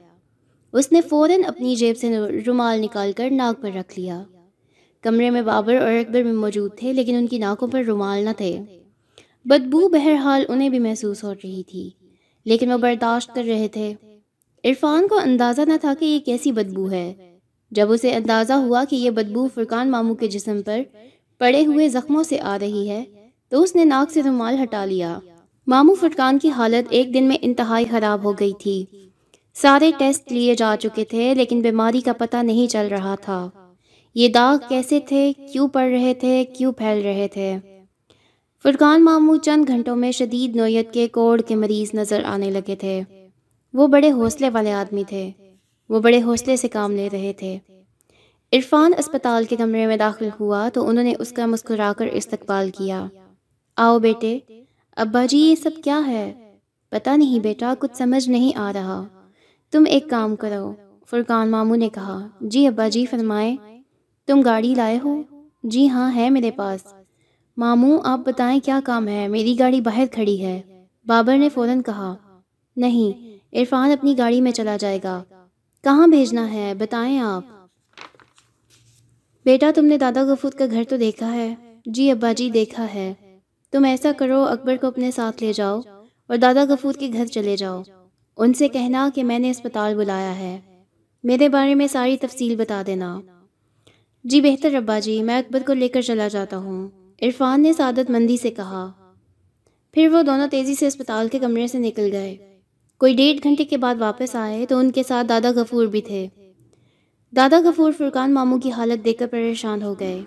اس 0.73 0.93
نے 0.93 1.01
فوراً 1.01 1.41
اپنی 1.47 1.77
جیب 1.77 1.97
سے 1.97 2.19
رومال 2.47 2.81
نکال 2.81 3.13
کر 3.13 3.31
ناک 3.31 3.63
پر 3.63 3.71
رکھ 3.75 3.99
لیا۔ 3.99 4.23
کمرے 5.03 5.31
میں 5.31 5.43
بابر 5.43 5.75
اور 5.75 5.93
اکبر 5.93 6.23
میں 6.23 6.33
موجود 6.33 6.71
تھے، 6.77 6.93
لیکن 6.93 7.17
ان 7.17 7.27
کی 7.27 7.39
ناکوں 7.39 7.69
پر 7.69 7.85
رومال 7.85 8.25
نہ 8.25 8.31
تھے۔ 8.37 8.59
بدبو 9.45 9.89
بہرحال 9.89 10.45
انہیں 10.49 10.69
بھی 10.69 10.79
محسوس 10.79 11.25
ہو 11.25 11.35
رہی 11.35 11.63
تھی، 11.63 11.91
لیکن 12.45 12.73
وہ 12.73 12.79
برداشت 12.79 13.35
کر 13.35 13.45
رہے 13.45 13.69
تھے۔ 13.69 13.95
عرفان 14.65 15.09
کو 15.09 15.19
اندازہ 15.19 15.61
نہ 15.61 15.73
تھا 15.81 15.95
کہ 16.01 16.05
یہ 16.05 16.19
کیسی 16.19 16.53
بدبو 16.53 16.91
ہے۔ 16.91 17.15
جب 17.71 17.93
اسے 17.93 18.15
اندازہ 18.15 18.53
ہوا 18.53 18.85
کہ 18.91 18.97
یہ 18.97 19.11
بدبو 19.11 19.49
فرقان 19.55 19.91
ماموں 19.91 20.15
کے 20.15 20.29
جسم 20.29 20.63
پر 20.63 20.81
پڑے 21.39 21.67
ہوئے 21.67 21.89
زخموں 21.89 22.23
سے 22.23 22.41
آ 22.41 22.59
رہی 22.61 22.89
ہے، 22.89 23.05
تو 23.49 23.63
اس 23.63 23.77
نے 23.77 23.85
ناک 23.85 24.13
سے 24.13 24.23
رومال 24.23 24.57
ہٹا 24.63 24.85
لیا۔ 24.85 25.19
ماموں 25.67 25.95
فرقان 25.95 26.39
کی 26.39 26.51
حالت 26.51 26.87
ایک 26.91 27.15
دن 27.15 27.25
میں 27.25 27.37
انتہائی 27.43 27.85
خراب 27.91 28.25
ہو 28.25 28.33
گئی 28.33 28.53
تھی۔ 28.59 28.85
سارے 29.63 29.91
ٹیسٹ 29.99 30.33
لیے 30.33 30.55
جا 30.55 30.77
چکے 30.81 31.05
تھے، 31.05 31.35
لیکن 31.35 31.61
بیماری 31.61 32.01
کا 32.01 32.13
پتہ 32.13 32.37
نہیں 32.37 32.73
چل 32.73 32.89
رہا 32.91 33.15
تھا۔ 33.15 33.49
یہ 34.15 34.29
داغ 34.29 34.57
کیسے 34.69 35.01
تھے؟ 35.01 35.33
کیوں 35.53 35.69
پڑ 35.69 35.89
رہے 35.91 36.15
تھے؟ 36.15 36.45
کیوں 36.45 36.73
پھیل 36.73 37.03
رہے 37.03 37.29
تھے؟ 37.29 37.57
فرقان 38.63 39.05
ماموں 39.05 39.37
چند 39.43 39.65
گھنٹوں 39.69 39.97
میں 39.97 40.13
شدید 40.13 40.57
نوعیت 40.57 40.93
کے 40.93 41.09
کوڑ 41.09 41.41
کے 41.41 41.57
مریض 41.57 41.95
نظر 41.95 42.25
آنے 42.25 42.51
لگے 42.51 42.77
تھے۔ 42.77 43.03
وہ 43.75 43.87
بڑے 43.87 44.13
حوصلے 44.13 44.51
والے 44.51 44.73
آدمی 44.73 45.05
تھے۔ 45.09 45.31
وہ 45.89 46.01
بڑے 46.01 46.23
حوصلے 46.23 46.57
سے 46.57 46.69
کام 46.69 46.93
لے 46.93 47.09
رہے 47.13 47.33
تھے۔ 47.33 47.59
عرفان 48.53 48.93
اسپتال 48.99 49.45
کے 49.45 49.57
کمرے 49.57 49.87
میں 49.87 49.97
داخل 49.97 50.29
ہوا 50.41 50.69
تو 50.75 50.89
انہوں 50.89 51.05
نے 51.05 51.15
اس 51.19 51.33
کا 51.33 51.47
مسکرا 51.47 51.93
کر 51.99 52.07
استقبال 52.07 52.71
کیا۔ 52.71 53.07
آؤ 53.77 53.99
بیٹے، 53.99 54.39
ابا 54.97 55.27
جی 55.27 55.39
یہ 55.39 55.55
سب 55.55 55.71
کیا 55.85 56.01
ہے؟ 56.07 56.55
پتہ 56.89 57.11
نہیں 57.11 57.41
بیٹا، 57.41 57.75
کچھ 57.79 57.97
سمجھ 57.97 58.29
نہیں 58.29 58.59
آ 58.59 58.73
رہا۔ 58.73 59.07
تم 59.71 59.85
ایک 59.89 60.11
کام 60.11 60.37
کرو۔ 60.37 60.73
فرقان 61.11 61.51
ماموں 61.51 61.77
نے 61.77 61.89
کہا 61.89 62.29
جی 62.41 62.67
ابا 62.67 62.89
جی 62.89 63.07
فرمائیں۔ 63.07 63.57
تم 64.27 64.41
گاڑی 64.45 64.75
لائے 64.75 64.99
ہو؟ 65.05 65.23
جی 65.63 65.89
ہاں 65.89 66.15
ہے 66.15 66.31
میرے 66.31 66.51
پاس۔ 66.51 66.95
ماموں، 67.57 68.01
آپ 68.05 68.21
بتائیں 68.27 68.61
کیا 68.61 68.81
کام 68.85 69.09
ہے؟ 69.09 69.29
میری 69.29 69.59
گاڑی 69.59 69.81
باہر 69.81 70.05
کھڑی 70.13 70.43
ہے۔ 70.43 70.85
بابر 71.07 71.39
نے 71.39 71.49
فوراً 71.49 71.83
کہا، 71.83 72.15
نہیں، 72.77 73.39
عرفان 73.57 73.93
اپنی 73.93 74.19
گاڑی 74.19 74.41
میں 74.41 74.53
چلا 74.53 74.77
جائے 74.77 74.99
گا۔ 75.05 75.23
کہاں 75.85 76.07
بھیجنا 76.07 76.53
ہے؟ 76.53 76.75
بتائیں 76.79 77.19
آپ۔ 77.19 77.43
بیٹا، 79.45 79.71
تم 79.75 79.85
نے 79.85 79.99
دادا 79.99 80.23
غفور 80.23 80.51
کا 80.51 80.65
گھر 80.71 80.83
تو 80.89 80.97
دیکھا 80.97 81.33
ہے۔ 81.33 81.55
جی 81.87 82.11
ابا 82.11 82.33
جی 82.33 82.51
دیکھا 82.51 82.87
ہے۔ 82.95 83.15
تم 83.73 83.85
ایسا 83.85 84.13
کرو، 84.19 84.43
اکبر 84.43 84.77
کو 84.81 84.87
اپنے 84.87 85.11
ساتھ 85.11 85.43
لے 85.43 85.53
جاؤ 85.53 85.81
اور 86.27 86.37
دادا 86.37 86.65
غفور 86.69 86.95
کے 86.95 87.11
گھر 87.13 87.27
چلے 87.27 87.57
جاؤ۔ 87.57 87.83
ان 88.39 88.55
سے 88.55 88.69
کہنا 88.69 89.09
کہ 89.15 89.25
میں 89.25 89.39
نے 89.39 89.51
اسپتال 89.51 89.95
بلایا 89.95 90.39
ہے۔ 90.39 90.61
میرے 91.25 91.49
بارے 91.49 91.75
میں 91.75 91.87
ساری 91.87 92.17
تفصیل 92.17 92.57
بتا 92.57 92.83
دینا۔ 92.87 93.21
جی 94.25 94.41
بہتر 94.41 94.75
ابا 94.75 94.99
جی 94.99 95.23
میں 95.23 95.39
اکبر 95.39 95.61
کو 95.67 95.73
لے 95.73 95.89
کر 95.89 96.01
چلا 96.01 96.29
جاتا 96.29 96.57
ہوں۔ 96.57 96.89
عرفان 97.23 97.63
نے 97.63 97.73
سعادت 97.73 98.11
مندی 98.11 98.37
سے 98.37 98.51
کہا۔ 98.51 98.93
پھر 99.93 100.09
وہ 100.13 100.23
دونوں 100.23 100.49
تیزی 100.49 100.75
سے 100.75 100.87
اسپتال 100.87 101.29
کے 101.29 101.39
کمرے 101.39 101.67
سے 101.67 101.79
نکل 101.79 102.09
گئے۔ 102.13 102.37
کوئی 102.99 103.15
ڈیڑھ 103.15 103.39
گھنٹے 103.43 103.65
کے 103.65 103.77
بعد 103.77 103.95
واپس 103.99 104.37
آئے 104.37 104.67
تو 104.67 104.79
ان 104.79 104.91
کے 104.91 105.03
ساتھ 105.03 105.29
دادا 105.29 105.51
غفور 105.55 105.87
بھی 105.87 106.03
تھے۔ 106.03 106.29
دادا 107.37 107.61
غفور 107.65 107.93
فرقان 107.99 108.35
ماموں 108.35 108.59
کی 108.59 108.71
حالت 108.71 109.05
دیکھ 109.05 109.19
کر 109.19 109.27
پریشان 109.27 109.83
ہو 109.83 109.95
گئے۔ 110.01 110.23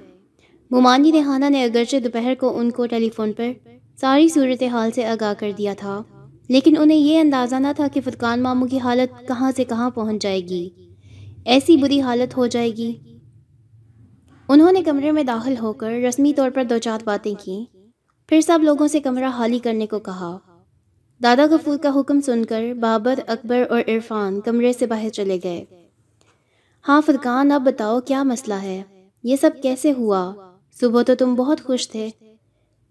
ممانی 0.71 1.11
ریحانہ 1.11 1.45
نے 1.49 1.63
اگرچہ 1.63 1.97
دوپہر 1.97 2.33
کو 2.39 2.59
ان 2.59 2.71
کو 2.71 2.85
ٹیلی 2.85 3.09
فون 3.09 3.33
پر 3.33 3.51
ساری 3.95 4.27
صورتحال 4.27 4.91
سے 4.91 5.05
آگاہ 5.05 5.33
کر 5.33 5.51
دیا 5.57 5.73
تھا۔ 5.77 6.01
لیکن 6.51 6.77
انہیں 6.77 6.97
یہ 6.97 7.19
اندازہ 7.19 7.55
نہ 7.55 7.67
تھا 7.75 7.87
کہ 7.87 8.01
فتقان 8.01 8.41
ماموں 8.41 8.67
کی 8.67 8.79
حالت 8.79 9.27
کہاں 9.27 9.51
سے 9.55 9.63
کہاں 9.63 9.89
پہنچ 9.89 10.21
جائے 10.21 10.41
گی۔ 10.41 10.69
ایسی 11.45 11.77
بری 11.77 12.01
حالت 12.01 12.37
ہو 12.37 12.47
جائے 12.47 12.69
گی۔ 12.69 13.19
انہوں 14.49 14.71
نے 14.71 14.83
کمرے 14.83 15.11
میں 15.11 15.23
داخل 15.23 15.53
ہو 15.61 15.73
کر 15.73 15.91
رسمی 16.09 16.33
طور 16.33 16.49
پر 16.49 16.63
دو 16.63 16.77
چار 16.77 16.99
باتیں 17.05 17.33
کیں۔ 17.45 17.65
پھر 18.27 18.41
سب 18.41 18.59
لوگوں 18.63 18.87
سے 18.87 18.99
کمرہ 18.99 19.25
حالی 19.25 19.59
کرنے 19.59 19.87
کو 19.87 19.99
کہا۔ 19.99 20.37
دادا 21.23 21.45
غفور 21.49 21.77
کا 21.77 21.99
حکم 21.99 22.21
سن 22.21 22.45
کر 22.45 22.73
بابر، 22.73 23.19
اکبر 23.27 23.63
اور 23.69 23.81
عرفان 23.87 24.41
کمرے 24.41 24.73
سے 24.73 24.85
باہر 24.85 25.09
چلے 25.09 25.39
گئے۔ 25.43 25.65
ہاں 26.87 27.01
فرقان 27.05 27.51
اب 27.51 27.61
بتاؤ 27.65 27.99
کیا 27.99 28.23
مسئلہ 28.23 28.53
ہے؟ 28.53 28.83
یہ 29.23 29.35
سب 29.35 29.51
کیسے 29.63 29.91
ہوا؟ 29.91 30.33
صبح 30.79 31.01
تو 31.01 31.15
تم 31.15 31.35
بہت 31.35 31.61
خوش 31.63 31.89
تھے۔ 31.89 32.09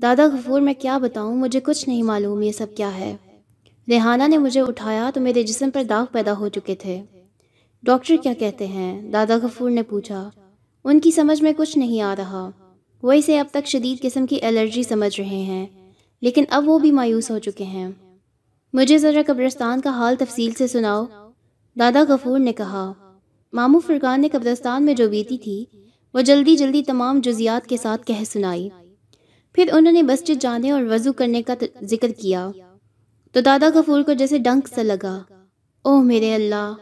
دادا 0.03 0.27
غفور، 0.27 0.61
میں 0.61 0.75
کیا 0.79 0.99
بتاؤں؟ 0.99 1.37
مجھے 1.37 1.61
کچھ 1.61 1.89
نہیں 1.89 2.03
معلوم 2.03 2.43
یہ 2.43 2.53
سب 2.53 2.67
کیا 2.77 2.99
ہے۔ 2.99 3.17
ریحانہ 3.91 4.23
نے 4.29 4.39
مجھے 4.39 4.61
اٹھایا 4.61 5.11
تو 5.15 5.21
میرے 5.21 5.43
جسم 5.43 5.71
پر 5.71 5.83
داغ 5.85 6.05
پیدا 6.13 6.33
ہو 6.33 6.49
چکے 6.49 6.75
تھے۔ 6.75 7.03
ڈاکٹر 7.83 8.17
کیا 8.23 8.33
کہتے 8.39 8.67
ہیں؟ 8.67 9.11
دادا 9.11 9.37
غفور 9.43 9.71
نے 9.71 9.83
پوچھا۔ 9.83 10.31
ان 10.85 11.01
کی 11.01 11.11
سمجھ 11.11 11.43
میں 11.43 11.53
کچھ 11.57 11.79
نہیں 11.79 12.01
آ 12.01 12.15
رہا۔ 12.19 12.51
وہ 13.03 13.13
اسے 13.13 13.41
اب 13.41 13.47
تک 13.51 13.67
شدید 13.67 14.03
قسم 14.03 14.27
کی 14.27 14.39
الرجی 14.43 14.83
سمجھ 14.83 15.21
رہے 15.21 15.27
ہیں، 15.27 15.67
لیکن 16.21 16.45
اب 16.51 16.69
وہ 16.69 16.79
بھی 16.79 16.91
مایوس 16.91 17.31
ہو 17.31 17.39
چکے 17.39 17.65
ہیں۔ 17.65 17.91
مجھے 18.73 18.99
ذرا 18.99 19.21
قبرستان 19.27 19.81
کا 19.81 19.91
حال 19.91 20.17
تفصیل 20.17 20.51
سے 20.53 20.67
سناؤ۔ 20.67 21.05
دادا 21.79 22.03
غفور 22.09 22.39
نے 22.39 22.53
کہا۔ 22.53 22.93
مامو 23.53 23.79
فرقان 23.79 24.21
نے 24.21 24.29
قبرستان 24.29 24.85
میں 24.85 24.95
جو 24.95 25.09
بیتی 25.09 25.39
تھی، 25.39 25.65
وہ 26.15 26.21
جلدی 26.21 26.57
جلدی 26.57 26.83
تمام 26.83 27.21
جزیات 27.21 27.67
کے 27.67 27.77
ساتھ 27.77 28.07
کہہ 28.07 28.25
سنائی۔ 28.27 28.69
پھر 29.53 29.69
انہوں 29.73 29.93
نے 29.93 30.03
مسجد 30.03 30.43
جانے 30.43 30.71
اور 30.71 30.83
وضو 30.83 31.13
کرنے 31.13 31.43
کا 31.43 31.55
ذکر 31.83 32.09
کیا۔ 32.09 32.51
تو 33.33 33.41
دادا 33.41 33.69
غفور 33.75 34.03
کو 34.03 34.13
جیسے 34.13 34.39
ڈنک 34.39 34.69
سا 34.69 34.83
لگا۔ 34.83 35.23
اوہ 35.83 36.03
میرے 36.03 36.35
اللہ، 36.35 36.75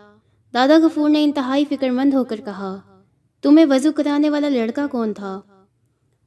دادا 0.54 0.78
غفور 0.82 1.10
نے 1.10 1.24
انتہائی 1.24 1.64
فکر 1.64 1.90
مند 1.90 2.14
ہو 2.14 2.24
کر 2.24 2.36
کہا، 2.36 2.80
تمہیں 3.42 3.66
وضو 3.70 3.92
کرانے 3.92 4.30
والا 4.30 4.48
لڑکا 4.48 4.86
کون 4.86 5.14
تھا؟ 5.14 5.40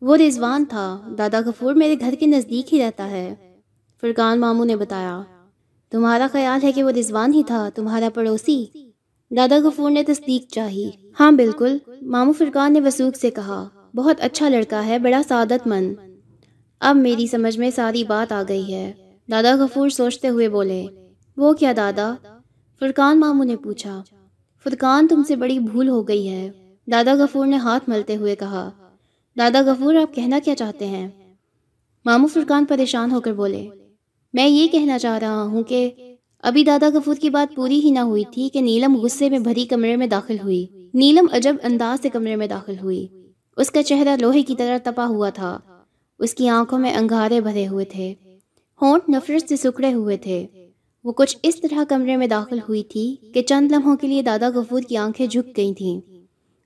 وہ 0.02 0.18
رضوان 0.18 0.66
تھا۔ 0.66 1.02
دادا 1.18 1.40
غفور 1.46 1.74
میرے 1.74 1.96
گھر 2.00 2.16
کے 2.20 2.26
نزدیک 2.26 2.74
ہی 2.74 2.80
رہتا 2.80 3.10
ہے۔ 3.10 3.36
فرقان 4.02 4.40
ماموں 4.40 4.66
نے 4.66 4.76
بتایا، 4.76 5.22
تمہارا 5.90 6.28
خیال 6.32 6.64
ہے 6.64 6.72
کہ 6.72 6.84
وہ 6.84 6.92
رضوان 6.92 7.34
ہی 7.34 7.44
تھا، 7.44 7.70
تمہارا 7.76 8.10
پڑوسی؟ 8.14 8.66
دادا 9.30 9.58
غفور 9.64 9.92
نے 9.92 10.04
تصدیق 10.04 10.52
چاہی۔ 10.52 10.90
ہاں 11.20 11.32
بالکل، 11.32 11.78
ماموں 12.02 12.34
فرقان 12.34 12.74
نے 12.74 12.82
وسوخ 12.82 13.16
سے 13.16 13.32
کہا، 13.32 13.68
بہت 13.96 14.16
اچھا 14.20 14.50
لڑکا 14.50 14.86
ہے، 14.86 15.00
بڑا 15.00 15.22
سعادت 15.28 15.68
مند۔ 15.68 15.96
اب 16.80 16.96
میری 16.96 17.28
سمجھ 17.28 17.60
میں 17.60 17.72
ساری 17.72 18.04
بات 18.04 18.32
آ 18.32 18.44
گئی 18.50 18.74
ہے۔ 18.74 19.11
دادا 19.32 19.56
غفور 19.56 19.90
سوچتے 19.90 20.30
ہوئے 20.30 20.50
بولے، 20.50 20.86
وہ 21.38 21.54
کیا 21.54 21.74
دادا؟ 21.78 22.14
فرقان 22.80 23.20
ماموں 23.20 23.46
نے 23.46 23.56
پوچھا، 23.56 24.02
فرقان 24.64 25.08
تم 25.08 25.22
سے 25.28 25.36
بڑی 25.36 25.60
بھول 25.60 25.90
ہو 25.90 26.08
گئی 26.08 26.30
ہے؟ 26.30 26.50
دادا 26.92 27.14
غفور 27.14 27.46
نے 27.46 27.56
ہاتھ 27.56 27.90
ملتے 27.90 28.16
ہوئے 28.16 28.36
کہا، 28.36 28.70
دادا 29.38 29.62
غفور، 29.66 29.96
آپ 29.96 30.16
کہنا 30.16 30.40
کیا 30.46 30.56
چاہتے 30.56 30.88
ہیں؟ 30.88 31.10
ماموں 32.06 32.30
فرقان 32.34 32.66
پریشان 32.66 33.12
ہو 33.12 33.22
کر 33.22 33.34
بولے، 33.34 33.68
میں 34.34 34.48
یہ 34.48 34.68
کہنا 34.68 35.00
چاہ 35.00 35.20
رہا 35.20 35.44
ہوں 35.44 35.64
کہ 35.64 35.90
ابھی 36.40 36.64
دادا 36.64 36.90
غفور 36.94 37.16
کی 37.16 37.30
بات 37.30 37.56
پوری 37.56 37.80
ہی 37.80 37.92
نہ 37.92 38.00
ہوئی 38.00 38.24
تھی 38.32 38.50
کہ 38.50 38.62
نیلم 38.62 38.96
غصے 38.96 39.30
میں 39.30 39.40
بھری 39.40 39.66
کمرے 39.66 39.96
میں 39.96 40.08
داخل 40.08 40.36
ہوئی۔ 40.44 40.68
نیلم 40.94 41.26
عجب 41.32 41.56
انداز 41.64 42.02
سے 42.02 42.10
کمرے 42.10 42.36
میں 42.36 42.48
داخل 42.48 42.74
ہوئی۔ 42.84 43.08
اس 43.58 43.72
کا 43.72 43.84
چہرہ 43.84 44.16
لوہے 44.22 44.42
کی 44.42 44.56
طرح 44.56 44.78
تپا 44.84 45.06
ہوا 45.06 45.30
تھا۔ 45.30 45.60
اس 46.20 46.34
کی 46.34 46.50
آنکھوں 46.50 46.80
میں 46.80 46.96
انگارے 46.96 47.42
بھرے 47.42 47.68
ہوئے 47.68 47.86
تھے۔ 47.86 48.14
ہونٹ 48.82 49.10
نفرت 49.10 49.50
سے 49.50 49.56
سکڑے 49.56 49.94
ہوئے 49.94 50.18
تھے۔ 50.18 50.48
وہ 51.04 51.12
کچھ 51.12 51.38
اس 51.44 51.62
طرح 51.62 51.84
کمرے 51.90 52.18
میں 52.18 52.28
داخل 52.28 52.60
ہوئی 52.70 52.84
تھی 52.84 53.16
کہ 53.34 53.42
چند 53.42 53.72
لمحوں 53.72 53.96
کے 53.96 54.08
لیے 54.08 54.22
دادا 54.22 54.50
غفور 54.50 54.82
کی 54.82 54.98
آنکھیں 54.98 55.28
جھک 55.28 55.58
گئی 55.58 55.74
تھیں۔ 55.74 56.02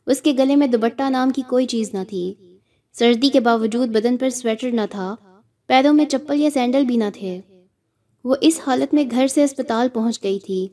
اس 0.08 0.22
کے 0.22 0.34
گلے 0.40 0.56
میں 0.56 0.68
دوبٹہ 0.68 1.04
نام 1.10 1.30
کی 1.30 1.42
کوئی 1.42 1.66
چیز 1.66 1.94
نہ 1.94 2.00
تھی۔ 2.10 2.34
سردی 2.94 3.30
کے 3.30 3.40
باوجود 3.40 3.90
بدن 3.90 4.18
پر 4.18 4.30
سویٹر 4.30 4.72
نہ 4.72 4.82
تھا، 4.92 5.16
پیروں 5.68 5.94
میں 5.94 6.06
چپل 6.06 6.42
یا 6.42 6.50
سینڈل 6.54 6.86
بھی 6.86 6.98
نہ 6.98 7.04
تھے۔ 7.14 7.42
وہ 8.24 8.36
اس 8.42 8.62
حالت 8.68 8.94
میں 8.94 9.04
گھر 9.12 9.28
سے 9.28 9.44
اسپتال 9.44 9.88
پہنچ 9.94 10.24
گئی 10.24 10.40
تھی۔ 10.40 10.68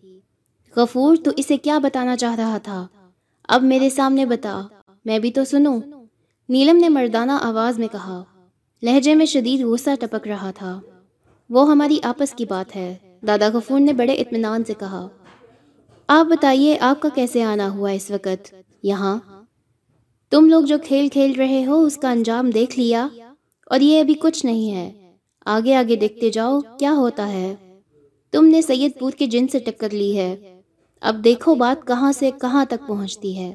غفور، 0.76 1.16
تو 1.24 1.30
اسے 1.36 1.56
کیا 1.56 1.78
بتانا 1.78 2.16
چاہ 2.16 2.34
رہا 2.34 2.58
تھا؟ 2.58 2.86
اب 3.48 3.62
میرے 3.62 3.90
سامنے 3.90 4.26
بتا، 4.26 4.62
میں 5.04 5.18
بھی 5.18 5.32
تو 5.32 5.44
سنوں۔ 5.44 5.80
نیلم 6.48 6.76
نے 6.76 6.88
مردانہ 6.88 7.32
آواز 7.32 7.78
میں 7.78 7.88
کہا، 7.92 8.24
لہجے 8.82 9.14
میں 9.14 9.26
شدید 9.26 9.60
غصہ 9.60 9.90
ٹپک 10.00 10.28
رہا 10.28 10.50
تھا۔ 10.50 10.80
وہ 11.52 11.70
ہماری 11.70 11.98
آپس 12.02 12.34
کی 12.34 12.44
بات 12.44 12.76
ہے۔ 12.76 12.94
دادا 13.26 13.48
غفور 13.52 13.80
نے 13.80 13.92
بڑے 13.92 14.12
اطمینان 14.12 14.64
سے 14.64 14.72
کہا، 14.78 15.08
آپ 16.08 16.26
بتائیے، 16.26 16.78
آپ 16.80 17.02
کا 17.02 17.08
کیسے 17.14 17.42
آنا 17.42 17.74
ہوا 17.74 17.90
اس 17.90 18.10
وقت؟ 18.10 18.54
یہاں۔ 18.82 19.18
تم 20.30 20.48
لوگ 20.48 20.62
جو 20.62 20.76
کھیل 20.84 21.08
کھیل 21.08 21.32
رہے 21.32 21.66
ہو، 21.66 21.84
اس 21.84 21.96
کا 21.96 22.10
انجام 22.10 22.50
دیکھ 22.50 22.78
لیا؟ 22.78 23.08
اور 23.66 23.80
یہ 23.80 24.00
ابھی 24.00 24.14
کچھ 24.14 24.46
نہیں 24.46 24.74
ہے۔ 24.74 25.12
آگے 25.44 25.74
آگے 25.74 25.96
دیکھتے 25.96 26.30
جاؤ، 26.30 26.60
کیا 26.78 26.92
ہوتا 26.92 27.32
ہے؟ 27.32 27.54
تم 28.32 28.44
نے 28.44 28.62
سید 28.62 28.90
پور 28.98 29.10
کے 29.10 29.26
جن 29.26 29.48
سے 29.48 29.58
ٹکر 29.58 29.90
لی 29.90 30.16
ہے۔ 30.16 30.60
اب 31.00 31.24
دیکھو 31.24 31.54
بات 31.54 31.86
کہاں 31.86 32.12
سے 32.12 32.30
کہاں 32.40 32.64
تک 32.64 32.86
پہنچتی 32.86 33.38
ہے۔ 33.38 33.54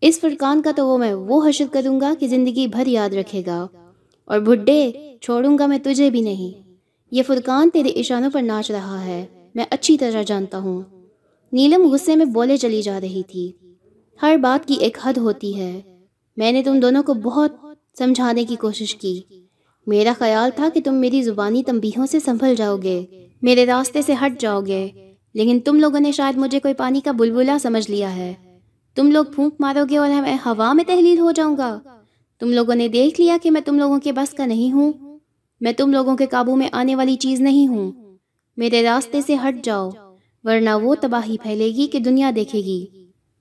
اس 0.00 0.20
فرقان 0.20 0.62
کا 0.62 0.70
تو 0.76 0.88
وہ 0.88 0.98
میں 0.98 1.14
وہ 1.14 1.48
حشر 1.48 1.64
کروں 1.72 2.00
گا 2.00 2.14
کہ 2.18 2.26
زندگی 2.26 2.66
بھر 2.66 2.86
یاد 2.86 3.10
رکھے 3.10 3.42
گا۔ 3.46 3.66
اور 4.24 4.38
بھڈے، 4.38 4.90
چھوڑوں 5.20 5.58
گا 5.58 5.66
میں 5.66 5.78
تجھے 5.82 6.10
بھی 6.10 6.20
نہیں۔ 6.20 6.69
یہ 7.10 7.22
فرقان 7.22 7.70
تیرے 7.70 7.88
اشانوں 7.88 8.30
پر 8.30 8.42
ناچ 8.42 8.70
رہا 8.70 9.04
ہے، 9.04 9.26
میں 9.54 9.64
اچھی 9.70 9.98
طرح 9.98 10.22
جانتا 10.22 10.58
ہوں۔ 10.58 10.82
نیلم 11.52 11.90
غصے 11.90 12.16
میں 12.16 12.24
بولے 12.24 12.56
چلی 12.56 12.82
جا 12.82 13.00
رہی 13.00 13.22
تھی۔ 13.22 13.52
ہر 14.22 14.36
بات 14.36 14.68
کی 14.68 14.74
ایک 14.74 14.98
حد 15.02 15.18
ہوتی 15.18 15.58
ہے۔ 15.60 15.80
میں 16.36 16.52
نے 16.52 16.62
تم 16.62 16.80
دونوں 16.80 17.02
کو 17.02 17.14
بہت 17.14 17.52
سمجھانے 17.98 18.44
کی 18.44 18.56
کوشش 18.56 18.94
کی۔ 18.94 19.20
میرا 19.86 20.12
خیال 20.18 20.50
تھا 20.56 20.68
کہ 20.74 20.80
تم 20.84 20.94
میری 20.94 21.22
زبانی 21.22 21.62
تنبیہوں 21.62 22.06
سے 22.06 22.20
سنبھل 22.20 22.54
جاؤ 22.54 22.76
گے، 22.76 23.06
میرے 23.42 23.66
راستے 23.66 24.02
سے 24.02 24.12
ہٹ 24.12 24.40
جاؤ 24.40 24.60
گے۔ 24.60 24.88
لیکن 25.34 25.60
تم 25.60 25.80
لوگوں 25.80 26.00
نے 26.00 26.12
شاید 26.12 26.36
مجھے 26.36 26.60
کوئی 26.60 26.74
پانی 26.74 27.00
کا 27.00 27.12
بلبلا 27.12 27.58
سمجھ 27.62 27.90
لیا 27.90 28.16
ہے۔ 28.16 28.34
تم 28.94 29.10
لوگ 29.10 29.24
پھونک 29.34 29.54
مارو 29.60 29.84
گے 29.90 29.96
اور 29.96 30.10
میں 30.10 30.36
ہوا 30.46 30.72
میں 30.72 30.84
تحلیل 30.84 31.18
ہو 31.18 31.30
جاؤں 31.30 31.56
گا۔ 31.56 31.80
تم 32.40 32.52
لوگوں 32.52 32.74
نے 32.74 32.88
دیکھ 32.88 33.20
لیا 33.20 33.36
کہ 33.42 33.50
میں 33.50 33.60
تم 33.60 33.78
لوگوں 33.78 34.00
کے 34.00 34.12
بس 34.12 34.34
کا 34.34 34.46
نہیں 34.46 34.72
ہوں۔ 34.72 35.09
میں 35.60 35.72
تم 35.72 35.92
لوگوں 35.92 36.16
کے 36.16 36.26
قابو 36.26 36.56
میں 36.56 36.68
آنے 36.72 36.96
والی 36.96 37.16
چیز 37.16 37.40
نہیں 37.40 37.68
ہوں۔ 37.68 37.92
میرے 38.56 38.82
راستے 38.82 39.20
سے 39.20 39.34
ہٹ 39.34 39.64
جاؤ، 39.64 39.90
ورنہ 40.44 40.70
وہ 40.82 40.94
تباہی 41.00 41.36
پھیلے 41.42 41.66
گی 41.66 41.86
کہ 41.86 41.98
دنیا 41.98 42.30
دیکھے 42.36 42.60
گی۔ 42.60 42.86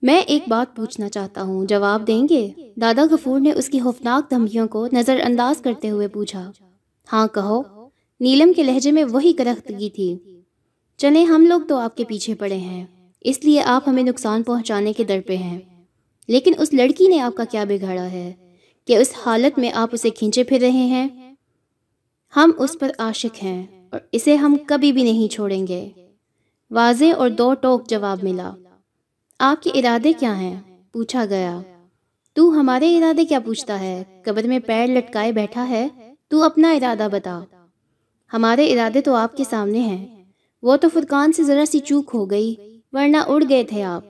میں 0.01 0.21
ایک 0.21 0.43
بات 0.49 0.75
پوچھنا 0.75 1.09
چاہتا 1.09 1.41
ہوں، 1.41 1.65
جواب 1.65 2.07
دیں 2.07 2.27
گے؟ 2.29 2.49
دادا 2.81 3.03
غفور 3.11 3.39
نے 3.39 3.51
اس 3.51 3.69
کی 3.69 3.79
خوفناک 3.79 4.31
دھمکیوں 4.31 4.67
کو 4.67 4.87
نظر 4.93 5.19
انداز 5.23 5.61
کرتے 5.61 5.89
ہوئے 5.89 6.07
پوچھا۔ 6.07 6.51
ہاں 7.13 7.27
کہو۔ 7.27 7.61
نیلم 8.19 8.53
کے 8.53 8.63
لہجے 8.63 8.91
میں 8.91 9.03
وہی 9.03 9.33
کرختگی 9.33 9.89
تھی۔ 9.89 10.17
چلیں، 10.97 11.25
ہم 11.25 11.45
لوگ 11.45 11.61
تو 11.67 11.75
آپ 11.77 11.97
کے 11.97 12.03
پیچھے 12.03 12.35
پڑے 12.35 12.57
ہیں۔ 12.57 12.85
اس 13.21 13.45
لیے 13.45 13.61
آپ 13.61 13.89
ہمیں 13.89 14.03
نقصان 14.03 14.43
پہنچانے 14.43 14.93
کے 14.93 15.03
در 15.03 15.19
پہ 15.27 15.35
ہیں۔ 15.35 15.59
لیکن 16.27 16.51
اس 16.57 16.73
لڑکی 16.73 17.07
نے 17.07 17.19
آپ 17.19 17.35
کا 17.35 17.43
کیا 17.51 17.63
بگاڑا 17.63 18.11
ہے؟ 18.11 18.33
کہ 18.87 18.97
اس 18.97 19.13
حالت 19.25 19.59
میں 19.59 19.71
آپ 19.73 19.89
اسے 19.91 20.09
کھینچے 20.09 20.43
پھر 20.43 20.59
رہے 20.59 20.69
ہیں؟ 20.69 21.07
ہم 22.35 22.51
اس 22.57 22.77
پر 22.79 22.91
عاشق 22.97 23.43
ہیں 23.43 23.65
اور 23.89 23.99
اسے 24.11 24.35
ہم 24.35 24.57
کبھی 24.67 24.91
بھی 24.91 25.03
نہیں 25.03 25.27
چھوڑیں 25.27 25.67
گے۔ 25.67 25.89
واضح 26.71 27.05
اور 27.17 27.29
دو 27.29 27.53
ٹوک 27.53 27.89
جواب 27.89 28.23
ملا۔ 28.23 28.51
آپ 29.39 29.63
کے 29.63 29.69
ارادے 29.73 30.13
کیا 30.13 30.39
ہیں؟ 30.39 30.59
پوچھا 30.91 31.25
گیا۔ 31.25 31.59
تو 32.33 32.49
ہمارے 32.49 32.97
ارادے 32.97 33.25
کیا 33.25 33.39
پوچھتا 33.39 33.79
ہے؟ 33.79 34.03
قبر 34.25 34.43
میں 34.43 34.59
پیر 34.59 34.87
لٹکائے 34.87 35.31
بیٹھا 35.31 35.69
ہے، 35.69 35.87
تو 36.27 36.43
اپنا 36.43 36.71
ارادہ 36.71 37.07
بتا۔ 37.11 37.39
ہمارے 38.33 38.73
ارادے 38.73 39.01
تو 39.01 39.15
آپ 39.15 39.37
کے 39.37 39.43
سامنے 39.49 39.79
ہیں۔ 39.79 40.23
وہ 40.61 40.77
تو 40.77 40.89
فرقان 40.93 41.31
سے 41.31 41.43
ذرا 41.43 41.65
سی 41.65 41.79
چوک 41.79 42.11
ہو 42.13 42.29
گئی، 42.29 42.55
ورنہ 42.91 43.17
اڑ 43.17 43.43
گئے 43.49 43.63
تھے 43.63 43.83
آپ۔ 43.83 44.03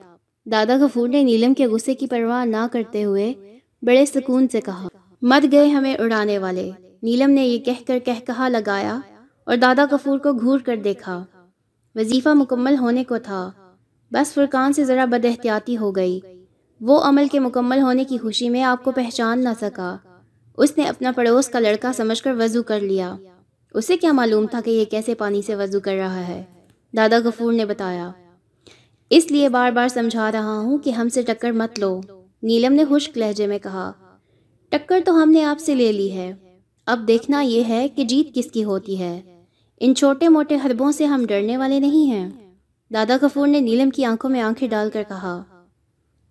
دادا 0.44 0.76
غفور 0.80 1.08
نے 1.08 1.22
نیلم 1.22 1.54
کے 1.54 1.66
غصے 1.66 1.94
کی 1.94 2.06
پرواہ 2.06 2.44
نہ 2.44 2.66
کرتے 2.72 3.04
ہوئے 3.04 3.34
بڑے 3.82 4.06
سکون 4.06 4.48
سے 4.48 4.60
کہا 4.60 4.88
مر 5.22 5.44
گئے 5.52 5.68
ہمیں 5.68 5.94
اڑانے 5.94 6.38
والے۔ 6.38 6.70
نیلم 7.02 7.30
نے 7.30 7.46
یہ 7.46 7.58
کہہ 7.58 7.84
کر 7.86 7.98
کہہ 7.98 8.26
کہا 8.26 8.48
لگایا 8.48 8.98
اور 9.44 9.56
دادا 9.56 9.84
غفور 9.90 10.18
کو 10.18 10.32
گھور 10.32 10.58
کر 10.58 10.76
دیکھا۔ 10.76 11.24
وظیفہ 11.94 12.28
مکمل 12.34 12.76
ہونے 12.78 13.04
کو 13.04 13.18
تھا۔ 13.18 13.50
بس 14.10 14.34
فرقان 14.34 14.72
سے 14.72 14.84
ذرا 14.84 15.04
بد 15.04 15.24
احتیاطی 15.24 15.76
ہو 15.76 15.96
گئی۔ 15.96 16.20
وہ 16.80 17.00
عمل 17.00 17.28
کے 17.32 17.38
مکمل 17.38 17.80
ہونے 17.82 18.04
کی 18.04 18.18
خوشی 18.18 18.48
میں 18.48 18.62
آپ 18.62 18.84
کو 18.84 18.90
پہچان 18.90 19.44
نہ 19.44 19.48
سکا۔ 19.60 19.96
اس 20.56 20.78
نے 20.78 20.84
اپنا 20.84 21.12
پڑوس 21.16 21.48
کا 21.48 21.58
لڑکا 21.60 21.92
سمجھ 21.92 22.22
کر 22.22 22.34
وضو 22.38 22.62
کر 22.62 22.80
لیا۔ 22.80 23.16
اسے 23.74 23.96
کیا 23.96 24.12
معلوم 24.12 24.46
تھا 24.46 24.60
کہ 24.64 24.70
یہ 24.70 24.84
کیسے 24.84 25.14
پانی 25.14 25.42
سے 25.42 25.54
وضو 25.54 25.80
کر 25.80 25.94
رہا 25.94 26.28
ہے؟ 26.28 26.44
دادا 26.96 27.18
غفور 27.24 27.52
نے 27.52 27.64
بتایا۔ 27.64 28.10
اس 29.10 29.30
لیے 29.30 29.48
بار 29.48 29.70
بار 29.70 29.88
سمجھا 29.88 30.32
رہا 30.32 30.58
ہوں 30.58 30.78
کہ 30.78 30.90
ہم 30.90 31.08
سے 31.08 31.22
ٹکر 31.22 31.52
مت 31.52 31.78
لو۔ 31.78 32.00
نیلم 32.42 32.72
نے 32.72 32.84
خشک 32.90 33.18
لہجے 33.18 33.46
میں 33.46 33.58
کہا۔ 33.58 33.92
ٹکر 34.68 34.98
تو 35.04 35.22
ہم 35.22 35.30
نے 35.30 35.44
آپ 35.44 35.60
سے 35.60 35.74
لے 35.74 35.92
لی 35.92 36.12
ہے۔ 36.12 36.49
اب 36.90 37.08
دیکھنا 37.08 37.40
یہ 37.40 37.62
ہے 37.68 37.88
کہ 37.88 38.04
جیت 38.04 38.34
کس 38.34 38.50
کی 38.50 38.64
ہوتی 38.64 38.98
ہے۔ 38.98 39.42
ان 39.80 39.94
چھوٹے 39.94 40.28
موٹے 40.28 40.56
حربوں 40.64 40.92
سے 40.92 41.04
ہم 41.04 41.26
ڈرنے 41.26 41.56
والے 41.56 41.80
نہیں 41.80 42.10
ہیں۔ 42.10 42.30
دادا 42.94 43.16
کفور 43.20 43.48
نے 43.48 43.60
نیلم 43.60 43.90
کی 43.90 44.04
آنکھوں 44.04 44.30
میں 44.30 44.40
آنکھیں 44.40 44.68
ڈال 44.68 44.90
کر 44.90 45.02
کہا، 45.08 45.42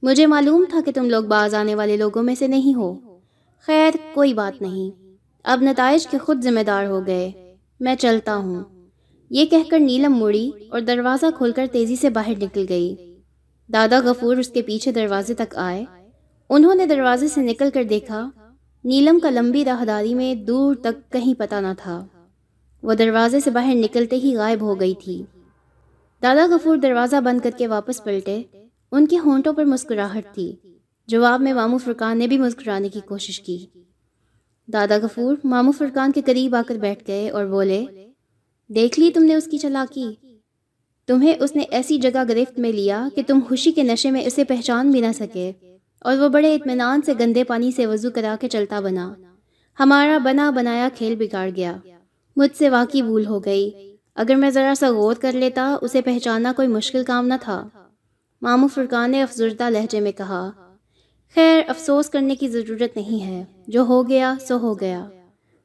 مجھے 0.01 0.25
معلوم 0.25 0.65
تھا 0.69 0.79
کہ 0.85 0.91
تم 0.95 1.09
لوگ 1.09 1.23
باز 1.23 1.55
آنے 1.55 1.75
والے 1.75 1.97
لوگوں 1.97 2.23
میں 2.23 2.35
سے 2.35 2.47
نہیں 2.47 2.77
ہو۔ 2.77 2.99
خیر، 3.65 3.91
کوئی 4.13 4.33
بات 4.33 4.61
نہیں۔ 4.61 5.15
اب 5.43 5.61
نتائج 5.61 6.07
کے 6.07 6.17
خود 6.17 6.43
ذمہ 6.43 6.63
دار 6.67 6.85
ہو 6.85 7.07
گئے۔ 7.07 7.55
میں 7.79 7.95
چلتا 7.95 8.35
ہوں۔ 8.35 8.63
یہ 9.29 9.45
کہہ 9.45 9.69
کر 9.69 9.79
نیلم 9.79 10.13
مڑی 10.13 10.51
اور 10.69 10.79
دروازہ 10.79 11.25
کھول 11.37 11.51
کر 11.51 11.65
تیزی 11.71 11.95
سے 11.95 12.09
باہر 12.09 12.33
نکل 12.41 12.65
گئی۔ 12.69 12.95
دادا 13.73 13.99
غفور 13.99 14.37
اس 14.37 14.47
کے 14.47 14.61
پیچھے 14.61 14.91
دروازے 14.91 15.33
تک 15.33 15.55
آئے۔ 15.55 15.85
انہوں 16.49 16.75
نے 16.75 16.85
دروازے 16.85 17.27
سے 17.27 17.41
نکل 17.41 17.69
کر 17.73 17.83
دیکھا 17.83 18.29
نیلم 18.83 19.19
کا 19.19 19.29
لمبی 19.29 19.65
راہداری 19.65 20.15
میں 20.15 20.35
دور 20.35 20.75
تک 20.75 21.11
کہیں 21.11 21.33
پتہ 21.39 21.55
نہ 21.55 21.67
تھا۔ 21.77 22.05
وہ 22.83 22.93
دروازے 22.93 23.39
سے 23.39 23.51
باہر 23.51 23.75
نکلتے 23.75 24.15
ہی 24.15 24.35
غائب 24.37 24.61
ہو 24.61 24.79
گئی 24.79 24.93
تھی۔ 25.03 25.23
دادا 26.23 26.47
غفور 26.49 26.77
دروازہ 26.77 27.15
بند 27.21 27.39
کر 27.43 27.51
کے 27.57 27.67
واپس 27.67 28.03
پلٹے۔ 28.03 28.41
ان 28.91 29.07
کے 29.07 29.17
ہونٹوں 29.19 29.53
پر 29.53 29.65
مسکراہٹ 29.65 30.33
تھی۔ 30.33 30.55
جواب 31.07 31.41
میں 31.41 31.53
مامو 31.53 31.77
فرقان 31.77 32.17
نے 32.17 32.27
بھی 32.27 32.37
مسکرانے 32.37 32.89
کی 32.89 32.99
کوشش 33.05 33.41
کی۔ 33.41 33.65
دادا 34.67 34.97
غفور 35.01 35.35
مامو 35.43 35.71
فرقان 35.71 36.11
کے 36.11 36.21
قریب 36.25 36.55
آ 36.55 36.61
کر 36.67 36.75
بیٹھ 36.75 37.03
گئے 37.07 37.29
اور 37.29 37.45
بولے، 37.45 37.85
دیکھ 38.67 38.99
لی 38.99 39.11
تم 39.11 39.23
نے 39.23 39.35
اس 39.35 39.45
کی 39.51 39.57
چلاکی۔ 39.57 40.07
تمہیں 41.07 41.33
اس 41.39 41.55
نے 41.55 41.63
ایسی 41.69 41.97
جگہ 41.97 42.23
گرفت 42.29 42.59
میں 42.59 42.71
لیا 42.71 43.07
کہ 43.15 43.21
تم 43.27 43.39
خوشی 43.49 43.71
کے 43.71 43.83
نشے 43.83 44.11
میں 44.11 44.25
اسے 44.25 44.43
پہچان 44.43 44.91
بھی 44.91 45.01
نہ 45.01 45.11
سکے۔ 45.15 45.51
اور 46.01 46.17
وہ 46.17 46.29
بڑے 46.29 46.55
اطمینان 46.55 47.01
سے 47.01 47.13
گندے 47.19 47.43
پانی 47.43 47.71
سے 47.71 47.85
وضو 47.85 48.09
کرا 48.11 48.35
کے 48.41 48.49
چلتا 48.49 48.79
بنا۔ 48.79 49.13
ہمارا 49.79 50.17
بنا 50.17 50.49
بنایا 50.49 50.89
کھیل 50.97 51.15
بگاڑ 51.15 51.49
گیا۔ 51.55 51.77
مجھ 52.35 52.57
سے 52.57 52.69
واقعی 52.69 53.01
بھول 53.01 53.25
ہو 53.25 53.39
گئی۔ 53.45 53.95
اگر 54.15 54.35
میں 54.35 54.49
ذرا 54.49 54.73
سا 54.77 54.89
غور 54.89 55.15
کر 55.15 55.31
لیتا، 55.31 55.75
اسے 55.81 56.01
پہچاننا 56.01 56.53
کوئی 56.55 56.67
مشکل 56.67 57.03
کام 57.03 57.27
نہ 57.27 57.33
تھا۔ 57.41 57.67
مامو 58.41 58.67
فرقان 58.67 59.11
نے 59.11 59.23
افزردہ 59.23 59.69
لہجے 59.69 59.99
میں 59.99 60.11
کہا، 60.11 60.51
خیر، 61.35 61.61
افسوس 61.67 62.09
کرنے 62.09 62.35
کی 62.35 62.47
ضرورت 62.47 62.97
نہیں 62.97 63.25
ہے۔ 63.25 63.43
جو 63.67 63.81
ہو 63.81 64.07
گیا، 64.07 64.33
سو 64.47 64.57
ہو 64.57 64.79
گیا۔ 64.79 65.07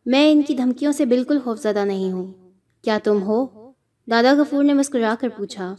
میں 0.07 0.33
ان 0.33 0.43
کی 0.43 0.55
دھمکیوں 0.55 0.93
سے 0.93 1.05
بالکل 1.05 1.39
خوفزدہ 1.45 1.85
نہیں 1.85 2.13
ہوں۔ 2.13 2.33
کیا 2.83 2.99
تم 3.05 3.23
ہو؟ 3.23 3.47
دادا 4.11 4.33
غفور 4.33 4.65
نے 4.65 4.73
مسکرا 4.73 5.15
کر 5.21 5.29
پوچھا۔ 5.37 5.75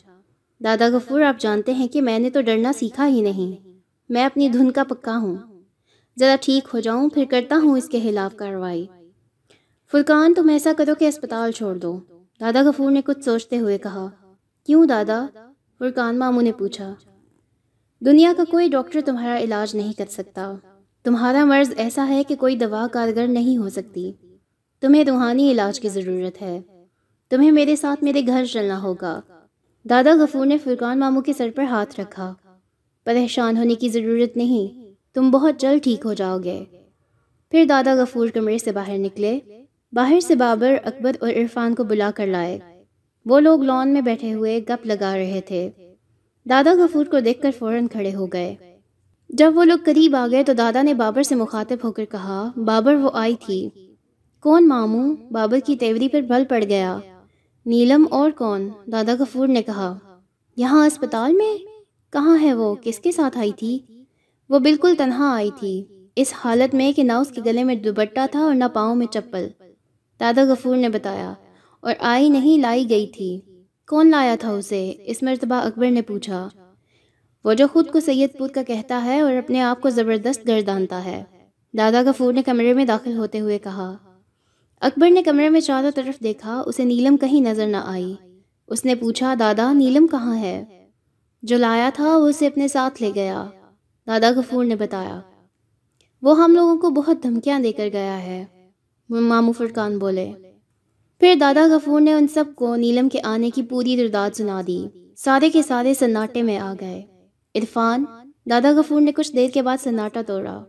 دادا 0.63 0.87
غفور، 0.87 1.21
آپ 1.21 1.39
جانتے 1.39 1.73
ہیں 1.73 1.87
کہ 1.87 2.01
میں 2.01 2.19
نے 2.19 2.29
تو 2.29 2.41
ڈرنا 2.41 2.73
سیکھا 2.73 3.07
ہی 3.07 3.21
نہیں۔ 3.21 3.64
میں 4.09 4.25
اپنی 4.25 4.49
دھن 4.49 4.71
کا 4.71 4.83
پکا 4.83 5.17
ہوں۔ 5.17 5.35
ذرا 6.19 6.35
ٹھیک 6.41 6.67
ہو 6.73 6.79
جاؤں، 6.79 7.09
پھر 7.09 7.23
کرتا 7.29 7.55
ہوں 7.63 7.77
اس 7.77 7.89
کے 7.89 7.99
خلاف 7.99 8.35
کارروائی۔ 8.35 8.85
فرقان 9.91 10.33
تم 10.33 10.49
ایسا 10.49 10.71
کرو 10.77 10.95
کہ 10.95 11.07
اسپتال 11.07 11.51
چھوڑ 11.51 11.75
دو۔ 11.75 11.99
دادا 12.39 12.61
غفور 12.61 12.91
نے 12.91 13.01
کچھ 13.05 13.25
سوچتے 13.25 13.59
ہوئے 13.59 13.77
کہا، 13.77 14.09
کیوں 14.65 14.85
دادا؟ 14.85 15.25
فرقان 15.79 16.19
ماموں 16.19 16.41
نے 16.41 16.51
پوچھا، 16.51 16.93
دنیا 18.05 18.33
کا 18.37 18.43
کوئی 18.51 18.69
ڈاکٹر 18.69 19.01
تمہارا 19.05 19.37
علاج 19.37 19.75
نہیں 19.75 19.93
کر 19.93 20.05
سکتا۔ 20.09 20.53
تمہارا 21.03 21.45
مرض 21.45 21.73
ایسا 21.77 22.07
ہے 22.07 22.23
کہ 22.23 22.35
کوئی 22.35 22.55
دوا 22.55 22.87
کارگر 22.91 23.27
نہیں 23.27 23.57
ہو 23.57 23.69
سکتی۔ 23.69 24.11
تمہیں 24.81 25.03
روحانی 25.03 25.51
علاج 25.51 25.79
کی 25.79 25.89
ضرورت 25.89 26.41
ہے۔ 26.41 26.61
تمہیں 27.29 27.51
میرے 27.51 27.75
ساتھ 27.75 28.03
میرے 28.03 28.21
گھر 28.27 28.45
چلنا 28.45 28.81
ہوگا۔ 28.81 29.21
دادا 29.89 30.11
غفور 30.15 30.45
نے 30.45 30.57
فرقان 30.57 30.99
ماموں 30.99 31.21
کے 31.21 31.33
سر 31.33 31.49
پر 31.55 31.63
ہاتھ 31.63 31.99
رکھا۔ 31.99 32.33
پریشان 33.05 33.57
ہونے 33.57 33.75
کی 33.75 33.89
ضرورت 33.89 34.37
نہیں، 34.37 34.93
تم 35.13 35.31
بہت 35.31 35.59
جلد 35.59 35.83
ٹھیک 35.83 36.05
ہو 36.05 36.13
جاؤ 36.13 36.37
گے۔ 36.43 36.63
پھر 37.51 37.65
دادا 37.65 37.93
غفور 37.93 38.27
کمرے 38.27 38.57
سے 38.57 38.71
باہر 38.71 38.97
نکلے۔ 38.97 39.39
باہر 39.91 40.19
سے 40.19 40.35
بابر، 40.35 40.75
اکبر 40.83 41.11
اور 41.19 41.29
عرفان 41.29 41.75
کو 41.75 41.83
بلا 41.83 42.11
کر 42.15 42.27
لائے۔ 42.27 42.59
وہ 43.25 43.39
لوگ 43.39 43.63
لان 43.63 43.89
میں 43.89 44.01
بیٹھے 44.01 44.33
ہوئے 44.33 44.59
گپ 44.69 44.85
لگا 44.85 45.17
رہے 45.17 45.41
تھے۔ 45.41 45.69
دادا 46.49 46.73
غفور 46.73 47.05
کو 47.05 47.19
دیکھ 47.19 47.41
کر 47.41 47.51
فوراً 47.59 47.87
کھڑے 47.87 48.15
ہو 48.15 48.25
گئے۔ 48.25 48.55
جب 49.29 49.51
وہ 49.55 49.63
لوگ 49.63 49.77
قریب 49.85 50.15
آ 50.15 50.27
گئے 50.31 50.43
تو 50.43 50.53
دادا 50.53 50.81
نے 50.81 50.93
بابر 50.93 51.23
سے 51.23 51.35
مخاطب 51.35 51.77
ہو 51.83 51.91
کر 51.91 52.05
کہا، 52.05 52.51
بابر 52.65 52.95
وہ 52.95 53.09
آئی 53.13 53.35
تھی۔ 53.35 53.69
کون 54.39 54.67
ماموں؟ 54.67 55.15
بابر 55.31 55.57
کی 55.65 55.75
تیوری 55.75 56.07
پر 56.07 56.21
بل 56.21 56.43
پڑ 56.49 56.63
گیا۔ 56.63 56.99
نیلم 57.65 58.05
اور 58.11 58.31
کون؟ 58.31 58.69
دادا 58.91 59.13
غفور 59.19 59.47
نے 59.47 59.61
کہا، 59.61 59.97
یہاں 60.57 60.87
اسپتال 60.87 61.33
میں؟ 61.33 61.74
کہاں 62.15 62.37
ہے 62.41 62.53
وہ؟ 62.53 62.75
کس 62.81 62.99
کے 62.99 63.11
ساتھ 63.11 63.37
آئی 63.37 63.51
تھی؟ 63.51 63.79
وہ 64.49 64.59
بالکل 64.59 64.93
تنہا 64.97 65.35
آئی 65.35 65.49
تھی۔ 65.59 65.83
اس 66.15 66.33
حالت 66.35 66.75
میں 66.75 66.91
کہ 66.91 67.03
نہ 67.03 67.11
اس 67.11 67.29
کے 67.29 67.41
گلے 67.45 67.63
میں 67.63 67.75
دوبٹہ 67.75 68.19
تھا 68.31 68.39
اور 68.39 68.55
نہ 68.55 68.63
پاؤں 68.73 68.95
میں 68.95 69.07
چپل۔ 69.07 69.47
دادا 70.19 70.43
غفور 70.43 70.75
نے 70.75 70.89
بتایا، 70.89 71.33
اور 71.79 71.93
آئی 71.99 72.29
نہیں، 72.29 72.61
لائی 72.61 72.89
گئی 72.89 73.07
تھی۔ 73.07 73.39
کون 73.87 74.09
لایا 74.09 74.35
تھا 74.39 74.51
اسے؟ 74.51 74.93
اس 75.05 75.23
مرتبہ 75.23 75.55
اکبر 75.55 75.91
نے 75.91 76.01
پوچھا۔ 76.01 76.49
وہ 77.43 77.53
جو 77.53 77.67
خود 77.73 77.91
کو 77.91 77.99
سید 77.99 78.29
پور 78.37 78.49
کا 78.49 78.63
کہتا 78.63 79.03
ہے 79.03 79.21
اور 79.21 79.33
اپنے 79.33 79.61
آپ 79.61 79.81
کو 79.81 79.89
زبردست 79.89 80.47
گردانتا 80.47 81.05
ہے۔ 81.05 81.23
دادا 81.77 82.01
غفور 82.01 82.33
نے 82.33 82.43
کمرے 82.43 82.73
میں 82.73 82.85
داخل 82.85 83.17
ہوتے 83.17 83.39
ہوئے 83.39 83.59
کہا۔ 83.59 83.97
اکبر 84.81 85.09
نے 85.09 85.23
کمرے 85.23 85.49
میں 85.49 85.61
چاروں 85.61 85.91
طرف 85.91 86.23
دیکھا، 86.23 86.63
اسے 86.65 86.83
نیلم 86.83 87.17
کہیں 87.17 87.41
نظر 87.41 87.67
نہ 87.67 87.77
آئی۔ 87.77 88.15
اس 88.67 88.85
نے 88.85 88.95
پوچھا، 88.95 89.33
دادا، 89.39 89.73
نیلم 89.73 90.07
کہاں 90.07 90.39
ہے؟ 90.39 90.84
جو 91.45 91.57
لایا 91.57 91.89
تھا 91.93 92.17
وہ 92.17 92.27
اسے 92.27 92.47
اپنے 92.47 92.67
ساتھ 92.67 93.01
لے 93.03 93.11
گیا۔ 93.15 93.45
دادا 94.07 94.29
غفور 94.35 94.65
نے 94.65 94.75
بتایا، 94.75 95.19
وہ 96.21 96.43
ہم 96.43 96.55
لوگوں 96.55 96.77
کو 96.77 96.89
بہت 96.89 97.23
دھمکیاں 97.23 97.59
دے 97.59 97.71
کر 97.71 97.87
گیا 97.93 98.23
ہے۔ 98.23 98.45
مامو 99.09 99.51
فرقان 99.51 99.97
بولے، 99.97 100.31
پھر 101.19 101.35
دادا 101.39 101.65
غفور 101.71 102.01
نے 102.01 102.13
ان 102.13 102.27
سب 102.27 102.45
کو 102.55 102.75
نیلم 102.75 103.09
کے 103.09 103.19
آنے 103.23 103.49
کی 103.49 103.63
پوری 103.63 103.95
درداد 103.97 104.29
سنا 104.35 104.61
دی۔ 104.67 104.87
سارے 105.17 105.49
کے 105.49 105.61
سارے 105.61 105.93
سناٹے 105.93 106.41
میں 106.41 106.57
آ 106.57 106.73
گئے۔ 106.79 107.03
عرفان، 107.55 108.05
دادا 108.49 108.71
غفور 108.75 109.01
نے 109.01 109.11
کچھ 109.11 109.33
دیر 109.35 109.49
کے 109.53 109.61
بعد 109.61 109.77
سناٹا 109.83 110.21
توڑا۔ 110.27 110.63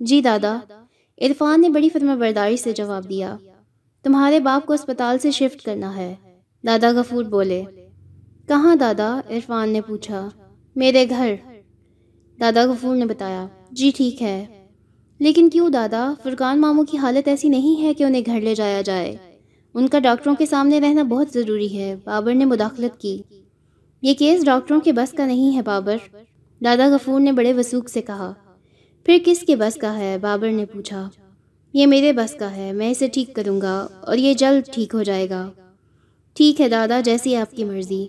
جی 0.00 0.20
دادا، 0.20 0.58
عرفان 1.20 1.60
نے 1.60 1.68
بڑی 1.68 1.88
فرما 1.88 2.14
برداری 2.14 2.56
سے 2.56 2.72
جواب 2.72 3.08
دیا، 3.08 3.36
تمہارے 4.02 4.40
باپ 4.40 4.66
کو 4.66 4.72
اسپتال 4.72 5.18
سے 5.18 5.30
شفٹ 5.30 5.62
کرنا 5.62 5.96
ہے۔ 5.96 6.14
دادا 6.66 6.90
غفور 6.90 7.24
بولے 7.24 7.62
کہاں 8.50 8.76
دادا؟ 8.76 9.20
عرفان 9.30 9.70
نے 9.70 9.80
پوچھا۔ 9.80 10.28
میرے 10.76 11.06
گھر۔ 11.08 11.34
دادا 12.40 12.64
غفور 12.64 12.96
نے 12.96 13.04
بتایا۔ 13.06 13.46
جی 13.70 13.90
ٹھیک 13.96 14.22
ہے۔ 14.22 14.66
لیکن 15.18 15.50
کیوں 15.50 15.70
دادا؟ 15.70 16.12
فرقان 16.22 16.60
ماموں 16.60 16.84
کی 16.84 16.98
حالت 16.98 17.28
ایسی 17.28 17.48
نہیں 17.48 17.82
ہے 17.82 17.94
کہ 17.94 18.04
انہیں 18.04 18.22
گھر 18.26 18.40
لے 18.40 18.54
جایا 18.54 18.80
جائے۔ 18.80 19.16
ان 19.74 19.88
کا 19.88 19.98
ڈاکٹروں 19.98 20.34
کے 20.34 20.46
سامنے 20.46 20.80
رہنا 20.80 21.02
بہت 21.02 21.26
ضروری 21.34 21.78
ہے۔ 21.78 21.96
بابر 22.04 22.34
نے 22.34 22.44
مداخلت 22.44 23.00
کی۔ 23.00 23.22
یہ 24.02 24.14
کیس 24.14 24.44
ڈاکٹروں 24.44 24.80
کے 24.80 24.92
بس 24.92 25.12
کا 25.12 25.26
نہیں 25.26 25.56
ہے 25.56 25.62
بابر۔ 25.62 25.96
دادا 26.64 26.86
غفور 26.86 27.20
نے 27.20 27.32
بڑے 27.32 27.52
وسوخ 27.52 27.88
سے 27.88 28.02
کہا۔ 28.02 28.32
پھر 29.04 29.18
کس 29.24 29.40
کے 29.40 29.56
بس 29.56 29.74
کا 29.74 29.98
ہے؟ 29.98 30.18
بابر 30.18 30.50
نے 30.52 30.66
پوچھا۔ 30.66 31.10
یہ 31.72 31.86
میرے 31.86 32.12
بس 32.12 32.34
کا 32.34 32.56
ہے۔ 32.56 32.72
میں 32.72 32.90
اسے 32.90 33.06
ٹھیک 33.06 33.34
کروں 33.34 33.60
گا 33.60 33.86
اور 34.00 34.16
یہ 34.16 34.34
جلد 34.34 34.74
ٹھیک 34.74 34.94
ہو 34.94 35.02
جائے 35.02 35.30
گا۔ 35.30 35.50
ٹھیک 36.34 36.60
ہے 36.60 36.68
دادا، 36.68 37.00
جیسی 37.00 37.36
آپ 37.36 37.56
کی 37.56 37.64
مرضی۔ 37.64 38.06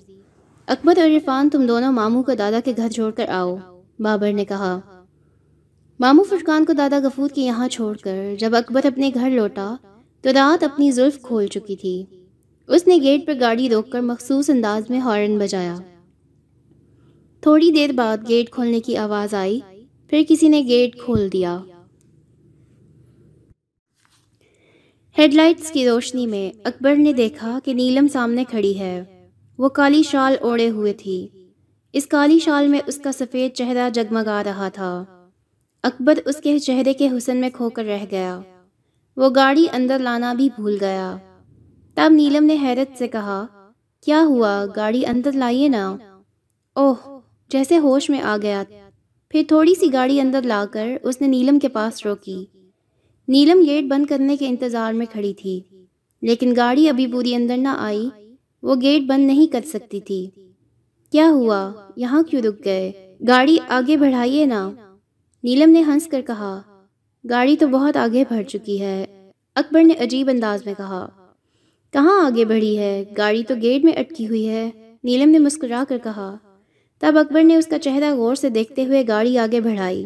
اکبر 0.68 0.98
اور 0.98 1.08
عرفان، 1.08 1.50
تم 1.50 1.66
دونوں 1.68 1.92
ماموں 1.92 2.24
کو 2.24 2.34
دادا 2.34 2.60
کے 2.66 2.74
گھر 2.78 2.90
چھوڑ 2.90 3.12
کر 3.12 3.30
آؤ، 3.30 3.56
بابر 4.00 4.34
نے 4.34 4.46
کہا۔ 4.46 4.80
مامو 6.00 6.24
فرقان 6.24 6.66
کو 6.66 6.74
دادا 6.74 7.00
غفور 7.04 7.30
کے 7.30 7.42
یہاں 7.42 7.68
چھوڑ 7.68 7.98
کر 7.98 8.36
جب 8.40 8.56
اکبر 8.56 8.86
اپنے 8.86 9.12
گھر 9.14 9.30
لوٹا 9.30 9.76
تو 10.22 10.34
رات 10.34 10.64
اپنی 10.64 10.92
زلف 10.92 11.22
کھول 11.22 11.48
چکی 11.48 11.76
تھی۔ 11.76 12.06
اس 12.68 12.88
نے 12.88 12.98
گیٹ 13.02 13.28
پر 13.28 13.34
گاڑی 13.40 13.70
روک 13.70 13.90
کر 13.90 14.02
مخصوص 14.02 14.50
انداز 14.50 14.90
میں 14.90 15.00
ہارن 15.00 15.38
بجایا۔ 15.38 15.76
تھوڑی 17.42 17.72
دیر 17.72 17.92
بعد 17.92 18.18
گیٹ 18.30 18.52
کھولنے 18.52 18.80
کی 18.80 18.98
آواز 18.98 19.34
آئی، 19.34 19.60
پھر 20.10 20.24
کسی 20.30 20.48
نے 20.48 20.62
گیٹ 20.68 21.00
کھول 21.00 21.32
دیا۔ 21.34 21.60
ہیڈ 25.18 25.34
لائٹس 25.34 25.72
کی 25.72 25.90
روشنی 25.90 26.28
میں 26.28 26.60
اکبر 26.64 26.96
نے 26.96 27.14
دیکھا 27.14 27.60
کہ 27.64 27.74
نیلم 27.74 28.08
سامنے 28.08 28.44
کھڑی 28.44 28.80
ہے۔ 28.80 29.21
وہ 29.62 29.70
کالی 29.70 30.04
شال 30.04 30.36
اوڑے 30.42 30.70
ہوئے 30.70 30.94
تھی۔ 30.94 31.28
اس 31.94 32.08
کالی 32.08 32.40
شال 32.40 32.68
میں 32.68 32.80
اس 32.88 32.98
کا 32.98 33.12
سفید 33.12 33.54
چہرہ 33.54 33.90
جگمگا 33.90 34.44
رہا 34.44 34.70
تھا۔ 34.70 35.04
اکبر 35.84 36.20
اس 36.26 36.36
کے 36.36 36.60
چہرے 36.60 36.94
کے 36.94 37.08
حسن 37.08 37.38
میں 37.38 37.50
کھو 37.50 37.70
کر 37.70 37.84
رہ 37.84 38.06
گیا۔ 38.12 38.42
وہ 39.18 39.30
گاڑی 39.36 39.66
اندر 39.74 40.00
لانا 40.00 40.34
بھی 40.34 40.50
بھول 40.56 40.78
گیا۔ 40.82 41.18
تب 41.96 42.10
نیلم 42.12 42.44
نے 42.44 42.58
حیرت 42.62 42.98
سے 42.98 43.08
کہا، 43.08 43.46
کیا 44.06 44.24
ہوا؟ 44.26 44.66
گاڑی 44.76 45.06
اندر 45.06 45.32
لائیے 45.32 45.68
نا۔ 45.68 45.98
اوہ، 46.76 47.20
جیسے 47.50 47.78
ہوش 47.78 48.10
میں 48.10 48.22
آ 48.22 48.38
گیا۔ 48.42 48.64
پھر 49.30 49.42
تھوڑی 49.48 49.76
سی 49.76 49.94
گاڑی 49.94 50.20
اندر 50.20 50.42
لا 50.42 50.66
کر 50.72 50.88
اس 51.04 51.22
نے 51.22 51.28
نیلم 51.28 51.60
کے 51.60 51.68
پاس 51.68 52.06
روکی۔ 52.06 52.46
نیلم 53.28 53.64
گیٹ 53.66 53.84
بند 53.84 54.06
کرنے 54.06 54.38
کے 54.38 54.48
انتظار 54.48 54.94
میں 54.94 55.06
کھڑی 55.12 55.34
تھی، 55.34 55.62
لیکن 56.22 56.54
گاڑی 56.58 56.90
ابھی 56.90 57.08
پوری 57.08 57.36
اندر 57.36 57.58
نہ 57.58 57.68
آئی۔ 57.68 58.10
وہ 58.64 58.76
گیٹ 58.82 59.04
بند 59.04 59.28
نہیں 59.28 59.48
کر 59.48 59.60
سکتی 59.66 60.00
تھی۔ 60.00 60.30
کیا 61.12 61.30
ہوا؟ 61.30 61.72
یہاں 61.96 62.24
کیوں 62.24 62.42
رک 62.42 62.66
گئے؟ 62.66 63.16
گاڑی 63.28 63.58
آگے 63.70 63.98
بڑھائیے 63.98 64.46
نا۔ 64.46 64.72
نیلم 65.44 65.70
نے 65.70 65.82
ہنس 65.82 66.08
کر 66.08 66.22
کہا، 66.22 66.62
گاڑی 67.30 67.58
تو 67.58 67.68
بہت 67.68 67.98
آگے 67.98 68.24
بڑھ 68.30 68.44
چکی 68.44 68.82
ہے۔ 68.82 69.06
اکبر 69.56 69.84
نے 69.84 69.94
عجیب 69.94 70.30
انداز 70.34 70.66
میں 70.66 70.74
کہا، 70.78 71.10
کہاں 71.92 72.26
آگے 72.26 72.46
بڑھی 72.46 72.78
ہے؟ 72.78 73.04
گاڑی 73.18 73.44
تو 73.44 73.56
گیٹ 73.62 73.84
میں 73.84 73.94
اٹکی 73.94 74.28
ہوئی 74.28 74.50
ہے۔ 74.50 74.70
نیلم 75.04 75.30
نے 75.30 75.40
مسکرا 75.40 75.84
کر 75.90 75.98
کہا، 76.04 76.38
تب 77.00 77.18
اکبر 77.18 77.44
نے 77.44 77.56
اس 77.56 77.68
کا 77.68 77.80
چہرہ 77.80 78.16
غور 78.16 78.36
سے 78.36 78.50
دیکھتے 78.50 78.86
ہوئے 78.86 79.04
گاڑی 79.08 79.38
آگے 79.38 79.62
بڑھائی۔ 79.62 80.06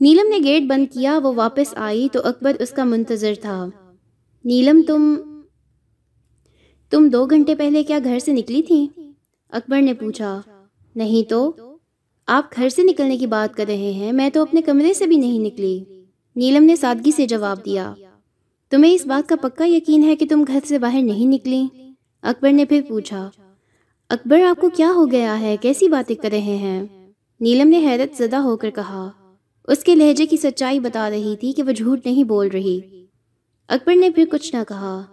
نیلم 0.00 0.28
نے 0.28 0.38
گیٹ 0.44 0.62
بند 0.62 0.94
کیا، 0.94 1.18
وہ 1.18 1.32
واپس 1.36 1.74
آئی 1.76 2.08
تو 2.12 2.20
اکبر 2.24 2.52
اس 2.58 2.70
کا 2.70 2.84
منتظر 2.84 3.32
تھا۔ 3.40 3.66
نیلم، 4.44 4.82
تم 4.86 5.14
تم 6.92 7.08
دو 7.08 7.26
گھنٹے 7.26 7.54
پہلے 7.54 7.82
کیا 7.84 7.98
گھر 8.04 8.18
سے 8.18 8.32
نکلی 8.32 8.62
تھی؟ 8.62 8.86
اکبر 9.52 9.80
نے 9.82 9.94
پوچھا، 9.94 10.40
نہیں 10.96 11.28
تو؟ 11.30 11.52
آپ 12.26 12.56
گھر 12.56 12.68
سے 12.68 12.82
نکلنے 12.82 13.16
کی 13.16 13.26
بات 13.26 13.56
کر 13.56 13.64
رہے 13.68 13.90
ہیں، 13.90 14.12
میں 14.12 14.30
تو 14.30 14.42
اپنے 14.42 14.62
کمرے 14.62 14.94
سے 14.94 15.06
بھی 15.06 15.16
نہیں 15.16 15.38
نکلی۔ 15.38 15.84
نیلم 16.36 16.64
نے 16.64 16.76
سادگی 16.76 17.10
سے 17.10 17.26
جواب 17.26 17.64
دیا، 17.64 17.94
تمہیں 18.72 18.94
اس 18.94 19.06
بات 19.06 19.28
کا 19.28 19.36
پکا 19.36 19.64
یقین 19.66 20.04
ہے 20.04 20.16
کہ 20.16 20.26
تم 20.30 20.44
گھر 20.46 20.58
سے 20.64 20.78
باہر 20.78 21.02
نہیں 21.02 21.26
نکلی؟ 21.26 21.66
اکبر 22.22 22.52
نے 22.52 22.64
پھر 22.64 22.80
پوچھا، 22.88 23.30
اکبر 24.08 24.40
آپ 24.40 24.60
کو 24.60 24.68
کیا 24.68 24.92
ہو 24.96 25.10
گیا 25.10 25.40
ہے؟ 25.40 25.56
کیسی 25.60 25.88
باتیں 25.88 26.16
کر 26.16 26.30
رہے 26.30 26.56
ہیں؟ 26.56 26.86
نیلم 27.40 27.68
نے 27.68 27.78
حیرت 27.78 28.18
زدہ 28.18 28.36
ہو 28.36 28.56
کر 28.56 28.70
کہا، 28.70 29.10
اس 29.68 29.84
کے 29.84 29.94
لہجے 29.94 30.26
کی 30.26 30.36
سچائی 30.36 30.80
بتا 30.80 31.10
رہی 31.10 31.36
تھی 31.40 31.52
کہ 31.52 31.62
وہ 31.62 31.72
جھوٹ 31.72 32.06
نہیں 32.06 32.24
بول 32.24 32.48
رہی۔ 32.48 32.80
اکبر 33.68 33.94
نے 33.94 34.10
پھر 34.10 34.24
کچھ 34.30 34.54
نہ 34.54 34.60
کہا۔ 34.68 35.11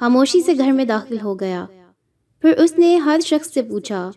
خاموشی 0.00 0.40
سے 0.40 0.52
گھر 0.58 0.72
میں 0.72 0.84
داخل 0.84 1.16
ہو 1.22 1.40
گیا۔ 1.40 1.66
پھر 2.42 2.52
اس 2.58 2.78
نے 2.78 2.96
ہر 2.96 3.20
شخص 3.24 3.54
سے 3.54 3.62
پوچھا، 3.62 4.10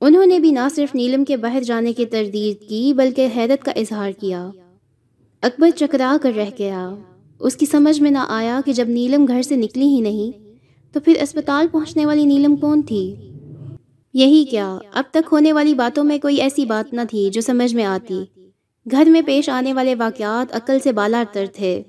انہوں 0.00 0.26
نے 0.26 0.38
بھی 0.38 0.50
نہ 0.50 0.68
صرف 0.74 0.94
نیلم 0.94 1.24
کے 1.24 1.36
باہر 1.36 1.62
جانے 1.62 1.92
کی 1.92 2.06
تردید 2.06 2.68
کی 2.68 2.92
بلکہ 2.96 3.28
حیرت 3.36 3.64
کا 3.64 3.72
اظہار 3.72 4.10
کیا۔ 4.12 4.50
اکبر 5.42 5.70
چکرا 5.76 6.16
کر 6.22 6.32
رہ 6.36 6.50
گیا۔ 6.58 6.90
اس 7.40 7.56
کی 7.56 7.66
سمجھ 7.66 8.02
میں 8.02 8.10
نہ 8.10 8.18
آیا 8.28 8.60
کہ 8.66 8.72
جب 8.72 8.88
نیلم 8.88 9.24
گھر 9.28 9.42
سے 9.42 9.56
نکلی 9.56 9.84
ہی 9.84 10.00
نہیں، 10.00 10.38
تو 10.92 11.00
پھر 11.00 11.16
اسپتال 11.22 11.66
پہنچنے 11.72 12.06
والی 12.06 12.24
نیلم 12.24 12.56
کون 12.56 12.82
تھی؟ 12.82 13.14
یہی 14.14 14.44
کیا، 14.44 14.78
اب 14.92 15.04
تک 15.10 15.28
ہونے 15.32 15.52
والی 15.52 15.74
باتوں 15.74 16.04
میں 16.04 16.18
کوئی 16.18 16.36
ایسی 16.36 16.64
بات 16.64 16.92
نہ 16.92 17.00
تھی 17.10 17.30
جو 17.30 17.40
سمجھ 17.40 17.74
میں 17.74 17.84
آتی۔ 17.84 18.24
گھر 18.90 19.04
میں 19.04 19.22
پیش 19.26 19.48
آنے 19.48 19.72
والے 19.72 19.94
واقعات 19.94 20.56
عقل 20.56 20.78
سے 20.82 20.92
بالا 20.92 21.24
تر 21.32 21.44
تھے۔ 21.52 21.82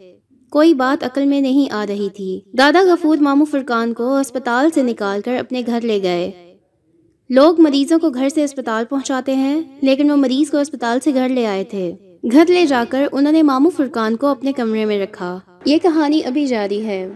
کوئی 0.49 0.73
بات 0.73 1.03
عقل 1.03 1.25
میں 1.25 1.41
نہیں 1.41 1.73
آ 1.73 1.85
رہی 1.89 2.09
تھی۔ 2.15 2.39
دادا 2.57 2.81
غفور 2.83 3.17
مامو 3.17 3.45
فرقان 3.45 3.93
کو 3.93 4.15
اسپتال 4.15 4.69
سے 4.75 4.83
نکال 4.83 5.21
کر 5.21 5.35
اپنے 5.39 5.61
گھر 5.65 5.81
لے 5.81 6.01
گئے۔ 6.03 6.31
لوگ 7.29 7.61
مریضوں 7.61 7.99
کو 7.99 8.09
گھر 8.09 8.29
سے 8.29 8.43
اسپتال 8.43 8.85
پہنچاتے 8.85 9.35
ہیں، 9.35 9.61
لیکن 9.81 10.11
وہ 10.11 10.15
مریض 10.15 10.51
کو 10.51 10.57
اسپتال 10.57 10.99
سے 10.99 11.13
گھر 11.13 11.29
لے 11.29 11.45
آئے 11.45 11.63
تھے۔ 11.63 11.93
گھر 12.31 12.45
لے 12.47 12.65
جا 12.65 12.83
کر 12.89 13.05
انہوں 13.11 13.33
نے 13.33 13.41
مامو 13.41 13.69
فرقان 13.69 14.15
کو 14.15 14.27
اپنے 14.27 14.51
کمرے 14.51 14.85
میں 14.85 14.99
رکھا۔ 14.99 15.39
یہ 15.65 15.77
کہانی 15.77 16.21
ابھی 16.25 16.45
جاری 16.45 16.85
ہے۔ 16.85 17.09